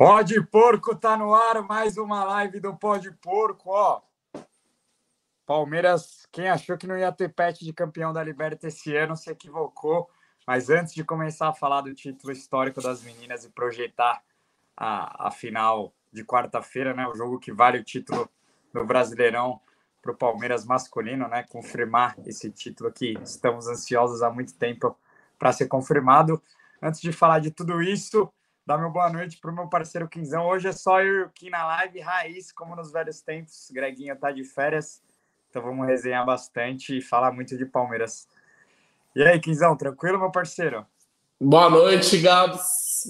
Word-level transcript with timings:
Pode 0.00 0.40
Porco 0.46 0.96
tá 0.96 1.14
no 1.14 1.34
ar, 1.34 1.62
mais 1.62 1.98
uma 1.98 2.24
live 2.24 2.58
do 2.58 2.74
Pode 2.74 3.10
Porco, 3.20 3.68
ó. 3.68 4.00
Palmeiras, 5.44 6.26
quem 6.32 6.48
achou 6.48 6.78
que 6.78 6.86
não 6.86 6.96
ia 6.96 7.12
ter 7.12 7.28
pet 7.28 7.62
de 7.62 7.70
campeão 7.70 8.10
da 8.10 8.24
Libertadores 8.24 8.78
esse 8.78 8.96
ano 8.96 9.14
se 9.14 9.30
equivocou. 9.30 10.08
Mas 10.46 10.70
antes 10.70 10.94
de 10.94 11.04
começar 11.04 11.50
a 11.50 11.52
falar 11.52 11.82
do 11.82 11.92
título 11.92 12.32
histórico 12.32 12.80
das 12.80 13.02
meninas 13.02 13.44
e 13.44 13.50
projetar 13.50 14.22
a, 14.74 15.26
a 15.26 15.30
final 15.30 15.92
de 16.10 16.24
quarta-feira, 16.24 16.94
né, 16.94 17.06
o 17.06 17.14
jogo 17.14 17.38
que 17.38 17.52
vale 17.52 17.76
o 17.76 17.84
título 17.84 18.26
do 18.72 18.82
Brasileirão 18.86 19.60
para 20.00 20.12
o 20.12 20.16
Palmeiras 20.16 20.64
masculino, 20.64 21.28
né, 21.28 21.42
confirmar 21.42 22.16
esse 22.24 22.50
título 22.50 22.90
que 22.90 23.18
estamos 23.22 23.68
ansiosos 23.68 24.22
há 24.22 24.30
muito 24.30 24.54
tempo 24.54 24.96
para 25.38 25.52
ser 25.52 25.68
confirmado. 25.68 26.42
Antes 26.80 27.02
de 27.02 27.12
falar 27.12 27.40
de 27.40 27.50
tudo 27.50 27.82
isso, 27.82 28.32
Dá 28.66 28.76
meu 28.76 28.90
boa 28.90 29.10
noite 29.10 29.38
para 29.38 29.50
o 29.50 29.54
meu 29.54 29.68
parceiro 29.68 30.08
Quinzão. 30.08 30.46
Hoje 30.46 30.68
é 30.68 30.72
só 30.72 31.02
eu 31.02 31.24
aqui 31.24 31.50
na 31.50 31.66
live, 31.66 31.98
raiz, 32.00 32.52
como 32.52 32.76
nos 32.76 32.92
velhos 32.92 33.20
tempos. 33.20 33.70
Greguinha 33.72 34.14
tá 34.14 34.30
de 34.30 34.44
férias, 34.44 35.02
então 35.48 35.62
vamos 35.62 35.86
resenhar 35.86 36.24
bastante 36.24 36.98
e 36.98 37.02
falar 37.02 37.32
muito 37.32 37.56
de 37.56 37.64
Palmeiras. 37.64 38.28
E 39.16 39.22
aí, 39.22 39.40
Quinzão, 39.40 39.76
tranquilo, 39.76 40.18
meu 40.18 40.30
parceiro? 40.30 40.86
Boa 41.40 41.70
noite, 41.70 42.18
Gabs. 42.18 43.04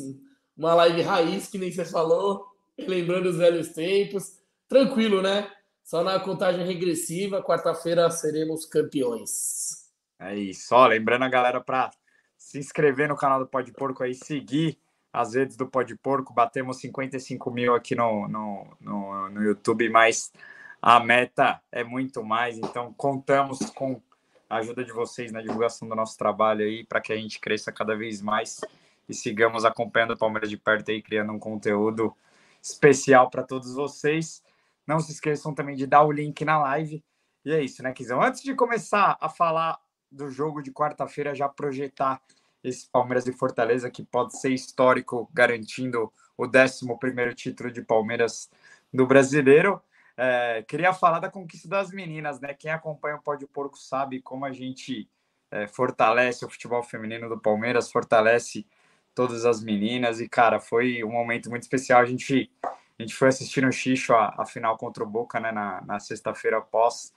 Uma 0.56 0.72
live 0.74 1.02
raiz, 1.02 1.48
que 1.48 1.58
nem 1.58 1.70
você 1.70 1.84
falou, 1.84 2.46
lembrando 2.78 3.28
os 3.28 3.36
velhos 3.36 3.68
tempos. 3.70 4.38
Tranquilo, 4.68 5.20
né? 5.20 5.50
Só 5.82 6.04
na 6.04 6.18
contagem 6.20 6.64
regressiva, 6.64 7.42
quarta-feira 7.42 8.08
seremos 8.10 8.64
campeões. 8.64 9.90
É 10.18 10.34
isso. 10.36 10.74
Ó, 10.74 10.86
lembrando 10.86 11.24
a 11.24 11.28
galera 11.28 11.60
para 11.60 11.90
se 12.38 12.58
inscrever 12.58 13.08
no 13.08 13.16
canal 13.16 13.40
do 13.40 13.46
Pode 13.46 13.72
Porco 13.72 14.04
aí, 14.04 14.14
seguir 14.14 14.78
as 15.12 15.34
redes 15.34 15.56
do 15.56 15.66
Pode 15.66 15.96
Porco, 15.96 16.32
batemos 16.32 16.80
55 16.80 17.50
mil 17.50 17.74
aqui 17.74 17.94
no, 17.94 18.28
no, 18.28 18.66
no, 18.80 19.28
no 19.30 19.42
YouTube, 19.42 19.88
mas 19.88 20.32
a 20.80 21.00
meta 21.00 21.60
é 21.70 21.82
muito 21.82 22.22
mais, 22.22 22.56
então 22.58 22.92
contamos 22.94 23.58
com 23.70 24.00
a 24.48 24.56
ajuda 24.56 24.84
de 24.84 24.92
vocês 24.92 25.30
na 25.30 25.40
divulgação 25.40 25.88
do 25.88 25.94
nosso 25.94 26.16
trabalho 26.16 26.64
aí, 26.64 26.84
para 26.84 27.00
que 27.00 27.12
a 27.12 27.16
gente 27.16 27.38
cresça 27.40 27.70
cada 27.70 27.96
vez 27.96 28.20
mais 28.20 28.60
e 29.08 29.14
sigamos 29.14 29.64
acompanhando 29.64 30.12
o 30.12 30.18
Palmeiras 30.18 30.48
de 30.48 30.56
perto 30.56 30.90
aí, 30.90 31.02
criando 31.02 31.32
um 31.32 31.38
conteúdo 31.38 32.14
especial 32.62 33.30
para 33.30 33.42
todos 33.42 33.74
vocês. 33.74 34.42
Não 34.86 35.00
se 35.00 35.12
esqueçam 35.12 35.54
também 35.54 35.76
de 35.76 35.86
dar 35.86 36.02
o 36.02 36.12
link 36.12 36.44
na 36.44 36.58
live. 36.58 37.02
E 37.44 37.52
é 37.52 37.62
isso, 37.62 37.82
né, 37.82 37.92
Kizão? 37.92 38.22
Antes 38.22 38.42
de 38.42 38.54
começar 38.54 39.16
a 39.20 39.28
falar 39.28 39.78
do 40.10 40.28
jogo 40.30 40.62
de 40.62 40.72
quarta-feira, 40.72 41.34
já 41.34 41.48
projetar 41.48 42.20
esse 42.62 42.88
Palmeiras 42.88 43.26
e 43.26 43.32
Fortaleza, 43.32 43.90
que 43.90 44.02
pode 44.02 44.38
ser 44.38 44.50
histórico, 44.50 45.28
garantindo 45.32 46.12
o 46.36 46.46
11 46.46 47.34
título 47.34 47.70
de 47.70 47.82
Palmeiras 47.82 48.50
do 48.92 49.06
brasileiro. 49.06 49.82
É, 50.16 50.62
queria 50.68 50.92
falar 50.92 51.18
da 51.18 51.30
conquista 51.30 51.68
das 51.68 51.90
meninas, 51.90 52.40
né? 52.40 52.52
Quem 52.52 52.70
acompanha 52.70 53.16
o 53.16 53.22
Pode 53.22 53.46
Porco 53.46 53.78
sabe 53.78 54.20
como 54.20 54.44
a 54.44 54.52
gente 54.52 55.08
é, 55.50 55.66
fortalece 55.66 56.44
o 56.44 56.50
futebol 56.50 56.82
feminino 56.82 57.28
do 57.28 57.38
Palmeiras, 57.38 57.90
fortalece 57.90 58.66
todas 59.14 59.44
as 59.46 59.62
meninas. 59.62 60.20
E, 60.20 60.28
cara, 60.28 60.60
foi 60.60 61.02
um 61.04 61.10
momento 61.10 61.48
muito 61.48 61.62
especial. 61.62 62.00
A 62.00 62.04
gente, 62.04 62.50
a 62.62 63.02
gente 63.02 63.14
foi 63.14 63.28
assistir 63.28 63.62
no 63.62 63.72
Xixo 63.72 64.12
a, 64.14 64.34
a 64.36 64.44
final 64.44 64.76
contra 64.76 65.02
o 65.02 65.06
Boca, 65.06 65.40
né? 65.40 65.52
Na, 65.52 65.80
na 65.82 65.98
sexta-feira 65.98 66.58
após 66.58 67.14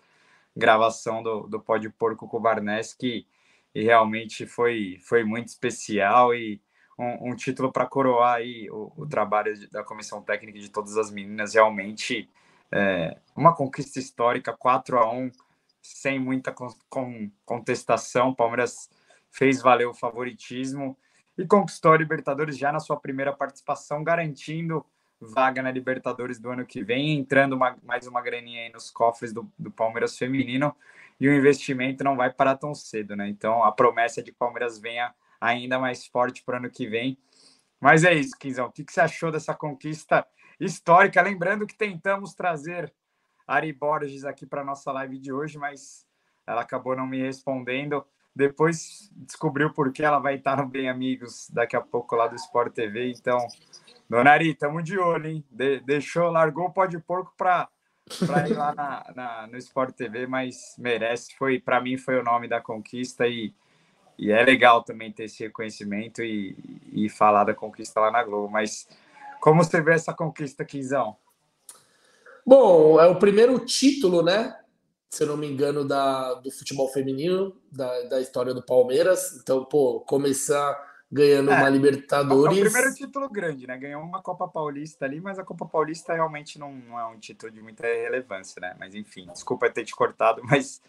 gravação 0.56 1.24
do, 1.24 1.48
do 1.48 1.60
Pode 1.60 1.90
Porco 1.90 2.28
com 2.28 2.38
o 2.38 2.40
Barnes, 2.40 2.94
que 2.94 3.26
e 3.74 3.84
realmente 3.84 4.46
foi, 4.46 5.00
foi 5.02 5.24
muito 5.24 5.48
especial 5.48 6.34
e 6.34 6.62
um, 6.98 7.32
um 7.32 7.36
título 7.36 7.72
para 7.72 7.88
coroar 7.88 8.36
aí 8.36 8.70
o, 8.70 8.92
o, 8.96 9.06
trabalho 9.08 9.54
da 9.72 9.84
comissão 9.84 10.22
técnica 10.22 10.60
de 10.60 10.70
todas 10.70 10.98
as 10.98 11.10
meninas, 11.10 11.56
realmente 11.56 12.30
é, 12.72 13.18
uma 13.36 13.56
conquista 13.56 14.00
histórica, 14.00 14.54
4 14.54 14.98
a 15.00 15.12
1 15.12 15.32
sem 15.82 16.20
muita 16.20 16.52
con, 16.52 16.70
con, 16.90 17.30
contestação, 17.46 18.34
Palmeiras 18.34 18.90
fez 19.32 19.62
valer 19.62 19.88
o 19.88 19.94
favoritismo 19.94 20.98
e 21.38 21.46
conquistou 21.46 21.94
a 21.94 21.98
Libertadores 21.98 22.58
já 22.58 22.72
na 22.72 22.80
sua 22.80 22.98
primeira 22.98 23.34
participação, 23.34 24.04
garantindo 24.04 24.86
vaga 25.20 25.62
na 25.62 25.72
Libertadores 25.72 26.40
do 26.40 26.50
ano 26.50 26.66
que 26.66 26.84
vem, 26.84 27.18
entrando 27.18 27.54
uma, 27.54 27.78
mais 27.84 28.08
uma 28.08 28.22
graninha 28.22 28.62
aí 28.62 28.72
nos 28.72 28.92
cofres 28.92 29.34
do, 29.34 29.50
do 29.58 29.72
Palmeiras 29.72 30.18
feminino 30.18 30.76
e 31.20 31.28
o 31.28 31.34
investimento 31.34 32.04
não 32.04 32.16
vai 32.16 32.32
parar 32.32 32.58
tão 32.58 32.74
cedo, 32.74 33.16
né? 33.16 33.28
Então 33.30 33.64
a 33.64 33.72
promessa 33.72 34.20
é 34.20 34.24
de 34.24 34.32
Palmeiras 34.32 34.80
venha 34.80 35.14
ainda 35.40 35.78
mais 35.78 36.06
forte 36.06 36.44
para 36.44 36.56
o 36.56 36.58
ano 36.58 36.70
que 36.70 36.88
vem. 36.88 37.18
Mas 37.80 38.04
é 38.04 38.14
isso, 38.14 38.38
Quinzão. 38.40 38.68
O 38.68 38.72
que, 38.72 38.86
você 38.88 39.02
achou 39.02 39.32
dessa 39.32 39.54
conquista 39.54 40.26
histórica? 40.60 41.22
Lembrando 41.22 41.68
que 41.68 41.76
tentamos 41.76 42.34
trazer 42.34 42.94
Ari 43.46 43.74
Borges 43.74 44.24
aqui 44.24 44.46
para 44.46 44.64
nossa 44.64 44.92
live 44.94 45.20
de 45.20 45.34
hoje, 45.34 45.58
mas 45.58 46.08
ela 46.48 46.62
acabou 46.62 46.96
não 46.96 47.06
me 47.06 47.22
respondendo. 47.22 48.06
Depois 48.36 49.12
descobriu 49.16 49.72
por 49.74 49.92
que 49.92 50.02
ela 50.02 50.18
vai 50.18 50.36
estar 50.36 50.58
no 50.58 50.68
Bem 50.68 50.90
Amigos 50.90 51.50
daqui 51.52 51.76
a 51.76 51.82
pouco 51.82 52.16
lá 52.16 52.28
do 52.28 52.36
Sport 52.36 52.74
TV. 52.74 53.12
Então, 53.12 53.38
Dona 54.10 54.32
Ari, 54.32 54.52
estamos 54.52 54.84
de 54.84 54.98
olho, 54.98 55.28
hein? 55.28 55.46
De 55.52 55.82
deixou, 55.82 56.32
largou 56.32 56.66
o 56.66 56.72
pó 56.72 56.86
de 56.86 57.00
porco 57.00 57.34
para 57.38 57.68
para 58.26 58.48
ir 58.48 58.54
lá 58.54 58.74
na, 58.76 59.06
na, 59.16 59.48
no 59.48 59.58
Sport 59.58 59.96
TV, 59.96 60.28
mas 60.28 60.76
merece. 60.78 61.36
Foi 61.36 61.60
para 61.60 61.82
mim 61.82 61.98
foi 61.98 62.20
o 62.20 62.24
nome 62.24 62.48
da 62.48 62.62
conquista 62.62 63.28
e, 63.28 63.54
e 64.18 64.32
é 64.32 64.44
legal 64.44 64.84
também 64.84 65.12
ter 65.12 65.26
esse 65.26 65.44
reconhecimento 65.44 66.22
e, 66.22 66.56
e 66.92 67.10
falar 67.10 67.44
da 67.44 67.54
conquista 67.54 68.00
lá 68.00 68.12
na 68.12 68.24
Globo. 68.24 68.50
Mas 68.50 68.88
como 69.40 69.64
você 69.64 69.82
vê 69.82 69.94
essa 69.94 70.14
conquista, 70.14 70.66
Quinzão? 70.66 71.16
Bom, 72.46 73.00
é 73.00 73.08
o 73.08 73.20
primeiro 73.20 73.58
título, 73.60 74.22
né? 74.22 74.58
Se 75.10 75.24
eu 75.24 75.28
não 75.28 75.38
me 75.38 75.48
engano, 75.48 75.88
da, 75.88 76.34
do 76.36 76.52
futebol 76.52 76.90
feminino, 76.90 77.56
da, 77.72 78.04
da 78.04 78.20
história 78.20 78.54
do 78.54 78.64
Palmeiras. 78.64 79.38
Então, 79.42 79.64
pô, 79.64 80.02
começar 80.02 80.93
ganhando 81.14 81.52
é, 81.52 81.58
uma 81.58 81.70
Libertadores. 81.70 82.58
É 82.58 82.62
o 82.62 82.64
primeiro 82.64 82.96
título 82.96 83.30
grande, 83.30 83.68
né? 83.68 83.78
Ganhou 83.78 84.02
uma 84.02 84.22
Copa 84.22 84.48
Paulista 84.48 85.06
ali, 85.06 85.22
mas 85.22 85.38
a 85.38 85.44
Copa 85.44 85.66
Paulista 85.66 86.14
realmente 86.14 86.58
não, 86.58 86.74
não 86.74 87.00
é 87.00 87.06
um 87.06 87.20
título 87.20 87.52
de 87.52 87.62
muita 87.62 87.84
relevância, 87.84 88.60
né? 88.60 88.76
Mas 88.80 88.96
enfim, 88.96 89.28
desculpa 89.32 89.70
ter 89.70 89.86
te 89.86 89.96
cortado, 89.96 90.42
mas 90.50 90.82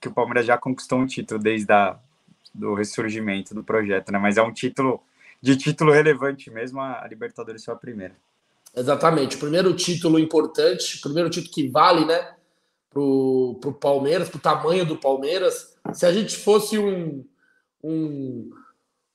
que 0.00 0.08
o 0.08 0.12
Palmeiras 0.12 0.46
já 0.46 0.56
conquistou 0.56 0.98
um 0.98 1.06
título 1.06 1.38
desde 1.38 1.70
a, 1.70 1.98
do 2.54 2.74
ressurgimento 2.74 3.54
do 3.54 3.62
projeto, 3.62 4.10
né? 4.10 4.18
Mas 4.18 4.38
é 4.38 4.42
um 4.42 4.52
título 4.52 5.02
de 5.42 5.56
título 5.56 5.92
relevante 5.92 6.50
mesmo, 6.50 6.80
a 6.80 7.06
Libertadores 7.06 7.64
foi 7.64 7.74
a 7.74 7.76
primeira. 7.76 8.16
Exatamente, 8.74 9.36
o 9.36 9.40
primeiro 9.40 9.74
título 9.76 10.18
importante, 10.18 10.96
o 10.96 11.00
primeiro 11.02 11.28
título 11.28 11.52
que 11.52 11.68
vale, 11.68 12.06
né? 12.06 12.34
Pro, 12.88 13.58
pro 13.60 13.74
Palmeiras, 13.74 14.28
pro 14.28 14.38
tamanho 14.38 14.86
do 14.86 14.96
Palmeiras. 14.96 15.76
Se 15.92 16.06
a 16.06 16.12
gente 16.12 16.36
fosse 16.36 16.78
um, 16.78 17.24
um 17.82 18.50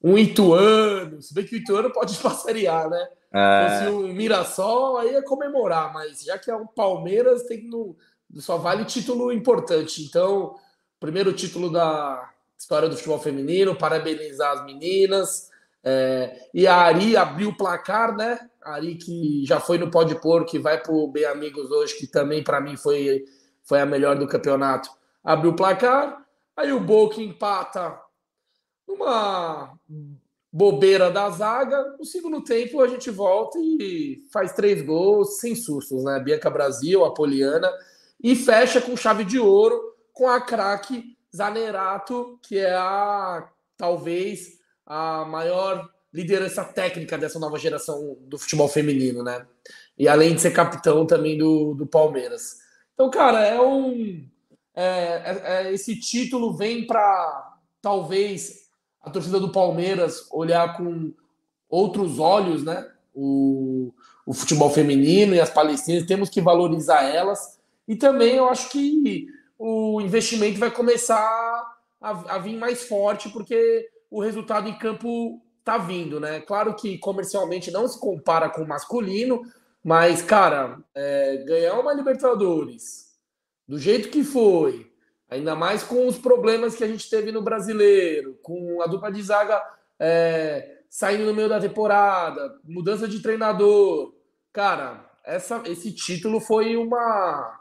um 0.01 0.17
Ituano, 0.17 1.21
se 1.21 1.33
bem 1.33 1.45
que 1.45 1.55
o 1.55 1.57
Ituano 1.57 1.91
pode 1.91 2.17
passarear, 2.19 2.89
né? 2.89 3.07
É. 3.31 3.79
Se 3.79 3.89
um 3.89 4.11
Mirassol, 4.13 4.97
aí 4.97 5.11
ia 5.11 5.21
comemorar, 5.21 5.93
mas 5.93 6.23
já 6.23 6.37
que 6.37 6.49
é 6.49 6.55
um 6.55 6.65
Palmeiras, 6.65 7.43
tem 7.43 7.67
no, 7.67 7.95
só 8.35 8.57
vale 8.57 8.85
título 8.85 9.31
importante. 9.31 10.03
Então, 10.03 10.55
primeiro 10.99 11.33
título 11.33 11.69
da 11.69 12.29
história 12.57 12.89
do 12.89 12.95
futebol 12.95 13.19
feminino, 13.19 13.75
parabenizar 13.75 14.53
as 14.53 14.65
meninas. 14.65 15.49
É, 15.83 16.47
e 16.53 16.67
a 16.67 16.75
Ari 16.75 17.15
abriu 17.15 17.49
o 17.49 17.57
placar, 17.57 18.15
né? 18.15 18.39
A 18.63 18.75
Ari 18.75 18.95
que 18.95 19.45
já 19.45 19.59
foi 19.59 19.77
no 19.77 19.91
Pode 19.91 20.15
Pôr, 20.15 20.45
que 20.45 20.59
vai 20.59 20.81
para 20.81 20.91
o 20.91 21.07
Bem 21.07 21.25
Amigos 21.25 21.71
hoje, 21.71 21.95
que 21.97 22.07
também 22.07 22.43
para 22.43 22.59
mim 22.59 22.75
foi, 22.75 23.23
foi 23.63 23.79
a 23.79 23.85
melhor 23.85 24.17
do 24.17 24.27
campeonato. 24.27 24.89
Abriu 25.23 25.51
o 25.51 25.55
placar, 25.55 26.25
aí 26.55 26.73
o 26.73 26.79
Boca 26.79 27.21
empata 27.21 27.97
numa 28.89 29.77
bobeira 30.51 31.11
da 31.11 31.29
zaga. 31.29 31.95
No 31.97 32.03
segundo 32.03 32.44
tempo, 32.44 32.81
a 32.81 32.88
gente 32.88 33.11
volta 33.11 33.59
e 33.59 34.24
faz 34.33 34.51
três 34.53 34.81
gols 34.81 35.39
sem 35.39 35.56
sustos, 35.56 36.03
né? 36.03 36.19
Bianca 36.19 36.50
Brasil, 36.50 37.06
Apoliana, 37.06 37.71
e 38.21 38.36
fecha 38.36 38.81
com 38.81 38.97
chave 38.97 39.24
de 39.24 39.39
ouro 39.39 39.95
com 40.12 40.27
a 40.27 40.41
craque 40.41 41.15
Zanerato, 41.33 42.39
que 42.41 42.57
é 42.57 42.74
a 42.74 43.47
talvez 43.77 44.59
a 44.86 45.24
maior 45.24 45.88
liderança 46.12 46.65
técnica 46.65 47.18
dessa 47.18 47.39
nova 47.39 47.59
geração 47.59 48.18
do 48.21 48.38
futebol 48.38 48.68
feminino, 48.68 49.24
né? 49.24 49.45
E 49.97 50.07
além 50.07 50.33
de 50.33 50.41
ser 50.41 50.51
capitão 50.51 51.06
também 51.06 51.38
do, 51.38 51.75
do 51.75 51.86
Palmeiras. 51.86 52.57
Então, 52.95 53.09
cara, 53.12 53.45
é 53.45 53.62
um. 53.62 54.27
É, 54.74 54.83
é, 54.83 55.41
é 55.44 55.74
esse 55.74 56.00
título 56.00 56.57
vem 56.57 56.88
para 56.88 57.57
talvez 57.81 58.69
a 59.01 59.10
torcida 59.10 59.40
do 59.40 59.51
Palmeiras 59.51 60.28
olhar 60.31 60.75
com 60.78 61.13
outros 61.69 62.19
olhos, 62.19 62.63
né? 62.63 62.90
O, 63.13 63.94
o 64.25 64.34
futebol 64.34 64.69
feminino 64.69 65.34
e 65.34 65.40
as 65.40 65.50
palestinas, 65.50 66.06
temos 66.06 66.30
que 66.30 66.42
valorizar 66.42 67.04
elas. 67.04 67.60
E 67.88 67.96
também 67.96 68.36
eu 68.36 68.48
acho 68.50 68.69
que 68.69 69.28
o 69.57 70.00
investimento 70.01 70.60
vai 70.60 70.72
começar 70.72 71.19
a, 72.01 72.36
a 72.36 72.38
vir 72.38 72.57
mais 72.57 72.84
forte, 72.84 73.30
porque 73.30 73.90
o 74.10 74.22
resultado 74.22 74.69
em 74.69 74.78
campo 74.78 75.42
tá 75.63 75.78
vindo, 75.78 76.19
né? 76.19 76.40
Claro 76.42 76.75
que 76.75 76.98
comercialmente 76.98 77.72
não 77.72 77.88
se 77.88 78.00
compara 78.00 78.50
com 78.50 78.62
o 78.62 78.68
masculino, 78.68 79.42
mas, 79.84 80.22
cara, 80.22 80.80
é, 80.96 81.44
ganhar 81.46 81.80
uma 81.80 81.94
Libertadores 81.94 83.10
do 83.68 83.78
jeito 83.78 84.10
que 84.10 84.24
foi, 84.24 84.88
ainda 85.29 85.55
mais 85.55 85.83
com 85.83 86.07
os 86.07 86.17
problemas 86.17 86.75
que 86.75 86.83
a 86.83 86.87
gente 86.87 87.09
teve 87.09 87.31
no 87.31 87.41
brasileiro, 87.41 88.37
com 88.41 88.81
a 88.81 88.87
dupla 88.87 89.11
de 89.11 89.21
zaga 89.21 89.61
é, 89.99 90.79
saindo 90.89 91.25
no 91.25 91.33
meio 91.33 91.47
da 91.47 91.59
temporada, 91.59 92.59
mudança 92.63 93.07
de 93.07 93.21
treinador. 93.21 94.13
Cara, 94.51 95.09
essa, 95.23 95.61
esse 95.65 95.91
título 95.91 96.39
foi 96.39 96.75
uma, 96.75 97.59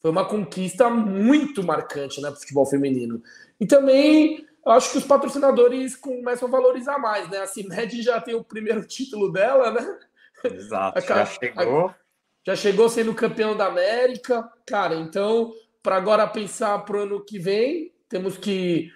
foi 0.00 0.10
uma 0.10 0.24
conquista 0.24 0.88
muito 0.88 1.62
marcante 1.62 2.20
né, 2.20 2.28
para 2.28 2.38
o 2.38 2.40
futebol 2.40 2.66
feminino. 2.66 3.22
E 3.60 3.66
também 3.66 4.46
eu 4.64 4.72
acho 4.72 4.92
que 4.92 4.98
os 4.98 5.04
patrocinadores 5.04 5.96
começam 5.96 6.48
a 6.48 6.50
valorizar 6.50 6.98
mais, 6.98 7.28
né? 7.28 7.38
A 7.38 7.46
CIMED 7.46 8.02
já 8.02 8.20
tem 8.20 8.34
o 8.34 8.44
primeiro 8.44 8.84
título 8.86 9.32
dela, 9.32 9.70
né? 9.70 9.98
Exato, 10.44 11.00
já 11.06 11.26
chegou. 11.26 11.94
Já 12.46 12.56
chegou 12.56 12.88
sendo 12.88 13.14
campeão 13.14 13.56
da 13.56 13.66
América. 13.66 14.50
Cara, 14.66 14.94
então, 14.94 15.52
para 15.82 15.96
agora 15.96 16.26
pensar 16.26 16.78
para 16.80 16.96
o 16.96 17.00
ano 17.00 17.24
que 17.24 17.38
vem, 17.38 17.92
temos 18.08 18.36
que 18.36 18.92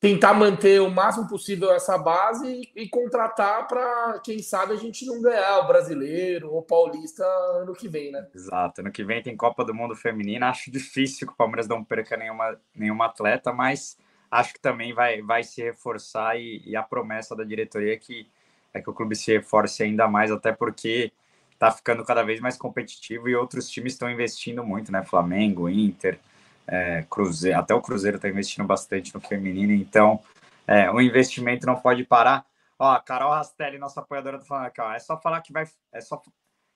tentar 0.00 0.32
manter 0.32 0.80
o 0.80 0.90
máximo 0.90 1.28
possível 1.28 1.70
essa 1.72 1.98
base 1.98 2.62
e, 2.74 2.84
e 2.84 2.88
contratar 2.88 3.68
para, 3.68 4.18
quem 4.24 4.38
sabe, 4.40 4.72
a 4.72 4.76
gente 4.76 5.04
não 5.04 5.20
ganhar 5.20 5.58
o 5.58 5.66
brasileiro 5.66 6.50
ou 6.50 6.62
paulista 6.62 7.22
ano 7.60 7.74
que 7.74 7.86
vem, 7.86 8.10
né? 8.10 8.26
Exato. 8.34 8.80
Ano 8.80 8.90
que 8.90 9.04
vem 9.04 9.22
tem 9.22 9.36
Copa 9.36 9.62
do 9.62 9.74
Mundo 9.74 9.94
Feminina. 9.94 10.48
Acho 10.48 10.70
difícil 10.70 11.26
que 11.26 11.34
o 11.34 11.36
Palmeiras 11.36 11.68
não 11.68 11.84
perca 11.84 12.16
nenhuma, 12.16 12.58
nenhuma 12.74 13.06
atleta, 13.06 13.52
mas 13.52 13.98
acho 14.30 14.54
que 14.54 14.60
também 14.60 14.94
vai, 14.94 15.20
vai 15.20 15.44
se 15.44 15.62
reforçar 15.62 16.38
e, 16.38 16.62
e, 16.64 16.74
a 16.74 16.82
promessa 16.82 17.36
da 17.36 17.44
diretoria 17.44 17.92
é 17.92 17.96
que 17.96 18.26
é 18.72 18.80
que 18.80 18.88
o 18.88 18.94
clube 18.94 19.16
se 19.16 19.32
reforce 19.32 19.82
ainda 19.82 20.06
mais, 20.06 20.30
até 20.30 20.52
porque 20.52 21.12
está 21.60 21.70
ficando 21.70 22.02
cada 22.06 22.22
vez 22.22 22.40
mais 22.40 22.56
competitivo 22.56 23.28
e 23.28 23.36
outros 23.36 23.68
times 23.68 23.92
estão 23.92 24.10
investindo 24.10 24.64
muito, 24.64 24.90
né? 24.90 25.04
Flamengo, 25.04 25.68
Inter, 25.68 26.18
é, 26.66 27.04
Cruzeiro, 27.10 27.58
até 27.58 27.74
o 27.74 27.82
Cruzeiro 27.82 28.16
está 28.16 28.30
investindo 28.30 28.66
bastante 28.66 29.14
no 29.14 29.20
feminino, 29.20 29.74
então 29.74 30.20
é, 30.66 30.90
o 30.90 31.02
investimento 31.02 31.66
não 31.66 31.76
pode 31.76 32.02
parar. 32.02 32.46
Ó, 32.78 32.90
a 32.90 32.98
Carol 32.98 33.32
Rastelli, 33.32 33.76
nossa 33.76 34.00
apoiadora, 34.00 34.38
tá 34.38 34.44
falando 34.46 34.66
aqui, 34.66 34.80
ó, 34.80 34.90
é 34.90 34.98
só 34.98 35.20
falar 35.20 35.42
que 35.42 35.52
vai, 35.52 35.68
é 35.92 36.00
só, 36.00 36.22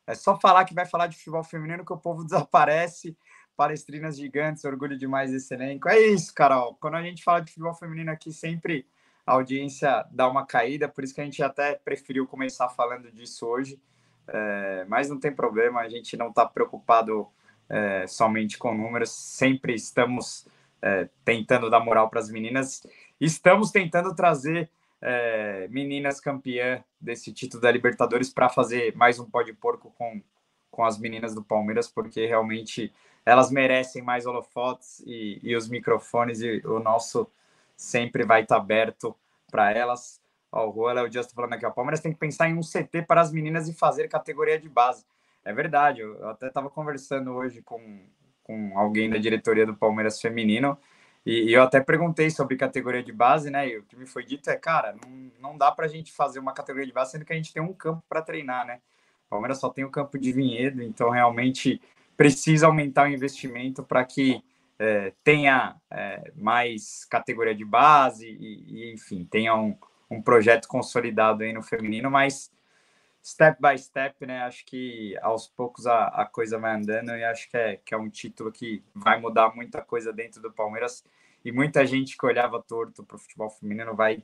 é 0.07 0.15
só 0.15 0.39
falar 0.39 0.67
que 0.67 0.75
vai 0.75 0.85
falar 0.85 1.07
de 1.07 1.17
futebol 1.17 1.43
feminino 1.43 1.83
que 1.83 1.93
o 1.93 1.97
povo 1.99 2.23
desaparece 2.25 3.17
palestrinas 3.57 4.19
gigantes, 4.19 4.65
orgulho 4.67 4.99
demais 4.99 5.31
desse 5.31 5.55
elenco. 5.55 5.89
É 5.89 5.99
isso, 5.99 6.35
Carol. 6.35 6.77
Quando 6.79 6.97
a 6.97 7.03
gente 7.03 7.25
fala 7.25 7.41
de 7.41 7.53
futebol 7.53 7.73
feminino 7.73 8.11
aqui, 8.11 8.33
sempre 8.33 8.87
a 9.25 9.33
audiência 9.33 10.05
dá 10.11 10.29
uma 10.29 10.45
caída, 10.45 10.89
por 10.89 11.05
isso 11.05 11.15
que 11.15 11.23
a 11.23 11.25
gente 11.25 11.43
até 11.43 11.75
preferiu 11.75 12.27
começar 12.27 12.69
falando 12.69 13.11
disso 13.11 13.47
hoje. 13.47 13.81
É, 14.26 14.85
mas 14.88 15.09
não 15.09 15.19
tem 15.19 15.32
problema, 15.32 15.81
a 15.81 15.88
gente 15.88 16.17
não 16.17 16.29
está 16.29 16.47
preocupado 16.47 17.29
é, 17.69 18.06
somente 18.06 18.59
com 18.59 18.75
números, 18.75 19.11
sempre 19.11 19.75
estamos 19.75 20.47
é, 20.81 21.09
tentando 21.25 21.71
dar 21.71 21.81
moral 21.81 22.09
para 22.09 22.21
as 22.21 22.31
meninas, 22.31 22.87
estamos 23.21 23.71
tentando 23.71 24.15
trazer 24.15 24.71
é, 25.00 25.69
meninas 25.69 26.21
campeã 26.21 26.82
desse 27.00 27.32
título 27.32 27.62
da 27.62 27.71
Libertadores 27.71 28.31
para 28.31 28.49
fazer 28.49 28.97
mais 28.97 29.19
um 29.19 29.29
pó 29.29 29.43
de 29.43 29.53
porco 29.53 29.93
com, 29.99 30.23
com 30.70 30.85
as 30.85 30.99
meninas 30.99 31.35
do 31.35 31.43
Palmeiras, 31.43 31.88
porque 31.88 32.27
realmente 32.27 32.93
elas 33.27 33.50
merecem 33.50 34.03
mais 34.03 34.27
holofotes 34.27 35.03
e, 35.06 35.38
e 35.43 35.55
os 35.56 35.69
microfones 35.69 36.41
e 36.41 36.62
o 36.65 36.79
nosso 36.79 37.31
sempre 37.77 38.25
vai 38.25 38.43
estar 38.43 38.56
tá 38.56 38.61
aberto 38.61 39.15
para 39.50 39.73
elas. 39.73 40.20
O 40.55 40.73
Juan 40.73 41.03
o 41.03 41.12
Just 41.12 41.35
falando 41.35 41.55
aqui, 41.55 41.67
o 41.67 41.73
Palmeiras 41.73 42.01
tem 42.01 42.12
que 42.12 42.19
pensar 42.19 42.49
em 42.49 42.55
um 42.55 42.61
CT 42.61 43.03
para 43.03 43.21
as 43.21 43.33
meninas 43.33 43.69
e 43.69 43.73
fazer 43.73 44.09
categoria 44.09 44.59
de 44.59 44.69
base. 44.69 45.05
É 45.45 45.53
verdade, 45.53 46.01
eu 46.01 46.29
até 46.29 46.47
estava 46.47 46.71
conversando 46.71 47.33
hoje 47.33 47.61
com, 47.61 48.01
com 48.45 48.79
alguém 48.79 49.11
da 49.11 49.19
diretoria 49.19 49.67
do 49.67 49.75
Palmeiras 49.75 50.21
feminino 50.21 50.79
e, 51.27 51.51
e, 51.51 51.53
eu 51.53 51.62
até 51.62 51.81
perguntei 51.81 52.31
sobre 52.31 52.56
categoria 52.56 53.03
de 53.03 53.12
base, 53.12 53.51
né? 53.51 53.69
E 53.69 53.79
o 53.79 53.83
que 53.83 53.97
me 53.97 54.06
foi 54.06 54.25
dito 54.25 54.49
é, 54.49 54.56
cara, 54.56 54.95
não, 54.95 55.31
não 55.41 55.59
dá 55.59 55.73
para 55.73 55.87
a 55.87 55.89
gente 55.89 56.12
fazer 56.12 56.39
uma 56.39 56.53
categoria 56.53 56.87
de 56.87 56.93
base 56.93 57.12
sendo 57.12 57.25
que 57.25 57.33
a 57.33 57.37
gente 57.37 57.53
tem 57.53 57.62
um 57.62 57.73
campo 57.73 58.05
para 58.09 58.23
treinar, 58.23 58.67
né? 58.67 58.81
O 59.27 59.31
Palmeiras 59.31 59.59
só 59.59 59.71
tem 59.71 59.85
o 59.85 59.91
campo 59.91 60.19
de 60.19 60.33
vinhedo, 60.33 60.83
então 60.83 61.11
realmente 61.11 61.81
precisa 62.17 62.67
aumentar 62.67 63.09
o 63.09 63.12
investimento 63.12 63.83
para 63.83 64.05
que 64.05 64.43
é, 64.79 65.12
tenha 65.25 65.77
é, 65.91 66.31
mais 66.37 67.05
categoria 67.06 67.55
de 67.55 67.65
base 67.65 68.29
e, 68.29 68.65
e 68.69 68.93
enfim, 68.93 69.27
tenha 69.29 69.55
um, 69.55 69.77
um, 70.11 70.23
projeto 70.23 70.69
consolidado 70.69 71.43
aí 71.43 71.53
no 71.53 71.62
feminino, 71.62 72.11
mas 72.11 72.53
step 73.23 73.59
by 73.61 73.79
step, 73.79 74.27
né? 74.27 74.43
Acho 74.43 74.65
que 74.67 75.17
aos 75.23 75.49
poucos 75.49 75.87
a, 75.87 76.06
a 76.09 76.27
coisa 76.27 76.59
vai 76.59 76.75
andando 76.75 77.11
e 77.11 77.25
acho 77.25 77.49
que 77.51 77.56
é, 77.56 77.77
que 77.77 77.95
é 77.95 77.97
um 77.97 78.11
título 78.11 78.53
que 78.53 78.83
vai 78.95 79.21
mudar 79.21 79.55
muita 79.55 79.83
coisa 79.83 80.12
dentro 80.12 80.41
do 80.41 80.53
Palmeiras 80.53 81.05
e 81.45 81.53
muita 81.53 81.87
gente 81.87 82.17
que 82.17 82.27
olhava 82.27 82.62
torto 82.62 83.05
para 83.05 83.17
o 83.17 83.19
futebol 83.19 83.51
feminino 83.51 83.95
vai, 83.95 84.23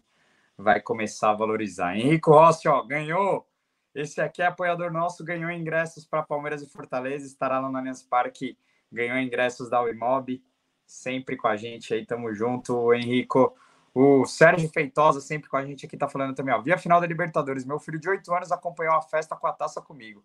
vai 0.56 0.80
começar 0.80 1.30
a 1.30 1.34
valorizar. 1.34 1.96
Henrico 1.96 2.32
Rossi, 2.32 2.68
ó, 2.68 2.82
ganhou 2.82 3.46
esse 3.94 4.20
aqui 4.20 4.40
é 4.40 4.46
apoiador 4.46 4.92
nosso, 4.92 5.24
ganhou 5.24 5.50
ingressos 5.50 6.04
para 6.04 6.22
Palmeiras 6.22 6.62
e 6.62 6.70
Fortaleza, 6.70 7.26
estará 7.26 7.58
lá 7.58 7.68
no 7.68 7.76
Allianz 7.76 8.02
Parque, 8.02 8.56
ganhou 8.90 9.18
ingressos 9.18 9.68
da 9.68 9.82
Uimob, 9.82 10.40
sempre 10.86 11.36
com 11.36 11.48
a 11.48 11.56
gente 11.56 11.92
aí, 11.92 12.06
tamo 12.06 12.32
junto, 12.32 12.94
Henrico. 12.94 13.56
O 13.92 14.24
Sérgio 14.24 14.68
Feitosa, 14.68 15.20
sempre 15.20 15.48
com 15.48 15.56
a 15.56 15.64
gente 15.64 15.84
aqui, 15.84 15.96
tá 15.96 16.08
falando 16.08 16.34
também, 16.34 16.54
ó. 16.54 16.60
Vi 16.60 16.72
a 16.72 16.78
final 16.78 17.00
da 17.00 17.06
Libertadores, 17.06 17.64
meu 17.64 17.78
filho 17.78 17.98
de 17.98 18.08
8 18.08 18.32
anos 18.32 18.52
acompanhou 18.52 18.94
a 18.94 19.02
festa 19.02 19.34
com 19.34 19.46
a 19.46 19.52
taça 19.52 19.80
comigo. 19.80 20.24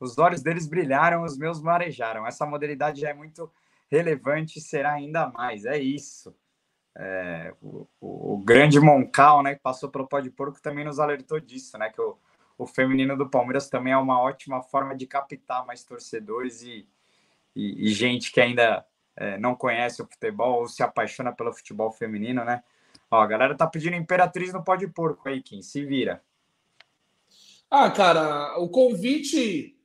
Os 0.00 0.18
olhos 0.18 0.42
deles 0.42 0.66
brilharam, 0.66 1.22
os 1.22 1.38
meus 1.38 1.62
marejaram. 1.62 2.26
Essa 2.26 2.44
modalidade 2.44 3.00
já 3.00 3.10
é 3.10 3.14
muito 3.14 3.50
relevante 3.90 4.58
e 4.58 4.62
será 4.62 4.92
ainda 4.92 5.28
mais. 5.28 5.64
É 5.64 5.78
isso. 5.78 6.34
É, 6.96 7.54
o, 7.60 7.86
o, 8.00 8.34
o, 8.34 8.38
grande 8.38 8.78
Moncal, 8.78 9.42
né, 9.42 9.54
que 9.54 9.60
passou 9.60 9.88
pelo 9.88 10.06
pó 10.06 10.20
de 10.20 10.30
porco, 10.30 10.60
também 10.60 10.84
nos 10.84 11.00
alertou 11.00 11.40
disso, 11.40 11.76
né? 11.78 11.90
Que 11.90 12.00
o, 12.00 12.16
o 12.56 12.66
feminino 12.66 13.16
do 13.16 13.28
Palmeiras 13.28 13.68
também 13.68 13.92
é 13.92 13.96
uma 13.96 14.20
ótima 14.20 14.62
forma 14.62 14.94
de 14.96 15.06
captar 15.06 15.66
mais 15.66 15.84
torcedores 15.84 16.62
e, 16.62 16.86
e, 17.54 17.88
e 17.88 17.92
gente 17.92 18.30
que 18.30 18.40
ainda 18.40 18.84
é, 19.16 19.38
não 19.38 19.54
conhece 19.54 20.02
o 20.02 20.06
futebol 20.06 20.60
ou 20.60 20.68
se 20.68 20.82
apaixona 20.82 21.32
pelo 21.32 21.52
futebol 21.52 21.90
feminino, 21.90 22.44
né? 22.44 22.62
Ó, 23.14 23.20
a 23.20 23.26
galera 23.26 23.54
tá 23.54 23.64
pedindo 23.64 23.94
Imperatriz 23.94 24.52
no 24.52 24.64
pó 24.64 24.74
de 24.74 24.88
porco 24.88 25.28
aí, 25.28 25.40
quem 25.40 25.62
se 25.62 25.84
vira. 25.84 26.20
Ah, 27.70 27.88
cara, 27.88 28.58
o 28.58 28.68
convite 28.68 29.76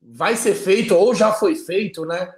vai 0.00 0.36
ser 0.36 0.54
feito 0.54 0.94
ou 0.94 1.14
já 1.14 1.32
foi 1.32 1.56
feito, 1.56 2.04
né? 2.06 2.32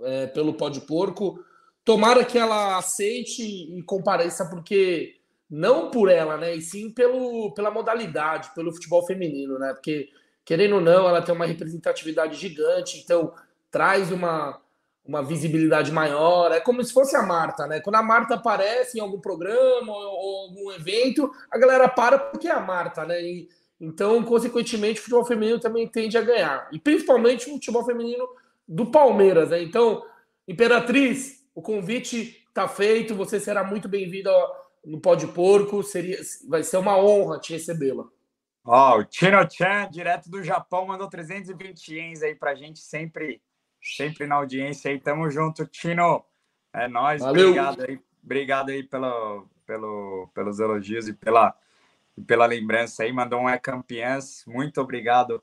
É, 0.00 0.26
pelo 0.26 0.54
pó 0.54 0.68
de 0.68 0.80
porco. 0.80 1.38
Tomara 1.84 2.24
que 2.24 2.36
ela 2.36 2.76
aceite 2.76 3.42
e 3.42 3.80
compareça, 3.84 4.50
porque 4.50 5.20
não 5.48 5.92
por 5.92 6.10
ela, 6.10 6.36
né? 6.36 6.56
E 6.56 6.60
sim 6.60 6.90
pelo, 6.90 7.52
pela 7.54 7.70
modalidade, 7.70 8.52
pelo 8.52 8.72
futebol 8.72 9.06
feminino, 9.06 9.60
né? 9.60 9.72
Porque, 9.74 10.08
querendo 10.44 10.76
ou 10.76 10.80
não, 10.80 11.08
ela 11.08 11.22
tem 11.22 11.32
uma 11.32 11.46
representatividade 11.46 12.34
gigante, 12.34 12.98
então 12.98 13.32
traz 13.70 14.10
uma, 14.10 14.60
uma 15.06 15.22
visibilidade 15.22 15.92
maior. 15.92 16.52
É 16.52 16.60
como 16.60 16.82
se 16.82 16.92
fosse 16.92 17.14
a 17.16 17.22
Marta, 17.22 17.66
né? 17.66 17.80
Quando 17.80 17.96
a 17.96 18.02
Marta 18.02 18.34
aparece 18.34 18.98
em 18.98 19.00
algum 19.00 19.20
programa 19.20 19.92
ou, 19.92 20.02
ou 20.02 20.36
algum 20.48 20.72
evento, 20.72 21.30
a 21.50 21.58
galera 21.58 21.88
para 21.88 22.18
porque 22.18 22.48
é 22.48 22.52
a 22.52 22.60
Marta, 22.60 23.04
né? 23.04 23.22
E, 23.22 23.48
então, 23.80 24.22
consequentemente, 24.22 25.00
o 25.00 25.02
futebol 25.02 25.24
feminino 25.24 25.60
também 25.60 25.86
tende 25.86 26.16
a 26.16 26.22
ganhar. 26.22 26.68
E 26.72 26.78
principalmente 26.78 27.48
o 27.48 27.52
futebol 27.52 27.84
feminino 27.84 28.26
do 28.66 28.90
Palmeiras, 28.90 29.50
né? 29.50 29.62
Então, 29.62 30.02
Imperatriz, 30.48 31.44
o 31.54 31.62
convite 31.62 32.44
está 32.48 32.66
feito, 32.66 33.14
você 33.14 33.38
será 33.38 33.62
muito 33.62 33.88
bem-vindo 33.88 34.30
no 34.84 35.00
Pó 35.00 35.14
de 35.14 35.26
Porco. 35.26 35.82
Seria, 35.82 36.18
vai 36.48 36.62
ser 36.62 36.78
uma 36.78 36.98
honra 36.98 37.38
te 37.38 37.52
recebê-la. 37.52 38.04
Ó, 38.64 38.96
oh, 38.96 39.00
o 39.00 39.04
Tino 39.04 39.48
Chan, 39.48 39.88
direto 39.90 40.28
do 40.28 40.42
Japão, 40.42 40.86
mandou 40.86 41.08
320 41.08 41.94
ienes 41.94 42.22
aí 42.22 42.34
pra 42.34 42.54
gente, 42.54 42.80
sempre, 42.80 43.40
sempre 43.94 44.26
na 44.26 44.36
audiência 44.36 44.90
aí. 44.90 44.98
Tamo 44.98 45.30
junto, 45.30 45.66
Tino. 45.66 46.24
É 46.72 46.88
nóis, 46.88 47.22
Valeu. 47.22 47.48
obrigado 47.48 47.82
aí, 47.82 48.00
obrigado 48.22 48.68
aí 48.70 48.82
pelo, 48.82 49.46
pelo, 49.64 50.28
pelos 50.34 50.60
elogios 50.60 51.08
e 51.08 51.12
pela, 51.12 51.54
pela 52.26 52.46
lembrança 52.46 53.02
aí. 53.02 53.12
Mandou 53.12 53.40
um 53.40 53.48
é 53.48 53.58
campeãs, 53.58 54.44
muito 54.46 54.80
obrigado 54.80 55.42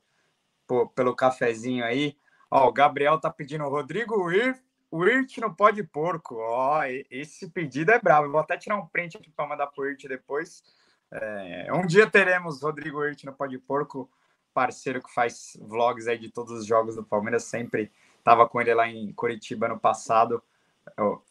por, 0.68 0.90
pelo 0.90 1.16
cafezinho 1.16 1.84
aí. 1.84 2.16
Ó, 2.52 2.68
o 2.68 2.74
Gabriel 2.74 3.20
tá 3.20 3.32
pedindo 3.32 3.68
Rodrigo 3.68 4.32
Ir 4.32 4.62
o 4.94 5.08
Irt 5.08 5.40
no 5.40 5.56
pó 5.56 5.72
de 5.72 5.84
porco. 5.84 6.36
Ó, 6.36 6.84
esse 7.10 7.50
pedido 7.50 7.92
é 7.92 8.00
bravo. 8.00 8.30
vou 8.30 8.40
até 8.40 8.56
tirar 8.56 8.78
um 8.78 8.86
print 8.86 9.18
aqui 9.18 9.32
para 9.32 9.48
mandar 9.48 9.66
para 9.66 9.84
o 9.84 9.88
Irt 9.88 10.04
depois. 10.08 10.64
É, 11.12 11.74
um 11.74 11.88
dia 11.88 12.08
teremos 12.08 12.62
Rodrigo 12.62 13.04
Irt 13.04 13.24
no 13.24 13.34
pó 13.34 13.48
de 13.48 13.58
porco, 13.58 14.08
parceiro 14.54 15.02
que 15.02 15.12
faz 15.12 15.58
vlogs 15.60 16.08
aí 16.08 16.20
de 16.20 16.30
todos 16.30 16.54
os 16.54 16.66
jogos 16.68 16.96
do 16.96 17.04
Palmeiras. 17.04 17.44
Sempre 17.46 17.92
estava 18.24 18.48
com 18.48 18.62
ele 18.62 18.74
lá 18.74 18.88
em 18.88 19.12
Curitiba 19.12 19.66
ano 19.66 19.78
passado, 19.78 20.42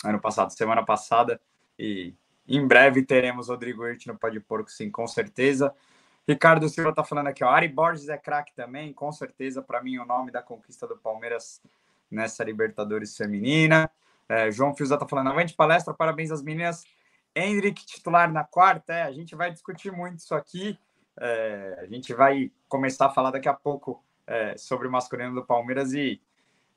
ano 0.05 0.21
passado, 0.21 0.53
semana 0.53 0.85
passada. 0.85 1.41
E, 1.79 2.15
em 2.47 2.67
breve 2.67 3.03
teremos 3.03 3.49
Rodrigo 3.49 3.87
Hirt 3.87 4.07
no 4.07 4.19
Pode 4.19 4.39
Porco, 4.41 4.71
sim, 4.71 4.91
com 4.91 5.07
certeza. 5.07 5.75
Ricardo 6.29 6.69
Silva 6.69 6.95
tá 6.95 7.03
falando 7.03 7.29
aqui, 7.29 7.43
ó. 7.43 7.49
Ari 7.49 7.69
Borges 7.69 8.09
é 8.09 8.19
craque 8.19 8.55
também, 8.55 8.93
com 8.93 9.11
certeza, 9.11 9.63
para 9.63 9.83
mim, 9.83 9.99
o 9.99 10.05
nome 10.05 10.31
da 10.31 10.43
conquista 10.43 10.87
do 10.87 10.97
Palmeiras 10.97 11.61
nessa 12.11 12.45
Libertadores 12.45 13.17
feminina. 13.17 13.91
É, 14.29 14.51
João 14.51 14.75
Fiuza 14.75 14.99
tá 14.99 15.09
falando, 15.09 15.31
avante 15.31 15.55
palestra, 15.55 15.95
parabéns 15.95 16.31
às 16.31 16.43
meninas. 16.43 16.85
Hendrick 17.35 17.85
titular 17.87 18.31
na 18.31 18.45
quarta, 18.45 18.93
é, 18.93 19.03
a 19.03 19.13
gente 19.13 19.35
vai 19.35 19.51
discutir 19.51 19.91
muito 19.91 20.19
isso 20.19 20.35
aqui. 20.35 20.79
É, 21.19 21.79
a 21.81 21.87
gente 21.87 22.13
vai 22.15 22.53
começar 22.69 23.07
a 23.07 23.11
falar 23.11 23.31
daqui 23.31 23.49
a 23.49 23.55
pouco 23.55 24.03
é, 24.27 24.57
sobre 24.57 24.87
o 24.87 24.91
masculino 24.91 25.35
do 25.35 25.45
Palmeiras 25.45 25.93
e 25.93 26.21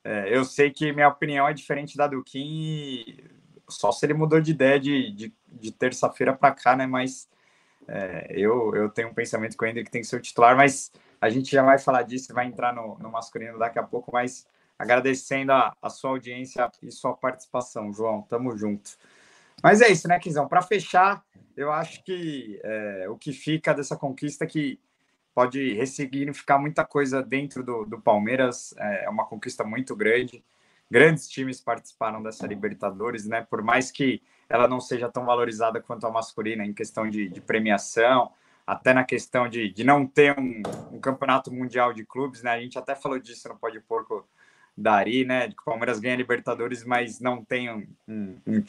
é, 0.05 0.37
eu 0.37 0.45
sei 0.45 0.69
que 0.69 0.93
minha 0.93 1.07
opinião 1.07 1.47
é 1.47 1.53
diferente 1.53 1.97
da 1.97 2.05
do 2.05 2.23
Kim, 2.23 3.17
só 3.67 3.91
se 3.91 4.05
ele 4.05 4.13
mudou 4.13 4.39
de 4.39 4.51
ideia 4.51 4.79
de, 4.79 5.11
de, 5.11 5.33
de 5.47 5.71
terça-feira 5.71 6.31
para 6.31 6.53
cá, 6.53 6.75
né? 6.75 6.85
Mas 6.85 7.27
é, 7.87 8.27
eu, 8.29 8.75
eu 8.75 8.87
tenho 8.87 9.09
um 9.09 9.13
pensamento 9.15 9.57
que 9.57 9.65
o 9.65 9.67
Hendrick 9.67 9.89
tem 9.89 10.01
que 10.01 10.07
ser 10.07 10.17
o 10.17 10.21
titular, 10.21 10.55
mas 10.55 10.91
a 11.19 11.27
gente 11.27 11.51
já 11.51 11.63
vai 11.63 11.79
falar 11.79 12.03
disso, 12.03 12.31
vai 12.35 12.45
entrar 12.45 12.71
no, 12.71 12.99
no 12.99 13.09
masculino 13.09 13.57
daqui 13.57 13.79
a 13.79 13.83
pouco, 13.83 14.11
mas 14.13 14.45
agradecendo 14.77 15.51
a, 15.51 15.75
a 15.81 15.89
sua 15.89 16.11
audiência 16.11 16.69
e 16.83 16.91
sua 16.91 17.15
participação, 17.15 17.91
João. 17.91 18.21
Tamo 18.21 18.55
junto. 18.55 18.91
Mas 19.63 19.81
é 19.81 19.89
isso, 19.89 20.07
né, 20.07 20.19
Quinzão? 20.19 20.47
Para 20.47 20.61
fechar, 20.61 21.25
eu 21.57 21.71
acho 21.71 22.03
que 22.03 22.59
é, 22.63 23.09
o 23.09 23.17
que 23.17 23.33
fica 23.33 23.73
dessa 23.73 23.95
conquista 23.95 24.43
é 24.43 24.47
que 24.47 24.79
pode 25.35 25.73
ressignificar 25.73 26.57
muita 26.57 26.85
coisa 26.85 27.21
dentro 27.21 27.61
do, 27.61 27.83
do 27.85 27.99
Palmeiras, 27.99 28.73
é, 28.77 29.03
é 29.03 29.09
uma 29.09 29.25
conquista 29.25 29.65
muito 29.65 29.93
grande. 29.93 30.41
Grandes 30.89 31.27
times 31.27 31.59
participaram 31.59 32.23
dessa 32.23 32.47
Libertadores, 32.47 33.25
né? 33.25 33.41
Por 33.41 33.61
mais 33.61 33.91
que 33.91 34.23
ela 34.47 34.65
não 34.65 34.79
seja 34.79 35.09
tão 35.09 35.25
valorizada 35.25 35.81
quanto 35.81 36.07
a 36.07 36.11
masculina 36.11 36.65
em 36.65 36.73
questão 36.73 37.09
de, 37.09 37.27
de 37.27 37.41
premiação, 37.41 38.31
até 38.65 38.93
na 38.93 39.03
questão 39.03 39.49
de, 39.49 39.69
de 39.69 39.83
não 39.83 40.07
ter 40.07 40.39
um, 40.39 40.63
um, 40.93 40.99
campeonato 40.99 41.51
mundial 41.51 41.91
de 41.91 42.05
clubes, 42.05 42.41
né? 42.41 42.51
A 42.51 42.59
gente 42.59 42.79
até 42.79 42.95
falou 42.95 43.19
disso 43.19 43.49
no 43.49 43.57
Pode 43.57 43.79
Porco 43.81 44.25
da 44.77 44.93
Ari, 44.93 45.25
né? 45.25 45.49
Que 45.49 45.61
o 45.61 45.65
Palmeiras 45.65 45.99
ganha 45.99 46.15
Libertadores, 46.15 46.85
mas 46.85 47.19
não 47.19 47.43
tem 47.43 47.69
um, 47.69 47.85
um, 48.07 48.63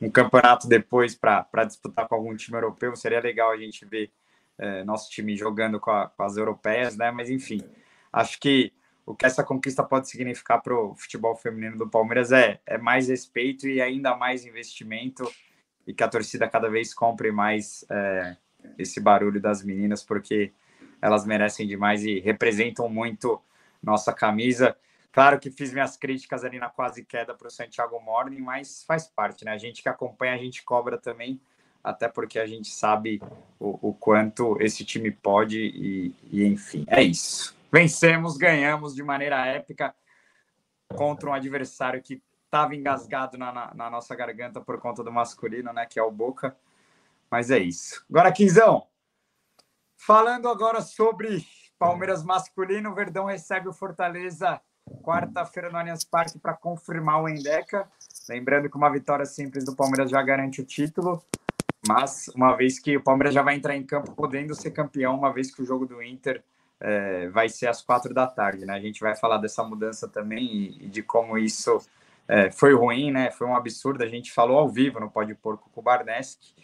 um 0.00 0.10
campeonato 0.10 0.66
depois 0.66 1.14
para 1.14 1.64
disputar 1.64 2.08
com 2.08 2.16
algum 2.16 2.34
time 2.34 2.56
europeu. 2.56 2.96
Seria 2.96 3.20
legal 3.20 3.52
a 3.52 3.56
gente 3.56 3.84
ver 3.84 4.10
é, 4.58 4.84
nosso 4.84 5.10
time 5.10 5.36
jogando 5.36 5.78
com, 5.78 5.90
a, 5.90 6.08
com 6.08 6.22
as 6.22 6.36
europeias, 6.36 6.96
né? 6.96 7.10
Mas 7.10 7.30
enfim, 7.30 7.60
acho 8.12 8.40
que 8.40 8.72
o 9.06 9.14
que 9.14 9.24
essa 9.24 9.42
conquista 9.42 9.82
pode 9.82 10.08
significar 10.08 10.60
para 10.60 10.74
o 10.74 10.94
futebol 10.94 11.34
feminino 11.34 11.78
do 11.78 11.88
Palmeiras 11.88 12.30
é, 12.30 12.60
é 12.66 12.76
mais 12.76 13.08
respeito 13.08 13.66
e 13.66 13.80
ainda 13.80 14.14
mais 14.14 14.44
investimento 14.44 15.30
e 15.86 15.94
que 15.94 16.04
a 16.04 16.08
torcida 16.08 16.46
cada 16.46 16.68
vez 16.68 16.92
compre 16.92 17.32
mais 17.32 17.86
é, 17.90 18.36
esse 18.76 19.00
barulho 19.00 19.40
das 19.40 19.64
meninas, 19.64 20.02
porque 20.02 20.52
elas 21.00 21.24
merecem 21.24 21.66
demais 21.66 22.04
e 22.04 22.18
representam 22.20 22.88
muito 22.88 23.40
nossa 23.82 24.12
camisa. 24.12 24.76
Claro 25.10 25.38
que 25.38 25.50
fiz 25.50 25.72
minhas 25.72 25.96
críticas 25.96 26.44
ali 26.44 26.58
na 26.58 26.68
quase 26.68 27.04
queda 27.04 27.34
para 27.34 27.48
o 27.48 27.50
Santiago 27.50 27.98
Morning, 28.00 28.40
mas 28.40 28.84
faz 28.84 29.06
parte, 29.06 29.44
né? 29.44 29.52
A 29.52 29.58
gente 29.58 29.82
que 29.82 29.88
acompanha, 29.88 30.34
a 30.34 30.38
gente 30.38 30.62
cobra 30.62 30.98
também, 30.98 31.40
até 31.82 32.08
porque 32.08 32.38
a 32.38 32.46
gente 32.46 32.68
sabe 32.68 33.20
o, 33.58 33.88
o 33.88 33.94
quanto 33.94 34.60
esse 34.60 34.84
time 34.84 35.10
pode 35.10 35.58
e, 35.58 36.14
e 36.30 36.46
enfim, 36.46 36.84
é 36.88 37.02
isso 37.02 37.58
vencemos, 37.70 38.36
ganhamos 38.36 38.94
de 38.94 39.02
maneira 39.02 39.46
épica 39.46 39.94
contra 40.94 41.30
um 41.30 41.34
adversário 41.34 42.02
que 42.02 42.22
estava 42.44 42.74
engasgado 42.74 43.36
na, 43.36 43.52
na, 43.52 43.74
na, 43.74 43.90
nossa 43.90 44.14
garganta 44.14 44.60
por 44.60 44.80
conta 44.80 45.04
do 45.04 45.12
masculino, 45.12 45.72
né? 45.72 45.86
Que 45.86 45.98
é 45.98 46.02
o 46.02 46.10
Boca. 46.10 46.56
Mas 47.30 47.50
é 47.50 47.58
isso. 47.58 48.04
Agora, 48.08 48.32
Quinzão, 48.32 48.86
falando 49.96 50.48
agora 50.48 50.80
sobre 50.80 51.44
Palmeiras 51.78 52.24
masculino, 52.24 52.90
o 52.90 52.94
Verdão 52.94 53.26
recebe 53.26 53.68
o 53.68 53.72
Fortaleza 53.72 54.60
quarta-feira 55.02 55.68
no 55.68 55.76
Allianz 55.76 56.04
Parque 56.04 56.38
para 56.38 56.54
confirmar 56.54 57.22
o 57.22 57.28
Endeca. 57.28 57.86
Lembrando 58.30 58.70
que 58.70 58.76
uma 58.76 58.90
vitória 58.90 59.26
simples 59.26 59.64
do 59.64 59.76
Palmeiras 59.76 60.10
já 60.10 60.22
garante 60.22 60.62
o 60.62 60.64
título. 60.64 61.22
Mas 61.88 62.28
uma 62.34 62.54
vez 62.54 62.78
que 62.78 62.98
o 62.98 63.02
Palmeiras 63.02 63.34
já 63.34 63.40
vai 63.40 63.54
entrar 63.54 63.74
em 63.74 63.82
campo 63.82 64.12
podendo 64.12 64.54
ser 64.54 64.72
campeão, 64.72 65.16
uma 65.16 65.32
vez 65.32 65.50
que 65.50 65.62
o 65.62 65.64
jogo 65.64 65.86
do 65.86 66.02
Inter 66.02 66.44
é, 66.78 67.28
vai 67.28 67.48
ser 67.48 67.66
às 67.66 67.82
quatro 67.82 68.12
da 68.12 68.26
tarde, 68.26 68.66
né? 68.66 68.74
A 68.74 68.80
gente 68.80 69.00
vai 69.00 69.16
falar 69.16 69.38
dessa 69.38 69.64
mudança 69.64 70.06
também 70.06 70.44
e, 70.44 70.84
e 70.84 70.88
de 70.88 71.02
como 71.02 71.38
isso 71.38 71.80
é, 72.28 72.50
foi 72.50 72.74
ruim, 72.74 73.10
né? 73.10 73.30
Foi 73.30 73.46
um 73.46 73.56
absurdo. 73.56 74.04
A 74.04 74.06
gente 74.06 74.30
falou 74.30 74.58
ao 74.58 74.68
vivo 74.68 75.00
no 75.00 75.10
Pode 75.10 75.34
Porco 75.34 75.70
com 75.70 75.80
o 75.80 75.82
Barneski. 75.82 76.54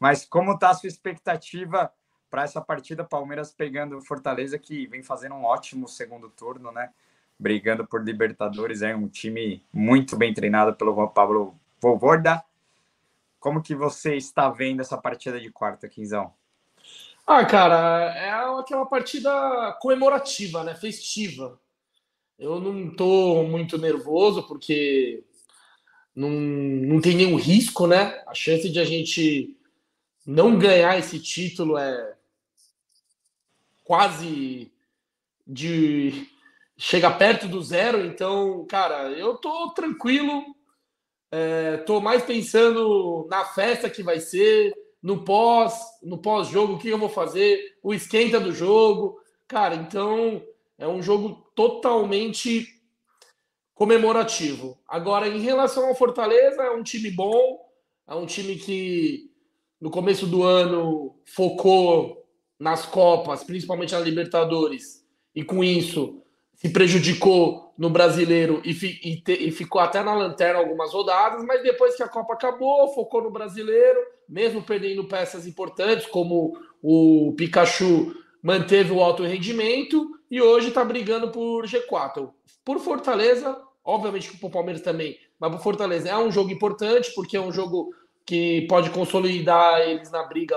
Mas 0.00 0.24
como 0.24 0.52
está 0.52 0.70
a 0.70 0.74
sua 0.74 0.88
expectativa 0.88 1.90
para 2.28 2.42
essa 2.42 2.60
partida? 2.60 3.04
Palmeiras 3.04 3.52
pegando 3.52 4.02
Fortaleza, 4.02 4.58
que 4.58 4.88
vem 4.88 5.04
fazendo 5.04 5.36
um 5.36 5.44
ótimo 5.44 5.88
segundo 5.88 6.28
turno, 6.28 6.72
né? 6.72 6.90
Brigando 7.38 7.86
por 7.86 8.02
Libertadores, 8.02 8.82
é 8.82 8.94
um 8.94 9.08
time 9.08 9.64
muito 9.72 10.16
bem 10.16 10.34
treinado 10.34 10.74
pelo 10.74 10.94
Juan 10.94 11.08
Pablo 11.08 11.54
Vovorda. 11.80 12.44
Como 13.44 13.62
que 13.62 13.74
você 13.74 14.16
está 14.16 14.48
vendo 14.48 14.80
essa 14.80 14.96
partida 14.96 15.38
de 15.38 15.50
quarta, 15.50 15.86
Quinzão? 15.86 16.32
Ah, 17.26 17.44
cara, 17.44 18.10
é 18.16 18.30
aquela 18.58 18.86
partida 18.86 19.76
comemorativa, 19.82 20.64
né? 20.64 20.74
Festiva. 20.74 21.60
Eu 22.38 22.58
não 22.58 22.96
tô 22.96 23.42
muito 23.42 23.76
nervoso 23.76 24.44
porque 24.44 25.22
não, 26.16 26.30
não 26.30 27.02
tem 27.02 27.14
nenhum 27.14 27.36
risco, 27.36 27.86
né? 27.86 28.24
A 28.26 28.32
chance 28.32 28.66
de 28.70 28.80
a 28.80 28.84
gente 28.86 29.54
não 30.26 30.58
ganhar 30.58 30.98
esse 30.98 31.20
título 31.20 31.76
é 31.76 32.16
quase 33.84 34.72
de 35.46 36.30
chega 36.78 37.10
perto 37.10 37.46
do 37.46 37.62
zero, 37.62 38.06
então, 38.06 38.64
cara, 38.66 39.10
eu 39.10 39.36
tô 39.36 39.68
tranquilo, 39.74 40.53
é, 41.36 41.78
tô 41.78 42.00
mais 42.00 42.22
pensando 42.22 43.26
na 43.28 43.44
festa 43.44 43.90
que 43.90 44.04
vai 44.04 44.20
ser, 44.20 44.72
no 45.02 45.24
pós, 45.24 45.74
no 46.00 46.16
pós-jogo, 46.18 46.74
o 46.74 46.78
que 46.78 46.88
eu 46.88 46.96
vou 46.96 47.08
fazer, 47.08 47.60
o 47.82 47.92
esquenta 47.92 48.38
do 48.38 48.52
jogo. 48.52 49.18
Cara, 49.48 49.74
então 49.74 50.40
é 50.78 50.86
um 50.86 51.02
jogo 51.02 51.44
totalmente 51.56 52.68
comemorativo. 53.74 54.78
Agora, 54.86 55.26
em 55.26 55.40
relação 55.40 55.88
ao 55.88 55.96
Fortaleza, 55.96 56.62
é 56.62 56.70
um 56.70 56.84
time 56.84 57.10
bom, 57.10 57.58
é 58.06 58.14
um 58.14 58.26
time 58.26 58.54
que 58.54 59.28
no 59.80 59.90
começo 59.90 60.28
do 60.28 60.44
ano 60.44 61.18
focou 61.24 62.28
nas 62.60 62.86
Copas, 62.86 63.42
principalmente 63.42 63.92
na 63.92 63.98
Libertadores, 63.98 65.04
e 65.34 65.42
com 65.42 65.64
isso 65.64 66.22
se 66.54 66.68
prejudicou 66.68 67.63
no 67.76 67.90
brasileiro 67.90 68.62
e, 68.64 68.72
fi, 68.72 69.00
e, 69.02 69.16
te, 69.20 69.32
e, 69.32 69.50
ficou 69.50 69.80
até 69.80 70.02
na 70.02 70.14
lanterna 70.14 70.60
algumas 70.60 70.92
rodadas, 70.92 71.44
mas 71.44 71.62
depois 71.62 71.96
que 71.96 72.02
a 72.02 72.08
Copa 72.08 72.34
acabou, 72.34 72.92
focou 72.94 73.22
no 73.22 73.30
brasileiro, 73.30 74.00
mesmo 74.28 74.62
perdendo 74.62 75.04
peças 75.04 75.46
importantes, 75.46 76.06
como 76.06 76.56
o 76.82 77.34
Pikachu 77.36 78.14
manteve 78.42 78.92
o 78.92 79.00
alto 79.02 79.24
rendimento 79.24 80.10
e 80.30 80.40
hoje 80.40 80.68
está 80.68 80.84
brigando 80.84 81.30
por 81.30 81.64
G4. 81.66 82.30
Por 82.64 82.78
Fortaleza, 82.78 83.60
obviamente 83.84 84.30
que 84.30 84.46
o 84.46 84.50
Palmeiras 84.50 84.82
também, 84.82 85.18
mas 85.38 85.50
por 85.50 85.60
Fortaleza 85.60 86.08
é 86.08 86.16
um 86.16 86.30
jogo 86.30 86.50
importante, 86.50 87.12
porque 87.14 87.36
é 87.36 87.40
um 87.40 87.52
jogo 87.52 87.92
que 88.24 88.66
pode 88.68 88.90
consolidar 88.90 89.80
eles 89.80 90.10
na 90.10 90.22
briga 90.22 90.56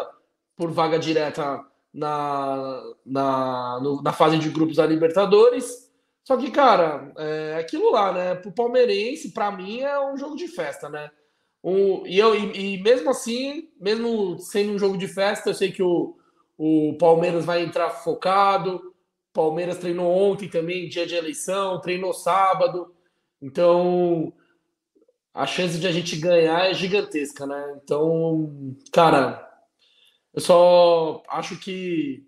por 0.56 0.72
vaga 0.72 1.00
direta 1.00 1.64
na, 1.94 2.84
na, 3.06 3.80
no, 3.82 4.02
na 4.02 4.14
fase 4.14 4.38
de 4.38 4.50
grupos 4.50 4.78
da 4.78 4.86
Libertadores 4.86 5.87
só 6.28 6.36
que, 6.36 6.52
cara, 6.52 7.10
é 7.18 7.56
aquilo 7.56 7.90
lá, 7.90 8.12
né? 8.12 8.36
Pro 8.36 8.52
palmeirense, 8.52 9.32
para 9.32 9.50
mim, 9.50 9.80
é 9.80 9.98
um 9.98 10.18
jogo 10.18 10.36
de 10.36 10.50
festa, 10.50 10.90
né? 10.90 11.10
Um, 11.64 12.06
e, 12.06 12.20
eu, 12.20 12.36
e, 12.36 12.74
e, 12.76 12.84
mesmo 12.84 13.10
assim, 13.10 13.70
mesmo 13.80 14.38
sendo 14.38 14.74
um 14.74 14.78
jogo 14.78 14.98
de 14.98 15.08
festa, 15.08 15.50
eu 15.50 15.54
sei 15.54 15.72
que 15.72 15.82
o, 15.82 16.18
o 16.58 16.98
Palmeiras 17.00 17.46
vai 17.46 17.64
entrar 17.64 17.90
focado. 17.92 18.94
Palmeiras 19.32 19.78
treinou 19.78 20.12
ontem 20.12 20.50
também, 20.50 20.90
dia 20.90 21.08
de 21.08 21.16
eleição, 21.16 21.80
treinou 21.80 22.14
sábado. 22.14 22.94
Então, 23.42 24.34
a 25.34 25.46
chance 25.46 25.80
de 25.80 25.88
a 25.88 25.94
gente 25.94 26.18
ganhar 26.18 26.70
é 26.70 26.74
gigantesca, 26.74 27.46
né? 27.46 27.80
Então, 27.82 28.76
cara, 28.92 29.50
eu 30.34 30.42
só 30.42 31.24
acho 31.30 31.58
que 31.58 32.27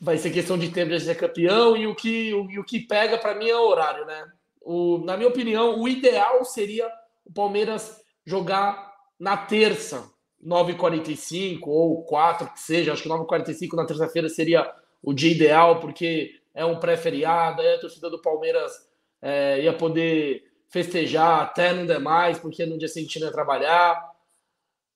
vai 0.00 0.16
ser 0.16 0.30
questão 0.30 0.56
de 0.56 0.70
tempo 0.70 0.90
de 0.90 1.00
ser 1.00 1.16
campeão 1.16 1.76
e 1.76 1.86
o 1.86 1.94
que, 1.94 2.32
o, 2.32 2.44
o 2.60 2.64
que 2.64 2.80
pega 2.80 3.18
para 3.18 3.34
mim 3.34 3.48
é 3.48 3.56
o 3.56 3.68
horário, 3.68 4.06
né? 4.06 4.32
O, 4.60 4.98
na 4.98 5.16
minha 5.16 5.28
opinião, 5.28 5.80
o 5.80 5.88
ideal 5.88 6.44
seria 6.44 6.90
o 7.24 7.32
Palmeiras 7.32 8.00
jogar 8.24 8.92
na 9.18 9.36
terça, 9.36 10.10
9h45 10.44 11.60
ou 11.66 12.02
4 12.04 12.50
que 12.52 12.60
seja, 12.60 12.92
acho 12.92 13.02
que 13.02 13.08
9h45 13.08 13.74
na 13.74 13.86
terça-feira 13.86 14.28
seria 14.28 14.72
o 15.02 15.12
dia 15.12 15.30
ideal, 15.30 15.80
porque 15.80 16.32
é 16.54 16.64
um 16.64 16.78
pré-feriado, 16.78 17.60
aí 17.60 17.74
a 17.74 17.80
torcida 17.80 18.08
do 18.08 18.20
Palmeiras 18.20 18.72
é, 19.20 19.60
ia 19.62 19.72
poder 19.72 20.44
festejar 20.68 21.42
até 21.42 21.72
não 21.74 21.84
demais, 21.84 22.38
porque 22.38 22.64
no 22.64 22.78
dia 22.78 22.88
seguinte 22.88 23.18
não 23.18 23.26
ia 23.26 23.32
trabalhar. 23.32 24.09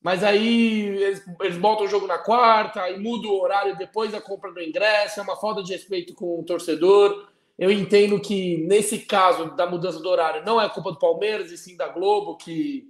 Mas 0.05 0.23
aí 0.23 0.89
eles, 0.89 1.25
eles 1.41 1.57
botam 1.57 1.87
o 1.87 1.89
jogo 1.89 2.07
na 2.07 2.19
quarta, 2.19 2.83
aí 2.83 3.01
muda 3.01 3.27
o 3.27 3.41
horário 3.41 3.75
depois 3.75 4.13
da 4.13 4.21
compra 4.21 4.53
do 4.53 4.61
ingresso, 4.61 5.19
é 5.19 5.23
uma 5.23 5.35
falta 5.35 5.63
de 5.63 5.73
respeito 5.73 6.13
com 6.13 6.39
o 6.39 6.45
torcedor. 6.45 7.27
Eu 7.59 7.71
entendo 7.71 8.21
que 8.21 8.59
nesse 8.67 8.99
caso 8.99 9.57
da 9.57 9.67
mudança 9.67 9.99
do 9.99 10.09
horário 10.11 10.45
não 10.45 10.61
é 10.61 10.69
culpa 10.69 10.93
do 10.93 10.99
Palmeiras 10.99 11.51
e 11.51 11.57
sim 11.57 11.75
da 11.75 11.89
Globo, 11.89 12.37
que, 12.37 12.87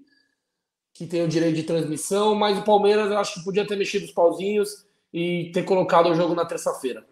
que 0.92 1.06
tem 1.06 1.22
o 1.22 1.28
direito 1.28 1.54
de 1.54 1.62
transmissão, 1.62 2.34
mas 2.34 2.58
o 2.58 2.64
Palmeiras 2.64 3.08
eu 3.08 3.18
acho 3.18 3.34
que 3.34 3.44
podia 3.44 3.64
ter 3.64 3.76
mexido 3.76 4.06
os 4.06 4.12
pauzinhos 4.12 4.84
e 5.12 5.52
ter 5.54 5.62
colocado 5.62 6.10
o 6.10 6.16
jogo 6.16 6.34
na 6.34 6.44
terça-feira. 6.44 7.06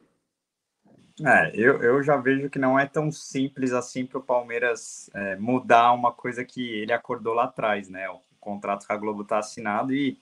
É, 1.24 1.52
eu, 1.54 1.80
eu 1.80 2.02
já 2.02 2.16
vejo 2.16 2.50
que 2.50 2.58
não 2.58 2.76
é 2.76 2.86
tão 2.86 3.12
simples 3.12 3.72
assim 3.72 4.04
para 4.04 4.18
o 4.18 4.24
Palmeiras 4.24 5.08
é, 5.14 5.36
mudar 5.36 5.92
uma 5.92 6.10
coisa 6.10 6.44
que 6.44 6.60
ele 6.60 6.92
acordou 6.92 7.34
lá 7.34 7.44
atrás, 7.44 7.88
né? 7.88 8.08
O 8.42 8.44
contrato 8.44 8.86
com 8.86 8.92
a 8.92 8.96
Globo 8.96 9.22
está 9.22 9.38
assinado 9.38 9.94
e 9.94 10.18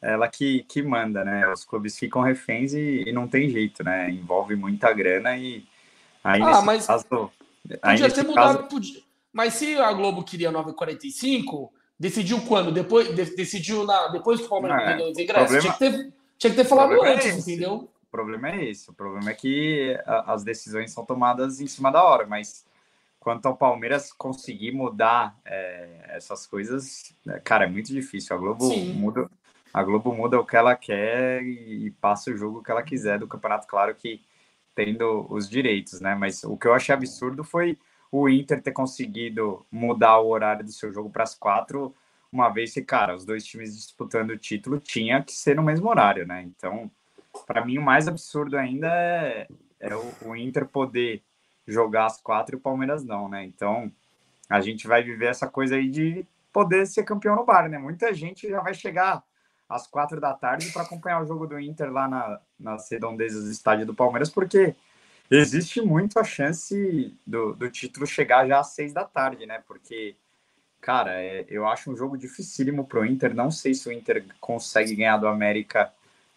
ela 0.00 0.28
que, 0.28 0.62
que 0.68 0.82
manda, 0.82 1.24
né? 1.24 1.50
Os 1.52 1.64
clubes 1.64 1.98
ficam 1.98 2.22
reféns 2.22 2.72
e, 2.72 3.02
e 3.06 3.12
não 3.12 3.26
tem 3.26 3.50
jeito, 3.50 3.82
né? 3.82 4.08
Envolve 4.08 4.54
muita 4.54 4.92
grana 4.92 5.36
e 5.36 5.66
aí 6.22 6.40
ah, 6.42 6.62
mas 6.62 6.86
caso, 6.86 7.06
podia 7.06 8.10
ter 8.10 8.24
mudado, 8.24 8.58
caso... 8.58 8.68
podia. 8.68 9.02
Mas 9.32 9.54
se 9.54 9.74
a 9.74 9.92
Globo 9.92 10.22
queria 10.22 10.52
9,45, 10.52 11.70
decidiu 11.98 12.40
quando? 12.42 12.70
Depois, 12.70 13.08
de, 13.08 13.36
decidiu 13.36 13.84
na, 13.84 14.08
depois 14.08 14.38
que 14.38 14.46
o 14.46 14.48
Palmeiras 14.48 14.80
é, 14.80 14.92
vendeu 14.92 15.10
os 15.10 15.18
ingressos? 15.18 15.60
Tinha, 15.60 15.72
que 15.72 15.78
ter, 15.78 16.12
tinha 16.38 16.50
que 16.52 16.56
ter 16.56 16.64
falado 16.64 17.04
é 17.04 17.14
antes, 17.14 17.26
é 17.26 17.38
entendeu? 17.38 17.90
O 18.02 18.10
problema 18.10 18.50
é 18.50 18.64
esse. 18.66 18.88
O 18.88 18.94
problema 18.94 19.30
é 19.30 19.34
que 19.34 19.98
as 20.06 20.44
decisões 20.44 20.92
são 20.92 21.04
tomadas 21.04 21.60
em 21.60 21.66
cima 21.66 21.90
da 21.90 22.02
hora, 22.02 22.26
mas 22.26 22.64
quanto 23.26 23.46
ao 23.46 23.56
Palmeiras 23.56 24.12
conseguir 24.12 24.70
mudar 24.70 25.36
é, 25.44 26.10
essas 26.10 26.46
coisas, 26.46 27.12
é, 27.26 27.40
cara, 27.40 27.64
é 27.64 27.68
muito 27.68 27.88
difícil. 27.88 28.36
A 28.36 28.38
Globo 28.38 28.68
Sim. 28.68 28.92
muda, 28.92 29.28
a 29.74 29.82
Globo 29.82 30.14
muda 30.14 30.38
o 30.38 30.46
que 30.46 30.56
ela 30.56 30.76
quer 30.76 31.42
e, 31.42 31.90
passa 32.00 32.30
o 32.30 32.36
jogo 32.36 32.62
que 32.62 32.70
ela 32.70 32.84
quiser 32.84 33.18
do 33.18 33.26
campeonato, 33.26 33.66
claro 33.66 33.92
que 33.96 34.22
tendo 34.76 35.26
os 35.28 35.50
direitos, 35.50 36.00
né? 36.00 36.14
Mas 36.14 36.44
o 36.44 36.56
que 36.56 36.68
eu 36.68 36.72
achei 36.72 36.94
absurdo 36.94 37.42
foi 37.42 37.76
o 38.12 38.28
Inter 38.28 38.62
ter 38.62 38.70
conseguido 38.70 39.66
mudar 39.72 40.20
o 40.20 40.28
horário 40.28 40.64
do 40.64 40.70
seu 40.70 40.92
jogo 40.92 41.10
para 41.10 41.24
as 41.24 41.34
quatro, 41.34 41.92
uma 42.30 42.48
vez 42.48 42.74
que, 42.74 42.82
cara, 42.82 43.16
os 43.16 43.24
dois 43.24 43.44
times 43.44 43.74
disputando 43.74 44.30
o 44.30 44.38
título 44.38 44.78
tinha 44.78 45.20
que 45.20 45.32
ser 45.32 45.56
no 45.56 45.64
mesmo 45.64 45.88
horário, 45.88 46.24
né? 46.24 46.42
Então, 46.42 46.88
para 47.44 47.64
mim, 47.64 47.78
o 47.78 47.82
mais 47.82 48.06
absurdo 48.06 48.56
ainda 48.56 48.86
é, 48.86 49.48
é 49.80 49.96
o, 49.96 50.12
o 50.26 50.36
Inter 50.36 50.64
poder 50.64 51.24
jogar 51.66 52.06
as 52.06 52.20
quatro 52.20 52.54
e 52.54 52.58
o 52.58 52.60
Palmeiras 52.60 53.04
não, 53.04 53.28
né? 53.28 53.44
Então 53.44 53.90
a 54.48 54.60
gente 54.60 54.86
vai 54.86 55.02
viver 55.02 55.26
essa 55.26 55.48
coisa 55.48 55.76
aí 55.76 55.88
de 55.88 56.24
poder 56.52 56.86
ser 56.86 57.04
campeão 57.04 57.36
no 57.36 57.44
bar, 57.44 57.68
né? 57.68 57.78
Muita 57.78 58.14
gente 58.14 58.48
já 58.48 58.60
vai 58.60 58.72
chegar 58.72 59.22
às 59.68 59.86
quatro 59.86 60.20
da 60.20 60.32
tarde 60.32 60.70
para 60.70 60.82
acompanhar 60.82 61.22
o 61.22 61.26
jogo 61.26 61.46
do 61.46 61.58
Inter 61.58 61.92
lá 61.92 62.08
na, 62.08 62.40
nas 62.58 62.90
redondezas 62.90 63.44
do 63.44 63.50
estádio 63.50 63.84
do 63.84 63.94
Palmeiras, 63.94 64.30
porque 64.30 64.74
existe 65.30 65.80
muito 65.80 66.18
a 66.18 66.24
chance 66.24 67.14
do, 67.26 67.52
do 67.54 67.68
título 67.68 68.06
chegar 68.06 68.46
já 68.46 68.60
às 68.60 68.68
seis 68.68 68.92
da 68.92 69.04
tarde, 69.04 69.44
né? 69.44 69.62
Porque, 69.66 70.14
cara, 70.80 71.20
é, 71.20 71.44
eu 71.48 71.66
acho 71.66 71.90
um 71.90 71.96
jogo 71.96 72.16
dificílimo 72.16 72.86
pro 72.86 73.04
Inter. 73.04 73.34
Não 73.34 73.50
sei 73.50 73.74
se 73.74 73.88
o 73.88 73.92
Inter 73.92 74.24
consegue 74.40 74.94
ganhar 74.94 75.16
do 75.16 75.26
América 75.26 75.92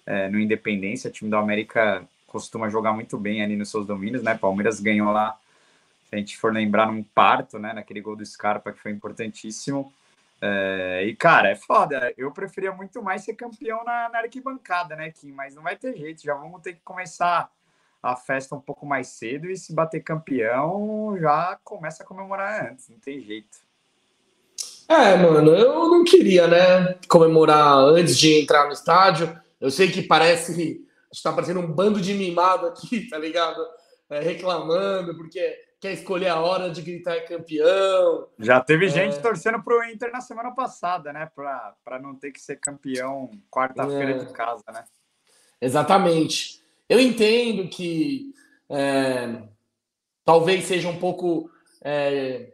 é, 0.06 0.28
no 0.28 0.40
Independência. 0.40 1.10
O 1.10 1.14
time 1.14 1.30
do 1.30 1.38
América 1.38 2.04
costuma 2.30 2.70
jogar 2.70 2.94
muito 2.94 3.18
bem 3.18 3.44
ali 3.44 3.56
nos 3.56 3.70
seus 3.70 3.86
domínios, 3.86 4.24
né? 4.24 4.38
Palmeiras 4.38 4.80
ganhou 4.80 5.12
lá, 5.12 5.38
se 6.10 6.16
a 6.16 6.18
gente 6.18 6.38
for 6.38 6.54
lembrar, 6.54 6.88
num 6.92 7.04
parto, 7.04 7.60
né? 7.60 7.74
Naquele 7.74 8.02
gol 8.02 8.16
do 8.16 8.26
Scarpa 8.26 8.72
que 8.72 8.80
foi 8.80 8.92
importantíssimo. 8.92 9.92
É, 10.42 11.04
e, 11.06 11.16
cara, 11.16 11.50
é 11.50 11.56
foda. 11.56 12.14
Eu 12.18 12.32
preferia 12.32 12.72
muito 12.72 13.04
mais 13.04 13.24
ser 13.24 13.34
campeão 13.34 13.84
na, 13.84 14.10
na 14.10 14.20
arquibancada, 14.20 14.96
né, 14.96 15.12
Kim? 15.12 15.32
Mas 15.32 15.56
não 15.56 15.64
vai 15.64 15.76
ter 15.76 15.96
jeito. 15.98 16.24
Já 16.24 16.34
vamos 16.34 16.62
ter 16.62 16.74
que 16.74 16.82
começar 16.84 17.52
a 18.02 18.16
festa 18.16 18.56
um 18.56 18.62
pouco 18.62 18.86
mais 18.86 19.08
cedo 19.10 19.50
e 19.50 19.58
se 19.58 19.74
bater 19.74 20.02
campeão, 20.02 21.18
já 21.20 21.60
começa 21.64 22.04
a 22.04 22.06
comemorar 22.06 22.72
antes. 22.72 22.88
Não 22.90 22.98
tem 22.98 23.20
jeito. 23.22 23.58
É, 24.88 25.16
mano, 25.18 25.52
eu 25.52 25.88
não 25.90 26.04
queria, 26.04 26.48
né, 26.48 26.96
comemorar 27.08 27.78
antes 27.78 28.18
de 28.18 28.42
entrar 28.42 28.66
no 28.66 28.72
estádio. 28.72 29.40
Eu 29.62 29.70
sei 29.70 29.92
que 29.92 30.02
parece 30.02 30.84
está 31.12 31.32
parecendo 31.34 31.60
um 31.60 31.72
bando 31.72 32.02
de 32.02 32.14
mimado 32.14 32.68
aqui, 32.68 33.08
tá 33.10 33.18
ligado? 33.18 33.66
É, 34.10 34.20
reclamando, 34.20 35.16
porque 35.16 35.56
quer 35.80 35.94
escolher 35.94 36.30
a 36.30 36.40
hora 36.40 36.70
de 36.70 36.82
gritar 36.82 37.22
campeão. 37.26 38.28
Já 38.38 38.60
teve 38.60 38.88
é... 38.88 38.90
gente 38.90 39.20
torcendo 39.22 39.62
pro 39.64 39.84
Inter 39.84 40.12
na 40.12 40.22
semana 40.22 40.52
passada, 40.52 41.14
né? 41.14 41.32
Para 41.36 42.00
não 42.02 42.16
ter 42.16 42.32
que 42.32 42.42
ser 42.42 42.58
campeão 42.58 43.30
quarta-feira 43.52 44.12
é... 44.12 44.18
de 44.18 44.34
casa, 44.34 44.64
né? 44.72 44.84
Exatamente. 45.62 46.62
Eu 46.88 47.00
entendo 47.00 47.70
que 47.70 48.34
é, 48.70 49.44
talvez 50.26 50.66
seja 50.66 50.88
um 50.90 50.98
pouco 50.98 51.50
é, 51.82 52.54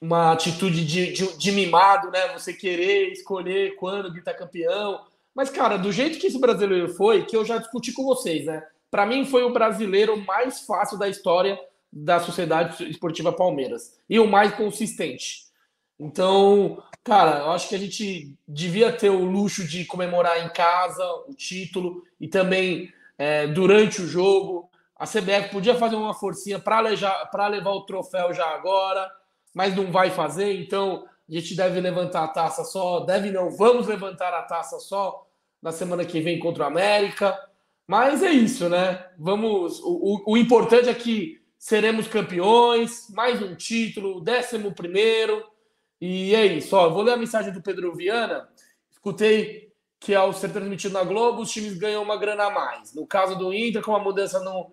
uma 0.00 0.32
atitude 0.32 0.84
de, 0.84 1.12
de, 1.12 1.36
de, 1.36 1.52
mimado, 1.52 2.10
né? 2.10 2.32
Você 2.32 2.52
querer 2.52 3.12
escolher 3.12 3.74
quando 3.76 4.12
gritar 4.12 4.34
campeão. 4.34 5.04
Mas, 5.34 5.50
cara, 5.50 5.76
do 5.76 5.92
jeito 5.92 6.18
que 6.18 6.26
esse 6.26 6.40
brasileiro 6.40 6.88
foi, 6.94 7.24
que 7.24 7.36
eu 7.36 7.44
já 7.44 7.58
discuti 7.58 7.92
com 7.92 8.04
vocês, 8.04 8.44
né? 8.44 8.66
Para 8.90 9.06
mim, 9.06 9.24
foi 9.24 9.42
o 9.42 9.52
brasileiro 9.52 10.16
mais 10.24 10.60
fácil 10.60 10.98
da 10.98 11.08
história 11.08 11.58
da 11.92 12.20
Sociedade 12.20 12.88
Esportiva 12.90 13.32
Palmeiras 13.32 13.98
e 14.08 14.18
o 14.18 14.26
mais 14.26 14.54
consistente. 14.54 15.46
Então, 15.98 16.82
cara, 17.02 17.40
eu 17.40 17.50
acho 17.50 17.68
que 17.68 17.74
a 17.74 17.78
gente 17.78 18.34
devia 18.46 18.92
ter 18.92 19.10
o 19.10 19.24
luxo 19.24 19.66
de 19.66 19.84
comemorar 19.84 20.44
em 20.44 20.48
casa 20.50 21.04
o 21.26 21.34
título 21.34 22.02
e 22.20 22.28
também 22.28 22.92
é, 23.16 23.46
durante 23.46 24.00
o 24.00 24.06
jogo. 24.06 24.70
A 24.96 25.06
CBF 25.06 25.50
podia 25.50 25.74
fazer 25.74 25.96
uma 25.96 26.14
forcinha 26.14 26.58
para 26.58 26.80
levar 27.48 27.70
o 27.70 27.84
troféu 27.84 28.32
já 28.32 28.46
agora, 28.46 29.10
mas 29.54 29.74
não 29.74 29.90
vai 29.90 30.10
fazer, 30.10 30.60
então 30.60 31.04
a 31.36 31.40
gente 31.40 31.54
deve 31.54 31.80
levantar 31.80 32.24
a 32.24 32.28
taça 32.28 32.64
só, 32.64 33.00
deve 33.00 33.30
não, 33.30 33.50
vamos 33.50 33.86
levantar 33.86 34.32
a 34.32 34.42
taça 34.42 34.78
só 34.78 35.26
na 35.60 35.72
semana 35.72 36.04
que 36.04 36.20
vem 36.20 36.38
contra 36.38 36.64
o 36.64 36.66
América. 36.66 37.38
Mas 37.86 38.22
é 38.22 38.30
isso, 38.30 38.68
né? 38.68 39.06
Vamos. 39.18 39.80
O, 39.80 40.22
o, 40.26 40.32
o 40.32 40.36
importante 40.36 40.88
é 40.88 40.94
que 40.94 41.40
seremos 41.58 42.06
campeões, 42.06 43.08
mais 43.10 43.42
um 43.42 43.54
título, 43.54 44.20
décimo 44.20 44.72
primeiro. 44.72 45.44
E 46.00 46.34
é 46.34 46.46
isso. 46.46 46.76
Ó, 46.76 46.88
vou 46.90 47.02
ler 47.02 47.12
a 47.12 47.16
mensagem 47.16 47.52
do 47.52 47.62
Pedro 47.62 47.94
Viana. 47.94 48.48
Escutei 48.90 49.72
que 50.00 50.14
ao 50.14 50.32
ser 50.32 50.52
transmitido 50.52 50.94
na 50.94 51.02
Globo, 51.02 51.42
os 51.42 51.50
times 51.50 51.76
ganham 51.76 52.02
uma 52.02 52.16
grana 52.16 52.44
a 52.44 52.50
mais. 52.50 52.94
No 52.94 53.06
caso 53.06 53.36
do 53.36 53.52
Inter, 53.52 53.82
com 53.82 53.96
a 53.96 53.98
mudança 53.98 54.38
não, 54.40 54.70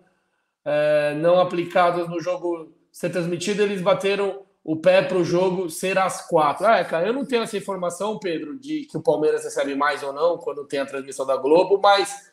é, 0.64 1.14
não 1.14 1.40
aplicada 1.40 2.06
no 2.06 2.20
jogo 2.20 2.72
ser 2.92 3.10
transmitido, 3.10 3.62
eles 3.62 3.82
bateram 3.82 4.45
o 4.68 4.74
pé 4.74 5.00
para 5.00 5.16
o 5.16 5.24
jogo 5.24 5.70
ser 5.70 5.96
às 5.96 6.26
quatro. 6.26 6.66
Ah, 6.66 6.84
cara, 6.84 7.06
eu 7.06 7.12
não 7.12 7.24
tenho 7.24 7.44
essa 7.44 7.56
informação, 7.56 8.18
Pedro, 8.18 8.58
de 8.58 8.84
que 8.86 8.96
o 8.96 9.00
Palmeiras 9.00 9.44
recebe 9.44 9.76
mais 9.76 10.02
ou 10.02 10.12
não 10.12 10.38
quando 10.38 10.64
tem 10.64 10.80
a 10.80 10.84
transmissão 10.86 11.24
da 11.24 11.36
Globo, 11.36 11.78
mas 11.80 12.32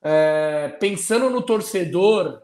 é, 0.00 0.68
pensando 0.80 1.28
no 1.28 1.42
torcedor, 1.42 2.40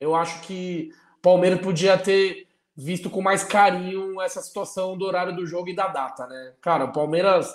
eu 0.00 0.14
acho 0.14 0.40
que 0.40 0.90
o 1.18 1.20
Palmeiras 1.20 1.60
podia 1.60 1.98
ter 1.98 2.48
visto 2.74 3.10
com 3.10 3.20
mais 3.20 3.44
carinho 3.44 4.22
essa 4.22 4.40
situação 4.40 4.96
do 4.96 5.04
horário 5.04 5.36
do 5.36 5.44
jogo 5.44 5.68
e 5.68 5.76
da 5.76 5.88
data, 5.88 6.26
né? 6.26 6.54
Cara, 6.62 6.86
o 6.86 6.92
Palmeiras, 6.92 7.52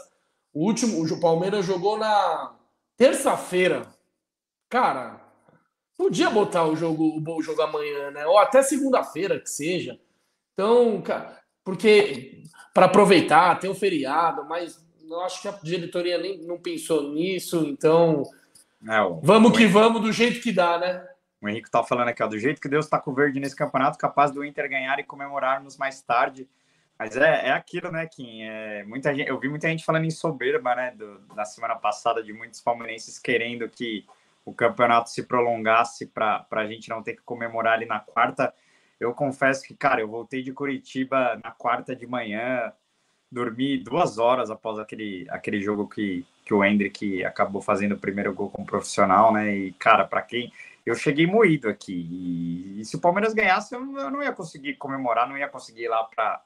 o 0.53 0.63
último, 0.63 1.03
o 1.03 1.19
Palmeiras 1.19 1.65
jogou 1.65 1.97
na 1.97 2.53
terça-feira. 2.95 3.87
Cara, 4.69 5.19
podia 5.97 6.29
botar 6.29 6.65
o 6.65 6.75
jogo, 6.75 7.19
o 7.27 7.41
jogo 7.41 7.63
amanhã, 7.63 8.11
né? 8.11 8.23
Ou 8.27 8.37
até 8.37 8.61
segunda-feira 8.61 9.39
que 9.39 9.49
seja. 9.49 9.99
Então, 10.53 11.01
cara, 11.01 11.39
porque 11.63 12.43
para 12.73 12.85
aproveitar, 12.85 13.59
tem 13.59 13.69
um 13.69 13.75
feriado, 13.75 14.45
mas 14.45 14.83
eu 15.07 15.21
acho 15.21 15.41
que 15.41 15.47
a 15.47 15.59
diretoria 15.63 16.17
nem 16.17 16.41
não 16.43 16.57
pensou 16.57 17.11
nisso, 17.13 17.65
então 17.65 18.23
é, 18.87 19.01
o, 19.01 19.19
vamos 19.21 19.51
que 19.51 19.63
Henrique, 19.63 19.73
vamos 19.73 20.01
do 20.01 20.11
jeito 20.11 20.41
que 20.41 20.51
dá, 20.51 20.77
né? 20.77 21.07
O 21.41 21.47
Henrique 21.47 21.69
tá 21.69 21.83
falando 21.83 22.07
aqui, 22.07 22.23
ó, 22.23 22.27
do 22.27 22.39
jeito 22.39 22.61
que 22.61 22.69
Deus 22.69 22.87
tá 22.87 22.99
com 22.99 23.11
o 23.11 23.13
verde 23.13 23.39
nesse 23.39 23.55
campeonato, 23.55 23.97
capaz 23.97 24.31
do 24.31 24.43
Inter 24.43 24.69
ganhar 24.69 24.97
e 24.99 25.03
comemorarmos 25.03 25.77
mais 25.77 26.01
tarde. 26.01 26.47
Mas 26.97 27.17
é, 27.17 27.47
é 27.47 27.51
aquilo, 27.51 27.91
né, 27.91 28.05
Kim? 28.07 28.43
É, 28.43 28.83
muita 28.83 29.13
gente, 29.13 29.27
eu 29.27 29.39
vi 29.39 29.49
muita 29.49 29.67
gente 29.67 29.83
falando 29.83 30.05
em 30.05 30.11
soberba, 30.11 30.75
né, 30.75 30.91
do, 30.91 31.21
na 31.35 31.43
semana 31.43 31.75
passada, 31.75 32.23
de 32.23 32.31
muitos 32.31 32.61
palmeirenses 32.61 33.19
querendo 33.19 33.67
que 33.67 34.05
o 34.45 34.53
campeonato 34.53 35.09
se 35.09 35.23
prolongasse 35.23 36.05
para 36.05 36.45
a 36.51 36.65
gente 36.65 36.89
não 36.89 37.01
ter 37.01 37.13
que 37.15 37.21
comemorar 37.23 37.73
ali 37.73 37.85
na 37.85 37.99
quarta. 37.99 38.53
Eu 39.03 39.13
confesso 39.13 39.63
que, 39.63 39.75
cara, 39.75 40.01
eu 40.01 40.07
voltei 40.07 40.41
de 40.41 40.53
Curitiba 40.53 41.39
na 41.43 41.51
quarta 41.51 41.95
de 41.95 42.07
manhã, 42.07 42.71
dormi 43.31 43.77
duas 43.77 44.17
horas 44.17 44.49
após 44.49 44.79
aquele, 44.79 45.25
aquele 45.29 45.61
jogo 45.61 45.87
que, 45.87 46.25
que 46.45 46.53
o 46.53 46.63
Hendrick 46.63 47.23
acabou 47.25 47.61
fazendo 47.61 47.93
o 47.93 47.99
primeiro 47.99 48.33
gol 48.33 48.49
como 48.49 48.65
profissional, 48.65 49.33
né? 49.33 49.55
E, 49.55 49.73
cara, 49.73 50.05
para 50.05 50.21
quem. 50.21 50.51
Eu 50.85 50.95
cheguei 50.95 51.25
moído 51.25 51.69
aqui. 51.69 51.93
E, 51.93 52.81
e 52.81 52.85
se 52.85 52.95
o 52.95 52.99
Palmeiras 52.99 53.33
ganhasse, 53.33 53.73
eu, 53.73 53.81
não 53.81 54.21
ia 54.21 54.33
conseguir 54.33 54.75
comemorar, 54.75 55.27
não 55.27 55.37
ia 55.37 55.47
conseguir 55.47 55.83
ir 55.83 55.89
lá 55.89 56.03
para 56.03 56.41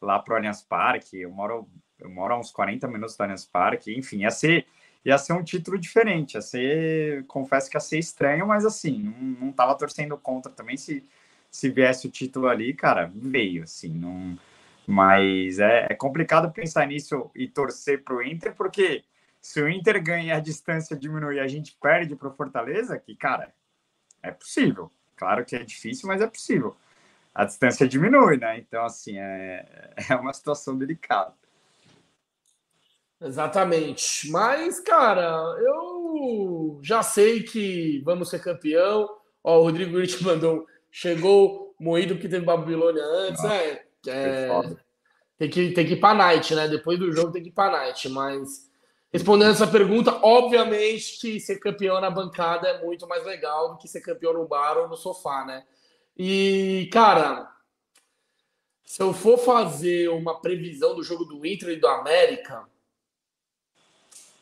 lá 0.00 0.24
o 0.26 0.32
Allianz 0.34 0.62
Parque. 0.62 1.20
Eu 1.20 1.30
moro 1.30 1.68
eu 1.98 2.10
moro 2.10 2.34
a 2.34 2.38
uns 2.38 2.50
40 2.50 2.86
minutos 2.88 3.16
do 3.16 3.22
Allianz 3.22 3.44
Parque, 3.44 3.96
enfim, 3.96 4.18
ia 4.22 4.30
ser, 4.30 4.66
ia 5.04 5.16
ser 5.16 5.32
um 5.32 5.42
título 5.42 5.78
diferente, 5.78 6.34
ia 6.34 6.42
ser, 6.42 7.24
confesso 7.26 7.70
que 7.70 7.76
ia 7.76 7.80
ser 7.80 7.98
estranho, 7.98 8.46
mas 8.46 8.64
assim, 8.64 8.98
não, 8.98 9.46
não 9.46 9.52
tava 9.52 9.74
torcendo 9.76 10.16
contra 10.18 10.52
também, 10.52 10.76
se, 10.76 11.04
se 11.54 11.70
viesse 11.70 12.08
o 12.08 12.10
título 12.10 12.48
ali, 12.48 12.74
cara, 12.74 13.12
veio, 13.14 13.62
assim, 13.62 13.88
não... 13.88 14.36
Mas 14.88 15.60
é, 15.60 15.86
é 15.88 15.94
complicado 15.94 16.52
pensar 16.52 16.84
nisso 16.84 17.30
e 17.32 17.46
torcer 17.46 18.02
para 18.02 18.16
o 18.16 18.22
Inter, 18.22 18.56
porque 18.56 19.04
se 19.40 19.62
o 19.62 19.68
Inter 19.68 20.02
ganha 20.02 20.34
a 20.34 20.40
distância 20.40 20.96
diminui 20.96 21.36
e 21.36 21.40
a 21.40 21.46
gente 21.46 21.78
perde 21.80 22.16
para 22.16 22.26
o 22.26 22.34
Fortaleza, 22.34 22.98
que, 22.98 23.14
cara, 23.14 23.54
é 24.20 24.32
possível. 24.32 24.90
Claro 25.14 25.44
que 25.44 25.54
é 25.54 25.62
difícil, 25.62 26.08
mas 26.08 26.20
é 26.20 26.26
possível. 26.26 26.76
A 27.32 27.44
distância 27.44 27.86
diminui, 27.86 28.36
né? 28.36 28.58
Então, 28.58 28.84
assim, 28.84 29.16
é, 29.16 29.94
é 30.10 30.16
uma 30.16 30.32
situação 30.32 30.76
delicada. 30.76 31.34
Exatamente. 33.22 34.28
Mas, 34.28 34.80
cara, 34.80 35.30
eu 35.60 36.80
já 36.82 37.00
sei 37.00 37.44
que 37.44 38.02
vamos 38.04 38.28
ser 38.28 38.42
campeão. 38.42 39.08
Ó, 39.42 39.60
o 39.60 39.62
Rodrigo 39.62 40.00
Rich 40.00 40.20
mandou. 40.26 40.66
Chegou 40.96 41.74
moído 41.76 42.14
porque 42.14 42.28
teve 42.28 42.46
Babilônia 42.46 43.02
antes. 43.02 43.42
Nossa, 43.42 43.52
é, 43.52 43.84
é 44.06 44.48
tem, 45.36 45.50
que, 45.50 45.72
tem 45.72 45.84
que 45.84 45.94
ir 45.94 46.00
pra 46.00 46.14
night, 46.14 46.54
né? 46.54 46.68
Depois 46.68 47.00
do 47.00 47.10
jogo 47.10 47.32
tem 47.32 47.42
que 47.42 47.48
ir 47.48 47.52
pra 47.52 47.68
night. 47.68 48.08
Mas, 48.08 48.70
respondendo 49.12 49.50
essa 49.50 49.66
pergunta, 49.66 50.16
obviamente 50.22 51.18
que 51.20 51.40
ser 51.40 51.58
campeão 51.58 52.00
na 52.00 52.08
bancada 52.08 52.68
é 52.68 52.80
muito 52.80 53.08
mais 53.08 53.24
legal 53.24 53.72
do 53.72 53.78
que 53.78 53.88
ser 53.88 54.02
campeão 54.02 54.34
no 54.34 54.46
bar 54.46 54.78
ou 54.78 54.86
no 54.88 54.96
sofá, 54.96 55.44
né? 55.44 55.64
E, 56.16 56.88
cara, 56.92 57.50
se 58.84 59.02
eu 59.02 59.12
for 59.12 59.36
fazer 59.36 60.08
uma 60.10 60.40
previsão 60.40 60.94
do 60.94 61.02
jogo 61.02 61.24
do 61.24 61.44
Inter 61.44 61.70
e 61.70 61.80
do 61.80 61.88
América 61.88 62.68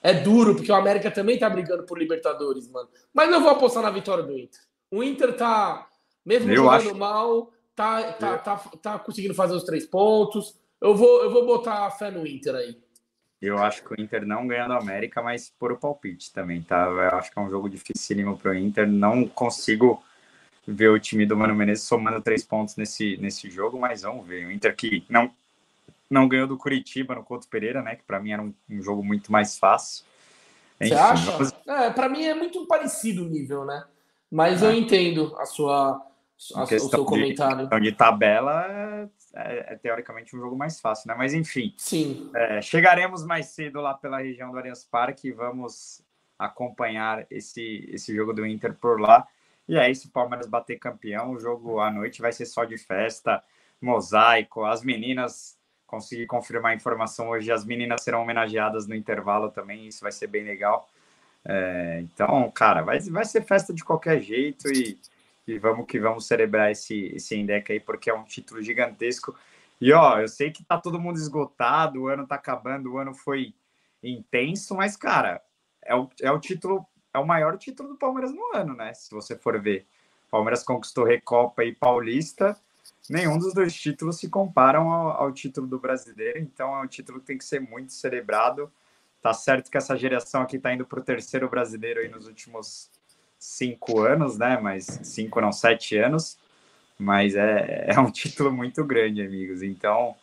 é 0.02 0.12
duro, 0.12 0.54
porque 0.54 0.70
o 0.70 0.74
América 0.74 1.10
também 1.10 1.38
tá 1.38 1.48
brigando 1.48 1.84
por 1.84 1.98
Libertadores, 1.98 2.68
mano. 2.68 2.90
Mas 3.10 3.32
eu 3.32 3.40
vou 3.40 3.48
apostar 3.48 3.82
na 3.82 3.90
vitória 3.90 4.22
do 4.22 4.36
Inter. 4.36 4.60
O 4.90 5.02
Inter 5.02 5.34
tá, 5.34 5.88
mesmo 6.24 6.50
eu 6.50 6.56
jogando 6.56 6.88
acho... 6.88 6.94
mal, 6.96 7.52
tá, 7.74 8.12
tá, 8.12 8.38
tá, 8.38 8.56
tá 8.56 8.98
conseguindo 8.98 9.34
fazer 9.34 9.54
os 9.54 9.64
três 9.64 9.86
pontos. 9.86 10.58
Eu 10.80 10.94
vou, 10.94 11.22
eu 11.22 11.30
vou 11.30 11.46
botar 11.46 11.86
a 11.86 11.90
fé 11.90 12.10
no 12.10 12.26
Inter 12.26 12.54
aí. 12.54 12.76
Eu 13.40 13.58
acho 13.58 13.82
que 13.82 13.92
o 13.92 14.00
Inter 14.00 14.24
não 14.24 14.46
ganha 14.46 14.68
do 14.68 14.74
América, 14.74 15.20
mas 15.20 15.52
por 15.58 15.72
o 15.72 15.76
palpite 15.76 16.32
também, 16.32 16.62
tá? 16.62 16.86
Eu 16.86 17.18
acho 17.18 17.30
que 17.32 17.38
é 17.38 17.42
um 17.42 17.50
jogo 17.50 17.68
dificílimo 17.68 18.38
pro 18.38 18.54
Inter. 18.54 18.86
Não 18.86 19.26
consigo 19.26 20.02
ver 20.66 20.90
o 20.90 20.98
time 20.98 21.26
do 21.26 21.36
Mano 21.36 21.54
Menezes 21.54 21.84
somando 21.84 22.22
três 22.22 22.44
pontos 22.44 22.76
nesse, 22.76 23.16
nesse 23.16 23.50
jogo, 23.50 23.78
mas 23.80 24.02
vamos 24.02 24.26
ver. 24.26 24.46
O 24.46 24.52
Inter 24.52 24.74
que 24.76 25.04
não 25.08 25.30
não 26.08 26.28
ganhou 26.28 26.46
do 26.46 26.58
Curitiba 26.58 27.14
no 27.14 27.24
Couto 27.24 27.48
Pereira, 27.48 27.80
né? 27.80 27.96
Que 27.96 28.02
para 28.04 28.20
mim 28.20 28.32
era 28.32 28.42
um, 28.42 28.52
um, 28.68 28.82
jogo 28.82 29.02
muito 29.02 29.32
mais 29.32 29.56
fácil. 29.56 30.04
Enfim, 30.78 30.90
Você 30.90 31.00
acha? 31.00 31.30
Vamos... 31.30 31.52
É, 31.66 31.90
para 31.90 32.08
mim 32.08 32.24
é 32.24 32.34
muito 32.34 32.66
parecido 32.66 33.24
o 33.24 33.28
nível, 33.28 33.64
né? 33.64 33.82
Mas 34.30 34.62
é. 34.62 34.66
eu 34.66 34.72
entendo 34.72 35.34
a 35.38 35.46
sua, 35.46 36.06
a, 36.54 36.62
o 36.64 36.66
seu 36.66 37.04
comentário. 37.04 37.68
De, 37.68 37.80
de 37.80 37.92
tabela 37.92 38.66
é, 38.66 39.08
é, 39.34 39.72
é, 39.72 39.76
teoricamente 39.76 40.34
um 40.34 40.40
jogo 40.40 40.56
mais 40.56 40.80
fácil, 40.80 41.08
né? 41.08 41.14
Mas 41.16 41.34
enfim. 41.34 41.74
Sim. 41.76 42.30
É, 42.34 42.60
chegaremos 42.60 43.24
mais 43.24 43.46
cedo 43.46 43.80
lá 43.80 43.94
pela 43.94 44.18
região 44.18 44.50
do 44.50 44.58
Allianz 44.58 44.84
Parque 44.84 45.28
e 45.28 45.32
vamos 45.32 46.02
acompanhar 46.38 47.26
esse, 47.30 47.88
esse 47.92 48.14
jogo 48.14 48.32
do 48.32 48.44
Inter 48.44 48.74
por 48.74 49.00
lá. 49.00 49.26
E 49.68 49.78
aí, 49.78 49.94
se 49.94 50.08
o 50.08 50.10
Palmeiras 50.10 50.48
bater 50.48 50.78
campeão, 50.78 51.32
o 51.32 51.38
jogo 51.38 51.78
à 51.78 51.90
noite 51.90 52.20
vai 52.20 52.32
ser 52.32 52.46
só 52.46 52.64
de 52.64 52.76
festa, 52.76 53.42
mosaico, 53.80 54.64
as 54.64 54.82
meninas 54.82 55.56
consegui 55.86 56.26
confirmar 56.26 56.72
a 56.72 56.74
informação 56.74 57.28
hoje. 57.28 57.52
As 57.52 57.64
meninas 57.64 58.02
serão 58.02 58.22
homenageadas 58.22 58.86
no 58.86 58.94
intervalo 58.94 59.50
também, 59.50 59.86
isso 59.86 60.00
vai 60.02 60.10
ser 60.10 60.26
bem 60.26 60.42
legal. 60.42 60.88
É, 61.44 62.00
então, 62.02 62.50
cara, 62.50 62.82
vai, 62.82 62.98
vai 63.00 63.24
ser 63.24 63.42
festa 63.42 63.72
de 63.72 63.84
qualquer 63.84 64.20
jeito 64.20 64.68
e, 64.72 64.98
e 65.46 65.58
vamos 65.58 65.86
que 65.86 65.98
vamos 65.98 66.26
celebrar 66.26 66.70
esse, 66.70 67.06
esse 67.14 67.36
Endec 67.36 67.72
aí, 67.72 67.80
porque 67.80 68.10
é 68.10 68.14
um 68.14 68.24
título 68.24 68.62
gigantesco. 68.62 69.36
E 69.80 69.92
ó, 69.92 70.20
eu 70.20 70.28
sei 70.28 70.50
que 70.50 70.64
tá 70.64 70.78
todo 70.78 71.00
mundo 71.00 71.16
esgotado, 71.16 72.02
o 72.02 72.08
ano 72.08 72.26
tá 72.26 72.36
acabando, 72.36 72.92
o 72.92 72.98
ano 72.98 73.14
foi 73.14 73.54
intenso, 74.02 74.74
mas, 74.74 74.96
cara, 74.96 75.42
é 75.84 75.94
o, 75.94 76.08
é 76.20 76.30
o 76.30 76.38
título, 76.38 76.86
é 77.12 77.18
o 77.18 77.26
maior 77.26 77.58
título 77.58 77.90
do 77.90 77.96
Palmeiras 77.96 78.32
no 78.32 78.54
ano, 78.54 78.74
né? 78.74 78.94
Se 78.94 79.10
você 79.10 79.36
for 79.36 79.60
ver. 79.60 79.86
Palmeiras 80.30 80.62
conquistou 80.62 81.04
Recopa 81.04 81.64
e 81.64 81.74
Paulista 81.74 82.56
nenhum 83.08 83.38
dos 83.38 83.54
dois 83.54 83.74
títulos 83.74 84.18
se 84.18 84.28
comparam 84.28 84.90
ao, 84.90 85.10
ao, 85.24 85.32
título 85.32 85.66
do 85.66 85.78
brasileiro, 85.78 86.38
então 86.38 86.74
é 86.74 86.82
um 86.82 86.86
título 86.86 87.20
que 87.20 87.26
tem 87.26 87.38
que 87.38 87.44
ser 87.44 87.60
muito 87.60 87.92
celebrado. 87.92 88.70
Tá 89.20 89.32
certo 89.32 89.70
que 89.70 89.76
essa 89.76 89.96
geração 89.96 90.42
aqui 90.42 90.56
está 90.56 90.72
indo 90.72 90.84
para 90.84 91.00
o 91.00 91.02
terceiro 91.02 91.48
brasileiro 91.48 92.00
aí 92.00 92.08
nos 92.08 92.26
últimos 92.26 92.90
cinco 93.42 94.00
anos, 94.00 94.38
né? 94.38 94.56
Mas 94.62 94.86
cinco 95.02 95.40
não, 95.40 95.50
sete 95.50 95.96
anos. 95.96 96.38
Mas 96.96 97.34
é, 97.34 97.86
é 97.88 97.98
um 97.98 98.10
título 98.12 98.52
muito 98.52 98.84
grande, 98.84 99.20
amigos. 99.20 99.62
Então 99.62 100.14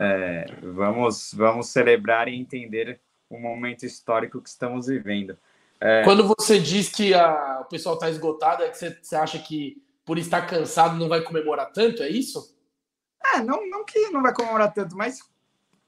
é, 0.00 0.46
vamos, 0.60 1.32
vamos 1.32 1.68
celebrar 1.68 2.26
e 2.26 2.34
entender 2.34 3.00
o 3.30 3.38
momento 3.38 3.86
histórico 3.86 4.40
que 4.40 4.48
estamos 4.48 4.88
vivendo. 4.88 5.38
É... 5.80 6.02
Quando 6.02 6.26
você 6.26 6.58
diz 6.58 6.88
que 6.88 7.14
a, 7.14 7.60
o 7.60 7.64
pessoal 7.66 7.94
está 7.94 8.10
esgotado, 8.10 8.64
é 8.64 8.68
que 8.68 8.76
você, 8.76 8.98
você 9.00 9.14
acha 9.14 9.38
que 9.38 9.80
por 10.04 10.18
estar 10.18 10.42
cansado, 10.42 10.98
não 10.98 11.08
vai 11.08 11.22
comemorar 11.22 11.72
tanto, 11.72 12.02
é 12.02 12.08
isso? 12.08 12.54
É, 13.34 13.40
não, 13.40 13.66
não 13.68 13.84
que 13.84 14.10
não 14.10 14.20
vai 14.20 14.34
comemorar 14.34 14.72
tanto, 14.72 14.96
mas 14.96 15.20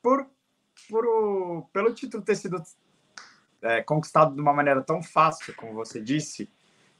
por, 0.00 0.26
por 0.88 1.04
o, 1.04 1.68
pelo 1.72 1.92
título 1.92 2.22
ter 2.22 2.36
sido 2.36 2.62
é, 3.60 3.82
conquistado 3.82 4.34
de 4.34 4.40
uma 4.40 4.54
maneira 4.54 4.80
tão 4.82 5.02
fácil, 5.02 5.54
como 5.54 5.74
você 5.74 6.00
disse, 6.00 6.48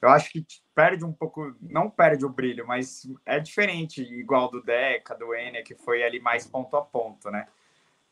eu 0.00 0.08
acho 0.08 0.30
que 0.30 0.44
perde 0.74 1.04
um 1.04 1.12
pouco, 1.12 1.54
não 1.60 1.88
perde 1.88 2.24
o 2.24 2.28
brilho, 2.28 2.66
mas 2.66 3.08
é 3.24 3.40
diferente, 3.40 4.02
igual 4.02 4.50
do 4.50 4.62
Deca, 4.62 5.14
do 5.14 5.34
Enia, 5.34 5.62
que 5.62 5.74
foi 5.74 6.02
ali 6.02 6.20
mais 6.20 6.46
ponto 6.46 6.76
a 6.76 6.82
ponto, 6.82 7.30
né? 7.30 7.46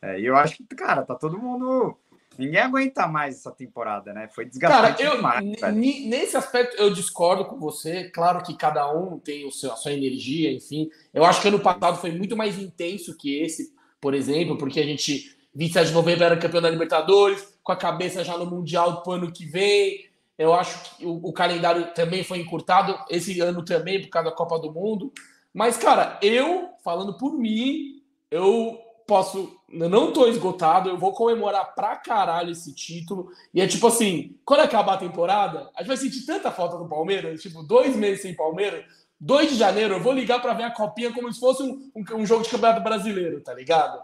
É, 0.00 0.18
e 0.18 0.26
eu 0.26 0.36
acho 0.36 0.56
que, 0.56 0.64
cara, 0.74 1.02
tá 1.02 1.14
todo 1.14 1.38
mundo 1.38 1.98
Ninguém 2.38 2.60
aguenta 2.60 3.06
mais 3.06 3.36
essa 3.36 3.50
temporada, 3.50 4.12
né? 4.12 4.28
Foi 4.28 4.44
desgastante 4.44 5.02
Cara, 5.02 5.10
eu, 5.10 5.16
demais. 5.16 5.44
Nesse 5.74 6.36
aspecto, 6.36 6.76
eu 6.76 6.92
discordo 6.92 7.44
com 7.44 7.58
você. 7.58 8.10
Claro 8.10 8.42
que 8.42 8.56
cada 8.56 8.92
um 8.92 9.18
tem 9.18 9.46
o 9.46 9.52
seu, 9.52 9.72
a 9.72 9.76
sua 9.76 9.92
energia, 9.92 10.52
enfim. 10.52 10.90
Eu 11.12 11.24
acho 11.24 11.40
que 11.40 11.48
ano 11.48 11.60
passado 11.60 11.98
foi 11.98 12.10
muito 12.10 12.36
mais 12.36 12.58
intenso 12.58 13.16
que 13.16 13.40
esse, 13.40 13.72
por 14.00 14.14
exemplo, 14.14 14.58
porque 14.58 14.80
a 14.80 14.84
gente, 14.84 15.36
27 15.54 15.88
de 15.88 15.94
novembro, 15.94 16.24
era 16.24 16.36
campeão 16.36 16.62
da 16.62 16.70
Libertadores, 16.70 17.56
com 17.62 17.72
a 17.72 17.76
cabeça 17.76 18.24
já 18.24 18.36
no 18.36 18.46
Mundial 18.46 19.02
do 19.02 19.12
ano 19.12 19.32
que 19.32 19.46
vem. 19.46 20.06
Eu 20.38 20.52
acho 20.52 20.96
que 20.96 21.06
o, 21.06 21.20
o 21.22 21.32
calendário 21.32 21.92
também 21.94 22.24
foi 22.24 22.38
encurtado, 22.40 22.98
esse 23.08 23.40
ano 23.40 23.64
também, 23.64 24.00
por 24.00 24.08
causa 24.08 24.30
da 24.30 24.36
Copa 24.36 24.58
do 24.58 24.72
Mundo. 24.72 25.12
Mas, 25.52 25.76
cara, 25.76 26.18
eu, 26.20 26.70
falando 26.82 27.16
por 27.16 27.34
mim, 27.34 28.02
eu 28.30 28.78
posso. 29.06 29.60
Eu 29.70 29.88
não 29.88 30.12
tô 30.12 30.26
esgotado, 30.26 30.88
eu 30.88 30.98
vou 30.98 31.12
comemorar 31.12 31.74
pra 31.74 31.96
caralho 31.96 32.50
esse 32.50 32.74
título. 32.74 33.30
E 33.52 33.60
é 33.60 33.66
tipo 33.66 33.86
assim: 33.86 34.36
quando 34.44 34.60
acabar 34.60 34.94
a 34.94 34.98
temporada, 34.98 35.70
a 35.74 35.80
gente 35.80 35.88
vai 35.88 35.96
sentir 35.96 36.26
tanta 36.26 36.50
falta 36.50 36.76
do 36.76 36.88
Palmeiras, 36.88 37.40
tipo, 37.40 37.62
dois 37.62 37.94
meses 37.96 38.22
sem 38.22 38.34
Palmeiras. 38.34 38.84
2 39.20 39.52
de 39.52 39.56
janeiro, 39.56 39.94
eu 39.94 40.00
vou 40.00 40.12
ligar 40.12 40.42
para 40.42 40.52
ver 40.52 40.64
a 40.64 40.70
copinha 40.70 41.10
como 41.10 41.32
se 41.32 41.40
fosse 41.40 41.62
um, 41.62 41.90
um, 41.94 42.16
um 42.16 42.26
jogo 42.26 42.42
de 42.42 42.50
campeonato 42.50 42.82
brasileiro, 42.82 43.40
tá 43.40 43.54
ligado? 43.54 44.02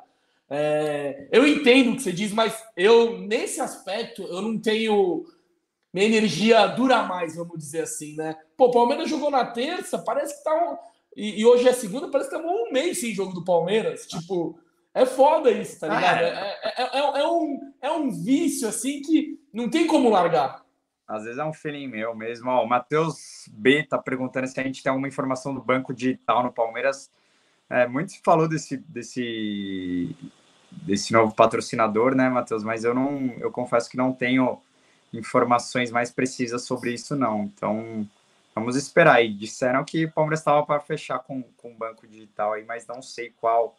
É, 0.49 1.29
eu 1.31 1.47
entendo 1.47 1.93
o 1.93 1.97
que 1.97 2.03
você 2.03 2.13
diz, 2.13 2.33
mas 2.33 2.61
eu, 2.77 3.19
nesse 3.19 3.61
aspecto, 3.61 4.23
eu 4.23 4.41
não 4.41 4.59
tenho. 4.59 5.25
Minha 5.93 6.07
energia 6.07 6.67
dura 6.69 7.03
mais, 7.03 7.35
vamos 7.37 7.59
dizer 7.59 7.83
assim, 7.83 8.17
né? 8.17 8.37
Pô, 8.57 8.67
o 8.67 8.71
Palmeiras 8.71 9.11
jogou 9.11 9.31
na 9.31 9.45
terça, 9.45 9.99
parece 9.99 10.39
que 10.39 10.45
tá 10.45 10.55
um. 10.55 10.77
E, 11.17 11.41
e 11.41 11.47
hoje 11.47 11.69
é 11.69 11.73
segunda, 11.73 12.09
parece 12.09 12.31
que 12.31 12.37
tá 12.37 12.43
um 12.43 12.73
mês 12.73 13.01
sem 13.01 13.13
jogo 13.13 13.33
do 13.33 13.45
Palmeiras. 13.45 14.07
Tipo, 14.07 14.59
é 14.95 15.05
foda 15.05 15.51
isso, 15.51 15.81
tá 15.81 15.89
ligado? 15.89 16.19
Ah, 16.19 16.23
é. 16.23 16.61
É, 16.63 16.83
é, 16.83 17.21
é, 17.21 17.29
um, 17.29 17.73
é 17.83 17.91
um 17.91 18.11
vício, 18.11 18.69
assim, 18.69 19.03
que 19.03 19.39
não 19.53 19.69
tem 19.69 19.87
como 19.87 20.09
largar. 20.11 20.65
Às 21.07 21.25
vezes 21.25 21.39
é 21.39 21.45
um 21.45 21.53
feeling 21.53 21.89
meu 21.89 22.15
mesmo. 22.15 22.49
Ó, 22.51 22.65
o 22.65 22.69
Matheus 22.69 23.49
B 23.51 23.83
tá 23.83 23.99
perguntando 23.99 24.47
se 24.47 24.61
a 24.61 24.63
gente 24.63 24.81
tem 24.81 24.91
alguma 24.91 25.09
informação 25.09 25.53
do 25.53 25.61
banco 25.61 25.93
digital 25.93 26.45
no 26.45 26.53
Palmeiras. 26.53 27.11
É, 27.69 27.87
muito 27.87 28.13
se 28.13 28.21
falou 28.25 28.49
desse, 28.49 28.77
desse, 28.77 30.15
desse 30.71 31.13
novo 31.13 31.35
patrocinador, 31.35 32.15
né, 32.15 32.29
Matheus? 32.29 32.63
Mas 32.63 32.85
eu 32.85 32.95
não, 32.95 33.35
eu 33.39 33.51
confesso 33.51 33.91
que 33.91 33.97
não 33.97 34.13
tenho 34.13 34.61
informações 35.13 35.91
mais 35.91 36.11
precisas 36.11 36.65
sobre 36.65 36.93
isso, 36.93 37.17
não. 37.17 37.45
Então, 37.45 38.09
vamos 38.55 38.77
esperar. 38.77 39.25
E 39.25 39.33
disseram 39.33 39.85
que 39.85 40.05
o 40.05 40.13
Palmeiras 40.13 40.41
estava 40.41 40.65
para 40.65 40.81
fechar 40.81 41.19
com, 41.21 41.43
com 41.57 41.73
o 41.73 41.75
banco 41.75 42.07
digital 42.07 42.53
aí, 42.53 42.65
mas 42.65 42.87
não 42.87 43.03
sei 43.03 43.31
qual 43.41 43.77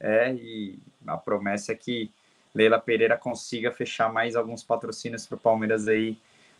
é, 0.00 0.32
e 0.32 0.80
a 1.06 1.16
promessa 1.16 1.72
é 1.72 1.76
que 1.76 2.10
Leila 2.52 2.80
Pereira 2.80 3.16
consiga 3.16 3.70
fechar 3.70 4.12
mais 4.12 4.34
alguns 4.34 4.62
patrocínios 4.62 5.26
para 5.26 5.36
o 5.36 5.40
Palmeiras 5.40 5.86
aí 5.86 6.18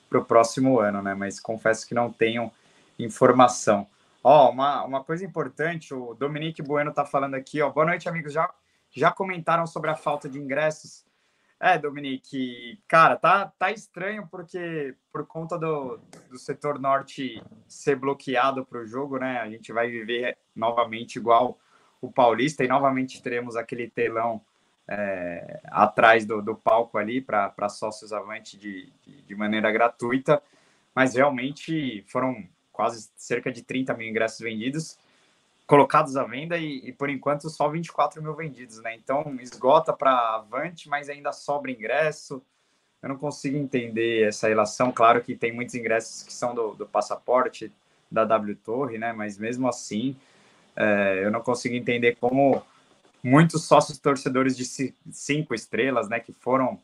para 0.08 0.18
o 0.20 0.24
próximo 0.24 0.78
ano, 0.78 1.02
né? 1.02 1.14
Mas 1.14 1.40
confesso 1.40 1.86
que 1.86 1.94
não 1.94 2.12
tenho 2.12 2.52
informação. 2.98 3.86
Ó, 4.22 4.50
uma, 4.50 4.84
uma 4.84 5.02
coisa 5.02 5.24
importante, 5.24 5.92
o 5.92 6.14
Dominique 6.14 6.62
Bueno 6.62 6.92
tá 6.92 7.04
falando 7.04 7.34
aqui, 7.34 7.60
ó. 7.60 7.70
Boa 7.70 7.86
noite, 7.86 8.08
amigos. 8.08 8.32
Já, 8.32 8.48
já 8.92 9.10
comentaram 9.10 9.66
sobre 9.66 9.90
a 9.90 9.96
falta 9.96 10.28
de 10.28 10.38
ingressos. 10.38 11.04
É, 11.64 11.78
Dominique, 11.78 12.76
cara, 12.88 13.14
tá, 13.14 13.46
tá 13.56 13.70
estranho 13.70 14.26
porque 14.28 14.96
por 15.12 15.24
conta 15.28 15.56
do, 15.56 15.96
do 16.28 16.36
setor 16.36 16.76
norte 16.76 17.40
ser 17.68 17.94
bloqueado 17.94 18.66
para 18.66 18.80
o 18.80 18.84
jogo, 18.84 19.16
né? 19.16 19.38
A 19.38 19.48
gente 19.48 19.72
vai 19.72 19.88
viver 19.88 20.36
novamente 20.56 21.20
igual 21.20 21.56
o 22.00 22.10
Paulista 22.10 22.64
e 22.64 22.68
novamente 22.68 23.22
teremos 23.22 23.54
aquele 23.54 23.88
telão 23.88 24.44
é, 24.88 25.60
atrás 25.66 26.26
do, 26.26 26.42
do, 26.42 26.56
palco 26.56 26.98
ali 26.98 27.20
para 27.20 27.68
sócios 27.68 28.12
avante 28.12 28.58
de, 28.58 28.92
de, 29.06 29.22
de, 29.22 29.34
maneira 29.36 29.70
gratuita, 29.70 30.42
mas 30.92 31.14
realmente 31.14 32.04
foram 32.08 32.44
quase 32.72 33.08
cerca 33.14 33.52
de 33.52 33.62
30 33.62 33.94
mil 33.94 34.08
ingressos 34.08 34.40
vendidos 34.40 34.98
colocados 35.72 36.18
à 36.18 36.24
venda 36.24 36.58
e, 36.58 36.90
e, 36.90 36.92
por 36.92 37.08
enquanto 37.08 37.48
só 37.48 37.66
24 37.66 38.22
mil 38.22 38.34
vendidos, 38.34 38.78
né? 38.82 38.94
Então 38.94 39.38
esgota 39.40 39.90
para 39.90 40.34
Avante, 40.34 40.86
mas 40.86 41.08
ainda 41.08 41.32
sobra 41.32 41.70
ingresso. 41.70 42.42
Eu 43.02 43.08
não 43.08 43.16
consigo 43.16 43.56
entender 43.56 44.28
essa 44.28 44.48
relação. 44.48 44.92
Claro 44.92 45.22
que 45.22 45.34
tem 45.34 45.50
muitos 45.50 45.74
ingressos 45.74 46.24
que 46.24 46.32
são 46.34 46.54
do, 46.54 46.74
do 46.74 46.86
passaporte 46.86 47.72
da 48.10 48.22
W 48.22 48.54
Torre, 48.56 48.98
né? 48.98 49.14
Mas 49.14 49.38
mesmo 49.38 49.66
assim, 49.66 50.14
é, 50.76 51.22
eu 51.24 51.30
não 51.30 51.40
consigo 51.40 51.74
entender 51.74 52.18
como 52.20 52.62
muitos 53.24 53.64
sócios 53.64 53.98
torcedores 53.98 54.54
de 54.54 54.66
cinco 55.10 55.54
estrelas, 55.54 56.06
né? 56.06 56.20
Que 56.20 56.34
foram 56.34 56.78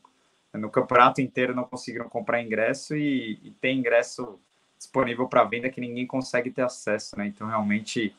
no 0.51 0.71
campeonato 0.71 1.21
inteiro 1.21 1.53
não 1.53 1.63
conseguiram 1.63 2.09
comprar 2.09 2.41
ingresso 2.41 2.95
e, 2.95 3.33
e 3.43 3.51
tem 3.61 3.77
ingresso 3.77 4.39
disponível 4.79 5.27
para 5.27 5.43
venda 5.43 5.69
que 5.69 5.79
ninguém 5.79 6.07
consegue 6.07 6.49
ter 6.49 6.63
acesso, 6.63 7.15
né? 7.19 7.27
Então 7.27 7.45
realmente 7.45 8.15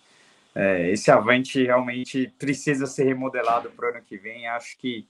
é, 0.55 0.91
esse 0.91 1.11
Avante 1.11 1.63
realmente 1.65 2.33
precisa 2.39 2.87
ser 2.87 3.05
remodelado 3.05 3.71
para 3.71 3.87
o 3.87 3.89
ano 3.91 4.03
que 4.03 4.17
vem. 4.17 4.47
Acho 4.49 4.77
que 4.79 5.07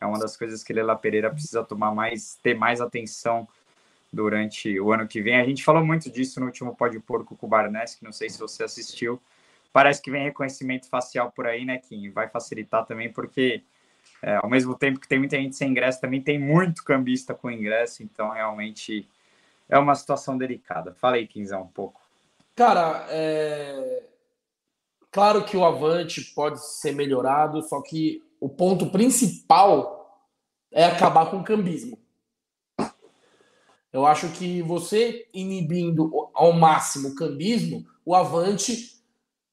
é 0.00 0.06
uma 0.06 0.18
das 0.18 0.36
coisas 0.36 0.62
que 0.62 0.72
Lela 0.72 0.96
Pereira 0.96 1.30
precisa 1.30 1.64
tomar 1.64 1.94
mais, 1.94 2.38
ter 2.42 2.54
mais 2.54 2.80
atenção 2.80 3.48
durante 4.12 4.78
o 4.78 4.92
ano 4.92 5.08
que 5.08 5.20
vem. 5.20 5.36
A 5.36 5.44
gente 5.44 5.64
falou 5.64 5.84
muito 5.84 6.10
disso 6.10 6.38
no 6.38 6.46
último 6.46 6.76
Pode 6.76 6.98
Porco 7.00 7.36
com 7.36 7.46
o 7.46 7.48
Barnes, 7.48 7.96
que 7.96 8.04
não 8.04 8.12
sei 8.12 8.30
se 8.30 8.38
você 8.38 8.62
assistiu. 8.62 9.20
Parece 9.72 10.00
que 10.00 10.10
vem 10.10 10.22
reconhecimento 10.22 10.88
facial 10.88 11.32
por 11.32 11.46
aí, 11.46 11.64
né, 11.64 11.78
Kim? 11.78 12.10
Vai 12.10 12.28
facilitar 12.28 12.86
também, 12.86 13.12
porque 13.12 13.62
é, 14.22 14.36
ao 14.36 14.48
mesmo 14.48 14.76
tempo 14.76 15.00
que 15.00 15.08
tem 15.08 15.18
muita 15.18 15.36
gente 15.36 15.56
sem 15.56 15.70
ingresso, 15.70 16.00
também 16.00 16.22
tem 16.22 16.38
muito 16.38 16.84
cambista 16.84 17.34
com 17.34 17.50
ingresso, 17.50 18.02
então 18.02 18.30
realmente 18.30 19.08
é 19.68 19.76
uma 19.76 19.94
situação 19.96 20.38
delicada. 20.38 20.94
Fala 20.94 21.16
aí, 21.16 21.28
um 21.60 21.66
pouco. 21.66 22.00
Cara, 22.54 23.04
é... 23.10 24.02
Claro 25.14 25.44
que 25.44 25.56
o 25.56 25.64
Avante 25.64 26.20
pode 26.34 26.58
ser 26.60 26.90
melhorado, 26.90 27.62
só 27.62 27.80
que 27.80 28.20
o 28.40 28.48
ponto 28.48 28.90
principal 28.90 30.28
é 30.72 30.84
acabar 30.86 31.30
com 31.30 31.36
o 31.36 31.44
cambismo. 31.44 31.96
Eu 33.92 34.04
acho 34.04 34.28
que 34.30 34.60
você 34.60 35.28
inibindo 35.32 36.10
ao 36.34 36.52
máximo 36.52 37.10
o 37.10 37.14
cambismo, 37.14 37.86
o 38.04 38.12
Avante 38.12 39.00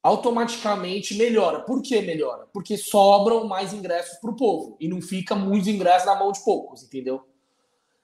automaticamente 0.01 1.13
melhora. 1.13 1.59
Por 1.59 1.83
que 1.83 2.01
melhora? 2.01 2.47
Porque 2.51 2.75
sobram 2.75 3.47
mais 3.47 3.71
ingressos 3.71 4.17
para 4.17 4.31
o 4.31 4.35
povo 4.35 4.75
e 4.79 4.87
não 4.87 4.99
fica 4.99 5.35
muitos 5.35 5.67
ingressos 5.67 6.07
na 6.07 6.15
mão 6.15 6.31
de 6.31 6.43
poucos, 6.43 6.81
entendeu? 6.81 7.23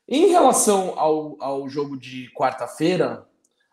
Em 0.08 0.28
relação 0.28 0.94
ao, 0.96 1.36
ao 1.40 1.68
jogo 1.68 1.98
de 1.98 2.32
quarta-feira, 2.36 3.28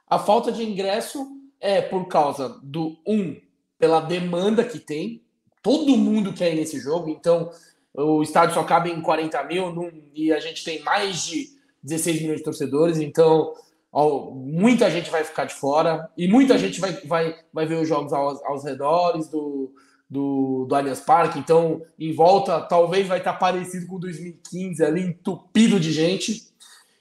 a 0.07 0.19
falta 0.19 0.51
de 0.51 0.65
ingresso 0.65 1.39
é 1.61 1.83
por 1.83 2.09
causa 2.09 2.49
do 2.63 2.97
um 3.07 3.45
pela 3.79 4.01
demanda 4.01 4.65
que 4.65 4.79
tem. 4.79 5.23
Todo 5.63 5.97
mundo 5.97 6.33
quer 6.33 6.53
ir 6.53 6.57
nesse 6.57 6.79
jogo, 6.79 7.09
então 7.09 7.51
o 7.95 8.23
estádio 8.23 8.55
só 8.55 8.65
cabe 8.65 8.91
em 8.91 9.01
40 9.01 9.43
mil 9.45 9.93
e 10.15 10.33
a 10.33 10.41
gente 10.41 10.65
tem 10.65 10.83
mais 10.83 11.25
de 11.25 11.49
16 11.83 12.21
milhões 12.21 12.39
de 12.39 12.45
torcedores, 12.45 12.99
então 12.99 13.55
ó, 13.93 14.31
muita 14.31 14.91
gente 14.91 15.11
vai 15.11 15.23
ficar 15.23 15.45
de 15.45 15.55
fora 15.55 16.11
e 16.17 16.27
muita 16.27 16.59
gente 16.59 16.81
vai, 16.81 16.93
vai, 17.05 17.37
vai 17.53 17.67
ver 17.67 17.77
os 17.77 17.89
jogos 17.89 18.13
aos, 18.13 18.43
aos 18.43 18.65
redores 18.65 19.29
do, 19.29 19.73
do, 20.11 20.67
do 20.69 20.75
Allianz 20.75 21.01
Parque, 21.01 21.39
então 21.39 21.83
em 21.99 22.13
volta 22.13 22.61
talvez 22.61 23.07
vai 23.07 23.19
estar 23.19 23.35
parecido 23.35 23.87
com 23.87 24.01
2015 24.01 24.83
ali, 24.85 25.03
entupido 25.03 25.79
de 25.79 25.93
gente. 25.93 26.49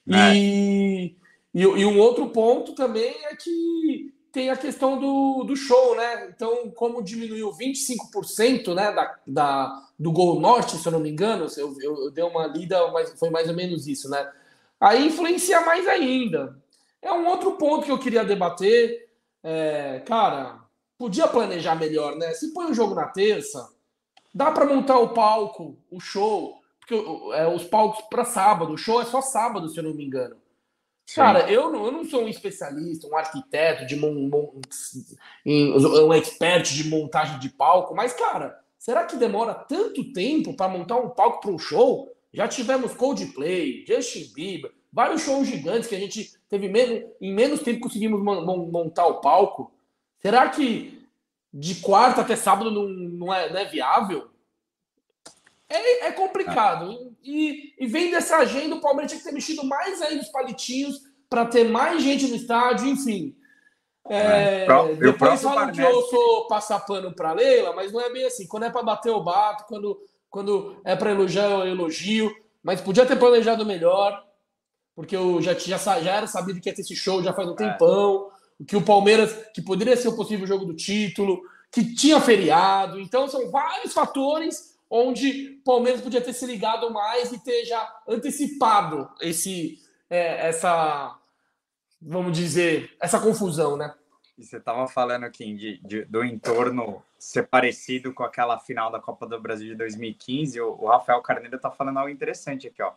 É. 0.08 0.36
E, 0.36 1.16
e, 1.54 1.62
e 1.62 1.86
um 1.86 1.98
outro 1.98 2.30
ponto 2.30 2.76
também 2.76 3.16
é 3.26 3.36
que 3.36 4.13
tem 4.34 4.50
a 4.50 4.58
questão 4.58 5.00
do, 5.00 5.44
do 5.44 5.56
show, 5.56 5.96
né? 5.96 6.28
Então, 6.36 6.72
como 6.72 7.04
diminuiu 7.04 7.52
25% 7.52 8.74
né, 8.74 8.92
da, 8.92 9.16
da, 9.28 9.88
do 9.98 10.12
Gol 10.12 10.40
Norte, 10.40 10.76
se 10.76 10.88
eu 10.88 10.92
não 10.92 11.00
me 11.00 11.12
engano, 11.12 11.46
eu, 11.56 11.76
eu, 11.80 12.06
eu 12.06 12.12
dei 12.12 12.24
uma 12.24 12.48
lida, 12.48 12.92
mas 12.92 13.14
foi 13.20 13.30
mais 13.30 13.48
ou 13.48 13.56
menos 13.56 13.88
isso, 13.88 14.10
né? 14.10 14.28
Aí 14.82 15.06
influencia 15.06 15.62
mais 15.62 15.88
ainda. 15.88 16.58
É 17.00 17.14
um 17.14 17.28
outro 17.28 17.52
ponto 17.58 17.86
que 17.86 17.92
eu 17.92 18.00
queria 18.00 18.26
debater. 18.26 19.08
É, 19.44 20.00
cara, 20.00 20.62
podia 20.98 21.28
planejar 21.28 21.76
melhor, 21.76 22.16
né? 22.16 22.34
Se 22.34 22.52
põe 22.54 22.66
o 22.66 22.70
um 22.70 22.74
jogo 22.74 22.96
na 22.96 23.06
terça, 23.06 23.72
dá 24.34 24.52
para 24.52 24.66
montar 24.66 24.98
o 24.98 25.10
palco, 25.10 25.78
o 25.92 26.00
show, 26.00 26.60
porque 26.80 26.96
é, 27.36 27.48
os 27.48 27.66
palcos 27.66 28.04
para 28.10 28.26
sábado, 28.26 28.74
o 28.74 28.78
show 28.80 29.00
é 29.00 29.06
só 29.06 29.22
sábado, 29.22 29.70
se 29.70 29.78
eu 29.78 29.84
não 29.84 29.94
me 29.94 30.04
engano. 30.04 30.36
Cara, 31.14 31.52
eu 31.52 31.72
não, 31.72 31.86
eu 31.86 31.92
não 31.92 32.06
sou 32.06 32.24
um 32.24 32.28
especialista, 32.28 33.08
um 33.08 33.18
arquiteto 33.18 33.86
de 33.86 33.96
mon, 33.96 34.14
mon, 34.14 34.62
um 35.46 36.14
expert 36.14 36.64
de 36.74 36.88
montagem 36.88 37.40
de 37.40 37.50
palco, 37.50 37.94
mas, 37.94 38.14
cara, 38.14 38.58
será 38.80 39.06
que 39.06 39.18
demora 39.18 39.54
tanto 39.54 40.12
tempo 40.14 40.56
para 40.56 40.72
montar 40.72 40.98
um 40.98 41.10
palco 41.10 41.42
para 41.42 41.52
um 41.52 41.60
show? 41.60 42.10
Já 42.34 42.48
tivemos 42.48 42.94
Coldplay, 42.94 43.86
Justin 43.86 44.32
Bieber, 44.34 44.72
vários 44.92 45.22
shows 45.24 45.48
gigantes 45.48 45.88
que 45.88 45.96
a 45.96 46.00
gente 46.00 46.34
teve 46.50 46.68
menos, 46.70 47.04
em 47.22 47.34
menos 47.34 47.62
tempo 47.62 47.82
conseguimos 47.82 48.22
montar 48.22 49.06
o 49.06 49.20
palco. 49.20 49.72
Será 50.20 50.50
que 50.50 51.06
de 51.54 51.76
quarta 51.76 52.22
até 52.22 52.36
sábado 52.36 52.72
não, 52.72 52.88
não, 52.88 53.34
é, 53.34 53.52
não 53.52 53.60
é 53.60 53.66
viável? 53.66 54.34
é, 55.74 56.08
é 56.08 56.12
complicado. 56.12 57.13
E, 57.24 57.74
e 57.80 57.88
vem 57.88 58.12
dessa 58.12 58.38
agenda, 58.38 58.76
o 58.76 58.82
Palmeiras 58.82 59.12
tinha 59.12 59.20
que 59.20 59.28
ter 59.28 59.34
mexido 59.34 59.64
mais 59.66 60.02
aí 60.02 60.16
nos 60.16 60.28
palitinhos 60.28 61.00
para 61.30 61.46
ter 61.46 61.64
mais 61.64 62.04
gente 62.04 62.28
no 62.28 62.36
estádio, 62.36 62.88
enfim. 62.88 63.36
É, 64.10 64.66
é, 64.66 64.96
depois 64.96 65.42
falam 65.42 65.72
que 65.72 65.82
eu 65.82 66.02
sou 66.04 66.48
passar 66.48 66.82
pano 66.82 67.16
para 67.16 67.32
Leila, 67.32 67.74
mas 67.74 67.92
não 67.92 68.02
é 68.02 68.12
bem 68.12 68.26
assim. 68.26 68.46
Quando 68.46 68.64
é 68.64 68.70
para 68.70 68.84
bater, 68.84 69.10
eu 69.10 69.24
bato. 69.24 69.64
Quando, 69.66 70.00
quando 70.30 70.82
é 70.84 70.96
para 70.96 71.12
elogiar, 71.12 71.50
eu 71.50 71.68
elogio. 71.68 72.34
Mas 72.62 72.82
podia 72.82 73.06
ter 73.06 73.18
planejado 73.18 73.66
melhor, 73.66 74.22
porque 74.96 75.16
eu 75.16 75.42
já, 75.42 75.54
já, 75.54 75.78
já 75.78 76.12
era 76.12 76.28
sabido 76.28 76.60
que 76.60 76.70
ia 76.70 76.76
ter 76.76 76.82
esse 76.82 76.96
show 76.96 77.24
já 77.24 77.34
faz 77.34 77.48
um 77.48 77.54
é. 77.54 77.56
tempão. 77.56 78.30
Que 78.68 78.76
o 78.76 78.84
Palmeiras, 78.84 79.34
que 79.54 79.62
poderia 79.62 79.98
ser 79.98 80.10
o 80.10 80.16
possível 80.16 80.46
jogo 80.46 80.66
do 80.66 80.76
título, 80.76 81.42
que 81.72 81.96
tinha 81.96 82.20
feriado. 82.22 83.00
Então, 83.00 83.28
são 83.28 83.50
vários 83.50 83.94
fatores 83.94 84.73
onde 84.96 85.58
o 85.60 85.64
Palmeiras 85.64 86.02
podia 86.02 86.22
ter 86.22 86.34
se 86.34 86.46
ligado 86.46 86.94
mais 86.94 87.32
e 87.32 87.44
ter 87.44 87.66
já 87.66 88.02
antecipado 88.08 89.10
esse, 89.20 89.80
é, 90.08 90.48
essa, 90.48 91.18
vamos 92.00 92.38
dizer, 92.38 92.96
essa 93.02 93.20
confusão, 93.20 93.76
né? 93.76 93.92
E 94.38 94.46
você 94.46 94.58
estava 94.58 94.88
falando 94.88 95.24
aqui 95.24 95.52
de, 95.56 95.80
de, 95.80 96.06
do 96.06 96.24
entorno 96.24 97.02
ser 97.18 97.48
parecido 97.48 98.14
com 98.14 98.24
aquela 98.24 98.60
final 98.60 98.92
da 98.92 99.00
Copa 99.00 99.26
do 99.26 99.42
Brasil 99.42 99.70
de 99.70 99.76
2015. 99.76 100.62
O, 100.62 100.84
o 100.84 100.88
Rafael 100.88 101.22
Carneiro 101.24 101.56
está 101.56 101.72
falando 101.72 101.98
algo 101.98 102.12
interessante 102.12 102.68
aqui, 102.68 102.84
ó. 102.84 102.92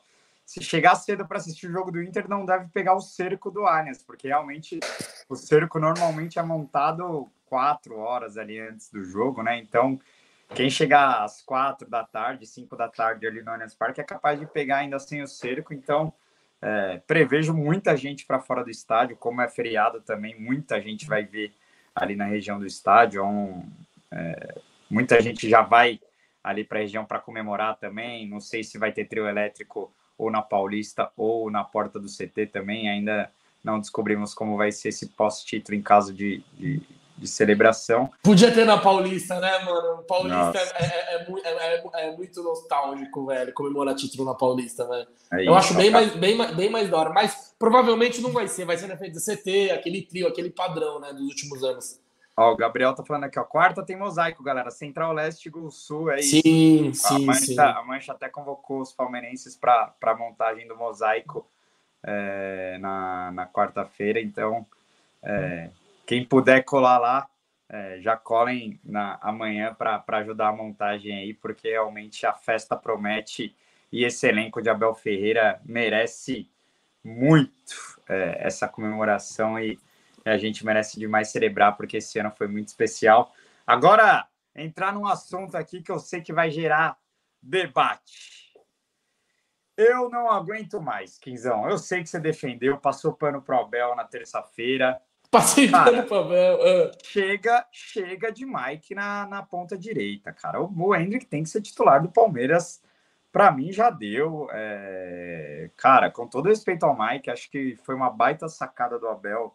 Se 0.44 0.62
chegar 0.62 0.94
cedo 0.96 1.26
para 1.26 1.38
assistir 1.38 1.66
o 1.66 1.72
jogo 1.72 1.90
do 1.90 2.02
Inter, 2.02 2.28
não 2.28 2.44
deve 2.44 2.68
pegar 2.68 2.94
o 2.94 3.00
cerco 3.00 3.50
do 3.50 3.64
Allianz, 3.64 4.02
porque 4.02 4.28
realmente 4.28 4.80
o 5.28 5.34
cerco 5.34 5.78
normalmente 5.78 6.38
é 6.38 6.42
montado 6.42 7.28
quatro 7.46 7.98
horas 7.98 8.36
ali 8.36 8.60
antes 8.60 8.90
do 8.90 9.02
jogo, 9.02 9.42
né? 9.42 9.58
Então, 9.58 9.98
quem 10.54 10.70
chegar 10.70 11.22
às 11.24 11.42
quatro 11.42 11.88
da 11.88 12.04
tarde, 12.04 12.46
cinco 12.46 12.76
da 12.76 12.88
tarde 12.88 13.26
ali 13.26 13.42
no 13.42 13.50
Allianz 13.50 13.74
Parque 13.74 14.00
é 14.00 14.04
capaz 14.04 14.38
de 14.38 14.46
pegar 14.46 14.78
ainda 14.78 14.98
sem 14.98 15.22
o 15.22 15.26
cerco. 15.26 15.74
Então, 15.74 16.12
é, 16.62 16.98
prevejo 17.06 17.52
muita 17.52 17.96
gente 17.96 18.24
para 18.24 18.40
fora 18.40 18.64
do 18.64 18.70
estádio, 18.70 19.16
como 19.16 19.42
é 19.42 19.48
feriado 19.48 20.00
também, 20.00 20.38
muita 20.40 20.80
gente 20.80 21.06
vai 21.06 21.24
ver 21.24 21.52
ali 21.94 22.14
na 22.14 22.24
região 22.24 22.58
do 22.58 22.66
estádio. 22.66 23.24
Um, 23.24 23.66
é, 24.10 24.58
muita 24.90 25.20
gente 25.20 25.48
já 25.48 25.62
vai 25.62 26.00
ali 26.44 26.62
para 26.62 26.78
a 26.78 26.82
região 26.82 27.04
para 27.04 27.18
comemorar 27.18 27.76
também. 27.76 28.28
Não 28.28 28.40
sei 28.40 28.62
se 28.62 28.78
vai 28.78 28.92
ter 28.92 29.06
trio 29.06 29.26
elétrico 29.26 29.92
ou 30.16 30.30
na 30.30 30.42
Paulista 30.42 31.10
ou 31.16 31.50
na 31.50 31.64
porta 31.64 31.98
do 31.98 32.06
CT 32.06 32.46
também. 32.46 32.88
Ainda 32.88 33.30
não 33.64 33.80
descobrimos 33.80 34.32
como 34.32 34.56
vai 34.56 34.70
ser 34.70 34.90
esse 34.90 35.08
pós-título 35.08 35.76
em 35.76 35.82
caso 35.82 36.14
de, 36.14 36.44
de 36.54 36.80
de 37.16 37.26
celebração. 37.26 38.10
Podia 38.22 38.52
ter 38.52 38.64
na 38.64 38.78
Paulista, 38.78 39.40
né, 39.40 39.58
mano? 39.60 40.02
Paulista 40.02 40.58
é, 40.76 41.14
é, 41.14 41.26
é, 41.44 42.08
é, 42.08 42.16
muito 42.16 42.42
nostálgico, 42.42 43.26
velho, 43.26 43.52
comemorar 43.54 43.94
título 43.94 44.24
na 44.24 44.34
Paulista, 44.34 44.86
velho. 44.86 45.08
Eu 45.44 45.54
acho 45.54 45.74
bem 45.74 45.90
mais, 45.90 46.14
bem, 46.14 46.36
bem 46.54 46.70
mais 46.70 46.90
da 46.90 46.98
hora, 46.98 47.10
mas 47.10 47.54
provavelmente 47.58 48.20
não 48.20 48.30
vai 48.30 48.46
ser, 48.48 48.64
vai 48.64 48.76
ser 48.76 48.86
na 48.86 48.96
frente 48.96 49.14
do 49.14 49.20
CT, 49.20 49.70
aquele 49.70 50.02
trio, 50.02 50.28
aquele 50.28 50.50
padrão, 50.50 51.00
né, 51.00 51.12
dos 51.12 51.22
últimos 51.22 51.64
anos. 51.64 52.00
Ó, 52.36 52.52
o 52.52 52.56
Gabriel 52.56 52.94
tá 52.94 53.02
falando 53.02 53.24
aqui, 53.24 53.38
ó. 53.38 53.44
Quarta 53.44 53.82
tem 53.82 53.96
mosaico, 53.96 54.42
galera. 54.42 54.70
Central 54.70 55.14
Leste 55.14 55.48
Gol 55.48 55.70
Sul, 55.70 56.10
é 56.10 56.20
isso. 56.20 56.42
Sim, 56.42 56.92
sim, 56.92 57.14
a 57.14 57.18
Mancha, 57.20 57.40
sim. 57.40 57.58
A 57.58 57.82
Mancha 57.82 58.12
até 58.12 58.28
convocou 58.28 58.82
os 58.82 58.92
palmeirenses 58.92 59.56
para 59.56 59.94
a 60.02 60.14
montagem 60.14 60.68
do 60.68 60.76
mosaico 60.76 61.48
é, 62.04 62.76
na, 62.78 63.32
na 63.32 63.46
quarta-feira. 63.46 64.20
Então, 64.20 64.66
é, 65.22 65.70
quem 66.06 66.24
puder 66.24 66.64
colar 66.64 66.98
lá, 66.98 67.28
é, 67.68 68.00
já 68.00 68.16
colhem 68.16 68.80
na, 68.84 69.18
amanhã 69.20 69.74
para 69.74 70.04
ajudar 70.18 70.48
a 70.48 70.52
montagem 70.52 71.12
aí, 71.12 71.34
porque 71.34 71.70
realmente 71.70 72.24
a 72.24 72.32
festa 72.32 72.76
promete 72.76 73.54
e 73.90 74.04
esse 74.04 74.26
elenco 74.28 74.62
de 74.62 74.70
Abel 74.70 74.94
Ferreira 74.94 75.60
merece 75.64 76.48
muito 77.02 78.00
é, 78.08 78.46
essa 78.46 78.68
comemoração 78.68 79.58
e 79.58 79.78
a 80.24 80.36
gente 80.36 80.64
merece 80.64 80.98
demais 80.98 81.28
celebrar, 81.28 81.76
porque 81.76 81.98
esse 81.98 82.18
ano 82.18 82.30
foi 82.30 82.48
muito 82.48 82.68
especial. 82.68 83.32
Agora, 83.66 84.26
entrar 84.54 84.92
num 84.92 85.06
assunto 85.06 85.56
aqui 85.56 85.82
que 85.82 85.90
eu 85.90 85.98
sei 85.98 86.20
que 86.20 86.32
vai 86.32 86.50
gerar 86.50 86.98
debate. 87.40 88.52
Eu 89.76 90.08
não 90.08 90.30
aguento 90.30 90.80
mais, 90.80 91.18
Quinzão. 91.18 91.68
Eu 91.68 91.78
sei 91.78 92.02
que 92.02 92.08
você 92.08 92.18
defendeu, 92.18 92.78
passou 92.78 93.12
pano 93.12 93.42
pro 93.42 93.60
Abel 93.60 93.94
na 93.94 94.04
terça-feira. 94.04 95.00
Passei 95.30 95.68
pro 96.06 96.18
Abel. 96.18 96.56
Uh. 96.56 96.92
Chega, 97.04 97.66
chega 97.72 98.32
de 98.32 98.46
Mike 98.46 98.94
na, 98.94 99.26
na 99.26 99.42
ponta 99.42 99.76
direita, 99.76 100.32
cara. 100.32 100.60
O, 100.60 100.72
o 100.76 100.94
Hendrick 100.94 101.26
tem 101.26 101.42
que 101.42 101.48
ser 101.48 101.60
titular 101.60 102.02
do 102.02 102.08
Palmeiras. 102.08 102.82
Para 103.32 103.50
mim 103.50 103.72
já 103.72 103.90
deu. 103.90 104.48
É... 104.52 105.70
Cara, 105.76 106.10
com 106.10 106.26
todo 106.26 106.48
respeito 106.48 106.84
ao 106.84 106.96
Mike, 106.96 107.30
acho 107.30 107.50
que 107.50 107.76
foi 107.84 107.94
uma 107.94 108.10
baita 108.10 108.48
sacada 108.48 108.98
do 108.98 109.08
Abel 109.08 109.54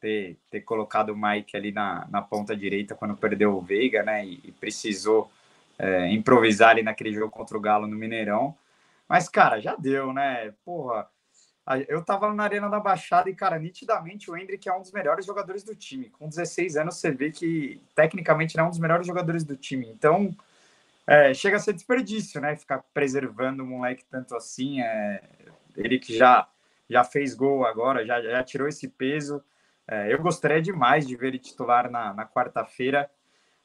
ter, 0.00 0.38
ter 0.50 0.60
colocado 0.62 1.10
o 1.10 1.16
Mike 1.16 1.56
ali 1.56 1.72
na, 1.72 2.06
na 2.10 2.22
ponta 2.22 2.56
direita 2.56 2.94
quando 2.94 3.16
perdeu 3.16 3.56
o 3.56 3.60
Veiga, 3.60 4.02
né? 4.02 4.24
E, 4.24 4.40
e 4.44 4.52
precisou 4.52 5.30
é, 5.78 6.10
improvisar 6.10 6.70
ali 6.70 6.82
naquele 6.82 7.12
jogo 7.12 7.30
contra 7.30 7.56
o 7.56 7.60
Galo 7.60 7.86
no 7.86 7.96
Mineirão. 7.96 8.54
Mas, 9.08 9.28
cara, 9.28 9.60
já 9.60 9.74
deu, 9.74 10.12
né? 10.12 10.52
Porra, 10.64 11.08
eu 11.88 12.02
tava 12.02 12.32
na 12.32 12.44
Arena 12.44 12.68
da 12.68 12.80
Baixada 12.80 13.28
e, 13.28 13.34
cara, 13.34 13.58
nitidamente 13.58 14.30
o 14.30 14.36
Hendrick 14.36 14.68
é 14.68 14.74
um 14.74 14.80
dos 14.80 14.92
melhores 14.92 15.26
jogadores 15.26 15.62
do 15.62 15.74
time. 15.74 16.08
Com 16.10 16.28
16 16.28 16.76
anos, 16.76 16.96
você 16.96 17.10
vê 17.10 17.30
que 17.30 17.80
tecnicamente 17.94 18.56
não 18.56 18.64
é 18.64 18.66
um 18.68 18.70
dos 18.70 18.78
melhores 18.78 19.06
jogadores 19.06 19.44
do 19.44 19.56
time. 19.56 19.86
Então, 19.88 20.34
é, 21.06 21.34
chega 21.34 21.56
a 21.56 21.60
ser 21.60 21.74
desperdício, 21.74 22.40
né? 22.40 22.56
Ficar 22.56 22.82
preservando 22.94 23.62
o 23.62 23.66
moleque 23.66 24.04
tanto 24.10 24.34
assim. 24.34 24.80
É, 24.80 25.22
ele 25.76 25.98
que 25.98 26.16
já, 26.16 26.48
já 26.88 27.04
fez 27.04 27.34
gol 27.34 27.66
agora, 27.66 28.04
já, 28.06 28.20
já 28.22 28.42
tirou 28.42 28.68
esse 28.68 28.88
peso. 28.88 29.42
É, 29.86 30.12
eu 30.12 30.20
gostaria 30.22 30.62
demais 30.62 31.06
de 31.06 31.16
ver 31.16 31.28
ele 31.28 31.38
titular 31.38 31.90
na, 31.90 32.14
na 32.14 32.26
quarta-feira. 32.26 33.10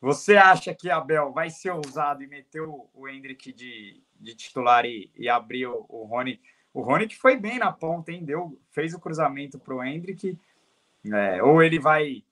Você 0.01 0.35
acha 0.35 0.73
que 0.73 0.89
Abel 0.89 1.31
vai 1.31 1.49
ser 1.49 1.71
ousado 1.71 2.23
e 2.23 2.27
meter 2.27 2.61
o, 2.61 2.89
o 2.93 3.07
Hendrick 3.07 3.53
de, 3.53 4.01
de 4.19 4.35
titular 4.35 4.85
e, 4.85 5.09
e 5.15 5.29
abrir 5.29 5.67
o, 5.67 5.85
o 5.87 6.03
Rony? 6.03 6.41
O 6.73 6.81
Rony 6.81 7.07
que 7.07 7.15
foi 7.15 7.37
bem 7.37 7.59
na 7.59 7.71
ponta, 7.71 8.11
hein? 8.11 8.25
Deu, 8.25 8.59
fez 8.71 8.93
o 8.93 8.99
cruzamento 8.99 9.59
para 9.59 9.75
o 9.75 9.83
Hendrick. 9.83 10.39
É, 11.05 11.43
ou 11.43 11.61
ele 11.61 11.79
vai 11.79 12.23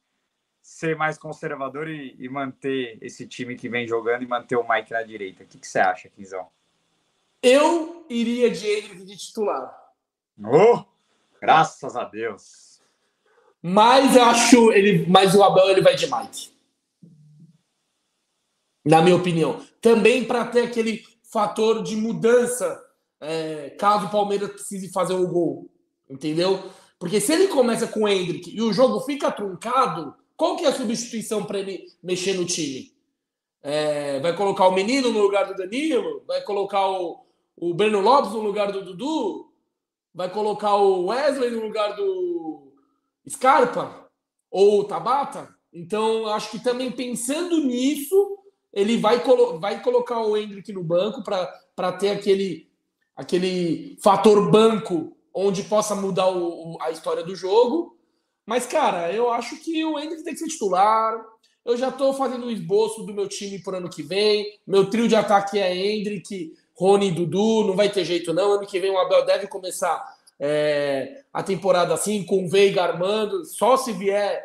ser 0.61 0.95
mais 0.95 1.17
conservador 1.17 1.87
e, 1.87 2.15
e, 2.17 2.29
manter 2.29 2.97
esse 3.01 3.27
time 3.27 3.55
que 3.55 3.67
vem 3.67 3.87
jogando 3.87 4.23
e 4.23 4.27
manter 4.27 4.55
o 4.55 4.67
Mike 4.67 4.91
na 4.91 5.03
direita. 5.03 5.43
O 5.43 5.47
que, 5.47 5.57
que 5.57 5.67
você 5.67 5.79
acha, 5.79 6.09
Quinzão? 6.09 6.47
Eu 7.41 8.05
iria 8.09 8.49
de 8.49 8.67
Hendrick 8.67 9.03
de 9.03 9.17
titular. 9.17 9.75
Oh, 10.43 10.83
graças 11.39 11.95
a 11.95 12.03
Deus. 12.03 12.81
Mas 13.61 14.15
eu 14.15 14.23
acho 14.23 14.71
ele, 14.71 15.05
mas 15.07 15.35
o 15.35 15.43
Abel 15.43 15.69
ele 15.69 15.81
vai 15.81 15.95
de 15.95 16.09
Mike. 16.11 16.51
Na 18.85 19.01
minha 19.01 19.15
opinião. 19.15 19.63
Também 19.79 20.25
para 20.25 20.45
ter 20.45 20.61
aquele 20.61 21.03
fator 21.23 21.83
de 21.83 21.95
mudança 21.95 22.83
é, 23.21 23.69
caso 23.71 24.07
o 24.07 24.11
Palmeiras 24.11 24.51
precise 24.51 24.91
fazer 24.91 25.13
um 25.13 25.27
gol. 25.27 25.69
Entendeu? 26.09 26.59
Porque 26.99 27.21
se 27.21 27.31
ele 27.31 27.47
começa 27.47 27.87
com 27.87 28.01
o 28.01 28.07
Hendrick 28.07 28.53
e 28.53 28.61
o 28.61 28.73
jogo 28.73 28.99
fica 29.01 29.31
truncado, 29.31 30.13
qual 30.35 30.57
que 30.57 30.65
é 30.65 30.67
a 30.67 30.73
substituição 30.73 31.45
para 31.45 31.59
ele 31.59 31.85
mexer 32.03 32.33
no 32.33 32.45
time? 32.45 32.91
É, 33.63 34.19
vai 34.19 34.35
colocar 34.35 34.67
o 34.67 34.73
menino 34.73 35.11
no 35.11 35.21
lugar 35.21 35.45
do 35.45 35.55
Danilo? 35.55 36.23
Vai 36.27 36.41
colocar 36.41 36.89
o, 36.89 37.23
o 37.55 37.73
Breno 37.73 38.01
Lopes 38.01 38.31
no 38.31 38.41
lugar 38.41 38.71
do 38.71 38.83
Dudu? 38.83 39.51
Vai 40.13 40.29
colocar 40.29 40.75
o 40.75 41.05
Wesley 41.05 41.51
no 41.51 41.61
lugar 41.61 41.95
do 41.95 42.73
Scarpa 43.29 44.09
ou 44.49 44.83
Tabata. 44.83 45.47
Então, 45.73 46.27
acho 46.27 46.51
que 46.51 46.59
também 46.59 46.91
pensando 46.91 47.59
nisso, 47.63 48.37
ele 48.73 48.97
vai, 48.97 49.23
colo 49.23 49.59
vai 49.59 49.81
colocar 49.81 50.21
o 50.21 50.35
Hendrick 50.35 50.73
no 50.73 50.83
banco 50.83 51.23
para 51.23 51.91
ter 51.93 52.09
aquele, 52.09 52.69
aquele 53.15 53.97
fator 54.01 54.49
banco 54.49 55.15
onde 55.33 55.63
possa 55.63 55.95
mudar 55.95 56.29
o, 56.29 56.73
o, 56.73 56.81
a 56.81 56.91
história 56.91 57.23
do 57.23 57.35
jogo. 57.35 57.97
Mas, 58.45 58.65
cara, 58.65 59.11
eu 59.13 59.31
acho 59.31 59.57
que 59.57 59.83
o 59.85 59.99
Hendrick 59.99 60.23
tem 60.23 60.33
que 60.33 60.39
ser 60.39 60.47
titular. 60.47 61.23
Eu 61.63 61.77
já 61.77 61.89
estou 61.89 62.13
fazendo 62.13 62.47
um 62.47 62.51
esboço 62.51 63.03
do 63.03 63.13
meu 63.13 63.27
time 63.27 63.59
para 63.59 63.77
ano 63.77 63.89
que 63.89 64.03
vem. 64.03 64.59
Meu 64.65 64.89
trio 64.89 65.07
de 65.07 65.15
ataque 65.15 65.59
é 65.59 65.75
Hendrick, 65.75 66.53
Rony 66.75 67.09
e 67.09 67.11
Dudu. 67.11 67.65
Não 67.67 67.75
vai 67.75 67.89
ter 67.89 68.03
jeito, 68.03 68.33
não. 68.33 68.53
Ano 68.53 68.67
que 68.67 68.79
vem 68.79 68.91
o 68.91 68.97
Abel 68.97 69.25
deve 69.25 69.47
começar 69.47 70.03
é, 70.43 71.23
a 71.31 71.43
temporada 71.43 71.93
assim, 71.93 72.25
com 72.25 72.43
o 72.43 72.49
Veiga 72.49 72.81
armando, 72.81 73.45
só 73.45 73.77
se 73.77 73.93
vier 73.93 74.43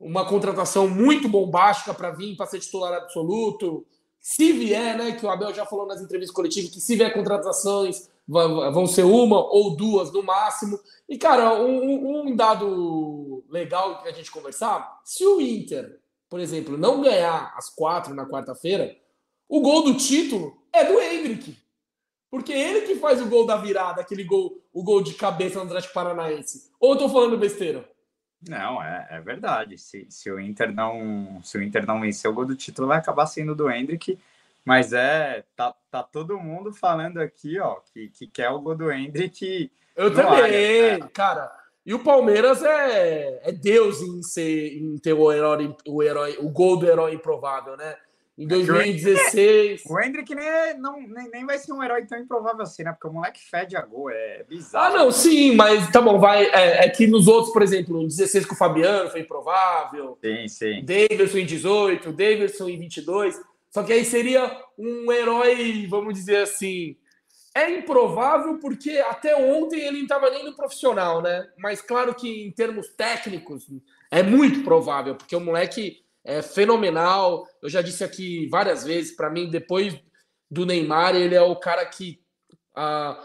uma 0.00 0.26
contratação 0.26 0.88
muito 0.88 1.28
bombástica 1.28 1.92
para 1.92 2.10
vir 2.10 2.36
para 2.36 2.46
ser 2.46 2.58
titular 2.58 2.94
absoluto. 2.94 3.86
Se 4.24 4.54
vier, 4.54 4.96
né, 4.96 5.12
que 5.12 5.26
o 5.26 5.28
Abel 5.28 5.52
já 5.52 5.66
falou 5.66 5.86
nas 5.86 6.00
entrevistas 6.00 6.34
coletivas, 6.34 6.70
que 6.70 6.80
se 6.80 6.96
vier 6.96 7.12
contratações 7.12 8.08
vão 8.26 8.86
ser 8.86 9.02
uma 9.02 9.38
ou 9.38 9.76
duas 9.76 10.10
no 10.10 10.22
máximo. 10.22 10.80
E, 11.06 11.18
cara, 11.18 11.62
um, 11.62 12.22
um 12.22 12.34
dado 12.34 13.44
legal 13.50 14.00
que 14.00 14.08
a 14.08 14.12
gente 14.12 14.30
conversar: 14.30 14.98
se 15.04 15.26
o 15.26 15.42
Inter, 15.42 16.00
por 16.26 16.40
exemplo, 16.40 16.78
não 16.78 17.02
ganhar 17.02 17.52
as 17.54 17.68
quatro 17.68 18.14
na 18.14 18.24
quarta-feira, 18.24 18.96
o 19.46 19.60
gol 19.60 19.84
do 19.84 19.94
título 19.94 20.56
é 20.72 20.86
do 20.86 20.98
Hendrick. 20.98 21.58
Porque 22.30 22.54
ele 22.54 22.86
que 22.86 22.96
faz 22.96 23.20
o 23.20 23.26
gol 23.26 23.44
da 23.44 23.58
virada, 23.58 24.00
aquele 24.00 24.24
gol, 24.24 24.58
o 24.72 24.82
gol 24.82 25.02
de 25.02 25.12
cabeça 25.12 25.58
no 25.58 25.66
Atlético 25.66 25.92
Paranaense. 25.92 26.70
Ou 26.80 26.94
eu 26.94 26.98
tô 26.98 27.10
falando 27.10 27.36
besteira? 27.36 27.86
Não, 28.48 28.82
é, 28.82 29.06
é 29.10 29.20
verdade. 29.20 29.78
Se, 29.78 30.06
se, 30.10 30.30
o 30.30 30.38
Inter 30.38 30.72
não 30.72 31.40
se 31.42 31.56
o 31.56 31.62
Inter 31.62 31.86
não 31.86 32.00
vencer 32.00 32.30
o 32.30 32.34
gol 32.34 32.44
do 32.44 32.56
título, 32.56 32.88
vai 32.88 32.98
acabar 32.98 33.26
sendo 33.26 33.54
do 33.54 33.70
Hendrick. 33.70 34.18
Mas 34.64 34.92
é, 34.92 35.44
tá, 35.54 35.74
tá 35.90 36.02
todo 36.02 36.38
mundo 36.38 36.72
falando 36.72 37.18
aqui, 37.18 37.58
ó, 37.58 37.76
que, 37.92 38.08
que 38.08 38.26
quer 38.26 38.48
o 38.48 38.60
gol 38.60 38.74
do 38.74 38.90
Hendrick. 38.90 39.70
Eu 39.94 40.12
também, 40.12 40.42
área, 40.42 40.98
né? 40.98 41.10
cara. 41.12 41.52
E 41.84 41.92
o 41.92 41.98
Palmeiras 41.98 42.62
é, 42.62 43.40
é 43.44 43.52
Deus 43.52 44.00
em, 44.00 44.22
ser, 44.22 44.78
em 44.78 44.96
ter 44.96 45.12
o 45.12 45.30
herói, 45.30 45.76
o 45.86 46.02
herói, 46.02 46.36
o 46.40 46.48
gol 46.48 46.78
do 46.78 46.86
herói 46.86 47.12
improvável, 47.14 47.76
né? 47.76 47.94
Em 48.36 48.48
2016. 48.48 49.82
O 49.86 50.00
Hendrick 50.00 50.34
nem, 50.34 50.44
é, 50.44 50.74
não, 50.74 51.00
nem, 51.00 51.30
nem 51.30 51.46
vai 51.46 51.56
ser 51.56 51.72
um 51.72 51.82
herói 51.82 52.04
tão 52.04 52.18
improvável 52.18 52.62
assim, 52.62 52.82
né? 52.82 52.90
Porque 52.90 53.06
o 53.06 53.12
moleque 53.12 53.40
fede 53.40 53.76
a 53.76 53.82
gol, 53.82 54.10
é 54.10 54.42
bizarro. 54.48 54.96
Ah, 54.96 54.98
não, 54.98 55.12
sim, 55.12 55.54
mas 55.54 55.88
tá 55.92 56.00
bom, 56.00 56.18
vai. 56.18 56.46
É, 56.46 56.84
é 56.84 56.88
que 56.88 57.06
nos 57.06 57.28
outros, 57.28 57.52
por 57.52 57.62
exemplo, 57.62 58.02
em 58.02 58.08
16 58.08 58.44
com 58.44 58.54
o 58.54 58.58
Fabiano 58.58 59.08
foi 59.08 59.20
improvável. 59.20 60.18
Sim, 60.20 60.48
sim. 60.48 60.84
Davidson 60.84 61.38
em 61.38 61.46
18, 61.46 62.12
Davidson 62.12 62.68
em 62.68 62.78
22. 62.78 63.40
Só 63.70 63.84
que 63.84 63.92
aí 63.92 64.04
seria 64.04 64.60
um 64.76 65.12
herói, 65.12 65.86
vamos 65.88 66.14
dizer 66.14 66.38
assim. 66.38 66.96
É 67.54 67.70
improvável 67.70 68.58
porque 68.58 68.98
até 68.98 69.36
ontem 69.36 69.80
ele 69.80 69.98
não 69.98 70.02
estava 70.02 70.28
nem 70.28 70.44
no 70.44 70.56
profissional, 70.56 71.22
né? 71.22 71.46
Mas 71.56 71.80
claro 71.80 72.12
que 72.14 72.44
em 72.44 72.50
termos 72.50 72.88
técnicos 72.88 73.68
é 74.10 74.24
muito 74.24 74.64
provável, 74.64 75.14
porque 75.14 75.36
o 75.36 75.40
moleque 75.40 76.03
é 76.24 76.40
fenomenal. 76.40 77.46
Eu 77.60 77.68
já 77.68 77.82
disse 77.82 78.02
aqui 78.02 78.48
várias 78.48 78.84
vezes, 78.84 79.14
para 79.14 79.30
mim, 79.30 79.50
depois 79.50 79.96
do 80.50 80.64
Neymar, 80.64 81.14
ele 81.14 81.34
é 81.34 81.42
o 81.42 81.56
cara 81.56 81.84
que, 81.84 82.20
uh, 82.76 83.20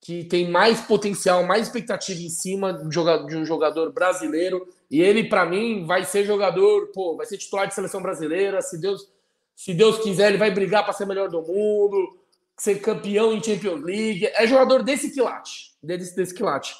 que 0.00 0.24
tem 0.24 0.50
mais 0.50 0.80
potencial, 0.80 1.44
mais 1.44 1.66
expectativa 1.66 2.20
em 2.20 2.28
cima 2.28 2.72
de 2.74 2.86
um 2.86 2.92
jogador, 2.92 3.26
de 3.26 3.36
um 3.36 3.44
jogador 3.44 3.92
brasileiro. 3.92 4.68
E 4.90 5.00
ele, 5.00 5.28
para 5.28 5.46
mim, 5.46 5.86
vai 5.86 6.04
ser 6.04 6.24
jogador, 6.24 6.88
pô, 6.88 7.16
vai 7.16 7.24
ser 7.24 7.38
titular 7.38 7.66
de 7.66 7.74
seleção 7.74 8.02
brasileira. 8.02 8.60
Se 8.60 8.78
Deus, 8.78 9.08
se 9.56 9.72
Deus 9.72 9.98
quiser, 9.98 10.28
ele 10.28 10.38
vai 10.38 10.50
brigar 10.50 10.84
para 10.84 10.92
ser 10.92 11.06
melhor 11.06 11.30
do 11.30 11.40
mundo, 11.40 12.18
ser 12.58 12.80
campeão 12.80 13.32
em 13.32 13.42
Champions 13.42 13.80
League. 13.82 14.26
É 14.34 14.46
jogador 14.46 14.82
desse 14.82 15.10
quilate, 15.10 15.72
desse, 15.82 16.14
desse 16.14 16.34
quilate. 16.34 16.74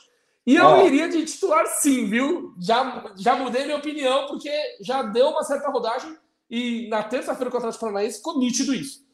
E 0.46 0.56
eu 0.56 0.66
oh. 0.66 0.86
iria 0.86 1.08
de 1.08 1.24
titular 1.24 1.66
sim, 1.66 2.06
viu? 2.06 2.54
Já, 2.60 3.12
já 3.16 3.36
mudei 3.36 3.64
minha 3.64 3.76
opinião, 3.76 4.26
porque 4.26 4.50
já 4.80 5.02
deu 5.02 5.28
uma 5.28 5.44
certa 5.44 5.70
rodagem 5.70 6.16
e 6.50 6.88
na 6.88 7.02
terça-feira 7.02 7.50
contra 7.50 7.66
o 7.66 7.70
Atlético 7.70 7.86
Paranaense 7.86 8.18
ficou 8.18 8.38
nítido 8.38 8.74
isso. 8.74 9.06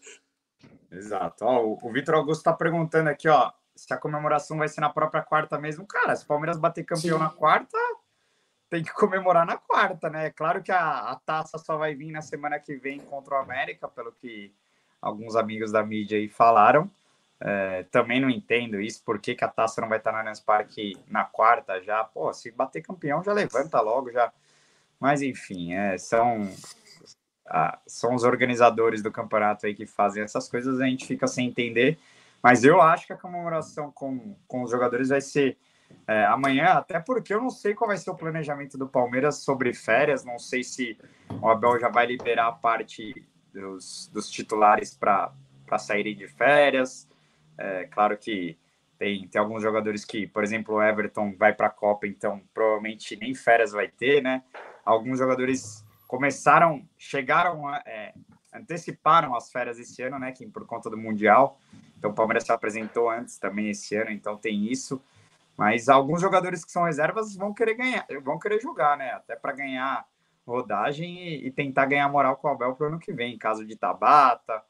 Exato. 0.91 1.45
Ó, 1.45 1.65
o, 1.65 1.79
o 1.83 1.93
Vitor 1.93 2.15
Augusto 2.15 2.41
está 2.41 2.53
perguntando 2.53 3.11
aqui, 3.11 3.29
ó, 3.29 3.53
se 3.77 3.93
a 3.93 3.97
comemoração 3.99 4.59
vai 4.59 4.69
ser 4.69 4.81
na 4.81 4.91
própria 4.91 5.23
quarta 5.23 5.59
mesmo. 5.59 5.87
Cara, 5.87 6.17
se 6.17 6.25
o 6.25 6.27
Palmeiras 6.27 6.59
bater 6.59 6.85
campeão 6.85 7.19
sim. 7.19 7.23
na 7.23 7.31
quarta, 7.31 7.79
tem 8.69 8.83
que 8.83 8.93
comemorar 8.93 9.47
na 9.47 9.57
quarta, 9.57 10.11
né? 10.11 10.27
É 10.27 10.31
claro 10.31 10.63
que 10.63 10.73
a, 10.73 11.11
a 11.11 11.17
taça 11.17 11.59
só 11.59 11.77
vai 11.77 11.95
vir 11.95 12.11
na 12.11 12.23
semana 12.23 12.59
que 12.59 12.75
vem 12.77 12.99
contra 12.99 13.35
o 13.35 13.39
América, 13.39 13.87
pelo 13.87 14.13
que 14.13 14.53
alguns 15.01 15.37
amigos 15.37 15.71
da 15.71 15.85
mídia 15.85 16.19
aí 16.19 16.29
falaram. 16.29 16.91
É, 17.41 17.85
também 17.85 18.21
não 18.21 18.29
entendo 18.29 18.81
isso, 18.81 19.03
por 19.05 19.21
que, 19.21 19.35
que, 19.35 19.45
a 19.45 19.49
taça 19.49 19.81
não 19.81 19.89
vai 19.89 19.99
estar 19.99 20.11
no 20.11 20.19
Allianz 20.19 20.41
Parque 20.41 20.97
na 21.09 21.25
quarta 21.25 21.81
já? 21.81 22.03
Pô, 22.03 22.33
se 22.33 22.51
bater 22.51 22.83
campeão, 22.83 23.23
já 23.23 23.33
levanta 23.33 23.81
logo, 23.81 24.11
já. 24.11 24.33
Mas 24.99 25.23
enfim, 25.23 25.73
é, 25.73 25.97
são, 25.97 26.51
são 27.87 28.15
os 28.15 28.25
organizadores 28.25 29.03
do 29.03 29.13
campeonato 29.13 29.67
aí 29.67 29.75
que 29.75 29.87
fazem 29.87 30.23
essas 30.23 30.49
coisas, 30.49 30.81
a 30.81 30.87
gente 30.87 31.07
fica 31.07 31.27
sem 31.29 31.47
entender. 31.47 31.99
Mas 32.43 32.65
eu 32.65 32.81
acho 32.81 33.07
que 33.07 33.13
a 33.13 33.17
comemoração 33.17 33.91
com, 33.93 34.37
com 34.47 34.63
os 34.63 34.71
jogadores 34.71 35.09
vai 35.09 35.21
ser 35.21 35.57
é, 36.07 36.25
amanhã, 36.25 36.73
até 36.73 36.99
porque 37.01 37.33
eu 37.33 37.41
não 37.41 37.51
sei 37.51 37.75
qual 37.75 37.89
vai 37.89 37.97
ser 37.97 38.11
o 38.11 38.15
planejamento 38.15 38.77
do 38.77 38.89
Palmeiras 38.89 39.37
sobre 39.37 39.73
férias, 39.73 40.25
não 40.25 40.39
sei 40.39 40.63
se 40.63 40.99
o 41.41 41.49
Abel 41.49 41.79
já 41.79 41.89
vai 41.89 42.07
liberar 42.07 42.49
a 42.49 42.53
parte 42.53 43.27
dos, 43.53 44.09
dos 44.13 44.29
titulares 44.29 44.95
para 44.95 45.33
saírem 45.79 46.17
de 46.17 46.27
férias. 46.29 47.08
É, 47.59 47.85
claro 47.87 48.17
que 48.17 48.57
tem, 48.99 49.27
tem 49.29 49.41
alguns 49.41 49.63
jogadores 49.63 50.05
que, 50.05 50.27
por 50.27 50.43
exemplo, 50.43 50.77
o 50.77 50.83
Everton 50.83 51.35
vai 51.37 51.53
para 51.53 51.67
a 51.67 51.71
Copa, 51.71 52.07
então 52.07 52.41
provavelmente 52.55 53.17
nem 53.17 53.35
férias 53.35 53.73
vai 53.73 53.89
ter, 53.89 54.23
né? 54.23 54.43
Alguns 54.85 55.19
jogadores 55.19 55.85
começaram, 56.07 56.83
chegaram, 56.97 57.69
é, 57.85 58.15
anteciparam 58.53 59.35
as 59.35 59.51
férias 59.53 59.79
esse 59.79 60.03
ano, 60.03 60.19
né? 60.19 60.33
Que 60.33 60.47
por 60.47 60.67
conta 60.67 60.89
do 60.89 60.97
Mundial. 60.97 61.59
Então 61.99 62.11
o 62.11 62.15
Palmeiras 62.15 62.45
se 62.45 62.53
apresentou 62.53 63.11
antes 63.11 63.39
também 63.39 63.71
esse 63.71 63.95
ano, 63.97 64.11
então 64.11 64.37
tem 64.37 64.65
isso. 64.65 65.03
Mas 65.57 65.89
alguns 65.89 66.21
jogadores 66.21 66.65
que 66.65 66.71
são 66.71 66.85
reservas 66.85 67.35
vão 67.35 67.53
querer 67.53 67.75
ganhar, 67.75 68.07
vão 68.23 68.39
querer 68.39 68.61
jogar, 68.61 68.97
né? 68.97 69.11
Até 69.11 69.35
para 69.35 69.53
ganhar 69.53 70.07
rodagem 70.47 71.19
e, 71.19 71.47
e, 71.47 71.51
tentar 71.51 71.85
ganhar 71.87 72.09
moral 72.09 72.37
com 72.37 72.49
o 72.49 72.51
Abel 72.51 72.75
para 72.75 72.87
o 72.87 72.89
ano 72.89 72.99
que 72.99 73.13
vem, 73.13 73.35
em 73.35 73.39
caso 73.39 73.67
de 73.67 73.77
Tabata, 73.77 74.63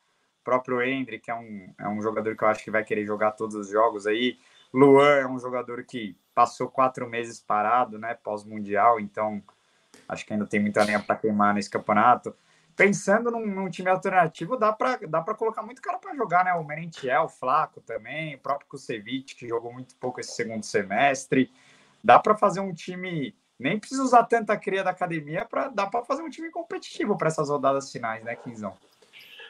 próprio 0.45 0.83
Hendrick 0.83 1.31
é 1.31 1.35
um, 1.35 1.73
é 1.79 1.89
um 1.89 2.01
jogador 2.01 2.37
que 2.37 2.43
eu 2.43 2.49
acho 2.49 2.65
que 2.65 2.71
vai 2.71 2.85
querer 2.85 3.05
jogar 3.05 3.33
todos 3.33 3.55
os 3.55 3.69
jogos 3.69 4.07
aí. 4.07 4.39
Luan 4.73 5.17
é 5.17 5.27
um 5.27 5.39
jogador 5.39 5.85
que 5.85 6.17
passou 6.35 6.69
quatro 6.69 7.09
meses 7.09 7.41
parado, 7.41 7.99
né? 7.99 8.15
Pós-mundial, 8.15 9.01
então 9.01 9.43
acho 10.09 10.25
que 10.27 10.33
ainda 10.33 10.47
tem 10.47 10.61
muita 10.61 10.85
linha 10.85 11.01
para 11.01 11.17
queimar 11.17 11.55
nesse 11.55 11.71
campeonato 11.71 12.35
pensando 12.79 13.29
num, 13.33 13.45
num, 13.45 13.69
time 13.69 13.91
alternativo, 13.91 14.57
dá 14.57 14.73
para 14.73 14.99
dá 15.09 15.21
colocar 15.35 15.65
muito 15.65 15.83
cara 15.83 15.99
para 15.99 16.15
jogar, 16.15 16.45
né? 16.45 16.55
O 16.55 16.63
Merentiel, 16.63 17.25
o 17.25 17.29
Flaco 17.29 17.81
também, 17.81 18.37
o 18.37 18.39
próprio 18.39 18.69
Kusevich, 18.69 19.35
que 19.35 19.49
jogou 19.49 19.73
muito 19.73 19.97
pouco 19.97 20.21
esse 20.21 20.31
segundo 20.31 20.63
semestre. 20.63 21.53
Dá 22.03 22.21
para 22.21 22.37
fazer 22.37 22.61
um 22.61 22.73
time. 22.73 23.35
Nem 23.59 23.81
precisa 23.81 24.05
usar 24.05 24.23
tanta 24.23 24.57
cria 24.57 24.85
da 24.85 24.91
academia, 24.91 25.45
para 25.45 25.67
dá 25.67 25.89
para 25.89 26.05
fazer 26.05 26.23
um 26.23 26.31
time 26.31 26.49
competitivo 26.53 27.19
para 27.19 27.27
essas 27.27 27.49
rodadas 27.49 27.91
finais, 27.91 28.23
né, 28.23 28.37
Quinzão? 28.37 28.73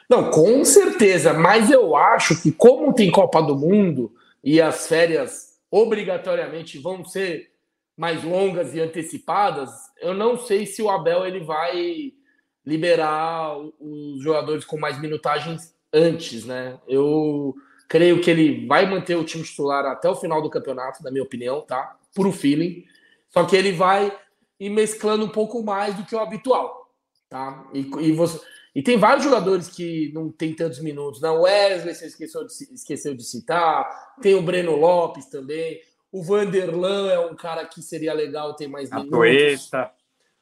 Não, 0.09 0.31
com 0.31 0.65
certeza, 0.65 1.33
mas 1.33 1.69
eu 1.69 1.95
acho 1.95 2.41
que, 2.41 2.51
como 2.51 2.93
tem 2.93 3.11
Copa 3.11 3.41
do 3.41 3.55
Mundo 3.55 4.11
e 4.43 4.59
as 4.59 4.87
férias 4.87 5.59
obrigatoriamente 5.69 6.79
vão 6.79 7.05
ser 7.05 7.51
mais 7.95 8.23
longas 8.23 8.73
e 8.73 8.79
antecipadas, 8.79 9.69
eu 10.01 10.13
não 10.13 10.37
sei 10.37 10.65
se 10.65 10.81
o 10.81 10.89
Abel 10.89 11.27
ele 11.27 11.41
vai 11.41 12.13
liberar 12.65 13.55
os 13.79 14.23
jogadores 14.23 14.65
com 14.65 14.79
mais 14.79 14.99
minutagens 14.99 15.75
antes, 15.93 16.45
né? 16.45 16.79
Eu 16.87 17.53
creio 17.87 18.21
que 18.21 18.31
ele 18.31 18.65
vai 18.65 18.89
manter 18.89 19.15
o 19.15 19.23
time 19.23 19.43
titular 19.43 19.85
até 19.85 20.09
o 20.09 20.15
final 20.15 20.41
do 20.41 20.49
campeonato, 20.49 21.03
na 21.03 21.11
minha 21.11 21.23
opinião, 21.23 21.61
tá? 21.61 21.97
Puro 22.15 22.31
feeling. 22.31 22.85
Só 23.29 23.43
que 23.43 23.55
ele 23.55 23.71
vai 23.71 24.15
ir 24.59 24.69
mesclando 24.69 25.25
um 25.25 25.29
pouco 25.29 25.61
mais 25.63 25.95
do 25.95 26.03
que 26.03 26.15
o 26.15 26.19
habitual, 26.19 26.91
tá? 27.29 27.67
E, 27.73 27.79
e, 27.99 28.11
você, 28.11 28.39
e 28.75 28.83
tem 28.83 28.97
vários 28.97 29.23
jogadores 29.23 29.67
que 29.67 30.11
não 30.13 30.31
tem 30.31 30.53
tantos 30.53 30.79
minutos, 30.79 31.21
né? 31.21 31.29
O 31.29 31.41
Wesley, 31.41 31.93
você 31.93 32.05
esqueceu 32.05 32.45
de, 32.45 32.53
esqueceu 32.73 33.15
de 33.15 33.23
citar, 33.23 34.15
tem 34.21 34.35
o 34.35 34.41
Breno 34.41 34.75
Lopes 34.75 35.25
também. 35.25 35.79
O 36.11 36.23
Vanderlan 36.23 37.09
é 37.09 37.19
um 37.19 37.35
cara 37.35 37.65
que 37.65 37.81
seria 37.81 38.13
legal 38.13 38.55
ter 38.55 38.67
mais 38.67 38.89
minutos. 38.89 39.13
A 39.13 39.17
Tuesta. 39.17 39.91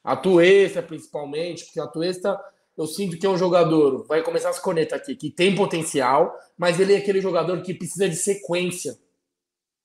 A 0.04 0.16
Tuesta, 0.16 0.82
principalmente, 0.82 1.64
porque 1.64 1.80
a 1.80 1.86
Tuesta, 1.86 2.38
eu 2.76 2.86
sinto 2.86 3.18
que 3.18 3.26
é 3.26 3.30
um 3.30 3.36
jogador, 3.36 4.06
vai 4.06 4.22
começar 4.22 4.50
as 4.50 4.58
cornetas 4.58 5.00
aqui, 5.00 5.14
que 5.14 5.30
tem 5.30 5.54
potencial, 5.54 6.34
mas 6.56 6.78
ele 6.78 6.94
é 6.94 6.98
aquele 6.98 7.20
jogador 7.20 7.60
que 7.62 7.74
precisa 7.74 8.08
de 8.08 8.16
sequência, 8.16 8.98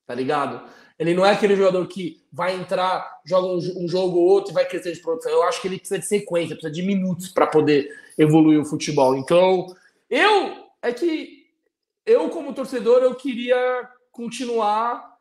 tá 0.06 0.14
ligado? 0.14 0.62
Ele 1.00 1.14
não 1.14 1.26
é 1.26 1.32
aquele 1.32 1.56
jogador 1.56 1.86
que 1.88 2.22
vai 2.32 2.56
entrar, 2.56 3.20
joga 3.26 3.48
um, 3.48 3.84
um 3.84 3.88
jogo 3.88 4.18
ou 4.18 4.26
outro 4.26 4.52
e 4.52 4.54
vai 4.54 4.66
crescer 4.66 4.94
de 4.94 5.02
produção. 5.02 5.32
Eu 5.32 5.44
acho 5.44 5.62
que 5.62 5.68
ele 5.68 5.80
precisa 5.80 6.00
de 6.00 6.06
sequência, 6.06 6.56
precisa 6.56 6.72
de 6.72 6.84
minutos 6.84 7.30
para 7.30 7.48
poder 7.48 7.90
evoluir 8.18 8.60
o 8.60 8.66
futebol. 8.66 9.16
Então, 9.16 9.68
eu 10.10 10.64
é 10.82 10.92
que 10.92 11.48
eu 12.06 12.30
como 12.30 12.54
torcedor 12.54 13.02
eu 13.02 13.16
queria 13.16 13.90
continuar 14.12 15.14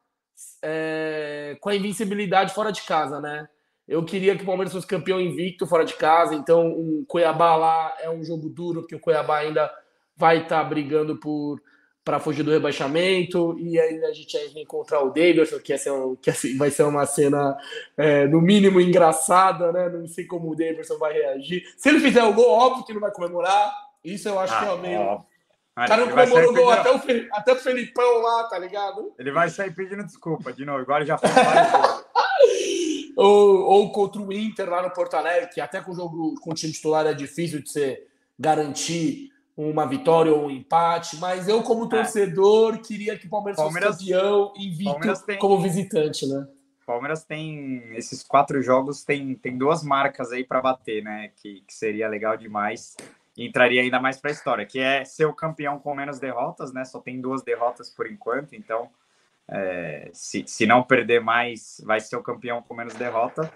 é, 0.63 1.57
com 1.61 1.69
a 1.69 1.77
invencibilidade 1.77 2.53
fora 2.53 2.73
de 2.73 2.83
casa, 2.83 3.21
né? 3.21 3.49
Eu 3.87 4.05
queria 4.05 4.37
que 4.37 4.43
o 4.43 4.47
Palmeiras 4.47 4.73
fosse 4.73 4.87
campeão 4.87 5.21
invicto 5.21 5.67
fora 5.67 5.85
de 5.85 5.95
casa, 5.95 6.35
então 6.35 6.71
o 6.71 7.05
Cuiabá 7.07 7.57
lá 7.57 7.95
é 8.01 8.09
um 8.09 8.25
jogo 8.25 8.49
duro, 8.49 8.81
porque 8.81 8.95
o 8.95 9.01
Cuiabá 9.01 9.39
ainda 9.39 9.71
vai 10.17 10.43
estar 10.43 10.63
tá 10.63 10.65
brigando 10.65 11.17
por 11.19 11.61
para 12.05 12.19
fugir 12.19 12.43
do 12.43 12.51
rebaixamento, 12.51 13.57
e 13.59 13.79
aí 13.79 14.05
a 14.05 14.13
gente 14.13 14.37
vai 14.53 14.63
encontrar 14.63 15.01
o 15.03 15.11
Davidson, 15.11 15.59
que, 15.61 15.73
é 15.73 15.93
um, 15.93 16.17
que 16.17 16.33
vai 16.57 16.71
ser 16.71 16.83
uma 16.83 17.07
cena 17.07 17.57
é, 17.97 18.27
no 18.27 18.41
mínimo 18.41 18.81
engraçada, 18.81 19.71
né? 19.71 19.89
Não 19.89 20.09
sei 20.09 20.25
como 20.25 20.51
o 20.51 20.57
Davidson 20.57 20.99
vai 20.99 21.13
reagir. 21.13 21.65
Se 21.77 21.89
ele 21.89 22.01
fizer 22.01 22.25
o 22.25 22.33
gol, 22.33 22.51
óbvio 22.51 22.85
que 22.85 22.93
não 22.93 23.01
vai 23.01 23.13
comemorar. 23.13 23.73
Isso 24.05 24.29
eu 24.29 24.39
acho 24.39 24.53
ah, 24.53 24.59
que 24.59 24.65
é 24.65 24.77
meio. 24.79 25.01
Ó. 25.01 25.15
O 25.17 25.87
cara 25.87 25.97
não 25.97 26.11
comemorou 26.11 26.51
o 26.51 26.55
gol 26.55 26.71
até 26.71 26.93
o, 26.93 27.01
até 27.33 27.53
o 27.53 27.57
Felipão 27.57 28.21
lá, 28.21 28.45
tá 28.45 28.59
ligado? 28.59 29.15
Ele 29.19 29.31
vai 29.31 29.49
sair 29.49 29.73
pedindo 29.73 30.05
desculpa 30.05 30.53
de 30.53 30.65
novo. 30.65 30.81
Agora 30.81 31.07
já 31.07 31.17
foi 31.17 31.31
ou, 33.17 33.61
ou 33.61 33.93
contra 33.93 34.21
o 34.21 34.33
Inter 34.33 34.69
lá 34.69 34.83
no 34.83 34.91
Porto 34.91 35.15
Alegre, 35.15 35.49
que 35.49 35.61
até 35.61 35.81
com 35.81 35.93
o 35.93 35.95
jogo 35.95 36.35
com 36.41 36.51
o 36.51 36.55
time 36.55 36.73
titular 36.73 37.07
é 37.07 37.15
difícil 37.15 37.63
de 37.63 37.71
você 37.71 38.07
garantir 38.39 39.32
uma 39.57 39.87
vitória 39.87 40.33
ou 40.33 40.47
um 40.47 40.51
empate, 40.51 41.17
mas 41.17 41.49
eu, 41.49 41.63
como 41.63 41.85
é. 41.85 41.89
torcedor, 41.89 42.79
queria 42.79 43.19
que 43.19 43.27
o 43.27 43.31
Palmeiras, 43.31 43.57
Palmeiras 43.57 43.97
fosse 43.97 44.11
campeão 44.11 44.53
invicto 44.57 45.27
tem, 45.27 45.39
como 45.39 45.61
visitante, 45.61 46.27
né? 46.27 46.47
Palmeiras 46.87 47.25
tem 47.25 47.95
esses 47.95 48.23
quatro 48.23 48.61
jogos, 48.63 49.05
tem, 49.05 49.35
tem 49.35 49.57
duas 49.57 49.83
marcas 49.83 50.33
aí 50.33 50.45
para 50.45 50.61
bater, 50.61 51.03
né? 51.03 51.31
Que, 51.37 51.63
que 51.67 51.75
seria 51.75 52.09
legal 52.09 52.37
demais 52.37 52.97
e 53.37 53.47
entraria 53.47 53.83
ainda 53.83 54.01
mais 54.01 54.19
para 54.19 54.31
a 54.31 54.33
história, 54.33 54.67
que 54.67 54.79
é 54.79 55.05
ser 55.05 55.25
o 55.27 55.33
campeão 55.33 55.79
com 55.79 55.95
menos 55.95 56.19
derrotas, 56.19 56.73
né? 56.73 56.85
Só 56.85 57.01
tem 57.01 57.21
duas 57.21 57.43
derrotas 57.43 57.91
por 57.91 58.11
enquanto, 58.11 58.55
então 58.55 58.91
é, 59.49 60.11
se, 60.13 60.45
se 60.47 60.67
não 60.67 60.83
perder 60.83 61.21
mais, 61.21 61.83
vai 61.85 62.01
ser 62.01 62.17
o 62.17 62.23
campeão 62.23 62.63
com 62.63 62.75
menos 62.75 62.95
derrota. 62.95 63.53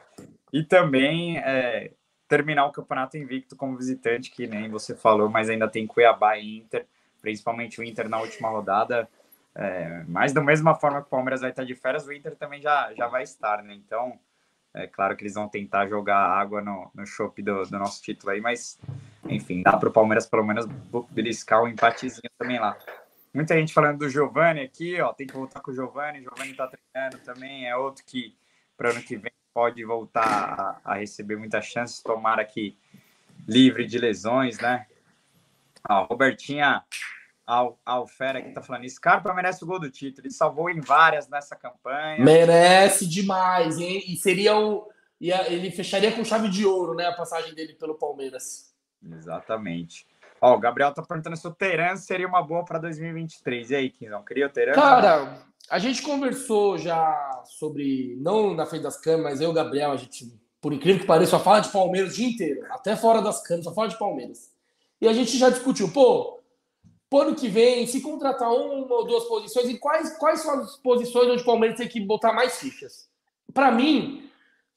E 0.52 0.62
também 0.62 1.38
é, 1.38 1.92
terminar 2.28 2.66
o 2.66 2.72
campeonato 2.72 3.16
invicto 3.16 3.56
como 3.56 3.76
visitante, 3.76 4.30
que 4.30 4.46
nem 4.46 4.68
você 4.68 4.94
falou, 4.94 5.28
mas 5.28 5.48
ainda 5.48 5.68
tem 5.68 5.86
Cuiabá 5.86 6.36
e 6.38 6.58
Inter, 6.58 6.86
principalmente 7.20 7.80
o 7.80 7.84
Inter 7.84 8.08
na 8.08 8.20
última 8.20 8.48
rodada. 8.48 9.08
É, 9.54 10.04
mas 10.06 10.32
da 10.32 10.42
mesma 10.42 10.74
forma 10.74 11.00
que 11.00 11.06
o 11.06 11.10
Palmeiras 11.10 11.40
vai 11.40 11.50
estar 11.50 11.64
de 11.64 11.74
férias, 11.74 12.06
o 12.06 12.12
Inter 12.12 12.36
também 12.36 12.60
já, 12.60 12.92
já 12.94 13.06
vai 13.08 13.22
estar, 13.22 13.62
né? 13.62 13.74
Então, 13.74 14.18
é 14.74 14.86
claro 14.86 15.16
que 15.16 15.22
eles 15.22 15.34
vão 15.34 15.48
tentar 15.48 15.86
jogar 15.86 16.18
água 16.18 16.60
no, 16.60 16.90
no 16.94 17.04
do, 17.42 17.62
do 17.64 17.78
nosso 17.78 18.02
título 18.02 18.32
aí, 18.32 18.40
mas 18.40 18.78
enfim, 19.24 19.62
dá 19.62 19.76
para 19.76 19.88
o 19.88 19.92
Palmeiras 19.92 20.26
pelo 20.26 20.44
menos 20.44 20.66
beliscar 21.10 21.62
um 21.62 21.68
empatezinho 21.68 22.30
também 22.38 22.58
lá. 22.58 22.76
Muita 23.32 23.54
gente 23.54 23.72
falando 23.72 23.98
do 23.98 24.08
Giovani 24.08 24.60
aqui, 24.60 25.00
ó, 25.00 25.12
tem 25.12 25.26
que 25.26 25.34
voltar 25.34 25.60
com 25.60 25.70
o 25.70 25.74
Giovani. 25.74 26.22
Giovani 26.22 26.54
tá 26.54 26.68
treinando 26.68 27.18
também, 27.24 27.66
é 27.66 27.76
outro 27.76 28.04
que 28.04 28.36
para 28.76 28.90
ano 28.90 29.02
que 29.02 29.16
vem 29.16 29.32
pode 29.56 29.82
voltar 29.86 30.78
a, 30.84 30.92
a, 30.92 30.94
receber 30.96 31.34
muitas 31.34 31.64
chances, 31.64 32.02
tomara 32.02 32.44
que 32.44 32.76
livre 33.48 33.86
de 33.86 33.96
lesões, 33.96 34.58
né? 34.58 34.86
Ó, 35.88 36.04
Robertinha 36.04 36.84
Al, 37.46 37.80
Alfera 37.82 38.42
que 38.42 38.50
tá 38.50 38.60
falando, 38.60 38.86
Scarpa 38.86 39.32
merece 39.32 39.64
o 39.64 39.66
gol 39.66 39.80
do 39.80 39.90
título, 39.90 40.26
ele 40.26 40.34
salvou 40.34 40.68
em 40.68 40.78
várias 40.78 41.26
nessa 41.30 41.56
campanha. 41.56 42.22
Merece 42.22 43.08
demais, 43.08 43.78
hein? 43.78 44.04
E 44.06 44.14
seria 44.16 44.54
o. 44.58 44.90
Ele 45.18 45.70
fecharia 45.70 46.12
com 46.12 46.22
chave 46.22 46.50
de 46.50 46.66
ouro, 46.66 46.92
né? 46.92 47.06
A 47.06 47.14
passagem 47.14 47.54
dele 47.54 47.72
pelo 47.72 47.94
Palmeiras. 47.94 48.74
Exatamente. 49.10 50.06
Ó, 50.38 50.54
o 50.54 50.58
Gabriel 50.58 50.92
tá 50.92 51.02
perguntando 51.02 51.34
se 51.34 51.48
o 51.48 51.54
Teran 51.54 51.96
seria 51.96 52.28
uma 52.28 52.42
boa 52.42 52.62
para 52.62 52.78
2023. 52.78 53.70
E 53.70 53.74
aí, 53.74 53.88
Quinzão, 53.88 54.22
queria 54.22 54.48
o 54.48 54.50
Teran? 54.50 54.74
Cara, 54.74 55.38
a 55.70 55.78
gente 55.78 56.02
conversou 56.02 56.78
já 56.78 57.42
sobre, 57.44 58.16
não 58.20 58.54
na 58.54 58.66
frente 58.66 58.82
das 58.82 58.96
câmeras, 58.96 59.32
mas 59.32 59.40
eu 59.40 59.48
e 59.48 59.50
o 59.50 59.54
Gabriel, 59.54 59.92
a 59.92 59.96
gente, 59.96 60.32
por 60.60 60.72
incrível 60.72 61.00
que 61.00 61.06
pareça, 61.06 61.32
só 61.32 61.40
fala 61.40 61.60
de 61.60 61.70
Palmeiras 61.70 62.12
o 62.12 62.16
dia 62.16 62.28
inteiro, 62.28 62.64
até 62.70 62.94
fora 62.94 63.20
das 63.20 63.42
câmeras, 63.42 63.64
só 63.64 63.74
fala 63.74 63.88
de 63.88 63.98
Palmeiras. 63.98 64.52
E 65.00 65.08
a 65.08 65.12
gente 65.12 65.36
já 65.36 65.50
discutiu, 65.50 65.90
pô, 65.92 66.40
ano 67.14 67.34
que 67.34 67.48
vem, 67.48 67.86
se 67.86 68.00
contratar 68.00 68.50
uma 68.52 68.94
ou 68.94 69.06
duas 69.06 69.24
posições, 69.24 69.68
e 69.68 69.78
quais, 69.78 70.16
quais 70.18 70.40
são 70.40 70.60
as 70.60 70.76
posições 70.76 71.28
onde 71.30 71.42
o 71.42 71.46
Palmeiras 71.46 71.78
tem 71.78 71.88
que 71.88 72.00
botar 72.00 72.32
mais 72.32 72.58
fichas? 72.58 73.08
Para 73.52 73.70
mim, 73.70 74.30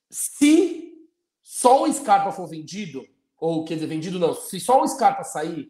se 0.09 1.07
só 1.41 1.83
o 1.83 1.93
Scarpa 1.93 2.31
for 2.31 2.47
vendido, 2.47 3.05
ou 3.39 3.65
quer 3.65 3.75
dizer, 3.75 3.87
vendido 3.87 4.19
não, 4.19 4.33
se 4.33 4.59
só 4.59 4.81
o 4.81 4.87
Scarpa 4.87 5.23
sair 5.23 5.69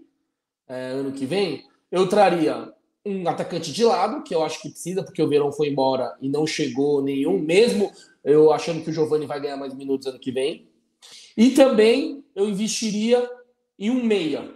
é, 0.67 0.89
ano 0.89 1.11
que 1.11 1.25
vem, 1.25 1.67
eu 1.91 2.07
traria 2.07 2.73
um 3.05 3.27
atacante 3.27 3.71
de 3.71 3.83
lado, 3.83 4.23
que 4.23 4.33
eu 4.33 4.43
acho 4.43 4.61
que 4.61 4.69
precisa, 4.69 5.03
porque 5.03 5.21
o 5.21 5.27
Verão 5.27 5.51
foi 5.51 5.69
embora 5.69 6.15
e 6.21 6.29
não 6.29 6.45
chegou 6.45 7.01
nenhum, 7.01 7.39
mesmo 7.39 7.91
eu 8.23 8.51
achando 8.51 8.83
que 8.83 8.89
o 8.89 8.93
Giovani 8.93 9.25
vai 9.25 9.39
ganhar 9.39 9.57
mais 9.57 9.73
minutos 9.73 10.07
ano 10.07 10.19
que 10.19 10.31
vem. 10.31 10.67
E 11.35 11.51
também 11.51 12.23
eu 12.35 12.49
investiria 12.49 13.29
em 13.77 13.89
um 13.89 14.03
meia, 14.03 14.53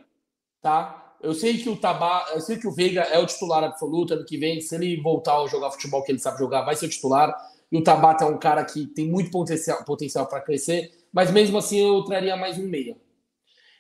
tá? 0.62 1.16
Eu 1.22 1.34
sei 1.34 1.58
que 1.58 1.70
o 1.70 1.78
Tabá, 1.78 2.32
eu 2.34 2.42
sei 2.42 2.58
que 2.58 2.68
o 2.68 2.72
Veiga 2.72 3.02
é 3.04 3.18
o 3.18 3.26
titular 3.26 3.64
absoluto 3.64 4.14
ano 4.14 4.26
que 4.26 4.38
vem, 4.38 4.60
se 4.60 4.76
ele 4.76 5.02
voltar 5.02 5.42
a 5.42 5.48
jogar 5.48 5.72
futebol 5.72 6.04
que 6.04 6.12
ele 6.12 6.20
sabe 6.20 6.38
jogar, 6.38 6.64
vai 6.64 6.76
ser 6.76 6.88
o 6.88 6.90
titular. 6.90 7.34
E 7.72 7.78
o 7.78 7.84
Tabata 7.84 8.26
é 8.26 8.28
um 8.28 8.38
cara 8.38 8.64
que 8.66 8.86
tem 8.88 9.08
muito 9.08 9.32
potencial, 9.32 9.84
potencial 9.86 10.28
para 10.28 10.42
crescer, 10.42 10.92
mas 11.14 11.32
mesmo 11.32 11.58
assim 11.58 11.80
eu 11.80 12.04
traria 12.04 12.36
mais 12.36 12.58
um 12.58 12.68
meia. 12.68 12.98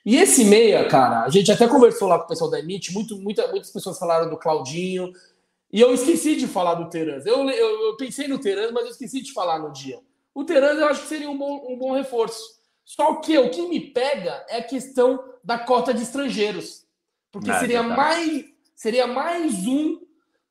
E 0.06 0.18
esse 0.18 0.43
meia, 0.43 0.86
cara, 0.88 1.24
a 1.24 1.30
gente 1.30 1.51
até 1.51 1.68
conversou 1.68 2.08
lá 2.08 2.20
com 2.20 2.26
o 2.26 2.28
pessoal 2.28 2.49
da 2.49 2.60
Emite, 2.60 2.93
muito, 2.93 3.18
muita, 3.18 3.47
muitas 3.47 3.72
pessoas 3.72 3.97
falaram 3.97 4.30
do 4.30 4.38
Claudinho, 4.38 5.14
e 5.74 5.82
eu 5.82 5.91
esqueci 5.91 6.36
de 6.36 6.45
falar 6.45 6.76
do 6.76 6.88
Terans. 6.88 7.26
Eu, 7.26 7.49
eu, 7.49 7.86
eu, 7.88 7.97
pensei 7.97 8.28
no 8.28 8.38
Terans, 8.38 8.72
mas 8.72 8.84
eu 8.84 8.91
esqueci 8.91 9.22
de 9.22 9.34
falar 9.34 9.58
no 9.58 9.72
dia. 9.72 9.99
O 10.36 10.43
Terans 10.43 10.78
eu 10.78 10.88
acho 10.88 11.01
que 11.01 11.08
seria 11.08 11.30
um 11.30 11.38
bom, 11.38 11.66
um 11.68 11.78
bom 11.78 11.93
reforço. 11.93 12.62
Só 12.86 13.16
que 13.16 13.36
o 13.39 13.49
que 13.49 13.68
me 13.68 13.80
pega 13.80 14.45
é 14.49 14.58
a 14.58 14.64
questão 14.64 15.24
da 15.43 15.58
cota 15.58 15.91
de 15.91 16.04
estrangeiros. 16.04 16.86
Porque 17.32 17.47
não, 17.47 17.56
é 17.56 17.60
seria, 17.60 17.82
mais, 17.82 18.45
seria 18.76 19.08
mais 19.08 19.66
um 19.66 19.99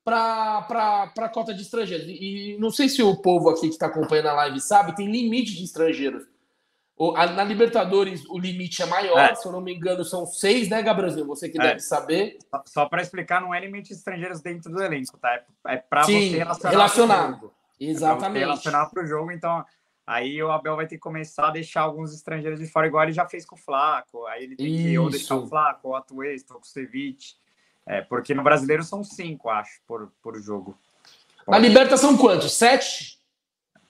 para 0.04 1.12
a 1.16 1.28
cota 1.28 1.54
de 1.54 1.62
estrangeiros. 1.62 2.06
E, 2.08 2.54
e 2.54 2.58
não 2.58 2.70
sei 2.72 2.88
se 2.88 3.00
o 3.00 3.14
povo 3.14 3.48
aqui 3.48 3.68
que 3.68 3.74
está 3.74 3.86
acompanhando 3.86 4.26
a 4.26 4.32
live 4.32 4.60
sabe, 4.60 4.96
tem 4.96 5.06
limite 5.06 5.54
de 5.54 5.62
estrangeiros. 5.62 6.24
Na 7.34 7.42
Libertadores, 7.42 8.24
o 8.28 8.38
limite 8.38 8.82
é 8.82 8.86
maior, 8.86 9.18
é. 9.18 9.34
se 9.34 9.46
eu 9.46 9.50
não 9.50 9.60
me 9.60 9.74
engano, 9.74 10.04
são 10.04 10.24
seis, 10.26 10.68
né, 10.68 10.82
Gabrielzinho? 10.82 11.26
Você 11.26 11.48
que 11.48 11.58
é. 11.60 11.62
deve 11.62 11.80
saber. 11.80 12.38
Só, 12.50 12.62
só 12.66 12.86
para 12.86 13.02
explicar, 13.02 13.40
não 13.40 13.52
é 13.52 13.58
limite 13.60 13.88
de 13.88 13.94
estrangeiros 13.94 14.40
dentro 14.40 14.70
do 14.70 14.80
elenco, 14.80 15.18
tá? 15.18 15.34
É, 15.34 15.44
é 15.74 15.76
para 15.78 16.04
você 16.04 16.28
relacionar. 16.28 16.70
relacionar. 16.70 17.40
Exatamente. 17.80 18.42
É 18.42 18.46
relacionar 18.46 18.86
para 18.86 19.02
o 19.02 19.06
jogo, 19.06 19.32
então 19.32 19.64
aí 20.06 20.40
o 20.42 20.52
Abel 20.52 20.76
vai 20.76 20.86
ter 20.86 20.96
que 20.96 21.00
começar 21.00 21.48
a 21.48 21.50
deixar 21.50 21.80
alguns 21.80 22.14
estrangeiros 22.14 22.60
de 22.60 22.66
fora, 22.66 22.86
igual 22.86 23.02
ele 23.02 23.12
já 23.12 23.26
fez 23.26 23.44
com 23.44 23.56
o 23.56 23.58
Flaco. 23.58 24.26
Aí 24.26 24.44
ele 24.44 24.56
tem 24.56 24.66
Isso. 24.66 24.84
que 24.84 24.98
ou 24.98 25.10
deixar 25.10 25.36
o 25.36 25.46
Flaco, 25.48 25.88
ou 25.88 25.94
o 25.94 25.96
ou 25.96 26.60
o 26.60 26.64
Ceviche. 26.64 27.34
É, 27.84 28.00
porque 28.00 28.32
no 28.32 28.44
brasileiro 28.44 28.84
são 28.84 29.02
cinco, 29.02 29.50
acho, 29.50 29.80
por, 29.88 30.12
por 30.22 30.40
jogo. 30.40 30.78
Na 31.48 31.58
Liberta 31.58 31.96
são 31.96 32.16
quantos? 32.16 32.52
Sete? 32.52 33.18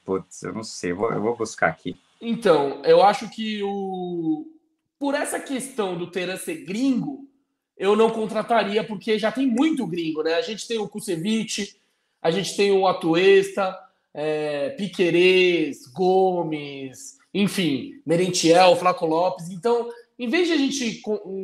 Putz, 0.05 0.43
eu 0.43 0.53
não 0.53 0.63
sei, 0.65 0.93
eu 0.93 0.97
vou, 0.97 1.13
eu 1.13 1.21
vou 1.21 1.37
buscar 1.37 1.69
aqui. 1.69 1.97
Então, 2.25 2.81
eu 2.85 3.03
acho 3.03 3.29
que 3.29 3.61
o. 3.65 4.47
Por 4.97 5.17
essa 5.17 5.41
questão 5.41 5.99
do 5.99 6.09
Teran 6.09 6.37
ser 6.37 6.65
gringo, 6.65 7.29
eu 7.77 7.97
não 7.97 8.11
contrataria, 8.11 8.85
porque 8.85 9.19
já 9.19 9.33
tem 9.33 9.45
muito 9.45 9.85
gringo, 9.89 10.23
né? 10.23 10.35
A 10.35 10.41
gente 10.41 10.69
tem 10.69 10.79
o 10.79 10.89
Kusevich, 10.89 11.75
a 12.23 12.31
gente 12.31 12.57
tem 12.57 12.71
o 12.71 12.87
Atuesta, 12.87 13.77
é, 14.15 14.71
Piquerez, 14.71 15.89
Gomes, 15.89 17.19
enfim, 17.35 18.01
Merentiel, 18.07 18.77
Flaco 18.77 19.05
Lopes. 19.05 19.51
Então, 19.51 19.89
em 20.17 20.29
vez 20.29 20.47
de 20.47 20.55
a 20.55 20.57
gente 20.57 21.03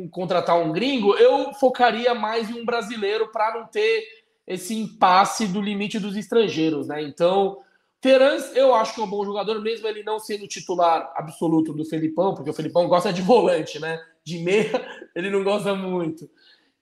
contratar 0.09 0.57
um 0.57 0.71
gringo, 0.71 1.13
eu 1.15 1.53
focaria 1.55 2.15
mais 2.15 2.49
em 2.49 2.53
um 2.53 2.65
brasileiro 2.65 3.29
para 3.33 3.59
não 3.59 3.67
ter 3.67 4.07
esse 4.47 4.73
impasse 4.73 5.45
do 5.45 5.61
limite 5.61 5.99
dos 5.99 6.15
estrangeiros, 6.15 6.87
né? 6.87 7.03
Então, 7.03 7.57
Terans, 8.01 8.55
eu 8.55 8.73
acho 8.73 8.95
que 8.95 9.01
é 9.01 9.03
um 9.03 9.09
bom 9.09 9.25
jogador, 9.25 9.61
mesmo 9.61 9.87
ele 9.87 10.03
não 10.03 10.19
sendo 10.19 10.47
titular 10.47 11.11
absoluto 11.15 11.73
do 11.73 11.83
Felipão, 11.83 12.33
porque 12.33 12.49
o 12.49 12.53
Felipão 12.53 12.87
gosta 12.87 13.11
de 13.11 13.21
volante, 13.21 13.79
né? 13.79 14.01
De 14.23 14.39
meia, 14.39 14.71
ele 15.13 15.29
não 15.29 15.43
gosta 15.43 15.75
muito. 15.75 16.29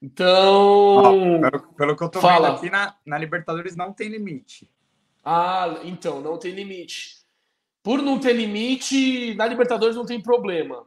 Então. 0.00 1.40
Pelo, 1.40 1.62
pelo, 1.74 1.96
que 1.96 2.04
eu 2.04 2.08
tô 2.08 2.20
fala. 2.20 2.50
vendo 2.50 2.58
aqui, 2.58 2.70
na, 2.70 2.94
na 3.04 3.18
Libertadores 3.18 3.74
não 3.74 3.92
tem 3.92 4.08
limite. 4.08 4.70
Ah, 5.24 5.80
então, 5.84 6.20
não 6.20 6.38
tem 6.38 6.52
limite. 6.52 7.18
Por 7.82 8.00
não 8.00 8.18
ter 8.18 8.32
limite, 8.32 9.34
na 9.34 9.46
Libertadores 9.46 9.96
não 9.96 10.06
tem 10.06 10.20
problema. 10.22 10.86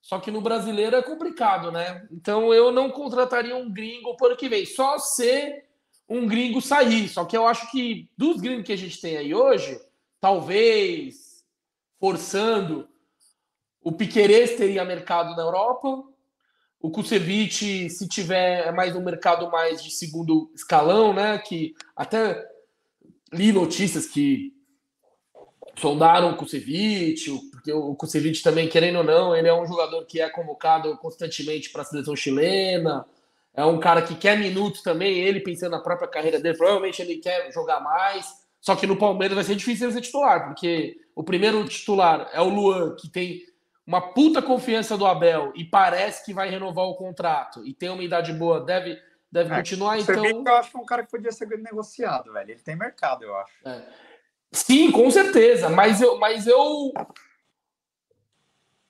Só 0.00 0.18
que 0.18 0.30
no 0.30 0.40
brasileiro 0.40 0.96
é 0.96 1.02
complicado, 1.02 1.70
né? 1.70 2.06
Então 2.10 2.52
eu 2.52 2.72
não 2.72 2.90
contrataria 2.90 3.56
um 3.56 3.72
gringo 3.72 4.16
por 4.16 4.36
que 4.36 4.48
vem. 4.48 4.66
Só 4.66 4.98
se 4.98 5.62
um 6.12 6.26
gringo 6.26 6.60
sair. 6.60 7.08
Só 7.08 7.24
que 7.24 7.36
eu 7.36 7.46
acho 7.46 7.70
que 7.70 8.08
dos 8.16 8.40
gringos 8.40 8.66
que 8.66 8.72
a 8.72 8.76
gente 8.76 9.00
tem 9.00 9.16
aí 9.16 9.34
hoje, 9.34 9.80
talvez 10.20 11.42
forçando, 11.98 12.88
o 13.82 13.90
Piquerez 13.90 14.56
teria 14.56 14.84
mercado 14.84 15.34
na 15.34 15.42
Europa. 15.42 16.04
O 16.80 16.90
Kusevich, 16.90 17.88
se 17.88 18.08
tiver 18.08 18.72
mais 18.72 18.94
um 18.94 19.02
mercado 19.02 19.50
mais 19.50 19.82
de 19.82 19.90
segundo 19.90 20.50
escalão, 20.54 21.14
né? 21.14 21.38
Que 21.38 21.74
até 21.96 22.44
li 23.32 23.52
notícias 23.52 24.06
que 24.06 24.52
sondaram 25.76 26.32
o 26.32 26.36
Kusevich, 26.36 27.30
porque 27.52 27.72
o 27.72 27.94
Kusevich 27.94 28.42
também, 28.42 28.68
querendo 28.68 28.98
ou 28.98 29.04
não, 29.04 29.34
ele 29.34 29.48
é 29.48 29.54
um 29.54 29.66
jogador 29.66 30.04
que 30.04 30.20
é 30.20 30.28
convocado 30.28 30.96
constantemente 30.98 31.70
para 31.70 31.82
a 31.82 31.84
seleção 31.84 32.14
chilena. 32.14 33.06
É 33.54 33.64
um 33.64 33.78
cara 33.78 34.02
que 34.02 34.14
quer 34.14 34.38
minutos 34.38 34.82
também, 34.82 35.18
ele 35.18 35.40
pensando 35.40 35.72
na 35.72 35.82
própria 35.82 36.08
carreira 36.08 36.40
dele, 36.40 36.56
provavelmente 36.56 37.02
ele 37.02 37.18
quer 37.18 37.52
jogar 37.52 37.80
mais. 37.80 38.26
Só 38.60 38.74
que 38.76 38.86
no 38.86 38.96
Palmeiras 38.96 39.34
vai 39.34 39.44
ser 39.44 39.56
difícil 39.56 39.86
ele 39.86 39.94
ser 39.94 40.00
titular, 40.00 40.46
porque 40.46 40.96
o 41.14 41.22
primeiro 41.22 41.66
titular 41.68 42.30
é 42.32 42.40
o 42.40 42.48
Luan, 42.48 42.94
que 42.94 43.10
tem 43.10 43.42
uma 43.86 44.00
puta 44.00 44.40
confiança 44.40 44.96
do 44.96 45.04
Abel 45.04 45.52
e 45.54 45.64
parece 45.64 46.24
que 46.24 46.32
vai 46.32 46.48
renovar 46.48 46.86
o 46.86 46.94
contrato 46.94 47.66
e 47.66 47.74
tem 47.74 47.90
uma 47.90 48.04
idade 48.04 48.32
boa, 48.32 48.64
deve, 48.64 48.98
deve 49.30 49.52
é, 49.52 49.56
continuar. 49.56 49.98
Então, 49.98 50.24
eu 50.24 50.54
acho 50.54 50.70
que 50.70 50.76
é 50.76 50.80
um 50.80 50.86
cara 50.86 51.04
que 51.04 51.10
podia 51.10 51.32
ser 51.32 51.46
negociado, 51.58 52.32
velho. 52.32 52.52
Ele 52.52 52.60
tem 52.60 52.76
mercado, 52.76 53.24
eu 53.24 53.36
acho. 53.36 53.52
É. 53.64 53.82
Sim, 54.52 54.90
com 54.90 55.10
certeza, 55.10 55.68
mas 55.68 56.00
eu, 56.00 56.18
mas 56.18 56.46
eu 56.46 56.92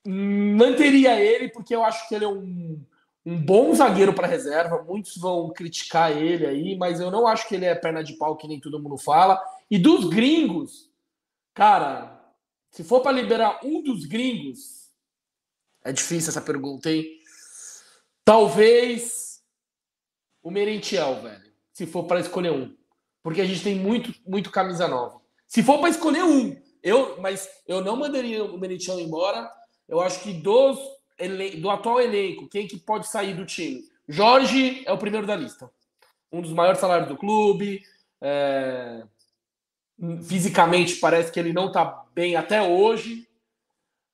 manteria 0.07 1.21
ele 1.21 1.49
porque 1.49 1.75
eu 1.75 1.85
acho 1.85 2.09
que 2.09 2.15
ele 2.15 2.25
é 2.25 2.29
um 2.29 2.85
um 3.25 3.41
bom 3.41 3.75
zagueiro 3.75 4.13
para 4.13 4.27
reserva. 4.27 4.83
Muitos 4.83 5.17
vão 5.17 5.51
criticar 5.53 6.17
ele 6.17 6.47
aí, 6.47 6.77
mas 6.77 7.01
eu 7.01 7.11
não 7.11 7.27
acho 7.27 7.49
que 7.49 7.55
ele 7.55 7.65
é 7.65 7.75
perna 7.75 8.03
de 8.03 8.15
pau, 8.15 8.37
que 8.37 8.49
nem 8.49 8.61
todo 8.61 8.81
mundo 8.81 8.99
fala. 8.99 9.41
E 9.71 9.79
dos 9.79 10.09
gringos, 10.09 10.91
cara, 11.55 12.21
se 12.71 12.83
for 12.83 13.01
para 13.01 13.13
liberar 13.13 13.61
um 13.65 13.83
dos 13.83 14.05
gringos, 14.05 14.91
é 15.85 15.93
difícil 15.93 16.31
essa 16.31 16.41
pergunta, 16.41 16.91
hein? 16.91 17.05
Talvez 18.25 19.43
o 20.43 20.51
Merentiel, 20.51 21.21
velho. 21.23 21.53
Se 21.73 21.87
for 21.87 22.05
para 22.05 22.21
escolher 22.21 22.53
um. 22.53 22.77
Porque 23.23 23.41
a 23.41 23.45
gente 23.45 23.63
tem 23.63 23.77
muito, 23.77 24.15
muito 24.27 24.51
camisa 24.51 24.89
nova. 24.89 25.21
Se 25.47 25.63
for 25.63 25.79
para 25.79 25.91
escolher 25.91 26.25
um, 26.25 26.57
eu, 26.83 27.21
mas 27.21 27.49
eu 27.67 27.81
não 27.81 27.97
mandaria 27.97 28.45
o 28.45 28.59
Merentiel 28.59 28.99
embora. 28.99 29.51
Eu 29.89 30.01
acho 30.01 30.21
que 30.23 30.33
dos 30.33 30.79
do 31.61 31.71
atual 31.71 32.01
elenco, 32.01 32.49
quem 32.49 32.67
que 32.67 32.79
pode 32.79 33.09
sair 33.09 33.35
do 33.35 33.47
time? 33.47 33.83
Jorge 34.09 34.83
é 34.87 34.93
o 34.93 34.99
primeiro 34.99 35.27
da 35.27 35.37
lista. 35.37 35.71
Um 36.31 36.41
dos 36.41 36.53
maiores 36.53 36.81
salários 36.81 37.09
do 37.09 37.17
clube. 37.17 37.83
É... 38.21 39.03
Fisicamente 40.25 40.97
parece 40.97 41.31
que 41.31 41.39
ele 41.39 41.53
não 41.53 41.69
está 41.69 42.05
bem 42.15 42.37
até 42.37 42.63
hoje. 42.63 43.29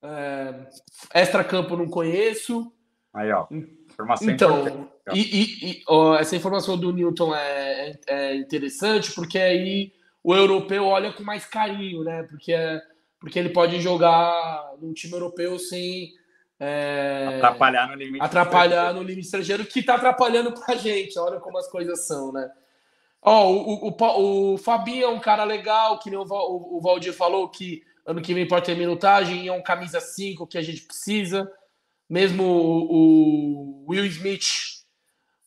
É... 0.02 0.54
Extra-campo 1.14 1.76
não 1.76 1.88
conheço. 1.88 2.72
Aí, 3.12 3.32
ó. 3.32 3.46
Informação 3.50 4.30
então, 4.30 4.90
e, 5.12 5.20
e, 5.20 5.70
e 5.70 5.82
ó, 5.88 6.16
essa 6.16 6.36
informação 6.36 6.78
do 6.78 6.92
Newton 6.92 7.34
é, 7.34 7.90
é, 7.90 7.98
é, 8.06 8.36
interessante 8.36 9.12
porque 9.12 9.38
aí 9.38 9.92
o 10.22 10.34
europeu 10.34 10.84
olha 10.84 11.12
com 11.12 11.22
mais 11.22 11.44
carinho, 11.46 12.04
né? 12.04 12.22
Porque, 12.24 12.52
é, 12.52 12.80
porque 13.18 13.38
ele 13.38 13.48
pode 13.48 13.80
jogar 13.80 14.72
num 14.80 14.92
time 14.92 15.14
europeu 15.14 15.58
sem 15.58 16.12
é... 16.60 17.34
Atrapalhar 17.36 17.88
no 17.88 17.94
limite 17.94 18.24
atrapalhar 18.24 18.92
no 18.92 19.02
limite 19.02 19.26
estrangeiro, 19.26 19.64
que 19.64 19.80
está 19.80 19.94
atrapalhando 19.94 20.52
para 20.52 20.74
a 20.74 20.76
gente. 20.76 21.18
Olha 21.18 21.38
como 21.38 21.58
as 21.58 21.68
coisas 21.68 22.06
são, 22.06 22.32
né? 22.32 22.50
Ó, 23.22 23.50
o, 23.50 23.88
o, 23.88 24.54
o, 24.54 24.58
Fabinho 24.58 25.04
é 25.04 25.08
um 25.08 25.20
cara 25.20 25.44
legal, 25.44 25.98
que 25.98 26.10
nem 26.10 26.18
o, 26.18 26.80
Valdir 26.80 27.12
falou, 27.12 27.48
que 27.48 27.82
ano 28.06 28.22
que 28.22 28.32
vem 28.32 28.46
pode 28.46 28.66
ter 28.66 28.76
minutagem, 28.76 29.46
é 29.46 29.52
um 29.52 29.62
camisa 29.62 30.00
5 30.00 30.46
que 30.46 30.58
a 30.58 30.62
gente 30.62 30.82
precisa. 30.82 31.50
Mesmo 32.08 32.42
o, 32.42 33.84
o 33.84 33.90
Will 33.90 34.06
Smith, 34.06 34.82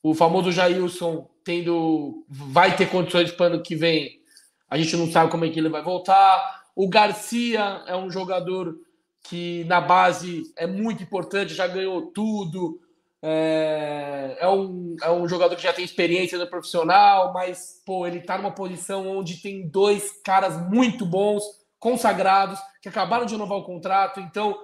o 0.04 0.14
famoso 0.14 0.52
Jailson, 0.52 1.28
tendo, 1.44 2.26
vai 2.30 2.76
ter 2.76 2.90
condições 2.90 3.32
para 3.32 3.48
ano 3.48 3.64
que 3.64 3.76
vem. 3.76 4.22
A 4.70 4.78
gente 4.78 4.96
não 4.96 5.12
sabe 5.12 5.32
como 5.32 5.44
é 5.44 5.50
que 5.50 5.60
ele 5.60 5.70
vai 5.70 5.82
voltar. 5.82 6.62
O 6.76 6.88
Garcia 6.88 7.84
é 7.88 7.96
um 7.96 8.12
jogador 8.12 8.78
que 9.24 9.64
na 9.66 9.80
base 9.80 10.52
é 10.58 10.66
muito 10.66 11.04
importante, 11.04 11.54
já 11.54 11.68
ganhou 11.68 12.08
tudo. 12.08 12.80
É, 13.24 14.38
é, 14.40 14.48
um, 14.50 14.96
é 15.02 15.12
um 15.12 15.28
jogador 15.28 15.56
que 15.56 15.62
já 15.62 15.72
tem 15.72 15.86
experiência 15.86 16.40
no 16.40 16.48
profissional, 16.48 17.32
mas 17.32 17.82
pô, 17.86 18.08
ele 18.08 18.22
tá 18.22 18.38
numa 18.38 18.52
posição 18.52 19.08
onde 19.08 19.42
tem 19.42 19.68
dois 19.68 20.12
caras 20.24 20.58
muito 20.70 21.06
bons, 21.06 21.44
consagrados, 21.80 22.60
que 22.82 22.90
acabaram 22.90 23.26
de 23.26 23.34
renovar 23.34 23.60
o 23.60 23.64
contrato. 23.64 24.20
Então, 24.20 24.58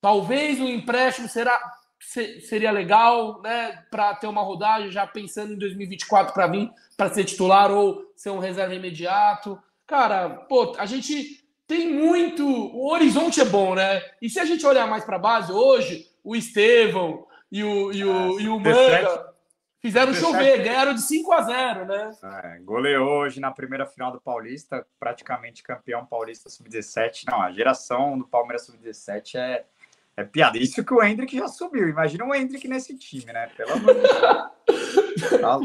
talvez 0.00 0.60
o 0.60 0.68
empréstimo 0.68 1.28
será, 1.28 1.60
seria 2.00 2.72
legal, 2.72 3.40
né, 3.40 3.84
para 3.90 4.14
ter 4.16 4.26
uma 4.26 4.42
rodagem, 4.42 4.90
já 4.90 5.06
pensando 5.06 5.52
em 5.52 5.58
2024 5.58 6.34
para 6.34 6.48
vir 6.48 6.70
para 6.96 7.12
ser 7.12 7.24
titular 7.24 7.70
ou 7.70 8.12
ser 8.16 8.30
um 8.30 8.38
reserva 8.38 8.74
imediato. 8.74 9.58
Cara, 9.86 10.28
pô, 10.28 10.74
a 10.78 10.86
gente 10.86 11.45
tem 11.66 11.92
muito. 11.92 12.46
O 12.46 12.90
horizonte 12.92 13.40
é 13.40 13.44
bom, 13.44 13.74
né? 13.74 14.02
E 14.22 14.30
se 14.30 14.38
a 14.38 14.44
gente 14.44 14.64
olhar 14.64 14.86
mais 14.86 15.04
para 15.04 15.16
a 15.16 15.20
base, 15.20 15.52
hoje, 15.52 16.06
o 16.22 16.36
Estevão 16.36 17.26
e 17.50 17.62
o, 17.62 17.92
e 17.92 18.04
o, 18.04 18.12
ah, 18.12 18.42
e 18.42 18.48
o 18.48 18.60
Manga 18.60 19.34
fizeram 19.80 20.14
chover, 20.14 20.62
ganharam 20.62 20.94
de 20.94 21.02
5 21.02 21.32
a 21.32 21.42
0, 21.42 21.86
né? 21.86 22.10
É, 22.44 22.58
goleou 22.60 23.08
hoje 23.20 23.40
na 23.40 23.50
primeira 23.50 23.86
final 23.86 24.12
do 24.12 24.20
Paulista, 24.20 24.86
praticamente 24.98 25.62
campeão 25.62 26.04
paulista 26.04 26.48
sub-17. 26.48 27.24
Não, 27.28 27.40
a 27.40 27.52
geração 27.52 28.18
do 28.18 28.26
Palmeiras 28.26 28.66
sub-17 28.66 29.36
é, 29.36 29.64
é 30.16 30.24
piada. 30.24 30.58
Isso 30.58 30.84
que 30.84 30.94
o 30.94 31.02
Hendrick 31.02 31.36
já 31.36 31.48
subiu. 31.48 31.88
Imagina 31.88 32.24
o 32.24 32.34
Hendrick 32.34 32.66
nesse 32.66 32.96
time, 32.96 33.32
né? 33.32 33.48
Pelo 33.56 33.72
amor 33.72 33.94
de 33.94 34.00
Deus. 34.00 34.56
Tá 35.40 35.58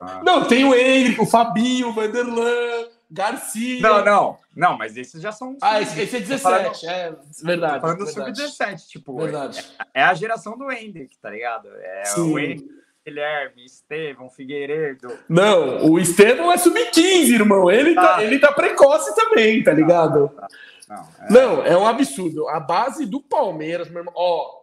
ah. 0.00 0.20
Não, 0.22 0.46
tem 0.46 0.66
o 0.66 0.74
Hendrick, 0.74 1.18
o 1.18 1.24
Fabinho, 1.24 1.88
o 1.88 1.92
Vanderlan. 1.94 2.88
Garcia. 3.10 3.80
Não, 3.80 4.04
não. 4.04 4.38
Não, 4.58 4.76
mas 4.76 4.96
esses 4.96 5.22
já 5.22 5.30
são. 5.30 5.56
Ah, 5.62 5.80
esse, 5.80 6.00
esse 6.00 6.16
é 6.16 6.20
17, 6.20 6.42
falando, 6.42 6.74
é 6.82 7.16
verdade. 7.44 7.80
falando 7.80 7.98
do 7.98 8.06
sub-17, 8.08 8.88
tipo. 8.88 9.16
Verdade. 9.16 9.64
É, 9.94 10.00
é, 10.00 10.02
a 10.02 10.12
geração 10.14 10.58
do 10.58 10.68
Hendrick, 10.68 11.16
tá 11.18 11.30
ligado? 11.30 11.68
É 11.80 12.04
Sim. 12.06 12.32
o 12.32 12.36
Hendrick, 12.36 12.68
Guilherme, 13.06 13.64
Estevão, 13.64 14.28
Figueiredo. 14.28 15.16
Não, 15.28 15.88
o 15.88 15.96
Estevão 15.96 16.50
é 16.50 16.58
sub-15, 16.58 17.34
irmão. 17.34 17.70
Ele 17.70 17.94
tá. 17.94 18.16
tá, 18.16 18.24
ele 18.24 18.40
tá 18.40 18.52
precoce 18.52 19.14
também, 19.14 19.62
tá 19.62 19.72
ligado? 19.72 20.28
Tá, 20.30 20.48
tá. 20.48 20.48
Não, 20.88 21.06
é... 21.20 21.30
não, 21.30 21.66
é 21.66 21.78
um 21.78 21.86
absurdo. 21.86 22.48
A 22.48 22.58
base 22.58 23.06
do 23.06 23.20
Palmeiras, 23.20 23.88
meu 23.88 24.00
irmão, 24.00 24.14
ó. 24.16 24.58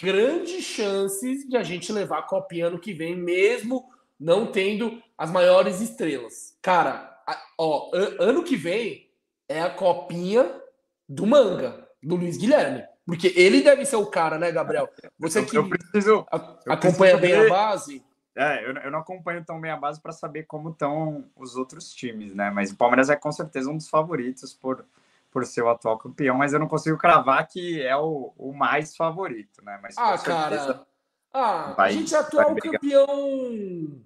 Grandes 0.00 0.64
chances 0.64 1.46
de 1.46 1.58
a 1.58 1.62
gente 1.62 1.92
levar 1.92 2.20
a 2.20 2.22
copinha 2.22 2.68
ano 2.68 2.78
que 2.78 2.94
vem, 2.94 3.14
mesmo 3.14 3.84
não 4.18 4.46
tendo 4.46 4.98
as 5.18 5.30
maiores 5.30 5.82
estrelas. 5.82 6.56
Cara, 6.62 7.09
ó, 7.58 7.90
ano 8.18 8.42
que 8.42 8.56
vem 8.56 9.10
é 9.48 9.60
a 9.60 9.70
copinha 9.70 10.60
do 11.08 11.26
manga, 11.26 11.88
do 12.02 12.16
Luiz 12.16 12.36
Guilherme. 12.36 12.84
Porque 13.04 13.32
ele 13.34 13.62
deve 13.62 13.84
ser 13.84 13.96
o 13.96 14.06
cara, 14.06 14.38
né, 14.38 14.52
Gabriel? 14.52 14.88
Você 15.18 15.44
que 15.44 15.58
eu 15.58 15.68
preciso, 15.68 16.10
eu 16.10 16.72
acompanha 16.72 17.18
preciso 17.18 17.20
bem 17.20 17.34
a 17.34 17.48
base. 17.48 18.04
É, 18.36 18.64
eu, 18.64 18.74
eu 18.76 18.90
não 18.90 19.00
acompanho 19.00 19.44
tão 19.44 19.60
bem 19.60 19.70
a 19.70 19.76
base 19.76 20.00
para 20.00 20.12
saber 20.12 20.44
como 20.44 20.70
estão 20.70 21.24
os 21.34 21.56
outros 21.56 21.92
times, 21.92 22.32
né? 22.32 22.50
Mas 22.50 22.70
o 22.70 22.76
Palmeiras 22.76 23.10
é 23.10 23.16
com 23.16 23.32
certeza 23.32 23.68
um 23.68 23.76
dos 23.76 23.88
favoritos 23.88 24.54
por, 24.54 24.84
por 25.30 25.44
ser 25.44 25.62
o 25.62 25.68
atual 25.68 25.98
campeão, 25.98 26.36
mas 26.36 26.52
eu 26.52 26.60
não 26.60 26.68
consigo 26.68 26.96
cravar 26.96 27.46
que 27.48 27.82
é 27.82 27.96
o, 27.96 28.32
o 28.38 28.52
mais 28.52 28.96
favorito, 28.96 29.64
né? 29.64 29.78
Mas, 29.82 29.98
ah, 29.98 30.16
cara. 30.16 30.86
Ah, 31.32 31.74
a 31.76 31.90
gente 31.90 32.14
é 32.14 32.18
atual 32.18 32.54
campeão 32.54 34.00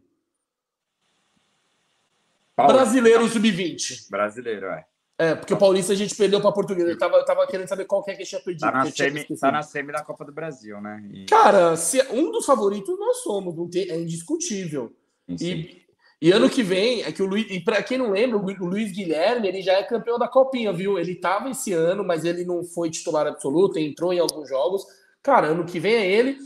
Brasileiro 2.57 3.29
sub-20. 3.29 4.11
Brasileiro, 4.11 4.67
é. 4.67 4.85
É, 5.17 5.35
porque 5.35 5.55
o 5.55 5.57
Paulista 5.57 5.93
a 5.93 5.97
gente 5.97 6.15
perdeu 6.17 6.41
para 6.41 6.51
Português. 6.51 6.89
Eu 6.89 6.99
tava, 6.99 7.17
eu 7.17 7.25
tava 7.25 7.47
querendo 7.47 7.69
saber 7.69 7.85
qual 7.85 8.03
que 8.03 8.11
é 8.11 8.15
que 8.17 8.25
tinha 8.25 8.41
perdido. 8.41 8.67
Tá 8.67 8.73
na, 8.73 8.91
semi, 8.91 9.25
tá 9.25 9.53
na 9.53 9.63
semi 9.63 9.93
da 9.93 10.03
Copa 10.03 10.25
do 10.25 10.33
Brasil, 10.33 10.81
né? 10.81 11.09
E... 11.13 11.27
Cara, 11.27 11.77
se, 11.77 12.03
um 12.11 12.33
dos 12.33 12.45
favoritos 12.45 12.99
nós 12.99 13.19
somos, 13.19 13.55
não 13.55 13.69
tem, 13.69 13.89
é 13.91 13.97
indiscutível. 13.97 14.93
E, 15.29 15.85
e, 16.21 16.33
ano 16.33 16.51
que 16.51 16.65
vem, 16.65 17.03
é 17.03 17.13
que 17.13 17.23
o 17.23 17.27
Luiz, 17.27 17.47
e 17.49 17.61
para 17.61 17.81
quem 17.83 17.97
não 17.97 18.11
lembra, 18.11 18.37
o 18.37 18.67
Luiz 18.67 18.91
Guilherme 18.91 19.47
ele 19.47 19.63
já 19.63 19.75
é 19.75 19.85
campeão 19.85 20.19
da 20.19 20.27
Copinha, 20.27 20.73
viu? 20.73 20.99
Ele 20.99 21.15
tava 21.15 21.49
esse 21.49 21.73
ano, 21.73 22.05
mas 22.05 22.25
ele 22.25 22.45
não 22.45 22.65
foi 22.65 22.91
titular 22.91 23.27
absoluto, 23.27 23.79
entrou 23.79 24.13
em 24.13 24.19
alguns 24.19 24.49
jogos. 24.49 24.85
Cara, 25.23 25.47
ano 25.47 25.65
que 25.65 25.79
vem 25.79 25.95
é 25.95 26.11
ele. 26.11 26.39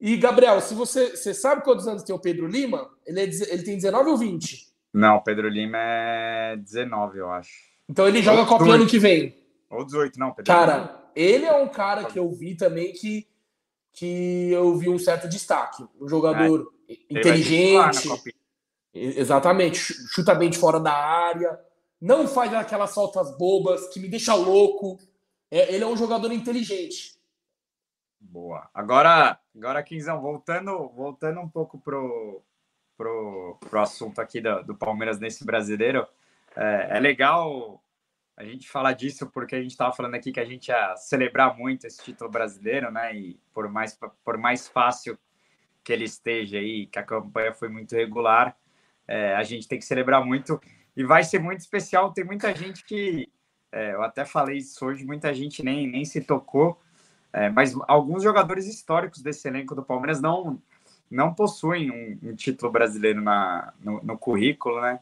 E 0.00 0.16
Gabriel, 0.16 0.60
se 0.60 0.74
você, 0.74 1.16
você 1.16 1.34
sabe 1.34 1.64
quantos 1.64 1.88
anos 1.88 2.04
tem 2.04 2.14
o 2.14 2.20
Pedro 2.20 2.46
Lima? 2.46 2.88
Ele, 3.04 3.20
é, 3.20 3.24
ele 3.24 3.62
tem 3.64 3.74
19 3.74 4.10
ou 4.10 4.16
20? 4.16 4.71
Não, 4.92 5.20
Pedro 5.20 5.48
Lima 5.48 5.78
é 5.78 6.56
19, 6.56 7.18
eu 7.18 7.30
acho. 7.30 7.50
Então 7.88 8.06
ele 8.06 8.22
joga 8.22 8.46
Copa 8.46 8.64
ano 8.64 8.86
que 8.86 8.98
vem. 8.98 9.34
Ou 9.70 9.84
18, 9.84 10.18
não, 10.18 10.32
Pedro 10.32 10.52
Cara, 10.52 10.76
Lima. 10.76 11.02
ele 11.16 11.46
é 11.46 11.54
um 11.54 11.68
cara 11.68 12.04
que 12.04 12.18
eu 12.18 12.30
vi 12.30 12.54
também 12.54 12.92
que, 12.92 13.26
que 13.92 14.50
eu 14.50 14.76
vi 14.76 14.90
um 14.90 14.98
certo 14.98 15.28
destaque. 15.28 15.84
Um 16.00 16.08
jogador 16.08 16.70
é, 16.88 16.96
inteligente. 17.08 18.08
Exatamente. 18.92 19.78
Chuta 20.10 20.34
bem 20.34 20.50
de 20.50 20.58
fora 20.58 20.78
da 20.78 20.92
área. 20.92 21.58
Não 21.98 22.28
faz 22.28 22.52
aquelas 22.52 22.92
faltas 22.94 23.36
bobas 23.38 23.88
que 23.88 24.00
me 24.00 24.08
deixa 24.08 24.34
louco. 24.34 24.98
É, 25.50 25.74
ele 25.74 25.84
é 25.84 25.86
um 25.86 25.96
jogador 25.96 26.32
inteligente. 26.32 27.14
Boa. 28.20 28.68
Agora, 28.72 29.38
agora 29.56 29.82
Quinzão, 29.82 30.20
voltando, 30.20 30.88
voltando 30.90 31.40
um 31.40 31.48
pouco 31.48 31.78
pro, 31.78 32.42
pro, 33.02 33.58
pro 33.68 33.80
assunto 33.80 34.20
aqui 34.20 34.40
do, 34.40 34.62
do 34.62 34.74
Palmeiras 34.76 35.18
nesse 35.18 35.44
brasileiro. 35.44 36.06
É, 36.54 36.96
é, 36.96 37.00
legal 37.00 37.82
a 38.36 38.44
gente 38.44 38.68
falar 38.68 38.92
disso 38.92 39.28
porque 39.28 39.56
a 39.56 39.60
gente 39.60 39.72
estava 39.72 39.92
falando 39.92 40.14
aqui 40.14 40.30
que 40.30 40.38
a 40.38 40.44
gente 40.44 40.68
ia 40.68 40.96
celebrar 40.96 41.56
muito 41.58 41.84
esse 41.84 42.02
título 42.02 42.30
brasileiro, 42.30 42.92
né? 42.92 43.14
E 43.14 43.40
por 43.52 43.68
mais, 43.68 43.98
por 44.24 44.38
mais 44.38 44.68
fácil 44.68 45.18
que 45.82 45.92
ele 45.92 46.04
esteja 46.04 46.58
aí, 46.58 46.86
que 46.86 46.98
a 46.98 47.02
campanha 47.02 47.52
foi 47.52 47.68
muito 47.68 47.96
regular, 47.96 48.56
é, 49.08 49.34
a 49.34 49.42
gente 49.42 49.66
tem 49.66 49.80
que 49.80 49.84
celebrar 49.84 50.24
muito 50.24 50.60
e 50.96 51.02
vai 51.02 51.24
ser 51.24 51.40
muito 51.40 51.58
especial. 51.58 52.12
Tem 52.12 52.24
muita 52.24 52.54
gente 52.54 52.84
que, 52.84 53.28
é, 53.72 53.94
eu 53.94 54.02
até 54.02 54.24
falei 54.24 54.58
isso 54.58 54.86
hoje, 54.86 55.04
muita 55.04 55.34
gente 55.34 55.64
nem, 55.64 55.88
nem 55.88 56.04
se 56.04 56.20
tocou, 56.20 56.80
é, 57.32 57.50
mas 57.50 57.74
alguns 57.88 58.22
jogadores 58.22 58.68
históricos 58.68 59.22
desse 59.22 59.48
elenco 59.48 59.74
do 59.74 59.82
Palmeiras 59.82 60.20
não 60.20 60.62
não 61.12 61.34
possuem 61.34 61.90
um, 61.90 62.30
um 62.30 62.34
título 62.34 62.72
brasileiro 62.72 63.20
na, 63.20 63.72
no, 63.80 64.02
no, 64.02 64.18
currículo, 64.18 64.80
né? 64.80 64.98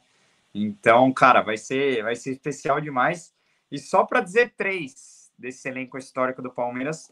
Então, 0.53 1.13
cara, 1.13 1.41
vai 1.41 1.57
ser, 1.57 2.03
vai 2.03 2.17
ser 2.17 2.33
especial 2.33 2.81
demais. 2.81 3.33
E 3.71 3.79
só 3.79 4.05
para 4.05 4.21
dizer 4.21 4.53
três 4.57 5.31
desse 5.39 5.69
elenco 5.69 5.97
histórico 5.97 6.43
do 6.43 6.51
Palmeiras, 6.51 7.11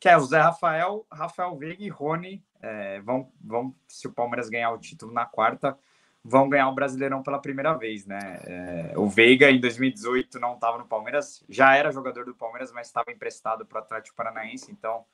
que 0.00 0.08
é 0.08 0.16
o 0.16 0.20
Zé 0.20 0.40
Rafael, 0.40 1.06
Rafael 1.12 1.56
Veiga 1.56 1.84
e 1.84 1.88
Rony, 1.88 2.42
é, 2.62 3.00
vão, 3.02 3.30
vão, 3.40 3.74
se 3.86 4.08
o 4.08 4.12
Palmeiras 4.12 4.48
ganhar 4.48 4.70
o 4.70 4.78
título 4.78 5.12
na 5.12 5.26
quarta, 5.26 5.78
vão 6.24 6.48
ganhar 6.48 6.68
o 6.68 6.74
Brasileirão 6.74 7.22
pela 7.22 7.38
primeira 7.38 7.74
vez, 7.74 8.06
né? 8.06 8.40
É, 8.44 8.92
o 8.96 9.06
Veiga, 9.06 9.50
em 9.50 9.60
2018, 9.60 10.40
não 10.40 10.54
estava 10.54 10.78
no 10.78 10.86
Palmeiras, 10.86 11.44
já 11.46 11.76
era 11.76 11.92
jogador 11.92 12.24
do 12.24 12.34
Palmeiras, 12.34 12.72
mas 12.72 12.86
estava 12.86 13.12
emprestado 13.12 13.66
para 13.66 13.80
o 13.80 13.82
Atlético 13.82 14.16
Paranaense, 14.16 14.72
então 14.72 15.04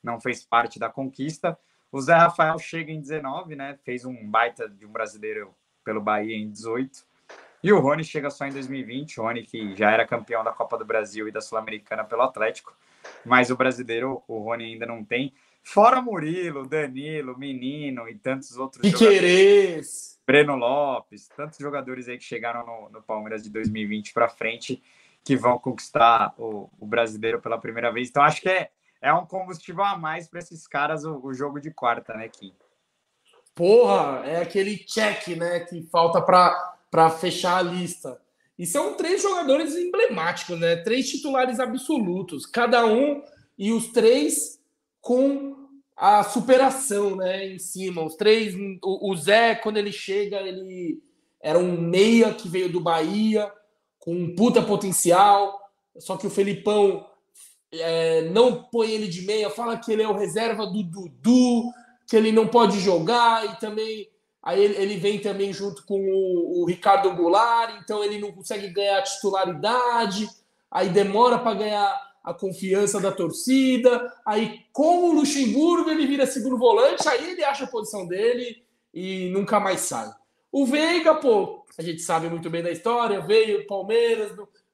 não 0.00 0.20
fez 0.20 0.44
parte 0.44 0.78
da 0.78 0.88
conquista. 0.88 1.58
O 1.92 2.00
Zé 2.00 2.14
Rafael 2.14 2.58
chega 2.58 2.90
em 2.90 3.00
19, 3.00 3.54
né? 3.54 3.78
Fez 3.84 4.06
um 4.06 4.26
baita 4.26 4.66
de 4.66 4.86
um 4.86 4.90
brasileiro 4.90 5.54
pelo 5.84 6.00
Bahia 6.00 6.34
em 6.34 6.50
18. 6.50 7.04
E 7.62 7.70
o 7.70 7.78
Rony 7.78 8.02
chega 8.02 8.30
só 8.30 8.46
em 8.46 8.50
2020. 8.50 9.20
O 9.20 9.24
Rony, 9.24 9.42
que 9.42 9.76
já 9.76 9.90
era 9.90 10.06
campeão 10.06 10.42
da 10.42 10.52
Copa 10.52 10.78
do 10.78 10.86
Brasil 10.86 11.28
e 11.28 11.30
da 11.30 11.42
Sul-Americana 11.42 12.02
pelo 12.02 12.22
Atlético. 12.22 12.74
Mas 13.26 13.50
o 13.50 13.56
brasileiro, 13.56 14.22
o 14.26 14.38
Rony 14.38 14.72
ainda 14.72 14.86
não 14.86 15.04
tem. 15.04 15.34
Fora 15.62 16.00
Murilo, 16.00 16.66
Danilo, 16.66 17.38
Menino 17.38 18.08
e 18.08 18.14
tantos 18.16 18.56
outros 18.56 18.82
Piquerez. 18.82 20.18
Breno 20.26 20.56
Lopes, 20.56 21.28
tantos 21.28 21.58
jogadores 21.58 22.08
aí 22.08 22.16
que 22.16 22.24
chegaram 22.24 22.64
no, 22.64 22.88
no 22.88 23.02
Palmeiras 23.02 23.42
de 23.42 23.50
2020 23.50 24.12
para 24.12 24.28
frente 24.28 24.82
que 25.22 25.36
vão 25.36 25.58
conquistar 25.58 26.34
o, 26.36 26.68
o 26.80 26.86
brasileiro 26.86 27.40
pela 27.40 27.58
primeira 27.58 27.92
vez. 27.92 28.08
Então 28.08 28.22
acho 28.22 28.40
que 28.40 28.48
é 28.48 28.70
é 29.02 29.12
um 29.12 29.26
combustível 29.26 29.82
a 29.82 29.98
mais 29.98 30.28
para 30.28 30.38
esses 30.38 30.66
caras 30.66 31.04
o, 31.04 31.20
o, 31.22 31.34
jogo 31.34 31.60
de 31.60 31.72
quarta, 31.72 32.14
né, 32.14 32.28
Kim? 32.28 32.54
Porra, 33.54 34.22
é 34.24 34.40
aquele 34.40 34.78
check, 34.78 35.36
né, 35.36 35.60
que 35.60 35.82
falta 35.90 36.22
para 36.22 37.10
fechar 37.10 37.58
a 37.58 37.62
lista. 37.62 38.18
E 38.56 38.64
são 38.64 38.94
três 38.94 39.20
jogadores 39.20 39.74
emblemáticos, 39.74 40.58
né? 40.58 40.76
Três 40.76 41.10
titulares 41.10 41.58
absolutos, 41.58 42.46
cada 42.46 42.86
um 42.86 43.22
e 43.58 43.72
os 43.72 43.88
três 43.88 44.60
com 45.00 45.68
a 45.96 46.22
superação, 46.22 47.16
né, 47.16 47.46
em 47.46 47.58
cima. 47.58 48.04
Os 48.04 48.14
três, 48.14 48.54
o, 48.82 49.10
o 49.10 49.16
Zé 49.16 49.56
quando 49.56 49.78
ele 49.78 49.90
chega, 49.90 50.36
ele 50.40 51.02
era 51.40 51.58
um 51.58 51.80
meia 51.80 52.32
que 52.32 52.48
veio 52.48 52.70
do 52.70 52.80
Bahia 52.80 53.52
com 53.98 54.14
um 54.14 54.34
puta 54.34 54.62
potencial, 54.62 55.60
só 55.98 56.16
que 56.16 56.26
o 56.26 56.30
Felipão 56.30 57.04
é, 57.72 58.22
não 58.30 58.62
põe 58.64 58.90
ele 58.90 59.08
de 59.08 59.22
meia, 59.22 59.48
fala 59.50 59.78
que 59.78 59.90
ele 59.90 60.02
é 60.02 60.08
o 60.08 60.16
reserva 60.16 60.66
do 60.66 60.82
Dudu, 60.82 61.72
que 62.06 62.16
ele 62.16 62.30
não 62.30 62.46
pode 62.46 62.78
jogar 62.80 63.46
e 63.46 63.58
também 63.58 64.08
aí 64.42 64.62
ele, 64.62 64.74
ele 64.76 64.96
vem 64.96 65.18
também 65.20 65.52
junto 65.52 65.86
com 65.86 65.98
o, 65.98 66.62
o, 66.62 66.66
Ricardo 66.66 67.14
Goulart, 67.14 67.80
então 67.82 68.02
ele 68.02 68.18
não 68.18 68.32
consegue 68.32 68.68
ganhar 68.68 68.98
a 68.98 69.02
titularidade, 69.02 70.28
aí 70.70 70.88
demora 70.88 71.38
para 71.38 71.54
ganhar 71.54 72.12
a 72.24 72.34
confiança 72.34 73.00
da 73.00 73.12
torcida, 73.12 74.12
aí 74.26 74.60
com 74.72 75.08
o 75.08 75.12
Luxemburgo 75.12 75.90
ele 75.90 76.06
vira 76.06 76.26
segundo 76.26 76.58
volante, 76.58 77.08
aí 77.08 77.30
ele 77.30 77.44
acha 77.44 77.64
a 77.64 77.68
posição 77.68 78.06
dele 78.06 78.62
e 78.92 79.30
nunca 79.30 79.58
mais 79.58 79.80
sai. 79.80 80.10
O 80.50 80.66
Veiga, 80.66 81.14
pô, 81.14 81.64
a 81.78 81.82
gente 81.82 82.02
sabe 82.02 82.28
muito 82.28 82.50
bem 82.50 82.62
da 82.62 82.70
história, 82.70 83.20
veio 83.20 83.66
Palmeiras, 83.66 84.32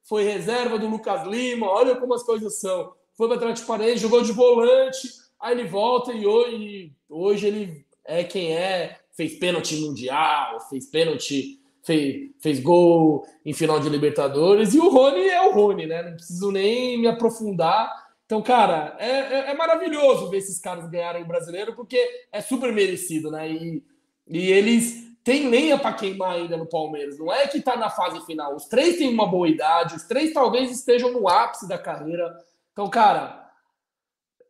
foi 0.08 0.24
reserva 0.24 0.78
do 0.78 0.88
Lucas 0.88 1.26
Lima, 1.26 1.66
olha 1.66 1.94
como 1.94 2.14
as 2.14 2.22
coisas 2.22 2.58
são. 2.58 2.92
Foi 3.14 3.28
para 3.28 3.36
Atlético 3.36 3.66
Paranaense, 3.66 3.98
jogou 3.98 4.22
de 4.22 4.32
volante, 4.32 5.06
aí 5.38 5.52
ele 5.52 5.68
volta 5.68 6.12
e 6.12 6.26
hoje, 6.26 6.92
hoje 7.08 7.46
ele 7.46 7.86
é 8.06 8.24
quem 8.24 8.56
é, 8.56 8.98
fez 9.12 9.38
pênalti 9.38 9.76
mundial, 9.76 10.60
fez 10.70 10.86
pênalti, 10.86 11.60
fez, 11.82 12.30
fez 12.40 12.60
gol 12.60 13.26
em 13.44 13.52
final 13.52 13.78
de 13.78 13.90
Libertadores, 13.90 14.72
e 14.72 14.78
o 14.78 14.88
Rony 14.88 15.28
é 15.28 15.42
o 15.42 15.52
Rony, 15.52 15.86
né? 15.86 16.02
Não 16.02 16.14
preciso 16.14 16.50
nem 16.50 16.98
me 16.98 17.06
aprofundar. 17.06 17.92
Então, 18.24 18.40
cara, 18.40 18.96
é, 18.98 19.10
é, 19.10 19.50
é 19.50 19.54
maravilhoso 19.54 20.30
ver 20.30 20.38
esses 20.38 20.58
caras 20.58 20.88
ganharem 20.88 21.22
o 21.22 21.28
brasileiro, 21.28 21.74
porque 21.74 21.98
é 22.32 22.40
super 22.40 22.72
merecido, 22.72 23.30
né? 23.30 23.50
E, 23.50 23.82
e 24.26 24.52
eles 24.52 25.07
têm 25.28 25.50
lenha 25.50 25.78
para 25.78 25.92
queimar 25.92 26.36
ainda 26.36 26.56
no 26.56 26.64
Palmeiras. 26.64 27.18
Não 27.18 27.30
é 27.30 27.46
que 27.46 27.60
tá 27.60 27.76
na 27.76 27.90
fase 27.90 28.24
final. 28.24 28.56
Os 28.56 28.64
três 28.64 28.96
têm 28.96 29.12
uma 29.12 29.26
boa 29.26 29.46
idade, 29.46 29.94
os 29.94 30.04
três 30.04 30.32
talvez 30.32 30.70
estejam 30.70 31.12
no 31.12 31.28
ápice 31.28 31.68
da 31.68 31.76
carreira. 31.76 32.34
Então, 32.72 32.88
cara, 32.88 33.46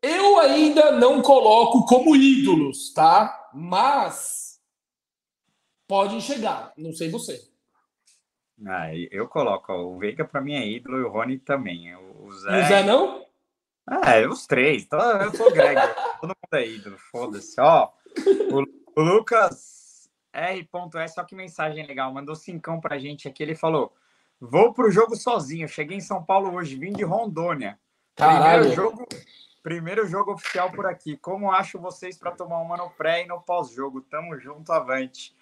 eu 0.01 0.39
ainda 0.39 0.93
não 0.93 1.21
coloco 1.21 1.85
como 1.85 2.15
ídolos, 2.15 2.93
tá? 2.93 3.51
Mas 3.53 4.61
podem 5.89 6.21
chegar. 6.21 6.73
Não 6.77 6.93
sei 6.93 7.11
você. 7.11 7.43
Ah, 8.65 8.95
eu 9.11 9.27
coloco. 9.27 9.73
O 9.73 9.99
Veiga 9.99 10.25
para 10.25 10.41
mim 10.41 10.55
é 10.55 10.65
ídolo 10.65 10.99
e 10.99 11.03
o 11.03 11.09
Rony 11.09 11.39
também. 11.39 11.93
O 11.97 12.31
Zé, 12.31 12.51
o 12.51 12.69
Zé 12.69 12.83
não? 12.85 13.27
Ah, 13.85 14.15
é, 14.15 14.29
os 14.29 14.47
três. 14.47 14.87
Eu 14.93 15.35
sou 15.35 15.51
Greg. 15.51 15.81
Todo 16.21 16.29
mundo 16.29 16.55
é 16.55 16.69
ídolo. 16.69 16.97
Foda-se. 17.11 17.61
Ó, 17.61 17.91
o, 18.53 19.01
o 19.01 19.03
Lucas 19.03 19.78
R.S. 20.39 21.15
Só 21.15 21.25
que 21.25 21.35
mensagem 21.35 21.87
legal. 21.87 22.13
Mandou 22.13 22.35
cincão 22.35 22.81
pra 22.81 22.99
gente 22.99 23.29
aqui. 23.29 23.43
Ele 23.43 23.55
falou: 23.55 23.93
Vou 24.41 24.73
pro 24.73 24.91
jogo 24.91 25.17
sozinho. 25.17 25.69
Cheguei 25.69 25.97
em 25.97 26.01
São 26.01 26.23
Paulo 26.23 26.55
hoje. 26.55 26.77
Vim 26.77 26.93
de 26.93 27.05
Rondônia. 27.05 27.79
Caralho. 28.15 28.63
Primeiro 28.63 28.75
jogo 28.75 29.09
Primeiro 29.63 30.07
jogo 30.07 30.33
oficial 30.33 30.71
por 30.71 30.87
aqui. 30.87 31.17
Como 31.17 31.51
acho 31.51 31.79
vocês 31.79 32.17
para 32.17 32.31
tomar 32.31 32.59
uma 32.61 32.77
no 32.77 32.89
pré 32.89 33.25
e 33.25 33.27
no 33.27 33.41
pós-jogo? 33.41 34.01
Tamo 34.01 34.39
junto, 34.39 34.73
avante. 34.73 35.37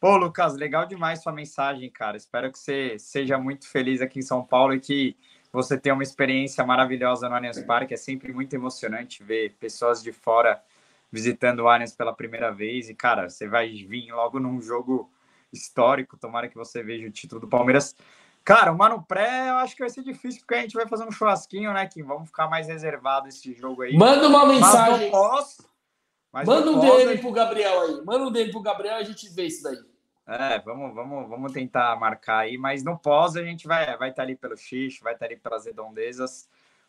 Pô, 0.00 0.16
Lucas, 0.16 0.54
legal 0.54 0.86
demais 0.86 1.22
sua 1.22 1.32
mensagem, 1.32 1.90
cara. 1.90 2.16
Espero 2.16 2.50
que 2.50 2.58
você 2.58 2.98
seja 2.98 3.36
muito 3.36 3.68
feliz 3.68 4.00
aqui 4.00 4.20
em 4.20 4.22
São 4.22 4.42
Paulo 4.42 4.72
e 4.72 4.80
que 4.80 5.16
você 5.52 5.76
tenha 5.76 5.94
uma 5.94 6.02
experiência 6.02 6.64
maravilhosa 6.64 7.28
no 7.28 7.34
Allianz 7.34 7.62
Parque. 7.64 7.92
É 7.92 7.96
sempre 7.96 8.32
muito 8.32 8.54
emocionante 8.54 9.22
ver 9.22 9.54
pessoas 9.58 10.02
de 10.02 10.12
fora 10.12 10.62
visitando 11.10 11.60
o 11.60 11.68
Allianz 11.68 11.94
pela 11.94 12.12
primeira 12.12 12.52
vez. 12.52 12.88
E, 12.88 12.94
cara, 12.94 13.28
você 13.28 13.48
vai 13.48 13.68
vir 13.68 14.12
logo 14.12 14.38
num 14.38 14.60
jogo 14.60 15.10
histórico. 15.52 16.16
Tomara 16.16 16.48
que 16.48 16.56
você 16.56 16.82
veja 16.82 17.06
o 17.06 17.10
título 17.10 17.40
do 17.40 17.48
Palmeiras. 17.48 17.94
Cara, 18.44 18.70
o 18.70 18.78
Mano 18.78 19.02
Pré 19.02 19.48
eu 19.50 19.56
acho 19.56 19.74
que 19.74 19.82
vai 19.82 19.90
ser 19.90 20.04
difícil, 20.04 20.40
porque 20.40 20.54
a 20.54 20.60
gente 20.60 20.74
vai 20.74 20.86
fazer 20.86 21.04
um 21.04 21.10
churrasquinho, 21.10 21.72
né, 21.72 21.84
Kim? 21.86 22.04
Vamos 22.04 22.28
ficar 22.28 22.48
mais 22.48 22.68
reservado 22.68 23.26
esse 23.26 23.52
jogo 23.52 23.82
aí. 23.82 23.96
Manda 23.96 24.28
uma 24.28 24.46
mensagem. 24.46 25.10
Pós, 25.10 25.58
Manda 26.32 26.70
um 26.70 26.80
DM 26.80 27.10
aí... 27.10 27.18
pro 27.18 27.32
Gabriel 27.32 27.80
aí. 27.80 28.04
Manda 28.04 28.26
um 28.26 28.30
DM 28.30 28.50
pro 28.50 28.60
Gabriel 28.60 28.98
e 28.98 29.00
a 29.00 29.04
gente 29.04 29.28
vê 29.30 29.46
isso 29.46 29.62
daí. 29.62 29.78
É, 30.28 30.58
vamos, 30.60 30.92
vamos, 30.94 31.28
vamos 31.28 31.52
tentar 31.52 31.94
marcar 31.98 32.38
aí, 32.38 32.58
mas 32.58 32.82
no 32.82 32.98
pós 32.98 33.36
a 33.36 33.44
gente 33.44 33.66
vai 33.66 33.96
vai 33.96 34.10
estar 34.10 34.14
tá 34.14 34.22
ali 34.22 34.34
pelo 34.34 34.56
xixo, 34.56 35.04
vai 35.04 35.14
estar 35.14 35.26
tá 35.26 35.32
ali 35.32 35.40
pelas 35.40 35.66
redondezas, 35.66 36.48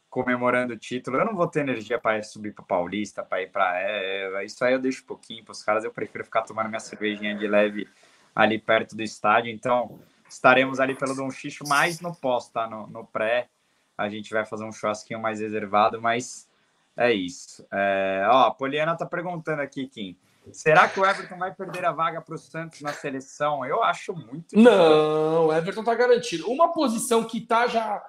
comemorando 0.09 0.73
o 0.73 0.77
título. 0.77 1.17
Eu 1.17 1.25
não 1.25 1.35
vou 1.35 1.47
ter 1.47 1.61
energia 1.61 1.99
para 1.99 2.21
subir 2.23 2.53
para 2.53 2.63
Paulista, 2.63 3.23
para 3.23 3.41
ir 3.41 3.51
para 3.51 3.79
é, 3.79 4.45
isso 4.45 4.63
aí 4.63 4.73
eu 4.73 4.79
deixo 4.79 5.03
um 5.03 5.07
pouquinho 5.07 5.43
para 5.43 5.51
os 5.51 5.63
caras. 5.63 5.83
Eu 5.83 5.91
prefiro 5.91 6.23
ficar 6.23 6.43
tomando 6.43 6.69
minha 6.69 6.79
cervejinha 6.79 7.35
de 7.35 7.47
leve 7.47 7.87
ali 8.35 8.59
perto 8.59 8.95
do 8.95 9.03
estádio. 9.03 9.51
Então, 9.51 9.99
estaremos 10.29 10.79
ali 10.79 10.95
pelo 10.95 11.15
Dom 11.15 11.29
Xixo, 11.29 11.67
mais 11.67 11.99
no 11.99 12.15
pós, 12.15 12.49
tá? 12.49 12.67
No, 12.67 12.87
no 12.87 13.05
pré, 13.05 13.49
a 13.97 14.09
gente 14.09 14.31
vai 14.31 14.45
fazer 14.45 14.63
um 14.63 14.71
churrasquinho 14.71 15.19
mais 15.19 15.39
reservado, 15.39 16.01
mas 16.01 16.47
é 16.95 17.11
isso. 17.11 17.65
É, 17.71 18.27
ó, 18.29 18.47
a 18.47 18.51
Poliana 18.51 18.95
tá 18.95 19.05
perguntando 19.05 19.61
aqui, 19.61 19.87
Kim. 19.87 20.17
Será 20.51 20.87
que 20.87 20.99
o 20.99 21.05
Everton 21.05 21.37
vai 21.37 21.53
perder 21.53 21.83
a 21.83 21.91
vaga 21.91 22.21
para 22.21 22.35
o 22.35 22.37
Santos 22.37 22.79
na 22.81 22.93
seleção? 22.93 23.65
Eu 23.65 23.83
acho 23.83 24.13
muito. 24.13 24.55
Difícil. 24.55 24.63
Não, 24.63 25.47
o 25.47 25.53
Everton 25.53 25.83
tá 25.83 25.93
garantido. 25.93 26.49
Uma 26.49 26.71
posição 26.71 27.23
que 27.23 27.41
tá 27.41 27.67
já 27.67 28.01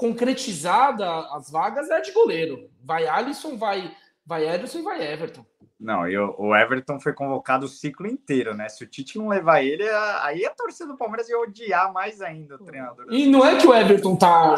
concretizada 0.00 1.06
as 1.36 1.50
vagas 1.50 1.90
é 1.90 2.00
de 2.00 2.10
goleiro. 2.12 2.70
Vai 2.82 3.06
Alisson, 3.06 3.58
vai, 3.58 3.94
vai 4.24 4.48
Ederson 4.48 4.78
e 4.78 4.82
vai 4.82 5.12
Everton. 5.12 5.44
Não, 5.78 6.08
e 6.08 6.16
o, 6.16 6.56
Everton 6.56 6.98
foi 6.98 7.12
convocado 7.12 7.66
o 7.66 7.68
ciclo 7.68 8.06
inteiro, 8.06 8.54
né? 8.54 8.66
Se 8.70 8.82
o 8.82 8.86
Tite 8.86 9.18
não 9.18 9.28
levar 9.28 9.62
ele, 9.62 9.86
aí 10.22 10.46
a 10.46 10.54
torcida 10.54 10.90
do 10.90 10.96
Palmeiras 10.96 11.28
ia 11.28 11.38
odiar 11.38 11.92
mais 11.92 12.22
ainda 12.22 12.54
o 12.54 12.64
treinador. 12.64 13.06
E 13.10 13.26
não 13.26 13.44
é 13.44 13.58
que 13.58 13.66
o 13.66 13.74
Everton 13.74 14.16
tá, 14.16 14.54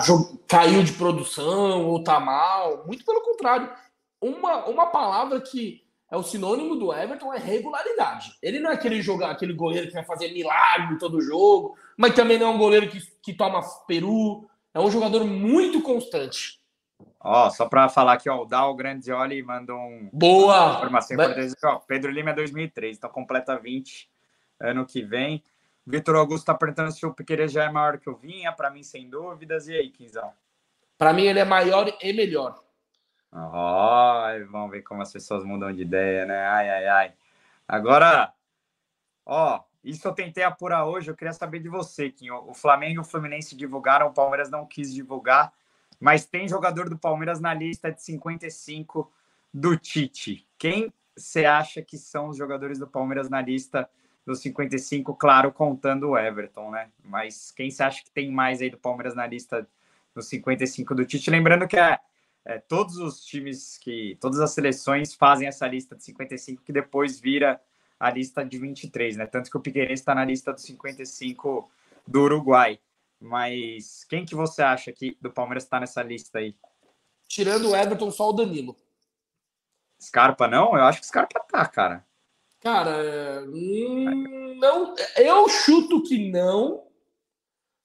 caiu 0.47 0.85
de 0.85 0.93
produção 0.93 1.87
ou 1.87 2.03
tá 2.05 2.21
mal, 2.21 2.85
muito 2.87 3.05
pelo 3.05 3.21
contrário. 3.23 3.69
Uma, 4.21 4.67
uma 4.67 4.87
palavra 4.87 5.41
que 5.41 5.83
é 6.09 6.17
o 6.17 6.23
sinônimo 6.23 6.77
do 6.77 6.93
Everton 6.93 7.35
é 7.35 7.39
regularidade. 7.39 8.33
Ele 8.41 8.61
não 8.61 8.71
é 8.71 8.75
aquele 8.75 9.03
jogar, 9.03 9.31
aquele 9.31 9.55
goleiro 9.55 9.89
que 9.89 9.95
vai 9.95 10.05
fazer 10.05 10.33
milagre 10.33 10.99
todo 10.99 11.21
jogo, 11.21 11.77
mas 11.97 12.15
também 12.15 12.39
não 12.39 12.47
é 12.47 12.51
um 12.51 12.59
goleiro 12.59 12.89
que, 12.89 13.01
que 13.21 13.33
toma 13.33 13.61
peru. 13.89 14.49
É 14.75 14.81
um 14.81 14.91
jogador 14.91 15.25
muito 15.25 15.83
constante. 15.83 16.61
Ó, 17.21 17.51
só 17.51 17.67
para 17.67 17.89
falar 17.89 18.15
aqui, 18.15 18.29
ó, 18.29 18.43
o 18.43 18.47
Dal 18.47 18.75
Grandioli 18.75 19.43
mandou 19.43 19.79
um, 19.79 20.09
Boa! 20.13 20.75
informação 20.77 21.15
importante. 21.15 21.55
Ó, 21.65 21.79
Pedro 21.81 22.11
Lima 22.11 22.31
é 22.31 22.35
2003, 22.35 22.97
então 22.97 23.11
completa 23.11 23.59
20 23.59 24.11
ano 24.61 24.87
que 24.87 25.03
vem. 25.03 25.43
Vitor 25.87 26.17
Augusto 26.17 26.43
está 26.43 26.55
perguntando 26.55 26.93
se 26.93 27.05
o 27.05 27.13
Piqueires 27.13 27.51
já 27.51 27.65
é 27.65 27.71
maior 27.71 27.99
que 27.99 28.09
o 28.09 28.15
Vinha. 28.15 28.53
Para 28.53 28.71
mim, 28.71 28.83
sem 28.83 29.09
dúvidas. 29.11 29.67
E 29.67 29.75
aí, 29.75 29.91
Quinzão? 29.91 30.33
Para 30.97 31.13
mim, 31.13 31.25
ele 31.25 31.41
é 31.41 31.45
maior 31.45 31.93
e 32.01 32.13
melhor. 32.13 32.63
Ó, 33.33 34.25
vamos 34.51 34.71
ver 34.71 34.83
como 34.83 35.03
as 35.03 35.13
pessoas 35.13 35.45
mudam 35.45 35.73
de 35.73 35.83
ideia, 35.83 36.25
né? 36.25 36.47
Ai, 36.47 36.71
ai, 36.71 36.87
ai. 36.87 37.13
Agora, 37.67 38.33
ó, 39.27 39.61
isso 39.85 40.07
eu 40.07 40.13
tentei 40.13 40.45
apurar 40.45 40.87
hoje. 40.87 41.11
Eu 41.11 41.17
queria 41.17 41.33
saber 41.33 41.61
de 41.61 41.69
você, 41.69 42.11
Kim. 42.11 42.31
O 42.31 42.55
Flamengo 42.55 42.97
e 42.97 42.99
o 43.01 43.05
Fluminense 43.05 43.57
divulgaram, 43.57 44.09
o 44.09 44.13
Palmeiras 44.13 44.51
não 44.51 44.67
quis 44.67 44.93
divulgar 44.93 45.53
mas 46.03 46.27
tem 46.27 46.49
jogador 46.49 46.91
do 46.91 46.99
Palmeiras 46.99 47.39
na 47.41 47.55
lista 47.55 47.93
de 47.93 48.03
55 48.03 49.09
do 49.55 49.77
Tite. 49.77 50.45
Quem 50.59 50.93
você 51.17 51.45
acha 51.45 51.81
que 51.81 51.97
são 51.97 52.29
os 52.29 52.37
jogadores 52.37 52.77
do 52.77 52.89
Palmeiras 52.89 53.31
na 53.31 53.41
lista 53.41 53.89
dos 54.27 54.41
55? 54.41 55.15
Claro, 55.15 55.53
contando 55.53 56.11
o 56.11 56.19
Everton, 56.19 56.73
né? 56.73 56.91
Mas 57.05 57.53
quem 57.53 57.71
você 57.71 57.85
acha 57.85 58.03
que 58.03 58.11
tem 58.11 58.33
mais 58.33 58.61
aí 58.61 58.69
do 58.69 58.79
Palmeiras 58.79 59.15
na 59.15 59.25
lista 59.25 59.65
dos 60.13 60.27
55 60.27 60.93
do 60.93 61.07
Tite? 61.07 61.31
Lembrando 61.31 61.69
que 61.69 61.79
é, 61.79 61.97
é, 62.45 62.59
todos 62.59 62.97
os 62.97 63.25
times 63.25 63.79
que, 63.79 64.19
todas 64.21 64.41
as 64.41 64.51
seleções 64.51 65.15
fazem 65.15 65.47
essa 65.47 65.69
lista 65.69 65.95
de 65.95 66.03
55 66.03 66.65
que 66.65 66.73
depois 66.73 67.21
vira 67.21 67.61
a 68.03 68.11
lista 68.11 68.45
de 68.45 68.59
23, 68.59 69.17
né? 69.17 69.27
Tanto 69.27 69.49
que 69.49 69.57
o 69.57 69.61
Piqueires 69.61 70.01
está 70.01 70.13
na 70.13 70.25
lista 70.25 70.53
dos 70.53 70.65
55 70.65 71.71
do 72.05 72.23
Uruguai. 72.23 72.81
Mas 73.21 74.03
quem 74.03 74.25
que 74.25 74.35
você 74.35 74.61
acha 74.61 74.91
que 74.91 75.17
do 75.21 75.31
Palmeiras 75.31 75.63
está 75.63 75.79
nessa 75.79 76.03
lista 76.03 76.41
aí? 76.41 76.57
Tirando 77.29 77.71
o 77.71 77.77
Everton, 77.77 78.11
só 78.11 78.29
o 78.29 78.33
Danilo. 78.33 78.77
Scarpa 80.03 80.49
não? 80.49 80.77
Eu 80.77 80.83
acho 80.83 80.99
que 80.99 81.07
Scarpa 81.07 81.39
tá, 81.49 81.65
cara. 81.65 82.05
Cara, 82.59 83.45
hum, 83.47 84.57
não. 84.59 84.97
Eu 85.17 85.49
chuto 85.49 86.03
que 86.03 86.29
não, 86.29 86.89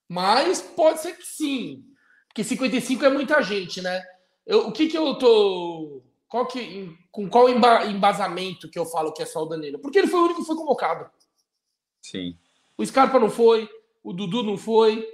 mas 0.09 0.63
pode 0.63 0.99
ser 0.99 1.15
que 1.15 1.27
sim. 1.27 1.85
Porque 2.27 2.43
55 2.43 3.05
é 3.05 3.09
muita 3.09 3.39
gente, 3.43 3.83
né? 3.83 4.03
Eu, 4.47 4.69
o 4.69 4.71
que 4.71 4.87
que 4.87 4.97
eu 4.97 5.13
tô. 5.19 5.96
Qual 6.27 6.45
que, 6.45 6.95
com 7.11 7.29
qual 7.29 7.49
embasamento 7.49 8.69
que 8.69 8.77
eu 8.77 8.85
falo 8.85 9.13
que 9.13 9.23
é 9.23 9.25
só 9.25 9.43
o 9.43 9.45
Danilo? 9.45 9.79
Porque 9.79 9.97
ele 9.97 10.07
foi 10.07 10.19
o 10.19 10.23
único 10.23 10.41
que 10.41 10.47
foi 10.47 10.55
convocado. 10.55 11.09
Sim. 12.01 12.37
O 12.77 12.85
Scarpa 12.85 13.17
não 13.17 13.29
foi, 13.29 13.69
o 14.03 14.13
Dudu 14.13 14.43
não 14.43 14.57
foi, 14.57 15.07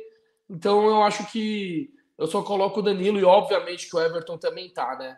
então 0.49 0.86
eu 0.86 1.03
acho 1.03 1.32
que 1.32 1.93
eu 2.18 2.28
só 2.28 2.41
coloco 2.41 2.80
o 2.80 2.84
Danilo 2.84 3.20
e 3.20 3.24
obviamente 3.24 3.89
que 3.89 3.95
o 3.95 3.99
Everton 3.99 4.38
também 4.38 4.70
tá, 4.70 4.95
né? 4.95 5.18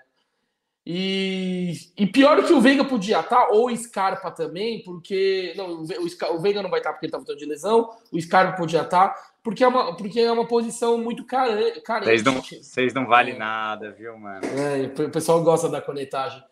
E, 0.88 1.74
e 1.98 2.06
pior 2.06 2.44
que 2.46 2.54
o 2.54 2.62
Veiga 2.62 2.86
podia 2.86 3.20
estar, 3.20 3.48
tá, 3.48 3.48
ou 3.50 3.68
o 3.72 3.76
Scarpa 3.76 4.30
também, 4.30 4.84
porque. 4.84 5.54
Não, 5.58 5.82
o, 5.82 6.40
Veiga 6.40 6.62
não 6.62 6.70
vai 6.70 6.80
estar 6.80 6.92
tá 6.92 6.94
porque 6.94 7.08
ele 7.08 7.12
tá 7.12 7.18
voltando 7.18 7.40
de 7.40 7.46
lesão, 7.46 7.90
o 8.12 8.22
Scarpa 8.22 8.56
podia 8.56 8.82
estar, 8.82 9.10
tá, 9.10 9.32
porque, 9.44 9.64
é 9.64 9.68
uma, 9.68 9.96
porque 9.96 10.20
é 10.20 10.32
uma 10.32 10.46
posição 10.46 10.98
muito 11.00 11.26
carente. 11.26 11.82
Vocês 12.06 12.24
não, 12.24 12.42
vocês 12.42 12.94
não 12.94 13.08
valem 13.08 13.34
é. 13.34 13.38
nada, 13.40 13.92
viu, 13.94 14.16
mano? 14.16 14.42
É, 14.46 15.04
o 15.04 15.10
pessoal 15.10 15.44
gosta 15.44 15.68
da 15.68 15.82
conectagem. 15.82 16.44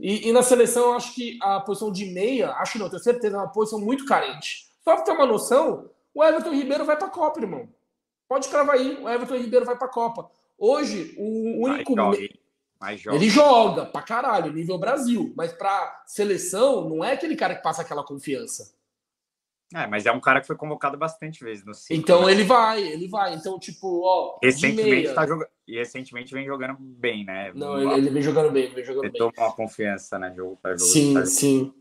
E, 0.00 0.28
e, 0.28 0.32
na 0.32 0.42
seleção, 0.42 0.84
eu 0.84 0.94
acho 0.94 1.14
que 1.14 1.38
a 1.42 1.60
posição 1.60 1.92
de 1.92 2.06
meia, 2.06 2.50
acho 2.52 2.78
não, 2.78 2.88
tenho 2.88 3.02
certeza, 3.02 3.36
é 3.36 3.38
uma 3.38 3.52
posição 3.52 3.78
muito 3.78 4.06
carente. 4.06 4.68
Só 4.82 4.96
pra 4.96 5.04
ter 5.04 5.12
uma 5.12 5.26
noção, 5.26 5.90
o 6.14 6.24
Everton 6.24 6.54
Ribeiro 6.54 6.86
vai 6.86 6.96
pra 6.96 7.08
Copa, 7.08 7.40
irmão. 7.40 7.68
Pode 8.26 8.48
cravar 8.48 8.76
aí, 8.76 8.98
o 9.02 9.08
Everton 9.08 9.36
Ribeiro 9.36 9.66
vai 9.66 9.76
para 9.76 9.86
a 9.86 9.90
Copa. 9.90 10.30
Hoje, 10.58 11.14
o 11.18 11.66
único. 11.66 11.94
Joga. 12.96 13.16
Ele 13.16 13.30
joga 13.30 13.86
pra 13.86 14.02
caralho, 14.02 14.52
nível 14.52 14.78
Brasil. 14.78 15.32
Mas 15.36 15.52
pra 15.52 16.02
seleção, 16.06 16.88
não 16.88 17.04
é 17.04 17.12
aquele 17.12 17.36
cara 17.36 17.54
que 17.54 17.62
passa 17.62 17.82
aquela 17.82 18.04
confiança. 18.04 18.74
É, 19.74 19.86
mas 19.86 20.04
é 20.04 20.12
um 20.12 20.20
cara 20.20 20.40
que 20.40 20.46
foi 20.46 20.56
convocado 20.56 20.98
bastante 20.98 21.42
vezes 21.42 21.64
no 21.64 21.72
ciclo, 21.72 21.96
Então 21.96 22.26
né? 22.26 22.32
ele 22.32 22.44
vai, 22.44 22.82
ele 22.82 23.08
vai. 23.08 23.34
Então, 23.34 23.58
tipo, 23.58 24.02
ó. 24.04 24.38
Recentemente 24.42 25.14
tá 25.14 25.26
jogando. 25.26 25.48
E 25.66 25.78
recentemente 25.78 26.34
vem 26.34 26.44
jogando 26.44 26.76
bem, 26.78 27.24
né? 27.24 27.52
Não, 27.54 27.80
ele, 27.80 27.94
ele, 27.94 28.10
vem 28.10 28.22
jogando 28.22 28.50
bem, 28.50 28.68
vem 28.68 28.84
jogando 28.84 29.04
ele 29.04 29.12
bem. 29.12 29.18
Toma 29.18 29.32
uma 29.38 29.52
confiança, 29.52 30.18
né? 30.18 30.32
Jogo 30.36 30.58
pra 30.60 30.76
jogo. 30.76 30.90
Sim, 30.90 31.24
sim. 31.24 31.74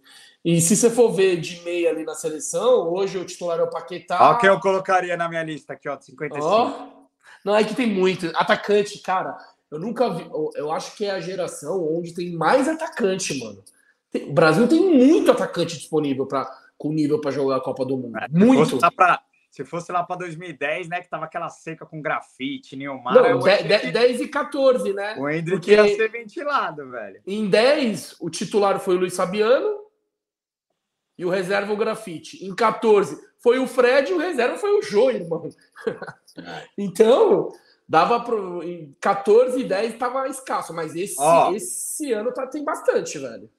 E 0.43 0.61
se 0.61 0.75
você 0.75 0.89
for 0.89 1.11
ver 1.11 1.39
de 1.39 1.61
meia 1.63 1.89
ali 1.89 2.03
na 2.03 2.15
seleção, 2.15 2.91
hoje 2.91 3.17
o 3.17 3.25
titular 3.25 3.59
é 3.59 3.63
o 3.63 3.69
Paquetá. 3.69 4.29
Olha 4.29 4.39
quem 4.39 4.49
eu 4.49 4.59
colocaria 4.59 5.17
na 5.17 5.27
minha 5.27 5.43
lista 5.43 5.73
aqui, 5.73 5.89
ó, 5.89 5.99
55. 5.99 6.47
Oh. 6.47 7.01
Não, 7.43 7.55
é 7.55 7.63
que 7.63 7.75
tem 7.75 7.87
muito. 7.87 8.27
Atacante, 8.35 8.99
cara, 8.99 9.37
eu 9.71 9.79
nunca 9.79 10.09
vi. 10.09 10.29
Eu 10.55 10.71
acho 10.71 10.95
que 10.95 11.05
é 11.05 11.11
a 11.11 11.19
geração 11.19 11.97
onde 11.97 12.13
tem 12.13 12.31
mais 12.33 12.67
atacante, 12.67 13.39
mano. 13.39 13.63
Tem, 14.11 14.29
o 14.29 14.33
Brasil 14.33 14.67
tem 14.67 14.81
muito 14.81 15.31
atacante 15.31 15.77
disponível 15.77 16.25
para 16.25 16.45
com 16.77 16.91
nível 16.91 17.21
para 17.21 17.31
jogar 17.31 17.57
a 17.57 17.61
Copa 17.61 17.85
do 17.85 17.95
Mundo. 17.95 18.17
É, 18.17 18.27
muito. 18.27 18.77
Pra, 18.95 19.23
se 19.51 19.63
fosse 19.63 19.91
lá 19.91 20.03
para 20.03 20.15
2010, 20.15 20.89
né, 20.89 21.01
que 21.01 21.09
tava 21.09 21.25
aquela 21.25 21.49
seca 21.49 21.85
com 21.85 22.01
grafite, 22.01 22.75
Neymar. 22.75 23.13
Não, 23.13 23.39
10, 23.39 23.93
10 23.93 24.21
e 24.21 24.27
14, 24.27 24.93
né? 24.93 25.15
O 25.17 25.29
Hendrick 25.29 25.57
Porque 25.57 25.71
ia 25.73 25.95
ser 25.95 26.09
ventilado, 26.09 26.89
velho. 26.89 27.21
Em 27.27 27.49
10, 27.49 28.15
o 28.19 28.29
titular 28.29 28.79
foi 28.79 28.95
o 28.95 28.99
Luiz 28.99 29.15
Fabiano 29.15 29.81
e 31.17 31.23
o 31.23 31.29
reserva 31.29 31.71
o 31.71 31.77
grafite. 31.77 32.43
Em 32.43 32.55
14, 32.55 33.21
foi 33.39 33.59
o 33.59 33.67
Fred 33.67 34.11
e 34.11 34.15
o 34.15 34.17
reserva 34.17 34.57
foi 34.57 34.71
o 34.71 34.81
Jô, 34.81 35.11
irmão. 35.11 35.49
então, 36.77 37.51
dava 37.87 38.19
pro, 38.21 38.63
em 38.63 38.95
14 38.99 39.59
e 39.59 39.63
10 39.63 39.97
tava 39.97 40.27
escasso, 40.27 40.73
mas 40.73 40.95
esse, 40.95 41.19
oh. 41.19 41.53
esse 41.53 42.11
ano 42.13 42.33
tá, 42.33 42.47
tem 42.47 42.63
bastante, 42.63 43.17
velho. 43.17 43.49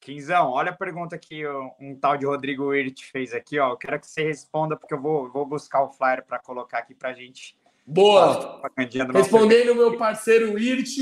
Quinzão, 0.00 0.50
olha 0.50 0.70
a 0.70 0.76
pergunta 0.76 1.18
que 1.18 1.42
um 1.80 1.98
tal 2.00 2.16
de 2.16 2.24
Rodrigo 2.24 2.66
Wirt 2.66 3.02
fez 3.10 3.34
aqui, 3.34 3.58
ó. 3.58 3.72
Eu 3.72 3.76
quero 3.76 3.98
que 3.98 4.06
você 4.06 4.22
responda, 4.22 4.76
porque 4.76 4.94
eu 4.94 5.00
vou, 5.00 5.30
vou 5.32 5.44
buscar 5.44 5.82
o 5.82 5.90
flyer 5.90 6.24
para 6.24 6.38
colocar 6.38 6.78
aqui 6.78 6.94
para 6.94 7.12
gente. 7.12 7.58
Boa! 7.84 8.60
Respondendo 9.12 9.74
meu 9.74 9.96
parceiro 9.96 10.54
Wirt, 10.54 10.96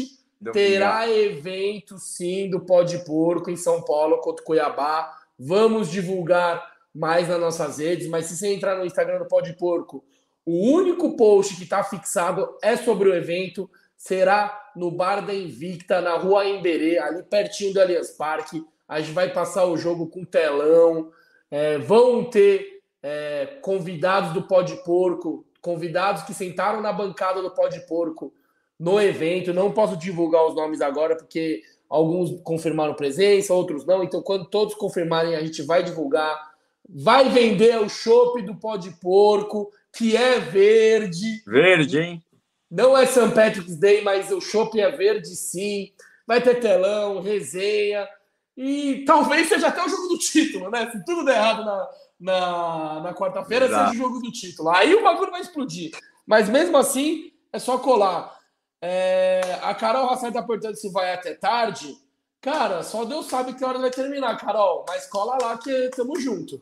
terá 0.52 1.10
evento 1.10 1.98
sim 1.98 2.48
do 2.48 2.60
Pó 2.60 2.82
de 2.82 2.98
Porco 3.04 3.50
em 3.50 3.56
São 3.56 3.82
Paulo 3.82 4.18
contra 4.18 4.44
Cuiabá. 4.44 5.14
Vamos 5.38 5.90
divulgar 5.90 6.72
mais 6.94 7.28
nas 7.28 7.40
nossas 7.40 7.78
redes, 7.78 8.08
mas 8.08 8.26
se 8.26 8.36
você 8.36 8.54
entrar 8.54 8.76
no 8.76 8.86
Instagram 8.86 9.18
do 9.18 9.28
Pó 9.28 9.40
de 9.40 9.52
Porco, 9.54 10.04
o 10.44 10.70
único 10.72 11.16
post 11.16 11.56
que 11.56 11.64
está 11.64 11.82
fixado 11.82 12.56
é 12.62 12.76
sobre 12.76 13.08
o 13.08 13.14
evento. 13.14 13.70
Será 13.96 14.70
no 14.76 14.90
Bar 14.90 15.24
da 15.24 15.34
Invicta, 15.34 16.00
na 16.00 16.16
rua 16.16 16.46
Emberê, 16.46 16.98
ali 16.98 17.22
pertinho 17.22 17.72
do 17.72 17.80
Allianz 17.80 18.10
Parque 18.10 18.62
a 18.88 19.00
gente 19.00 19.12
vai 19.12 19.32
passar 19.32 19.64
o 19.64 19.76
jogo 19.76 20.06
com 20.08 20.24
telão, 20.24 21.10
é, 21.50 21.78
vão 21.78 22.24
ter 22.24 22.82
é, 23.02 23.58
convidados 23.62 24.32
do 24.32 24.42
Pó 24.42 24.62
de 24.62 24.76
Porco, 24.84 25.44
convidados 25.60 26.22
que 26.22 26.34
sentaram 26.34 26.80
na 26.80 26.92
bancada 26.92 27.40
do 27.40 27.50
Pó 27.50 27.68
de 27.68 27.80
Porco 27.86 28.32
no 28.78 29.00
evento. 29.00 29.54
Não 29.54 29.72
posso 29.72 29.96
divulgar 29.96 30.46
os 30.46 30.54
nomes 30.54 30.80
agora, 30.80 31.16
porque 31.16 31.62
alguns 31.88 32.40
confirmaram 32.42 32.94
presença, 32.94 33.54
outros 33.54 33.86
não. 33.86 34.02
Então, 34.02 34.22
quando 34.22 34.46
todos 34.46 34.74
confirmarem, 34.74 35.34
a 35.34 35.40
gente 35.40 35.62
vai 35.62 35.82
divulgar. 35.82 36.52
Vai 36.86 37.30
vender 37.30 37.80
o 37.80 37.88
chopp 37.88 38.42
do 38.42 38.56
Pó 38.56 38.76
de 38.76 38.90
Porco, 39.00 39.70
que 39.94 40.16
é 40.16 40.40
verde. 40.40 41.42
Verde, 41.46 41.98
hein? 41.98 42.24
Não 42.70 42.96
é 42.96 43.06
St. 43.06 43.28
Patrick's 43.34 43.76
Day, 43.76 44.02
mas 44.02 44.30
o 44.32 44.40
chopp 44.40 44.80
é 44.80 44.90
verde 44.90 45.28
sim. 45.36 45.92
Vai 46.26 46.40
ter 46.40 46.56
telão, 46.56 47.20
resenha. 47.20 48.08
E 48.56 49.04
talvez 49.06 49.48
seja 49.48 49.68
até 49.68 49.84
o 49.84 49.88
jogo 49.88 50.08
do 50.08 50.18
título, 50.18 50.70
né? 50.70 50.90
Se 50.90 51.04
tudo 51.04 51.24
der 51.24 51.36
errado 51.36 51.64
na, 51.64 51.88
na, 52.20 53.00
na 53.00 53.14
quarta-feira, 53.14 53.68
seja 53.68 53.90
o 53.90 53.94
jogo 53.94 54.20
do 54.20 54.32
título. 54.32 54.70
Aí 54.70 54.94
o 54.94 55.02
bagulho 55.02 55.30
vai 55.30 55.40
explodir. 55.40 55.92
Mas 56.26 56.48
mesmo 56.48 56.76
assim, 56.76 57.32
é 57.52 57.58
só 57.58 57.78
colar. 57.78 58.36
É, 58.80 59.58
a 59.62 59.74
Carol 59.74 60.10
Hassan 60.10 60.32
tá 60.32 60.42
perguntando 60.42 60.76
se 60.76 60.90
vai 60.90 61.12
até 61.12 61.34
tarde. 61.34 61.96
Cara, 62.40 62.82
só 62.82 63.04
Deus 63.04 63.26
sabe 63.26 63.54
que 63.54 63.64
hora 63.64 63.78
vai 63.78 63.90
terminar, 63.90 64.38
Carol. 64.38 64.84
Mas 64.88 65.06
cola 65.06 65.38
lá 65.40 65.58
que 65.58 65.90
tamo 65.90 66.18
junto. 66.20 66.60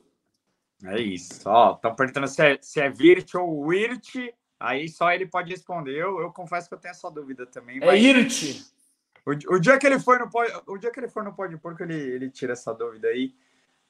É 0.84 1.00
isso. 1.00 1.48
Ó, 1.48 1.74
estão 1.74 1.94
perguntando 1.94 2.28
se 2.28 2.42
é, 2.42 2.58
se 2.60 2.80
é 2.80 2.90
Virt 2.90 3.34
ou 3.34 3.60
Wirt. 3.60 4.16
Aí 4.58 4.88
só 4.88 5.10
ele 5.12 5.26
pode 5.26 5.50
responder. 5.50 5.96
Eu, 5.96 6.20
eu 6.20 6.32
confesso 6.32 6.68
que 6.68 6.74
eu 6.74 6.78
tenho 6.78 6.92
essa 6.92 7.10
dúvida 7.10 7.46
também. 7.46 7.82
É 7.82 7.98
Irt. 7.98 8.62
O, 9.24 9.54
o, 9.54 9.58
dia 9.58 9.78
que 9.78 9.86
ele 9.86 10.00
foi 10.00 10.18
no 10.18 10.28
o 10.66 10.76
dia 10.76 10.90
que 10.90 10.98
ele 10.98 11.08
for 11.08 11.22
no 11.22 11.32
Pode 11.32 11.56
Porco, 11.56 11.82
ele, 11.82 11.94
ele 11.94 12.30
tira 12.30 12.52
essa 12.52 12.74
dúvida 12.74 13.08
aí. 13.08 13.32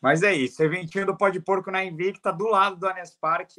Mas 0.01 0.23
é 0.23 0.35
isso, 0.35 0.63
eventinho 0.63 1.07
do 1.07 1.17
Pode 1.17 1.41
Porco 1.41 1.71
na 1.71 1.85
Invicta, 1.85 2.33
do 2.33 2.47
lado 2.47 2.77
do 2.77 2.89
Anes 2.89 3.15
Park, 3.15 3.53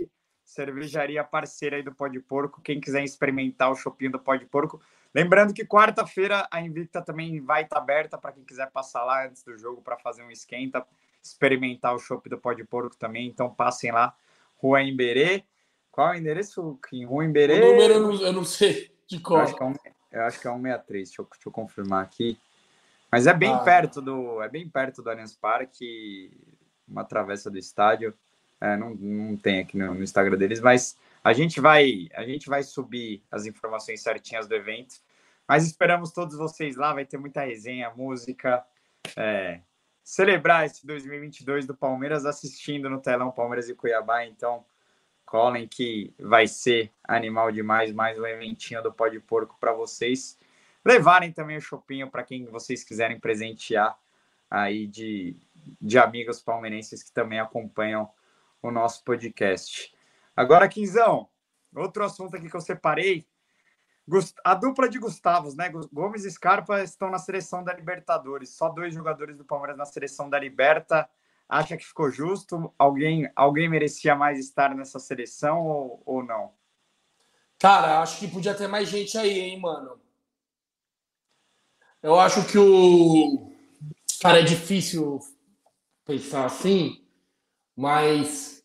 cervejaria 0.43 1.23
parceira 1.23 1.77
aí 1.77 1.83
do 1.83 1.95
Pode 1.95 2.19
Porco. 2.19 2.61
Quem 2.61 2.79
quiser 2.79 3.03
experimentar 3.03 3.71
o 3.71 3.75
shopping 3.75 4.11
do 4.11 4.19
Pode 4.19 4.45
Porco. 4.45 4.81
Lembrando 5.15 5.53
que 5.53 5.65
quarta-feira 5.65 6.47
a 6.51 6.61
Invicta 6.61 7.01
também 7.01 7.39
vai 7.39 7.63
estar 7.63 7.77
tá 7.77 7.81
aberta 7.81 8.17
para 8.17 8.33
quem 8.33 8.43
quiser 8.43 8.69
passar 8.71 9.03
lá 9.03 9.25
antes 9.25 9.43
do 9.43 9.57
jogo 9.57 9.81
para 9.81 9.97
fazer 9.97 10.23
um 10.23 10.31
esquenta, 10.31 10.85
experimentar 11.23 11.95
o 11.95 11.99
shopping 11.99 12.29
do 12.29 12.37
Pode 12.37 12.63
Porco 12.63 12.95
também. 12.95 13.27
Então 13.27 13.53
passem 13.53 13.91
lá, 13.91 14.15
Rua 14.57 14.83
Emberê. 14.83 15.43
Qual 15.91 16.09
é 16.09 16.17
o 16.17 16.19
endereço? 16.19 16.79
Em 16.91 17.05
Rua 17.05 17.25
Emberê? 17.25 17.61
O 17.61 17.71
número 17.71 17.93
eu 17.93 17.99
não, 17.99 18.21
eu 18.21 18.33
não 18.33 18.43
sei 18.43 18.91
de 19.07 19.19
qual. 19.19 19.41
Acho 19.41 19.55
que 19.55 19.63
é 19.63 19.65
um, 19.65 19.75
eu 20.11 20.21
acho 20.23 20.39
que 20.39 20.47
é 20.47 20.51
163, 20.51 21.09
deixa 21.09 21.21
eu, 21.21 21.27
deixa 21.31 21.47
eu 21.47 21.51
confirmar 21.51 22.03
aqui. 22.03 22.37
Mas 23.11 23.27
é 23.27 23.33
bem 23.33 23.53
ah. 23.53 23.59
perto 23.59 24.01
do. 24.01 24.41
É 24.41 24.49
bem 24.49 24.67
perto 24.67 25.01
do 25.01 25.09
Allianz 25.09 25.35
Parque, 25.35 26.31
uma 26.87 27.03
travessa 27.03 27.49
do 27.49 27.57
estádio. 27.57 28.13
É, 28.59 28.77
não, 28.77 28.95
não 28.95 29.35
tem 29.35 29.59
aqui 29.59 29.77
no, 29.77 29.93
no, 29.93 30.03
Instagram 30.03 30.37
deles, 30.37 30.61
mas 30.61 30.97
a 31.23 31.33
gente 31.33 31.59
vai 31.59 32.07
a 32.15 32.23
gente 32.23 32.47
vai 32.47 32.63
subir 32.63 33.21
as 33.29 33.45
informações 33.45 34.01
certinhas 34.01 34.47
do 34.47 34.55
evento. 34.55 34.95
Mas 35.47 35.65
esperamos 35.65 36.11
todos 36.11 36.37
vocês 36.37 36.75
lá, 36.75 36.93
vai 36.93 37.05
ter 37.05 37.17
muita 37.17 37.41
resenha, 37.41 37.91
música, 37.91 38.65
é, 39.17 39.59
celebrar 40.03 40.65
esse 40.65 40.85
2022 40.85 41.65
do 41.65 41.75
Palmeiras 41.75 42.25
assistindo 42.25 42.89
no 42.89 43.01
telão 43.01 43.31
Palmeiras 43.31 43.69
e 43.69 43.75
Cuiabá. 43.75 44.25
Então, 44.25 44.65
Colin, 45.25 45.67
que 45.67 46.13
vai 46.19 46.45
ser 46.45 46.91
animal 47.03 47.51
demais, 47.51 47.93
mais 47.93 48.19
um 48.19 48.25
eventinho 48.25 48.83
do 48.83 48.93
Pó 48.93 49.07
de 49.07 49.19
Porco 49.19 49.57
para 49.59 49.71
vocês. 49.71 50.37
Levarem 50.85 51.31
também 51.31 51.57
o 51.57 51.61
chopinho 51.61 52.09
para 52.11 52.23
quem 52.23 52.45
vocês 52.45 52.83
quiserem 52.83 53.19
presentear 53.19 53.97
aí 54.49 54.85
de, 54.85 55.35
de 55.81 55.97
amigos 55.97 56.41
palmeirenses 56.41 57.01
que 57.01 57.11
também 57.11 57.39
acompanham 57.39 58.11
o 58.61 58.69
nosso 58.69 59.03
podcast. 59.03 59.93
Agora, 60.35 60.67
Quinzão, 60.67 61.29
outro 61.73 62.03
assunto 62.03 62.35
aqui 62.35 62.49
que 62.49 62.55
eu 62.55 62.61
separei. 62.61 63.25
A 64.43 64.53
dupla 64.53 64.89
de 64.89 64.99
Gustavos, 64.99 65.55
né? 65.55 65.71
Gomes 65.91 66.25
e 66.25 66.31
Scarpa 66.31 66.81
estão 66.83 67.09
na 67.09 67.17
seleção 67.17 67.63
da 67.63 67.73
Libertadores. 67.73 68.49
Só 68.49 68.69
dois 68.69 68.93
jogadores 68.93 69.37
do 69.37 69.45
Palmeiras 69.45 69.77
na 69.77 69.85
seleção 69.85 70.29
da 70.29 70.39
Liberta 70.39 71.09
acha 71.47 71.77
que 71.77 71.85
ficou 71.85 72.11
justo? 72.11 72.73
Alguém, 72.77 73.31
alguém 73.35 73.69
merecia 73.69 74.15
mais 74.15 74.39
estar 74.39 74.75
nessa 74.75 74.99
seleção 74.99 75.65
ou, 75.65 76.03
ou 76.05 76.23
não? 76.23 76.53
Cara, 77.59 78.01
acho 78.01 78.19
que 78.19 78.27
podia 78.27 78.55
ter 78.55 78.67
mais 78.67 78.89
gente 78.89 79.17
aí, 79.17 79.39
hein, 79.39 79.59
mano. 79.59 80.01
Eu 82.01 82.19
acho 82.19 82.45
que 82.45 82.57
o. 82.57 83.49
Cara, 84.21 84.39
é 84.39 84.43
difícil 84.43 85.19
pensar 86.05 86.45
assim, 86.45 87.05
mas 87.75 88.61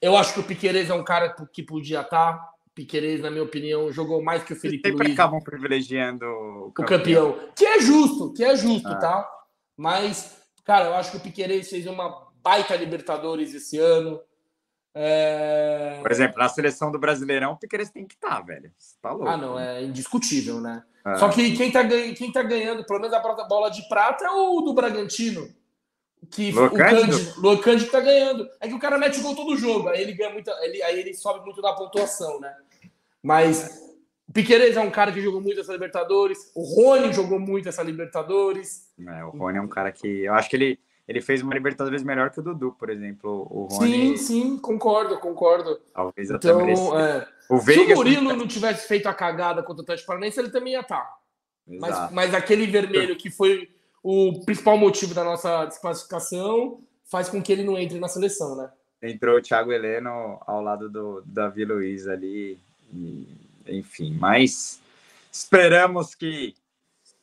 eu 0.00 0.16
acho 0.16 0.34
que 0.34 0.40
o 0.40 0.44
Piqueires 0.44 0.90
é 0.90 0.94
um 0.94 1.04
cara 1.04 1.34
que 1.52 1.62
podia 1.62 2.02
estar. 2.02 2.49
Piqueires, 2.84 3.20
na 3.20 3.30
minha 3.30 3.42
opinião, 3.42 3.92
jogou 3.92 4.22
mais 4.22 4.42
que 4.42 4.52
o 4.52 4.56
Felipe 4.56 4.88
sempre 4.88 5.08
Luiz. 5.08 5.18
acabam 5.18 5.40
privilegiando 5.40 6.24
o 6.24 6.72
campeão. 6.72 7.30
o 7.30 7.34
campeão. 7.34 7.52
Que 7.54 7.64
é 7.66 7.80
justo, 7.80 8.32
que 8.32 8.44
é 8.44 8.56
justo, 8.56 8.88
ah. 8.88 8.96
tá? 8.96 9.30
Mas 9.76 10.40
Cara, 10.70 10.86
eu 10.86 10.94
acho 10.94 11.10
que 11.10 11.16
o 11.16 11.20
Piqueires 11.20 11.68
fez 11.68 11.84
uma 11.86 12.28
baita 12.42 12.76
Libertadores 12.76 13.52
esse 13.52 13.76
ano. 13.76 14.20
É... 14.94 15.98
Por 16.00 16.12
exemplo, 16.12 16.38
na 16.38 16.48
seleção 16.48 16.92
do 16.92 16.98
Brasileirão, 16.98 17.54
o 17.54 17.56
Piqueires 17.56 17.90
tem 17.90 18.06
que 18.06 18.14
estar, 18.14 18.36
tá, 18.36 18.40
velho. 18.40 18.70
Você 18.78 18.94
tá 19.02 19.10
louco. 19.10 19.28
Ah, 19.28 19.36
não, 19.36 19.58
é 19.58 19.82
indiscutível, 19.82 20.60
né? 20.60 20.84
É. 21.04 21.16
Só 21.16 21.28
que 21.28 21.56
quem 21.56 21.72
tá, 21.72 21.80
quem 22.16 22.30
tá 22.30 22.44
ganhando, 22.44 22.84
pelo 22.84 23.00
menos 23.00 23.12
a 23.12 23.20
bola 23.20 23.68
de 23.68 23.82
prata, 23.88 24.24
é 24.26 24.30
o 24.30 24.60
do 24.60 24.72
Bragantino. 24.72 25.48
Que 26.30 26.52
Luan 26.52 26.66
o 26.66 26.70
Cândido, 26.70 27.40
Luan 27.40 27.56
Cândido 27.56 27.90
tá 27.90 28.00
ganhando. 28.00 28.48
É 28.60 28.68
que 28.68 28.74
o 28.74 28.78
cara 28.78 28.96
mete 28.96 29.18
o 29.18 29.22
gol 29.24 29.34
todo 29.34 29.56
jogo, 29.56 29.88
aí 29.88 30.02
ele 30.02 30.12
ganha 30.12 30.30
muito, 30.30 30.48
ele, 30.60 30.80
aí 30.84 31.00
ele 31.00 31.14
sobe 31.14 31.44
muito 31.44 31.60
na 31.60 31.72
pontuação, 31.72 32.38
né? 32.38 32.54
Mas 33.22 33.80
o 34.28 34.32
Piqueires 34.32 34.76
é 34.76 34.80
um 34.80 34.90
cara 34.90 35.12
que 35.12 35.20
jogou 35.20 35.40
muito 35.40 35.60
essa 35.60 35.72
Libertadores. 35.72 36.50
O 36.54 36.62
Rony 36.62 37.12
jogou 37.12 37.38
muito 37.38 37.68
essa 37.68 37.82
Libertadores. 37.82 38.88
É, 39.06 39.24
o 39.24 39.30
Rony 39.30 39.58
é 39.58 39.60
um 39.60 39.68
cara 39.68 39.90
que. 39.90 40.06
Eu 40.06 40.34
acho 40.34 40.48
que 40.48 40.56
ele, 40.56 40.78
ele 41.08 41.20
fez 41.20 41.42
uma 41.42 41.52
Libertadores 41.52 42.02
melhor 42.02 42.30
que 42.30 42.40
o 42.40 42.42
Dudu, 42.42 42.72
por 42.78 42.90
exemplo. 42.90 43.46
O 43.50 43.64
Rony, 43.64 43.90
sim, 43.90 44.16
sim, 44.16 44.58
concordo, 44.58 45.18
concordo. 45.18 45.80
Talvez 45.92 46.30
até 46.30 46.48
então, 46.48 46.98
é, 46.98 47.26
o 47.48 47.58
Veiga, 47.58 47.86
Se 47.86 47.92
o 47.92 47.96
Murilo 47.96 48.36
não 48.36 48.46
tivesse 48.46 48.86
feito 48.86 49.08
a 49.08 49.14
cagada 49.14 49.62
contra 49.62 49.80
o 49.80 49.84
Atlético 49.84 50.06
Paranaense, 50.06 50.38
ele 50.38 50.50
também 50.50 50.74
ia 50.74 50.80
estar. 50.80 51.00
Tá. 51.00 51.20
Mas, 51.66 52.12
mas 52.12 52.34
aquele 52.34 52.66
vermelho 52.66 53.16
que 53.16 53.30
foi 53.30 53.68
o 54.02 54.44
principal 54.44 54.78
motivo 54.78 55.14
da 55.14 55.22
nossa 55.22 55.66
desclassificação 55.66 56.80
faz 57.04 57.28
com 57.28 57.42
que 57.42 57.52
ele 57.52 57.64
não 57.64 57.76
entre 57.76 57.98
na 57.98 58.08
seleção, 58.08 58.56
né? 58.56 58.70
Entrou 59.02 59.38
o 59.38 59.42
Thiago 59.42 59.72
Heleno 59.72 60.38
ao 60.46 60.62
lado 60.62 60.88
do 60.88 61.22
Davi 61.24 61.64
Luiz 61.64 62.06
ali, 62.06 62.58
enfim, 63.66 64.16
mas 64.18 64.80
esperamos 65.30 66.14
que 66.14 66.54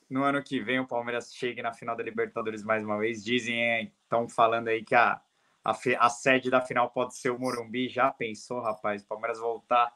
no 0.09 0.23
ano 0.23 0.41
que 0.41 0.59
vem 0.59 0.79
o 0.79 0.87
Palmeiras 0.87 1.33
chegue 1.33 1.61
na 1.61 1.73
final 1.73 1.95
da 1.95 2.03
Libertadores 2.03 2.63
mais 2.63 2.83
uma 2.83 2.97
vez. 2.97 3.23
Dizem, 3.23 3.91
estão 4.03 4.27
falando 4.27 4.69
aí 4.69 4.83
que 4.83 4.95
a, 4.95 5.19
a, 5.63 5.77
a, 5.99 6.09
sede 6.09 6.49
da 6.49 6.61
final 6.61 6.89
pode 6.89 7.15
ser 7.15 7.29
o 7.29 7.39
Morumbi. 7.39 7.89
Já 7.89 8.09
pensou, 8.09 8.61
rapaz? 8.61 9.03
O 9.03 9.07
Palmeiras 9.07 9.39
voltar 9.39 9.93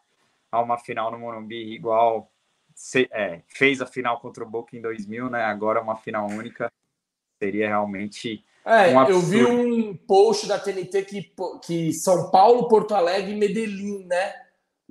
a 0.51 0.59
uma 0.59 0.77
final 0.77 1.11
no 1.11 1.19
Morumbi 1.19 1.73
igual 1.73 2.29
se, 2.75 3.07
é, 3.11 3.41
fez 3.47 3.81
a 3.81 3.85
final 3.85 4.19
contra 4.19 4.43
o 4.43 4.49
Boca 4.49 4.75
em 4.75 4.81
2000, 4.81 5.29
né? 5.29 5.43
Agora 5.43 5.81
uma 5.81 5.95
final 5.95 6.27
única. 6.27 6.69
Seria 7.41 7.67
realmente. 7.69 8.43
É, 8.65 8.95
um 8.95 9.07
eu 9.07 9.19
vi 9.19 9.43
um 9.43 9.95
post 9.95 10.47
da 10.47 10.59
TNT 10.59 11.03
que, 11.03 11.33
que 11.63 11.93
São 11.93 12.29
Paulo, 12.29 12.67
Porto 12.67 12.93
Alegre 12.93 13.31
e 13.31 13.35
Medellín, 13.35 14.05
né? 14.05 14.33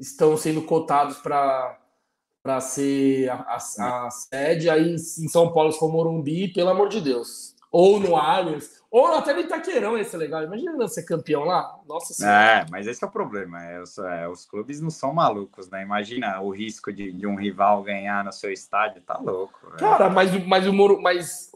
Estão 0.01 0.37
sendo 0.37 0.63
cotados 0.63 1.19
para 1.19 2.61
ser 2.61 3.29
a, 3.29 3.35
a, 3.35 4.07
a, 4.07 4.11
sede. 4.11 4.71
Aí 4.71 4.95
em 4.95 5.29
São 5.29 5.53
Paulo, 5.53 5.71
se 5.71 5.79
for 5.79 5.93
Morumbi, 5.93 6.49
pelo 6.49 6.71
amor 6.71 6.89
de 6.89 7.01
Deus. 7.01 7.55
Ou 7.71 8.01
no 8.01 8.17
Allianz, 8.17 8.81
ou 8.91 9.07
até 9.07 9.33
no 9.33 9.41
Itaquerão, 9.41 9.97
esse 9.97 10.17
é 10.17 10.19
legal. 10.19 10.43
Imagina 10.43 10.89
ser 10.89 11.05
campeão 11.05 11.45
lá. 11.45 11.79
Nossa 11.87 12.13
Senhora. 12.13 12.37
É, 12.37 12.67
mas 12.69 12.89
esse 12.89 13.05
é 13.05 13.07
o 13.07 13.11
problema. 13.11 13.65
É, 13.65 13.81
os, 13.81 13.97
é, 13.99 14.29
os 14.29 14.45
clubes 14.45 14.81
não 14.81 14.91
são 14.91 15.15
malucos, 15.15 15.71
né? 15.71 15.83
Imagina 15.83 16.41
o 16.41 16.51
risco 16.51 16.93
de, 16.93 17.13
de 17.13 17.27
um 17.27 17.37
rival 17.37 17.85
ganhar 17.85 18.25
no 18.25 18.33
seu 18.33 18.51
estádio, 18.51 19.01
tá 19.03 19.17
louco. 19.17 19.71
Cara, 19.79 20.11
mas, 20.11 20.33
mas 20.45 20.67
o 20.67 20.73
Moro. 20.73 21.01
Mas, 21.01 21.53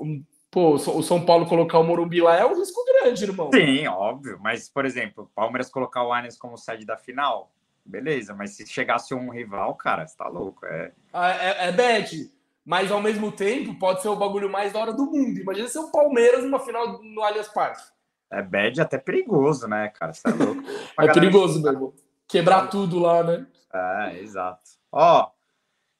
pô, 0.48 0.74
o 0.74 1.02
São 1.02 1.26
Paulo 1.26 1.46
colocar 1.46 1.80
o 1.80 1.84
Morumbi 1.84 2.20
lá 2.20 2.36
é 2.36 2.46
um 2.46 2.56
risco 2.56 2.80
grande, 2.84 3.24
irmão. 3.24 3.50
Sim, 3.52 3.88
óbvio. 3.88 4.38
Mas, 4.40 4.68
por 4.68 4.84
exemplo, 4.84 5.24
o 5.24 5.34
Palmeiras 5.34 5.68
colocar 5.68 6.04
o 6.04 6.12
Allianz 6.12 6.38
como 6.38 6.56
sede 6.56 6.86
da 6.86 6.96
final, 6.96 7.50
beleza, 7.84 8.34
mas 8.34 8.52
se 8.52 8.66
chegasse 8.66 9.14
um 9.14 9.30
rival, 9.30 9.74
cara, 9.74 10.06
você 10.06 10.16
tá 10.16 10.28
louco. 10.28 10.64
É, 10.66 10.92
ah, 11.12 11.30
é, 11.30 11.68
é 11.68 11.72
bad, 11.72 12.32
mas 12.64 12.90
ao 12.90 13.02
mesmo 13.02 13.30
tempo 13.30 13.78
pode 13.78 14.00
ser 14.00 14.08
o 14.08 14.16
bagulho 14.16 14.50
mais 14.50 14.72
da 14.72 14.80
hora 14.80 14.92
do 14.92 15.04
mundo. 15.04 15.38
Imagina 15.38 15.68
ser 15.68 15.80
o 15.80 15.90
Palmeiras 15.90 16.42
numa 16.42 16.58
final 16.58 17.02
no 17.02 17.22
Allianz 17.22 17.48
Parque. 17.48 17.82
É 18.30 18.42
bad 18.42 18.80
até 18.80 18.98
perigoso, 18.98 19.68
né, 19.68 19.88
cara? 19.88 20.12
Você 20.12 20.26
é 20.28 20.32
louco. 20.32 20.62
é 20.98 21.12
perigoso, 21.12 21.62
meu 21.62 21.72
irmão. 21.72 21.92
Quebrar 22.26 22.68
tudo 22.68 22.98
lá, 22.98 23.22
né? 23.22 23.46
É, 23.72 24.18
exato. 24.20 24.62
Ó, 24.90 25.30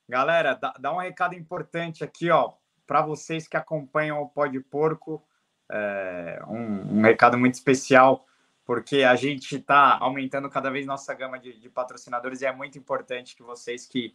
galera, 0.08 0.54
dá, 0.54 0.74
dá 0.78 0.92
um 0.92 0.98
recado 0.98 1.34
importante 1.34 2.02
aqui, 2.02 2.30
ó, 2.30 2.52
para 2.86 3.02
vocês 3.02 3.46
que 3.46 3.56
acompanham 3.56 4.20
o 4.22 4.28
Pó 4.28 4.46
de 4.46 4.60
Porco. 4.60 5.22
É, 5.70 6.42
um, 6.48 6.98
um 6.98 7.02
recado 7.02 7.38
muito 7.38 7.54
especial 7.54 8.26
porque 8.64 9.02
a 9.02 9.14
gente 9.14 9.56
está 9.56 9.98
aumentando 9.98 10.48
cada 10.48 10.70
vez 10.70 10.86
nossa 10.86 11.12
gama 11.14 11.38
de, 11.38 11.58
de, 11.58 11.68
patrocinadores 11.68 12.40
e 12.40 12.46
é 12.46 12.52
muito 12.52 12.78
importante 12.78 13.36
que 13.36 13.42
vocês 13.42 13.86
que 13.86 14.14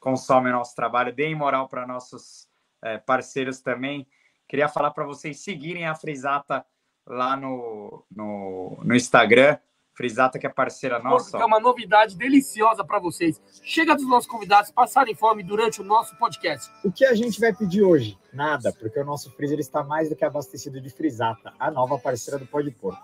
consomem 0.00 0.52
o 0.52 0.56
nosso 0.56 0.74
trabalho 0.74 1.12
deem 1.12 1.34
moral 1.34 1.68
para 1.68 1.86
nossos 1.86 2.48
é, 2.82 2.98
parceiros 2.98 3.60
também. 3.60 4.06
Queria 4.48 4.68
falar 4.68 4.90
para 4.90 5.04
vocês 5.04 5.40
seguirem 5.40 5.86
a 5.86 5.94
Frisata 5.94 6.64
lá 7.06 7.36
no, 7.36 8.04
no, 8.10 8.78
no 8.82 8.96
Instagram. 8.96 9.58
Frisata, 9.94 10.38
que 10.38 10.46
é 10.46 10.48
parceira 10.48 10.98
nossa. 10.98 11.36
É 11.36 11.44
uma 11.44 11.60
novidade 11.60 12.16
deliciosa 12.16 12.82
para 12.82 12.98
vocês. 12.98 13.38
Chega 13.62 13.94
dos 13.94 14.08
nossos 14.08 14.26
convidados 14.26 14.70
passarem 14.70 15.14
fome 15.14 15.42
durante 15.42 15.82
o 15.82 15.84
nosso 15.84 16.16
podcast. 16.16 16.72
O 16.82 16.90
que 16.90 17.04
a 17.04 17.14
gente 17.14 17.38
vai 17.38 17.52
pedir 17.52 17.82
hoje? 17.82 18.18
Nada, 18.32 18.72
porque 18.72 18.98
o 18.98 19.04
nosso 19.04 19.30
freezer 19.32 19.58
está 19.58 19.84
mais 19.84 20.08
do 20.08 20.16
que 20.16 20.24
abastecido 20.24 20.80
de 20.80 20.88
Frisata, 20.88 21.52
a 21.58 21.70
nova 21.70 21.98
parceira 21.98 22.38
do 22.38 22.46
Pó 22.46 22.62
de 22.62 22.70
Porco 22.70 23.02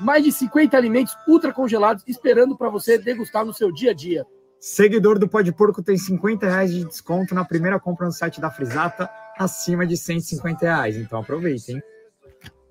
mais 0.00 0.24
de 0.24 0.32
50 0.32 0.76
alimentos 0.76 1.16
ultra 1.26 1.52
congelados 1.52 2.04
esperando 2.06 2.56
para 2.56 2.68
você 2.68 2.98
degustar 2.98 3.44
no 3.44 3.52
seu 3.52 3.72
dia 3.72 3.90
a 3.90 3.94
dia. 3.94 4.26
Seguidor 4.60 5.18
do 5.18 5.28
Pode 5.28 5.52
Porco 5.52 5.82
tem 5.82 5.96
50 5.96 6.46
reais 6.46 6.72
de 6.72 6.84
desconto 6.84 7.34
na 7.34 7.44
primeira 7.44 7.78
compra 7.78 8.06
no 8.06 8.12
site 8.12 8.40
da 8.40 8.50
Frisata, 8.50 9.08
acima 9.38 9.86
de 9.86 9.96
150 9.96 10.64
reais. 10.64 10.96
Então 10.96 11.20
aproveite, 11.20 11.72
hein? 11.72 11.82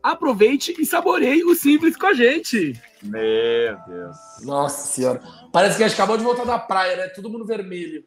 Aproveite 0.04 0.76
e 0.80 0.86
saboreie 0.86 1.44
o 1.44 1.56
simples 1.56 1.96
com 1.96 2.08
a 2.08 2.14
gente. 2.14 2.80
Meu 3.02 3.78
Deus. 3.88 4.18
Nossa 4.44 4.88
senhora. 4.88 5.22
Parece 5.52 5.78
que 5.78 5.84
a 5.84 5.88
gente 5.88 5.98
acabou 5.98 6.18
de 6.18 6.24
voltar 6.24 6.46
da 6.46 6.60
praia, 6.60 6.96
né? 6.98 7.08
Todo 7.10 7.30
mundo 7.30 7.46
vermelho. 7.46 8.06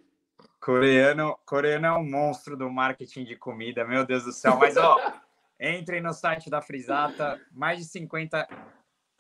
Coreano, 0.61 1.39
coreano 1.47 1.87
é 1.87 1.93
um 1.93 2.05
monstro 2.05 2.57
do 2.57 2.71
marketing 2.71 3.25
de 3.25 3.35
comida, 3.35 3.85
meu 3.85 4.05
Deus 4.05 4.25
do 4.25 4.33
céu. 4.33 4.57
Mas, 4.59 4.77
ó, 4.77 4.99
entrem 5.59 6.03
no 6.03 6.12
site 6.12 6.51
da 6.51 6.61
Frisata, 6.61 7.41
mais 7.51 7.79
de 7.79 7.85
50 7.85 8.47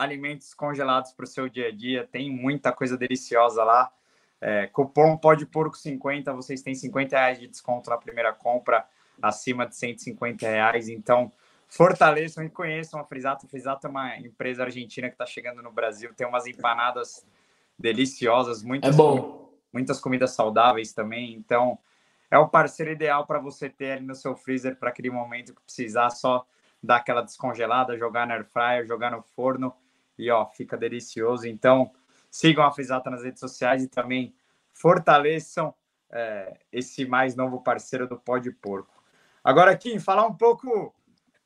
alimentos 0.00 0.54
congelados 0.54 1.12
para 1.12 1.24
o 1.24 1.26
seu 1.26 1.48
dia 1.48 1.68
a 1.68 1.70
dia. 1.70 2.08
Tem 2.10 2.30
muita 2.30 2.72
coisa 2.72 2.96
deliciosa 2.96 3.62
lá. 3.62 3.92
É, 4.40 4.66
cupom 4.68 5.18
pode 5.18 5.44
porco 5.44 5.76
50, 5.76 6.32
vocês 6.32 6.62
têm 6.62 6.74
50 6.74 7.14
reais 7.14 7.38
de 7.38 7.46
desconto 7.46 7.90
na 7.90 7.98
primeira 7.98 8.32
compra 8.32 8.86
acima 9.20 9.66
de 9.66 9.76
150 9.76 10.46
reais. 10.46 10.88
Então, 10.88 11.30
fortaleçam 11.68 12.42
e 12.42 12.48
conheçam 12.48 12.98
a 12.98 13.04
Frisato. 13.04 13.44
A 13.44 13.48
Frisato 13.48 13.86
é 13.86 13.90
uma 13.90 14.16
empresa 14.16 14.64
argentina 14.64 15.08
que 15.08 15.14
está 15.14 15.26
chegando 15.26 15.62
no 15.62 15.70
Brasil, 15.70 16.14
tem 16.14 16.26
umas 16.26 16.46
empanadas 16.46 17.26
deliciosas, 17.78 18.62
muitas, 18.62 18.94
é 18.94 18.96
bom. 18.96 19.52
muitas 19.70 20.00
comidas 20.00 20.30
saudáveis 20.30 20.94
também. 20.94 21.34
Então, 21.34 21.78
é 22.30 22.38
o 22.38 22.48
parceiro 22.48 22.90
ideal 22.90 23.26
para 23.26 23.38
você 23.38 23.68
ter 23.68 23.92
ali 23.92 24.06
no 24.06 24.14
seu 24.14 24.34
freezer 24.34 24.76
para 24.76 24.88
aquele 24.88 25.10
momento 25.10 25.54
que 25.54 25.60
precisar 25.60 26.08
só 26.08 26.46
dar 26.82 26.96
aquela 26.96 27.20
descongelada, 27.20 27.98
jogar 27.98 28.26
na 28.26 28.34
air 28.34 28.46
fryer, 28.46 28.86
jogar 28.86 29.10
no 29.10 29.20
forno 29.20 29.74
e 30.20 30.30
ó, 30.30 30.46
fica 30.46 30.76
delicioso. 30.76 31.46
Então, 31.46 31.90
sigam 32.30 32.64
a 32.64 32.70
Frisata 32.70 33.10
nas 33.10 33.22
redes 33.22 33.40
sociais 33.40 33.82
e 33.82 33.88
também 33.88 34.34
fortaleçam 34.72 35.74
é, 36.10 36.56
esse 36.72 37.04
mais 37.04 37.34
novo 37.34 37.60
parceiro 37.60 38.06
do 38.06 38.18
Pó 38.18 38.38
de 38.38 38.50
Porco. 38.50 39.02
Agora, 39.42 39.76
Kim, 39.76 39.98
falar 39.98 40.26
um 40.26 40.34
pouco 40.34 40.94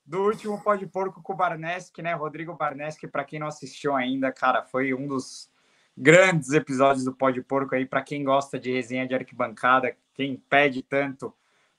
do 0.04 0.22
último 0.22 0.60
Pó 0.60 0.74
de 0.74 0.86
Porco 0.86 1.22
com 1.22 1.32
o 1.32 1.36
Barneski, 1.36 2.02
né? 2.02 2.14
Rodrigo 2.14 2.54
Barneski, 2.54 3.06
para 3.06 3.24
quem 3.24 3.38
não 3.38 3.46
assistiu 3.46 3.94
ainda, 3.94 4.32
cara, 4.32 4.62
foi 4.62 4.92
um 4.92 5.06
dos 5.06 5.50
grandes 5.96 6.52
episódios 6.52 7.04
do 7.04 7.14
Pó 7.14 7.30
de 7.30 7.40
Porco 7.40 7.74
aí, 7.74 7.86
para 7.86 8.02
quem 8.02 8.24
gosta 8.24 8.58
de 8.58 8.72
resenha 8.72 9.06
de 9.06 9.14
arquibancada, 9.14 9.96
quem 10.12 10.36
pede 10.36 10.82
tanto 10.82 11.32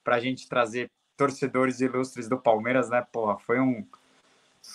para 0.04 0.16
a 0.16 0.20
gente 0.20 0.48
trazer 0.48 0.90
torcedores 1.18 1.82
ilustres 1.82 2.28
do 2.28 2.38
Palmeiras, 2.38 2.90
né? 2.90 3.06
Porra, 3.12 3.38
foi 3.38 3.60
um 3.60 3.86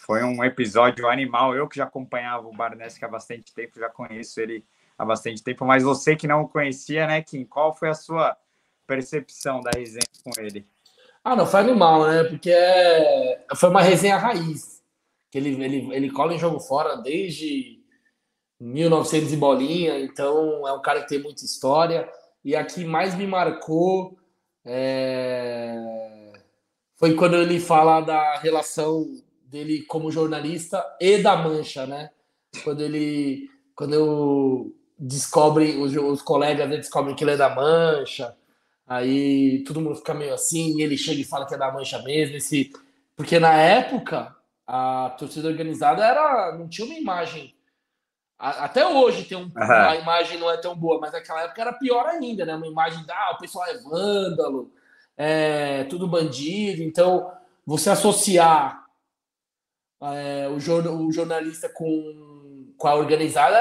foi 0.07 0.23
um 0.23 0.43
episódio 0.45 1.09
animal. 1.09 1.55
Eu 1.55 1.69
que 1.69 1.77
já 1.77 1.85
acompanhava 1.85 2.47
o 2.47 2.57
Barneski 2.57 3.05
há 3.05 3.09
bastante 3.09 3.55
tempo, 3.55 3.79
já 3.79 3.89
conheço 3.89 4.41
ele 4.41 4.65
há 4.99 5.05
bastante 5.05 5.43
tempo, 5.43 5.65
mas 5.65 5.83
você 5.83 6.15
que 6.15 6.27
não 6.27 6.43
o 6.43 6.49
conhecia, 6.49 7.07
né, 7.07 7.23
Kim? 7.23 7.45
Qual 7.45 7.75
foi 7.75 7.89
a 7.89 7.95
sua 7.95 8.37
percepção 8.87 9.61
da 9.61 9.71
resenha 9.75 10.03
com 10.23 10.31
ele? 10.41 10.67
Ah, 11.25 11.37
não, 11.37 11.47
foi 11.47 11.61
animal, 11.61 12.07
né? 12.07 12.25
Porque 12.25 12.51
é... 12.51 13.47
foi 13.57 13.71
uma 13.71 13.83
resenha 13.83 14.17
raiz. 14.17 14.83
Que 15.31 15.39
ele, 15.39 15.63
ele, 15.63 15.95
ele 15.95 16.11
cola 16.11 16.35
em 16.35 16.39
jogo 16.39 16.59
fora 16.61 16.97
desde 16.97 17.81
1900 18.59 19.33
e 19.33 19.37
bolinha, 19.37 20.01
então 20.01 20.67
é 20.67 20.73
um 20.73 20.83
cara 20.83 21.03
que 21.03 21.09
tem 21.09 21.23
muita 21.23 21.45
história. 21.45 22.11
E 22.45 22.57
a 22.57 22.65
que 22.65 22.85
mais 22.85 23.15
me 23.15 23.27
marcou 23.27 24.19
é... 24.65 26.33
foi 26.97 27.15
quando 27.15 27.37
ele 27.37 27.61
fala 27.61 28.01
da 28.01 28.39
relação 28.39 29.07
dele 29.51 29.83
como 29.83 30.13
jornalista 30.13 30.85
e 31.01 31.19
da 31.19 31.37
Mancha, 31.37 31.87
né? 31.87 32.11
Quando 32.63 32.83
ele, 32.83 33.51
quando 33.75 33.95
eu 33.95 34.75
descobre 34.97 35.77
os, 35.77 35.97
os 35.97 36.23
colegas 36.23 36.69
né, 36.69 36.77
descobrem 36.77 37.17
que 37.17 37.25
ele 37.25 37.33
é 37.33 37.37
da 37.37 37.55
Mancha, 37.55 38.37
aí 38.87 39.65
todo 39.65 39.81
mundo 39.81 39.97
fica 39.97 40.15
meio 40.15 40.35
assim, 40.35 40.81
ele 40.81 40.97
chega 40.97 41.21
e 41.21 41.25
fala 41.25 41.47
que 41.47 41.55
é 41.55 41.59
da 41.59 41.73
Mancha 41.73 42.01
mesmo, 42.03 42.37
esse, 42.37 42.71
porque 43.17 43.39
na 43.41 43.55
época 43.55 44.35
a 44.67 45.11
torcida 45.19 45.49
organizada 45.49 46.05
era 46.05 46.57
não 46.57 46.69
tinha 46.69 46.87
uma 46.87 46.95
imagem 46.95 47.53
até 48.39 48.87
hoje 48.87 49.25
tem 49.25 49.37
um, 49.37 49.43
uhum. 49.43 49.53
a 49.57 49.97
imagem 49.97 50.39
não 50.39 50.51
é 50.51 50.57
tão 50.57 50.75
boa, 50.75 50.99
mas 50.99 51.13
naquela 51.13 51.43
época 51.43 51.61
era 51.61 51.75
pior 51.75 52.07
ainda, 52.07 52.47
né? 52.47 52.55
Uma 52.55 52.69
imagem 52.69 53.05
da 53.05 53.15
ah, 53.15 53.33
o 53.33 53.39
pessoal 53.39 53.67
é 53.67 53.77
vândalo, 53.77 54.73
é 55.15 55.85
tudo 55.85 56.09
bandido. 56.09 56.83
Então, 56.83 57.31
você 57.67 57.91
associar 57.91 58.80
é, 60.03 60.49
o, 60.49 60.55
o, 60.55 61.13
jornalista 61.13 61.69
com, 61.69 62.73
com 62.77 62.89
a 62.89 62.95
organizada 62.95 63.59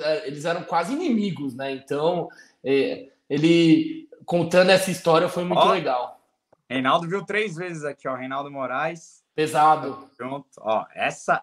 é, 0.00 0.26
eles 0.26 0.44
eram 0.44 0.62
quase 0.64 0.92
inimigos, 0.92 1.54
né? 1.54 1.72
Então, 1.72 2.28
é, 2.64 3.08
ele 3.28 4.08
contando 4.24 4.70
essa 4.70 4.90
história 4.90 5.28
foi 5.28 5.44
muito 5.44 5.58
ó, 5.58 5.72
legal. 5.72 6.20
Reinaldo 6.68 7.08
viu 7.08 7.24
três 7.24 7.56
vezes 7.56 7.84
aqui, 7.84 8.06
ó. 8.06 8.14
Reinaldo 8.14 8.50
Moraes. 8.50 9.24
Pesado. 9.34 10.10
Pronto, 10.16 10.48
ó. 10.58 10.84
Essa, 10.94 11.42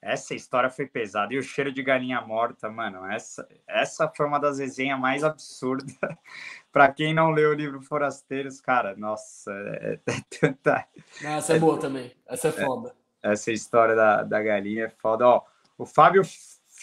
essa 0.00 0.34
história 0.34 0.70
foi 0.70 0.86
pesada. 0.86 1.34
E 1.34 1.38
o 1.38 1.42
cheiro 1.42 1.70
de 1.70 1.82
galinha 1.82 2.20
morta, 2.22 2.70
mano. 2.70 3.04
Essa, 3.06 3.46
essa 3.66 4.08
foi 4.08 4.26
uma 4.26 4.38
das 4.38 4.58
resenhas 4.58 4.98
mais 4.98 5.22
absurdas. 5.22 5.94
para 6.72 6.90
quem 6.90 7.12
não 7.12 7.30
leu 7.30 7.50
o 7.50 7.54
livro 7.54 7.82
Forasteiros, 7.82 8.60
cara, 8.60 8.96
nossa, 8.96 9.52
é, 9.52 9.98
é 10.06 10.20
tanta. 10.40 10.86
Essa 11.22 11.52
é, 11.52 11.56
é 11.56 11.58
boa 11.58 11.78
também. 11.78 12.12
Essa 12.26 12.48
é 12.48 12.52
foda. 12.52 12.94
Essa 13.22 13.52
história 13.52 13.94
da, 13.94 14.22
da 14.22 14.42
galinha 14.42 14.86
é 14.86 14.88
foda. 14.88 15.26
Ó, 15.26 15.42
o 15.78 15.86
Fábio 15.86 16.22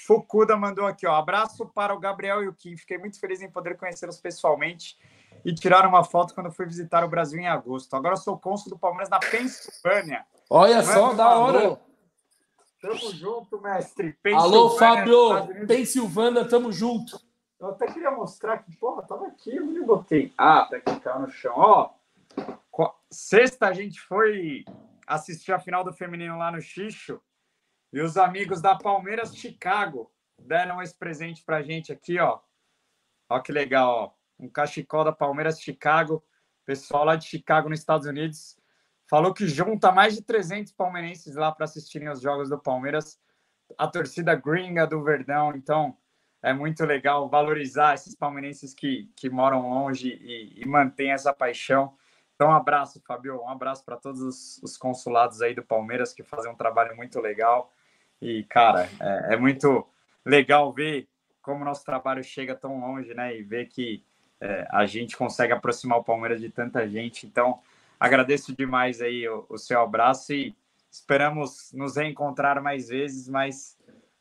Fukuda 0.06 0.56
mandou 0.56 0.86
aqui, 0.86 1.06
ó. 1.06 1.16
Abraço 1.16 1.68
para 1.68 1.94
o 1.94 2.00
Gabriel 2.00 2.44
e 2.44 2.48
o 2.48 2.54
Kim. 2.54 2.78
Fiquei 2.78 2.98
muito 2.98 3.20
feliz 3.20 3.42
em 3.42 3.50
poder 3.50 3.78
conhecê-los 3.78 4.20
pessoalmente 4.20 4.98
e 5.44 5.54
tirar 5.54 5.86
uma 5.86 6.04
foto 6.04 6.34
quando 6.34 6.52
fui 6.52 6.66
visitar 6.66 7.04
o 7.04 7.10
Brasil 7.10 7.40
em 7.40 7.48
agosto. 7.48 7.94
Agora 7.96 8.16
sou 8.16 8.38
cônsul 8.38 8.72
do 8.72 8.80
Palmeiras 8.80 9.10
na 9.10 9.20
Pensilvânia. 9.20 10.26
Olha 10.50 10.82
só, 10.84 11.14
da 11.14 11.38
hora. 11.38 11.80
Tamo 12.82 13.12
junto, 13.14 13.62
mestre. 13.62 14.18
Alô, 14.34 14.72
Fábio. 14.72 15.68
Pensilvânia, 15.68 16.48
tamo 16.48 16.72
junto. 16.72 17.20
Eu 17.60 17.70
até 17.70 17.88
queria 17.88 18.10
mostrar 18.10 18.60
que, 18.60 18.74
porra, 18.78 19.04
tava 19.04 19.28
aqui, 19.28 19.60
onde 19.60 19.78
eu 19.78 19.86
botei? 19.86 20.34
Ah, 20.38 20.66
tá 20.70 20.78
aqui, 20.78 21.00
caiu 21.02 21.20
no 21.20 21.30
chão. 21.30 21.54
Ó, 21.58 21.90
sexta 23.12 23.68
a 23.68 23.74
gente 23.74 24.00
foi 24.00 24.64
assistir 25.10 25.52
a 25.52 25.60
final 25.60 25.84
do 25.84 25.92
feminino 25.92 26.38
lá 26.38 26.52
no 26.52 26.62
Xixo 26.62 27.20
e 27.92 28.00
os 28.00 28.16
amigos 28.16 28.62
da 28.62 28.76
Palmeiras 28.76 29.36
Chicago 29.36 30.14
deram 30.38 30.82
esse 30.82 30.96
presente 30.96 31.44
pra 31.44 31.64
gente 31.64 31.92
aqui, 31.92 32.20
ó. 32.20 32.40
Ó 33.28 33.40
que 33.40 33.52
legal, 33.52 33.90
ó. 33.90 34.12
Um 34.40 34.48
cachecol 34.48 35.04
da 35.04 35.12
Palmeiras 35.12 35.60
Chicago. 35.60 36.24
Pessoal 36.64 37.04
lá 37.04 37.16
de 37.16 37.26
Chicago, 37.26 37.68
nos 37.68 37.80
Estados 37.80 38.06
Unidos, 38.06 38.56
falou 39.10 39.34
que 39.34 39.48
junta 39.48 39.92
mais 39.92 40.16
de 40.16 40.22
300 40.22 40.72
palmeirenses 40.72 41.36
lá 41.36 41.52
para 41.52 41.66
assistirem 41.66 42.10
os 42.10 42.22
jogos 42.22 42.48
do 42.48 42.60
Palmeiras. 42.60 43.20
A 43.76 43.88
torcida 43.88 44.36
gringa 44.36 44.86
do 44.86 45.04
Verdão, 45.04 45.56
então 45.56 45.98
é 46.44 46.54
muito 46.54 46.86
legal 46.86 47.28
valorizar 47.28 47.96
esses 47.96 48.14
palmeirenses 48.14 48.76
que, 48.76 49.12
que 49.16 49.30
moram 49.30 49.68
longe 49.68 50.10
e, 50.10 50.62
e 50.62 50.66
mantêm 50.68 51.12
essa 51.12 51.34
paixão. 51.34 51.98
Então, 52.40 52.52
um 52.52 52.56
abraço, 52.56 53.02
Fabio, 53.06 53.42
um 53.42 53.50
abraço 53.50 53.84
para 53.84 53.98
todos 53.98 54.22
os, 54.22 54.64
os, 54.64 54.78
consulados 54.78 55.42
aí 55.42 55.54
do 55.54 55.62
Palmeiras 55.62 56.14
que 56.14 56.24
fazem 56.24 56.50
um 56.50 56.56
trabalho 56.56 56.96
muito 56.96 57.20
legal. 57.20 57.70
E, 58.22 58.46
cara, 58.46 58.90
é, 58.98 59.34
é 59.34 59.38
muito 59.38 59.86
legal 60.26 60.72
ver 60.72 61.10
como 61.42 61.66
nosso 61.66 61.84
trabalho 61.84 62.24
chega 62.24 62.56
tão 62.56 62.80
longe, 62.80 63.14
né? 63.14 63.38
E 63.38 63.44
ver 63.44 63.66
que 63.66 64.06
é, 64.40 64.66
a 64.72 64.86
gente 64.86 65.18
consegue 65.18 65.52
aproximar 65.52 65.98
o 65.98 66.04
Palmeiras 66.06 66.40
de 66.40 66.50
tanta 66.50 66.88
gente. 66.88 67.28
Então, 67.28 67.60
agradeço 68.00 68.56
demais 68.56 69.02
aí 69.02 69.28
o, 69.28 69.46
o 69.50 69.58
seu 69.58 69.82
abraço 69.82 70.32
e 70.32 70.56
esperamos 70.90 71.74
nos 71.74 71.98
reencontrar 71.98 72.64
mais 72.64 72.88
vezes, 72.88 73.28
mas 73.28 73.78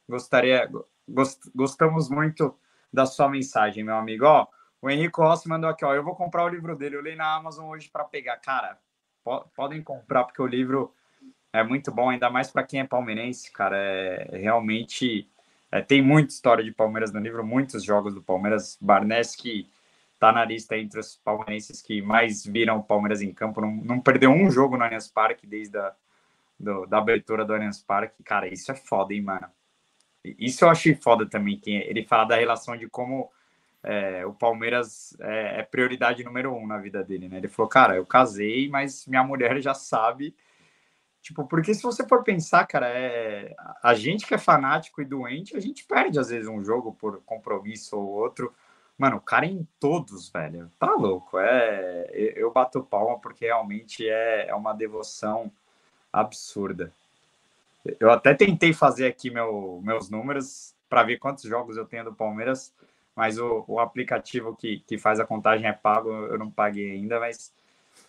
gostaria 0.08 0.68
Gost, 1.08 1.48
gostamos 1.54 2.10
muito 2.10 2.52
da 2.92 3.06
sua 3.06 3.28
mensagem, 3.28 3.84
meu 3.84 3.94
amigo. 3.94 4.24
Ó, 4.24 4.48
o 4.80 4.90
Henrique 4.90 5.20
Rossi 5.20 5.48
mandou 5.48 5.68
aqui, 5.68 5.84
ó. 5.84 5.94
Eu 5.94 6.04
vou 6.04 6.14
comprar 6.14 6.44
o 6.44 6.48
livro 6.48 6.76
dele. 6.76 6.96
Eu 6.96 7.02
li 7.02 7.16
na 7.16 7.34
Amazon 7.34 7.66
hoje 7.66 7.88
para 7.90 8.04
pegar. 8.04 8.36
Cara, 8.38 8.78
po 9.24 9.40
podem 9.54 9.82
comprar, 9.82 10.24
porque 10.24 10.42
o 10.42 10.46
livro 10.46 10.94
é 11.52 11.62
muito 11.62 11.90
bom, 11.90 12.10
ainda 12.10 12.30
mais 12.30 12.50
para 12.50 12.62
quem 12.62 12.80
é 12.80 12.84
palmeirense, 12.86 13.50
cara. 13.52 13.76
É, 13.76 14.38
realmente 14.38 15.28
é, 15.70 15.80
tem 15.82 16.02
muita 16.02 16.32
história 16.32 16.64
de 16.64 16.72
Palmeiras 16.72 17.12
no 17.12 17.20
livro, 17.20 17.44
muitos 17.44 17.82
jogos 17.82 18.14
do 18.14 18.22
Palmeiras. 18.22 18.78
Barnes 18.80 19.34
que 19.34 19.68
tá 20.18 20.32
na 20.32 20.44
lista 20.44 20.76
entre 20.76 21.00
os 21.00 21.16
palmeirenses 21.16 21.80
que 21.80 22.02
mais 22.02 22.44
viram 22.44 22.78
o 22.78 22.82
Palmeiras 22.84 23.22
em 23.22 23.32
campo. 23.32 23.60
Não, 23.60 23.70
não 23.70 24.00
perdeu 24.00 24.30
um 24.30 24.50
jogo 24.50 24.76
no 24.76 24.84
Allianz 24.84 25.08
Parque 25.08 25.46
desde 25.46 25.78
a 25.78 25.94
do, 26.58 26.86
da 26.86 26.98
abertura 26.98 27.44
do 27.44 27.54
Allianz 27.54 27.82
Parque. 27.82 28.22
Cara, 28.22 28.48
isso 28.48 28.72
é 28.72 28.74
foda, 28.74 29.14
hein, 29.14 29.22
mano? 29.22 29.48
Isso 30.24 30.64
eu 30.64 30.68
achei 30.68 30.94
foda 30.94 31.24
também, 31.26 31.58
que 31.58 31.70
ele 31.70 32.04
fala 32.04 32.24
da 32.24 32.36
relação 32.36 32.76
de 32.76 32.88
como 32.88 33.30
é, 33.88 34.26
o 34.26 34.34
Palmeiras 34.34 35.16
é, 35.18 35.60
é, 35.60 35.62
prioridade 35.62 36.22
número 36.22 36.54
um 36.54 36.66
na 36.66 36.76
vida 36.76 37.02
dele, 37.02 37.26
né? 37.26 37.38
Ele 37.38 37.48
falou, 37.48 37.70
cara, 37.70 37.96
eu 37.96 38.04
casei, 38.04 38.68
mas 38.68 39.06
minha 39.06 39.24
mulher 39.24 39.58
já 39.62 39.72
sabe. 39.72 40.36
Tipo, 41.22 41.46
porque 41.46 41.72
se 41.72 41.82
você 41.82 42.06
for 42.06 42.22
pensar, 42.22 42.66
cara, 42.66 42.86
é, 42.86 43.56
a 43.82 43.94
gente 43.94 44.26
que 44.26 44.34
é 44.34 44.38
fanático 44.38 45.00
e 45.00 45.06
doente, 45.06 45.56
a 45.56 45.60
gente 45.60 45.86
perde 45.86 46.18
às 46.18 46.28
vezes 46.28 46.46
um 46.46 46.62
jogo 46.62 46.92
por 47.00 47.22
compromisso 47.22 47.96
ou 47.96 48.06
outro. 48.06 48.52
Mano, 48.98 49.16
o 49.16 49.22
cara 49.22 49.46
é 49.46 49.48
em 49.48 49.66
todos, 49.80 50.28
velho. 50.28 50.70
Tá 50.78 50.92
louco. 50.92 51.38
É, 51.38 52.10
eu 52.12 52.52
bato 52.52 52.82
palma 52.82 53.18
porque 53.18 53.46
realmente 53.46 54.06
é, 54.06 54.48
é 54.48 54.54
uma 54.54 54.74
devoção 54.74 55.50
absurda. 56.12 56.92
Eu 57.98 58.10
até 58.10 58.34
tentei 58.34 58.74
fazer 58.74 59.06
aqui 59.06 59.30
meu, 59.30 59.80
meus 59.82 60.10
números 60.10 60.74
para 60.90 61.04
ver 61.04 61.18
quantos 61.18 61.44
jogos 61.44 61.78
eu 61.78 61.86
tenho 61.86 62.04
do 62.04 62.14
Palmeiras, 62.14 62.72
mas 63.18 63.36
o, 63.36 63.64
o 63.66 63.80
aplicativo 63.80 64.54
que, 64.54 64.78
que 64.86 64.96
faz 64.96 65.18
a 65.18 65.26
contagem 65.26 65.66
é 65.66 65.72
pago, 65.72 66.08
eu 66.08 66.38
não 66.38 66.48
paguei 66.48 66.92
ainda, 66.92 67.18
mas. 67.18 67.52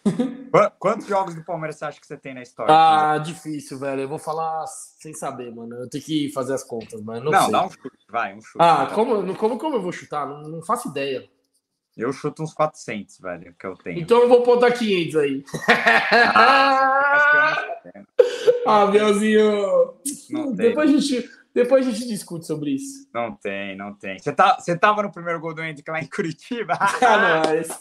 Quantos 0.77 1.07
jogos 1.07 1.33
do 1.33 1.43
Palmeiras 1.43 1.77
você 1.77 1.85
acha 1.85 1.99
que 1.99 2.05
você 2.05 2.15
tem 2.15 2.35
na 2.35 2.43
história? 2.43 2.71
Ah, 2.71 3.17
difícil, 3.17 3.79
velho. 3.79 4.03
Eu 4.03 4.07
vou 4.07 4.19
falar 4.19 4.67
sem 4.67 5.11
saber, 5.15 5.51
mano. 5.51 5.75
Eu 5.77 5.89
tenho 5.89 6.03
que 6.03 6.31
fazer 6.31 6.53
as 6.53 6.63
contas, 6.63 7.01
mas 7.01 7.23
não, 7.23 7.31
não 7.31 7.41
sei. 7.41 7.51
dá 7.51 7.65
um 7.65 7.69
chute, 7.71 8.05
vai, 8.07 8.35
um 8.35 8.41
chute. 8.41 8.59
Ah, 8.59 8.91
como, 8.93 9.35
como, 9.35 9.57
como 9.57 9.77
eu 9.77 9.81
vou 9.81 9.91
chutar? 9.91 10.27
Não, 10.27 10.43
não 10.43 10.61
faço 10.61 10.89
ideia. 10.89 11.27
Eu 11.97 12.13
chuto 12.13 12.43
uns 12.43 12.53
400, 12.53 13.19
velho, 13.19 13.55
que 13.59 13.65
eu 13.65 13.75
tenho. 13.77 13.99
Então 13.99 14.21
eu 14.21 14.29
vou 14.29 14.45
botar 14.45 14.71
500 14.71 15.15
aí. 15.15 15.43
Ah, 16.35 17.81
ah 18.67 18.85
Belzinho. 18.85 19.95
Depois, 20.53 20.87
a 20.87 20.93
gente, 20.93 21.27
depois 21.53 21.87
a 21.87 21.91
gente 21.91 22.07
discute 22.07 22.45
sobre 22.45 22.71
isso. 22.71 23.09
Não 23.13 23.35
tem, 23.35 23.75
não 23.75 23.93
tem. 23.93 24.19
Você, 24.19 24.31
tá, 24.31 24.57
você 24.59 24.77
tava 24.77 25.03
no 25.03 25.11
primeiro 25.11 25.39
gol 25.39 25.53
do 25.53 25.63
Hendrick 25.63 25.89
lá 25.89 25.99
em 25.99 26.07
Curitiba? 26.07 26.73
ah, 26.79 27.43
não, 27.45 27.55
esse... 27.55 27.79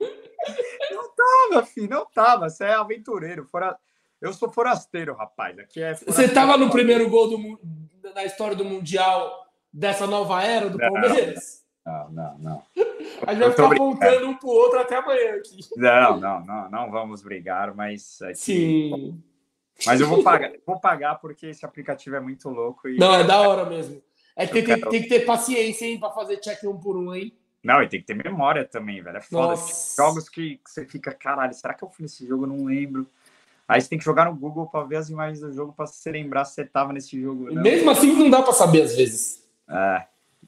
não 0.90 1.10
tava, 1.14 1.66
filho, 1.66 1.88
não 1.88 2.06
tava. 2.06 2.48
Você 2.48 2.64
é 2.64 2.74
aventureiro. 2.74 3.44
Fora... 3.44 3.76
Eu 4.20 4.32
sou 4.32 4.50
forasteiro, 4.50 5.14
rapaz. 5.14 5.58
Aqui 5.58 5.80
é 5.80 5.94
Você 5.94 6.28
tava 6.28 6.56
no 6.56 6.70
primeiro 6.70 7.08
gol 7.08 7.28
do, 7.28 7.60
da 8.12 8.24
história 8.24 8.56
do 8.56 8.64
Mundial 8.64 9.46
dessa 9.72 10.06
nova 10.06 10.42
era 10.42 10.68
do 10.68 10.76
Palmeiras? 10.76 11.64
Não, 11.86 12.10
não, 12.10 12.38
não. 12.38 12.62
A 13.26 13.32
gente 13.32 13.40
vai 13.40 13.50
ficar 13.50 13.72
apontando 13.72 14.28
um 14.28 14.36
pro 14.36 14.48
outro 14.48 14.78
até 14.78 14.96
amanhã 14.96 15.36
aqui. 15.36 15.58
Não, 15.76 16.20
não, 16.20 16.44
não, 16.44 16.70
não 16.70 16.90
vamos 16.90 17.22
brigar, 17.22 17.74
mas. 17.74 18.20
Sim. 18.34 19.22
Mas 19.86 20.00
eu 20.00 20.08
vou 20.08 20.22
pagar, 20.22 20.52
vou 20.66 20.80
pagar 20.80 21.14
porque 21.16 21.46
esse 21.46 21.64
aplicativo 21.64 22.16
é 22.16 22.20
muito 22.20 22.48
louco. 22.48 22.88
E... 22.88 22.98
Não, 22.98 23.14
é 23.14 23.24
da 23.24 23.40
hora 23.40 23.64
mesmo. 23.64 24.02
É 24.36 24.46
que 24.46 24.54
tem, 24.54 24.64
quero... 24.64 24.90
tem, 24.90 25.02
que 25.02 25.08
ter 25.08 25.20
paciência, 25.20 25.84
hein, 25.84 25.98
para 25.98 26.10
fazer 26.10 26.38
check 26.38 26.62
um 26.64 26.76
por 26.76 26.96
um, 26.96 27.14
hein? 27.14 27.32
Não, 27.62 27.82
e 27.82 27.88
tem 27.88 28.00
que 28.00 28.06
ter 28.06 28.14
memória 28.14 28.64
também, 28.64 29.02
velho. 29.02 29.16
É 29.16 29.20
foda. 29.20 29.60
Jogos 29.96 30.28
que, 30.28 30.56
que, 30.56 30.70
você 30.70 30.84
fica, 30.84 31.12
caralho, 31.12 31.52
será 31.52 31.74
que 31.74 31.82
eu 31.82 31.90
fui 31.90 32.04
nesse 32.04 32.26
jogo? 32.26 32.44
Eu 32.44 32.48
não 32.48 32.64
lembro. 32.64 33.06
Aí 33.66 33.80
você 33.80 33.88
tem 33.88 33.98
que 33.98 34.04
jogar 34.04 34.26
no 34.26 34.34
Google 34.34 34.66
para 34.66 34.84
ver 34.84 34.96
as 34.96 35.10
imagens 35.10 35.40
do 35.40 35.52
jogo 35.52 35.72
para 35.72 35.86
se 35.86 36.10
lembrar 36.10 36.44
se 36.44 36.54
você 36.54 36.64
tava 36.64 36.92
nesse 36.92 37.20
jogo. 37.20 37.52
Não. 37.52 37.62
Mesmo 37.62 37.90
assim, 37.90 38.12
não 38.14 38.30
dá 38.30 38.42
para 38.42 38.52
saber 38.52 38.82
às 38.82 38.96
vezes. 38.96 39.44
É. 39.68 40.06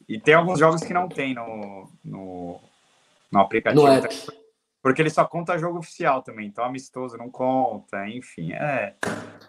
E 0.09 0.19
tem 0.19 0.35
alguns 0.35 0.59
jogos 0.59 0.83
que 0.83 0.95
não 0.95 1.09
tem 1.09 1.35
no, 1.35 1.91
no, 2.05 2.61
no 3.31 3.41
aplicativo. 3.41 3.83
No 3.83 3.93
porque 4.83 5.03
ele 5.03 5.11
só 5.11 5.25
conta 5.25 5.59
jogo 5.59 5.79
oficial 5.79 6.23
também, 6.23 6.47
então 6.47 6.65
amistoso 6.65 7.17
não 7.17 7.31
conta, 7.31 8.09
enfim, 8.09 8.53
é. 8.53 8.95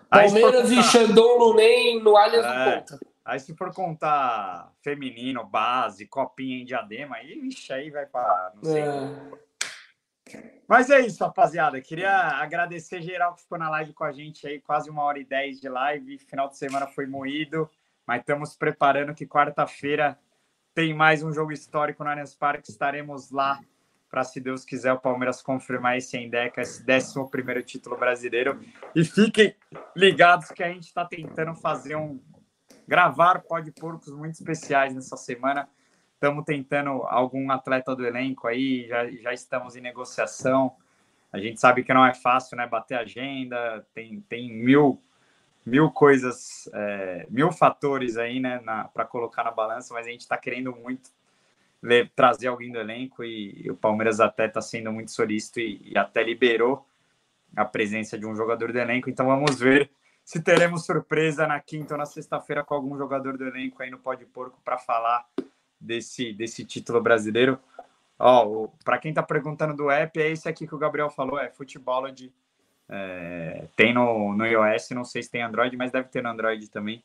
Palmeiras 0.09 0.69
contar... 0.69 0.73
e 0.73 0.83
Xandão 0.83 1.37
Lunem 1.37 2.01
no 2.01 2.17
Allianz 2.17 2.45
é. 2.45 2.49
não 2.49 2.75
conta. 2.75 2.99
Aí 3.23 3.39
se 3.39 3.55
for 3.55 3.73
contar 3.73 4.73
feminino, 4.81 5.45
base, 5.45 6.07
copinha 6.07 6.61
em 6.61 6.65
diadema, 6.65 7.17
aí, 7.17 7.39
vixe, 7.39 7.71
aí 7.71 7.89
vai 7.89 8.05
para 8.05 8.51
não 8.55 8.63
sei. 8.63 8.81
É. 8.81 9.41
Mas 10.67 10.89
é 10.89 11.01
isso, 11.01 11.23
rapaziada. 11.23 11.81
Queria 11.81 12.11
agradecer 12.11 13.01
geral 13.01 13.35
que 13.35 13.41
ficou 13.41 13.57
na 13.57 13.69
live 13.69 13.93
com 13.93 14.03
a 14.03 14.11
gente 14.11 14.47
aí, 14.47 14.59
quase 14.59 14.89
uma 14.89 15.03
hora 15.03 15.19
e 15.19 15.25
dez 15.25 15.59
de 15.59 15.67
live. 15.67 16.17
Final 16.19 16.47
de 16.47 16.57
semana 16.57 16.87
foi 16.87 17.05
moído, 17.05 17.69
mas 18.07 18.21
estamos 18.21 18.55
preparando 18.55 19.13
que 19.13 19.27
quarta-feira 19.27 20.17
tem 20.73 20.93
mais 20.93 21.21
um 21.21 21.33
jogo 21.33 21.51
histórico 21.51 22.03
no 22.03 22.09
Allianz 22.09 22.33
Parque. 22.33 22.71
Estaremos 22.71 23.31
lá 23.31 23.59
para, 24.11 24.25
se 24.25 24.41
Deus 24.41 24.65
quiser, 24.65 24.91
o 24.91 24.99
Palmeiras 24.99 25.41
confirmar 25.41 25.97
esse 25.97 26.17
Endeca, 26.17 26.61
esse 26.61 26.83
11 26.83 27.63
título 27.63 27.97
brasileiro. 27.97 28.59
E 28.93 29.05
fiquem 29.05 29.55
ligados 29.95 30.49
que 30.51 30.61
a 30.61 30.67
gente 30.67 30.83
está 30.83 31.05
tentando 31.05 31.55
fazer 31.55 31.95
um. 31.95 32.19
gravar 32.85 33.39
pode 33.39 33.71
porcos 33.71 34.11
muito 34.13 34.33
especiais 34.33 34.93
nessa 34.93 35.15
semana. 35.15 35.69
Estamos 36.13 36.43
tentando 36.43 37.03
algum 37.03 37.49
atleta 37.49 37.95
do 37.95 38.05
elenco 38.05 38.47
aí, 38.47 38.85
já, 38.87 39.09
já 39.09 39.33
estamos 39.33 39.77
em 39.77 39.81
negociação. 39.81 40.75
A 41.31 41.39
gente 41.39 41.61
sabe 41.61 41.81
que 41.81 41.93
não 41.93 42.05
é 42.05 42.13
fácil, 42.13 42.57
né? 42.57 42.67
Bater 42.67 42.95
agenda, 42.95 43.87
tem, 43.93 44.19
tem 44.27 44.51
mil, 44.51 45.01
mil 45.65 45.89
coisas, 45.89 46.69
é, 46.73 47.25
mil 47.29 47.49
fatores 47.51 48.17
aí, 48.17 48.41
né, 48.41 48.61
para 48.93 49.05
colocar 49.05 49.45
na 49.45 49.51
balança, 49.51 49.93
mas 49.93 50.05
a 50.05 50.09
gente 50.09 50.21
está 50.21 50.37
querendo 50.37 50.75
muito 50.75 51.09
trazer 52.15 52.47
alguém 52.47 52.71
do 52.71 52.79
elenco 52.79 53.23
e, 53.23 53.63
e 53.65 53.71
o 53.71 53.75
Palmeiras 53.75 54.19
até 54.19 54.45
está 54.45 54.61
sendo 54.61 54.91
muito 54.91 55.11
solícito 55.11 55.59
e, 55.59 55.81
e, 55.91 55.97
até 55.97 56.23
liberou 56.23 56.85
a 57.55 57.65
presença 57.65 58.17
de 58.17 58.25
um 58.25 58.35
jogador 58.35 58.71
do 58.71 58.79
elenco. 58.79 59.09
Então 59.09 59.25
vamos 59.25 59.59
ver 59.59 59.89
se 60.23 60.41
teremos 60.41 60.85
surpresa 60.85 61.47
na 61.47 61.59
quinta 61.59 61.95
ou 61.95 61.97
na 61.97 62.05
sexta-feira 62.05 62.63
com 62.63 62.75
algum 62.75 62.97
jogador 62.97 63.37
do 63.37 63.47
elenco 63.47 63.81
aí 63.81 63.89
no 63.89 63.97
Pode 63.97 64.25
Porco 64.25 64.61
para 64.63 64.77
falar 64.77 65.25
desse, 65.79 66.31
desse 66.33 66.63
título 66.63 67.01
brasileiro. 67.01 67.59
Ó, 68.19 68.67
para 68.85 68.99
quem 68.99 69.09
está 69.09 69.23
perguntando 69.23 69.75
do 69.75 69.89
app, 69.89 70.21
é 70.21 70.29
esse 70.29 70.47
aqui 70.47 70.67
que 70.67 70.75
o 70.75 70.77
Gabriel 70.77 71.09
falou, 71.09 71.39
é 71.39 71.49
Futebol 71.49 72.09
de 72.11 72.31
É, 72.87 73.67
tem 73.75 73.93
no, 73.93 74.35
no 74.35 74.45
iOS, 74.45 74.91
não 74.91 75.03
sei 75.03 75.23
se 75.23 75.31
tem 75.31 75.41
Android, 75.41 75.75
mas 75.75 75.91
deve 75.91 76.09
ter 76.09 76.21
no 76.21 76.29
Android 76.29 76.69
também. 76.69 77.03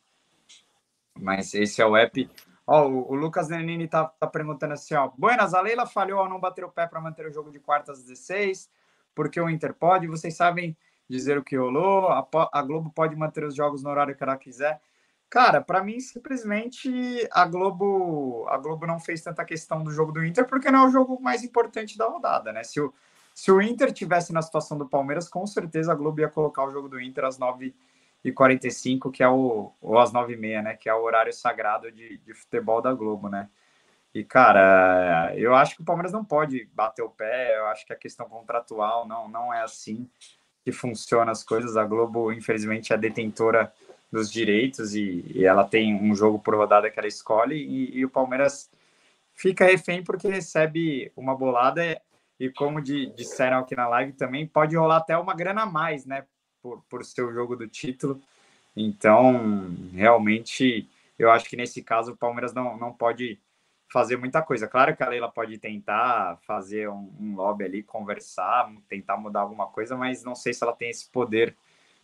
Mas 1.19 1.55
esse 1.55 1.81
é 1.81 1.86
o 1.86 1.97
app. 1.97 2.28
Ó, 2.67 2.89
o, 2.89 3.13
o 3.13 3.15
Lucas 3.15 3.49
Nenini 3.49 3.87
tá, 3.87 4.07
tá 4.07 4.27
perguntando 4.27 4.75
assim, 4.75 4.95
ó. 4.95 5.09
Buenas, 5.17 5.55
a 5.55 5.61
Leila 5.61 5.87
falhou 5.87 6.21
ao 6.21 6.29
não 6.29 6.41
bater 6.41 6.65
o 6.65 6.71
pé 6.71 6.87
para 6.87 7.01
manter 7.01 7.27
o 7.27 7.33
jogo 7.33 7.51
de 7.51 7.61
quartas 7.61 8.03
16, 8.03 8.69
porque 9.15 9.41
o 9.41 9.49
Inter 9.49 9.73
pode. 9.73 10.09
Vocês 10.09 10.37
sabem 10.37 10.77
dizer 11.09 11.39
o 11.39 11.45
que 11.45 11.57
rolou? 11.57 12.09
A, 12.09 12.27
a 12.53 12.63
Globo 12.63 12.91
pode 12.91 13.15
manter 13.15 13.45
os 13.45 13.55
jogos 13.55 13.83
no 13.83 13.91
horário 13.91 14.17
que 14.17 14.23
ela 14.23 14.37
quiser. 14.37 14.81
Cara, 15.29 15.61
para 15.61 15.83
mim, 15.83 15.99
simplesmente 16.01 17.29
a 17.33 17.45
Globo, 17.47 18.47
a 18.49 18.57
Globo 18.59 18.87
não 18.87 19.01
fez 19.01 19.23
tanta 19.23 19.45
questão 19.45 19.83
do 19.83 19.91
jogo 19.91 20.13
do 20.13 20.25
Inter 20.25 20.47
porque 20.47 20.71
não 20.71 20.85
é 20.85 20.89
o 20.89 20.91
jogo 20.91 21.21
mais 21.21 21.43
importante 21.43 21.99
da 21.99 22.07
rodada, 22.07 22.53
né? 22.53 22.63
Se 22.63 22.81
o, 22.81 22.95
se 23.35 23.51
o 23.51 23.61
Inter 23.61 23.93
tivesse 23.93 24.33
na 24.33 24.41
situação 24.41 24.79
do 24.79 24.89
Palmeiras, 24.89 25.29
com 25.29 25.47
certeza 25.47 25.93
a 25.93 25.95
Globo 25.95 26.21
ia 26.21 26.29
colocar 26.29 26.65
o 26.65 26.71
jogo 26.71 26.89
do 26.89 27.01
Inter 27.01 27.25
às 27.25 27.39
9h45, 28.32 29.11
que 29.11 29.23
é 29.23 29.28
o, 29.28 29.73
ou 29.81 29.98
às 29.98 30.12
9h30, 30.12 30.62
né? 30.62 30.77
Que 30.77 30.89
é 30.89 30.94
o 30.94 31.03
horário 31.03 31.32
sagrado 31.32 31.90
de, 31.90 32.19
de 32.19 32.35
futebol 32.35 32.81
da 32.81 32.93
Globo, 32.93 33.28
né? 33.28 33.48
E, 34.15 34.24
cara, 34.24 35.32
eu 35.36 35.55
acho 35.55 35.77
que 35.77 35.82
o 35.82 35.85
Palmeiras 35.85 36.12
não 36.12 36.24
pode 36.24 36.69
bater 36.73 37.03
o 37.03 37.11
pé, 37.11 37.59
eu 37.59 37.66
acho 37.66 37.85
que 37.85 37.93
a 37.93 37.97
questão 37.97 38.27
contratual 38.28 39.07
não, 39.07 39.28
não 39.28 39.53
é 39.53 39.62
assim 39.62 40.09
que 40.65 40.73
funciona 40.73 41.31
as 41.31 41.44
coisas. 41.44 41.77
A 41.77 41.85
Globo, 41.85 42.32
infelizmente, 42.32 42.93
é 42.93 42.97
detentora 42.97 43.73
dos 44.11 44.31
direitos 44.31 44.94
e, 44.94 45.24
e, 45.35 45.44
ela 45.44 45.65
tem 45.65 45.94
um 45.94 46.15
jogo 46.15 46.39
por 46.39 46.55
rodada 46.55 46.90
que 46.90 46.98
ela 46.98 47.09
escolhe 47.09 47.57
e, 47.57 47.98
e, 47.98 48.05
o 48.05 48.11
Palmeiras 48.11 48.70
fica 49.35 49.65
refém 49.65 50.03
porque 50.03 50.28
recebe 50.28 51.12
uma 51.16 51.36
bolada 51.36 52.01
e 52.39 52.48
como 52.51 52.81
de, 52.81 53.07
disseram 53.15 53.59
aqui 53.59 53.74
na 53.74 53.89
live 53.89 54.12
também 54.12 54.47
pode 54.47 54.77
rolar 54.77 54.98
até 54.98 55.16
uma 55.19 55.35
grana 55.35 55.62
a 55.62 55.66
mais, 55.66 56.07
né, 56.07 56.24
por, 56.67 56.83
por 56.89 57.05
ser 57.05 57.23
o 57.23 57.33
jogo 57.33 57.55
do 57.55 57.69
título. 57.69 58.21
Então, 58.77 59.71
realmente, 59.93 60.89
eu 61.17 61.31
acho 61.31 61.49
que 61.49 61.57
nesse 61.57 61.83
caso 61.83 62.13
o 62.13 62.17
Palmeiras 62.17 62.53
não, 62.53 62.77
não 62.77 62.93
pode 62.93 63.39
fazer 63.89 64.17
muita 64.17 64.43
coisa. 64.43 64.67
Claro 64.67 64.97
que 64.97 65.03
a 65.03 65.09
Leila 65.09 65.31
pode 65.31 65.57
tentar 65.59 66.39
fazer 66.45 66.89
um, 66.89 67.13
um 67.21 67.37
lobby 67.37 67.65
ali, 67.65 67.83
conversar, 67.85 68.71
tentar 68.89 69.17
mudar 69.17 69.41
alguma 69.41 69.69
coisa, 69.69 69.97
mas 69.97 70.25
não 70.25 70.35
sei 70.35 70.53
se 70.53 70.65
ela 70.65 70.75
tem 70.75 70.91
esse 70.91 71.09
poder 71.09 71.57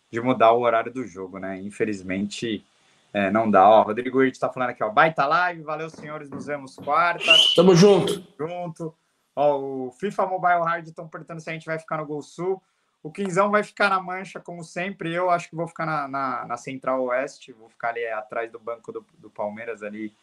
de 0.09 0.21
mudar 0.21 0.53
o 0.53 0.61
horário 0.61 0.93
do 0.93 1.05
jogo, 1.05 1.39
né? 1.39 1.59
Infelizmente, 1.59 2.65
é, 3.11 3.29
não 3.29 3.51
dá. 3.51 3.67
Ó, 3.67 3.81
Rodrigo 3.81 4.19
Wirt 4.19 4.37
tá 4.39 4.49
falando 4.49 4.69
aqui, 4.69 4.83
ó, 4.83 4.89
baita 4.89 5.25
live, 5.25 5.61
valeu, 5.61 5.89
senhores, 5.89 6.29
nos 6.29 6.45
vemos 6.45 6.77
quarta. 6.77 7.33
Tamo 7.55 7.75
junto. 7.75 8.25
Junto. 8.39 8.95
Ó, 9.35 9.57
o 9.59 9.91
FIFA 9.91 10.27
Mobile 10.27 10.63
Hard 10.63 10.87
estão 10.87 11.07
perguntando 11.07 11.41
se 11.41 11.49
a 11.49 11.53
gente 11.53 11.65
vai 11.65 11.77
ficar 11.77 11.97
no 11.97 12.05
Gol 12.05 12.21
Sul. 12.21 12.61
O 13.03 13.11
Quinzão 13.11 13.51
vai 13.51 13.63
ficar 13.63 13.89
na 13.89 13.99
mancha, 13.99 14.39
como 14.39 14.63
sempre. 14.63 15.13
Eu 15.13 15.29
acho 15.29 15.49
que 15.49 15.55
vou 15.55 15.67
ficar 15.67 15.85
na, 15.85 16.07
na, 16.07 16.45
na 16.45 16.57
Central 16.57 17.03
Oeste, 17.03 17.51
vou 17.51 17.69
ficar 17.69 17.89
ali 17.89 18.07
atrás 18.07 18.49
do 18.49 18.57
banco 18.57 18.91
do, 18.91 19.05
do 19.19 19.29
Palmeiras, 19.29 19.83
ali 19.83 20.15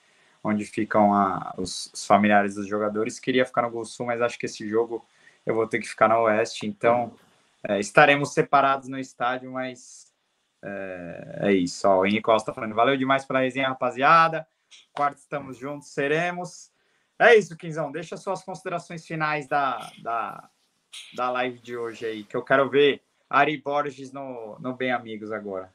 onde 0.42 0.64
ficam 0.64 1.12
a, 1.14 1.54
os, 1.58 1.90
os, 1.92 2.06
familiares 2.06 2.54
dos 2.54 2.66
jogadores. 2.66 3.20
Queria 3.20 3.44
ficar 3.44 3.62
no 3.62 3.70
Gol 3.70 3.84
Sul, 3.84 4.06
mas 4.06 4.22
acho 4.22 4.38
que 4.38 4.46
esse 4.46 4.66
jogo 4.66 5.04
eu 5.44 5.54
vou 5.54 5.66
ter 5.66 5.78
que 5.78 5.88
ficar 5.88 6.08
na 6.08 6.18
Oeste, 6.18 6.66
então. 6.66 7.12
É, 7.62 7.78
estaremos 7.78 8.32
separados 8.32 8.88
no 8.88 8.98
estádio, 8.98 9.52
mas 9.52 10.10
é, 10.62 11.38
é 11.42 11.52
isso. 11.52 11.86
Ó, 11.86 12.00
o 12.00 12.06
Henrique 12.06 12.22
Costa 12.22 12.54
falando, 12.54 12.74
valeu 12.74 12.96
demais 12.96 13.24
pela 13.24 13.40
resenha, 13.40 13.68
rapaziada. 13.68 14.46
Quarto, 14.92 15.18
estamos 15.18 15.58
juntos, 15.58 15.88
seremos. 15.88 16.70
É 17.18 17.34
isso, 17.34 17.56
Quinzão. 17.56 17.92
Deixa 17.92 18.16
suas 18.16 18.42
considerações 18.42 19.06
finais 19.06 19.46
da, 19.46 19.90
da, 20.02 20.48
da 21.14 21.30
live 21.30 21.58
de 21.58 21.76
hoje 21.76 22.06
aí, 22.06 22.24
que 22.24 22.36
eu 22.36 22.42
quero 22.42 22.68
ver 22.68 23.02
Ari 23.28 23.56
Borges 23.58 24.12
no, 24.12 24.58
no 24.58 24.74
Bem 24.74 24.92
Amigos 24.92 25.30
agora. 25.30 25.72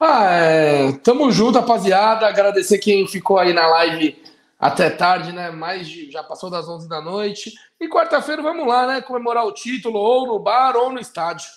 Ah, 0.00 0.24
é, 0.30 0.92
tamo 0.92 1.30
junto, 1.30 1.58
rapaziada. 1.58 2.26
Agradecer 2.26 2.78
quem 2.78 3.06
ficou 3.06 3.38
aí 3.38 3.52
na 3.52 3.66
live 3.66 4.22
até 4.58 4.88
tarde, 4.88 5.32
né? 5.32 5.50
Mais 5.50 5.88
de, 5.88 6.10
já 6.10 6.22
passou 6.22 6.48
das 6.48 6.68
11 6.68 6.88
da 6.88 7.00
noite. 7.00 7.52
E 7.78 7.88
quarta-feira 7.88 8.40
vamos 8.40 8.66
lá, 8.66 8.86
né? 8.86 9.02
Comemorar 9.02 9.44
o 9.44 9.52
título 9.52 9.98
ou 9.98 10.26
no 10.26 10.38
bar 10.38 10.76
ou 10.76 10.90
no 10.90 11.00
estádio. 11.00 11.48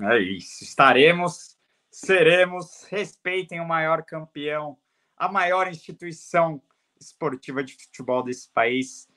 É 0.00 0.18
isso. 0.18 0.62
Estaremos, 0.62 1.56
seremos. 1.90 2.84
Respeitem 2.88 3.60
o 3.60 3.66
maior 3.66 4.04
campeão, 4.04 4.76
a 5.16 5.30
maior 5.30 5.68
instituição 5.68 6.62
esportiva 7.00 7.64
de 7.64 7.74
futebol 7.74 8.22
desse 8.22 8.48
país. 8.50 9.08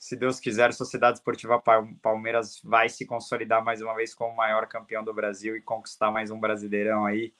Se 0.00 0.16
Deus 0.16 0.40
quiser, 0.40 0.72
Sociedade 0.72 1.18
Esportiva 1.18 1.62
Palmeiras 2.02 2.60
vai 2.64 2.88
se 2.88 3.06
consolidar 3.06 3.62
mais 3.62 3.80
uma 3.80 3.94
vez 3.94 4.14
como 4.14 4.32
o 4.32 4.36
maior 4.36 4.66
campeão 4.66 5.04
do 5.04 5.14
Brasil 5.14 5.56
e 5.56 5.60
conquistar 5.60 6.10
mais 6.10 6.32
um 6.32 6.40
brasileirão 6.40 7.04
aí. 7.04 7.32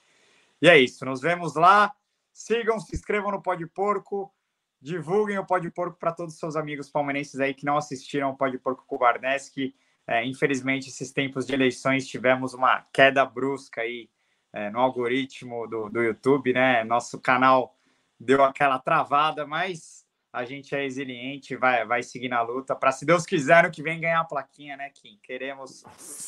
E 0.62 0.68
é 0.68 0.78
isso. 0.78 1.04
Nos 1.04 1.20
vemos 1.20 1.56
lá. 1.56 1.92
Sigam, 2.32 2.78
se 2.78 2.94
inscrevam 2.94 3.32
no 3.32 3.42
Pode 3.42 3.66
Porco 3.66 4.32
divulguem 4.80 5.38
o 5.38 5.44
Pode 5.44 5.70
Porco 5.70 5.98
para 5.98 6.12
todos 6.12 6.34
os 6.34 6.40
seus 6.40 6.56
amigos 6.56 6.88
palmeirenses 6.88 7.38
aí 7.38 7.52
que 7.52 7.66
não 7.66 7.76
assistiram 7.76 8.30
o 8.30 8.36
Pode 8.36 8.58
Porco 8.58 8.84
com 8.86 8.96
o 8.96 8.98
Barneski. 8.98 9.74
É, 10.06 10.24
infelizmente, 10.24 10.88
esses 10.88 11.12
tempos 11.12 11.46
de 11.46 11.54
eleições 11.54 12.06
tivemos 12.06 12.54
uma 12.54 12.84
queda 12.92 13.24
brusca 13.24 13.82
aí 13.82 14.08
é, 14.52 14.70
no 14.70 14.80
algoritmo 14.80 15.66
do, 15.66 15.88
do 15.88 16.02
YouTube, 16.02 16.52
né? 16.52 16.82
Nosso 16.84 17.20
canal 17.20 17.76
deu 18.18 18.42
aquela 18.42 18.78
travada, 18.78 19.46
mas 19.46 20.04
a 20.32 20.44
gente 20.44 20.74
é 20.74 20.82
resiliente, 20.82 21.56
vai, 21.56 21.84
vai 21.84 22.02
seguir 22.02 22.28
na 22.28 22.40
luta 22.40 22.74
para, 22.74 22.92
se 22.92 23.04
Deus 23.04 23.26
quiser, 23.26 23.64
no 23.64 23.70
que 23.70 23.82
vem 23.82 24.00
ganhar 24.00 24.20
a 24.20 24.24
plaquinha, 24.24 24.76
né, 24.76 24.90
Kim? 24.90 25.18
Queremos 25.22 25.82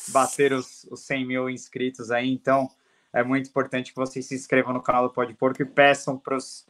bater 0.09 0.51
os, 0.51 0.83
os 0.91 1.01
100 1.05 1.25
mil 1.25 1.49
inscritos 1.49 2.11
aí, 2.11 2.29
então 2.29 2.69
é 3.13 3.23
muito 3.23 3.49
importante 3.49 3.91
que 3.91 3.95
vocês 3.95 4.25
se 4.25 4.35
inscrevam 4.35 4.73
no 4.73 4.81
canal 4.81 5.07
do 5.07 5.13
Pode 5.13 5.33
Porco 5.33 5.61
e 5.61 5.65
peçam 5.65 6.17
para 6.17 6.35
os 6.35 6.65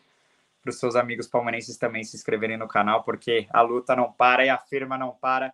seus 0.72 0.96
amigos 0.96 1.28
palmeirenses 1.28 1.78
também 1.78 2.04
se 2.04 2.16
inscreverem 2.16 2.58
no 2.58 2.68
canal, 2.68 3.04
porque 3.04 3.48
a 3.52 3.62
luta 3.62 3.96
não 3.96 4.12
para 4.12 4.46
e 4.46 4.50
a 4.50 4.58
firma 4.58 4.98
não 4.98 5.12
para. 5.12 5.52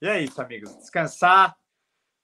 E 0.00 0.06
é 0.06 0.20
isso, 0.20 0.40
amigos. 0.40 0.76
Descansar, 0.76 1.56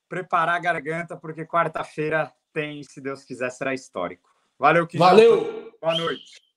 preparar 0.08 0.56
a 0.56 0.60
garganta, 0.60 1.16
porque 1.16 1.44
quarta-feira 1.44 2.32
tem, 2.52 2.82
se 2.84 3.00
Deus 3.00 3.24
quiser, 3.24 3.50
será 3.50 3.74
histórico. 3.74 4.30
Valeu, 4.58 4.86
que 4.86 4.96
Valeu! 4.96 5.72
Boa 5.80 5.96
noite. 5.96 6.51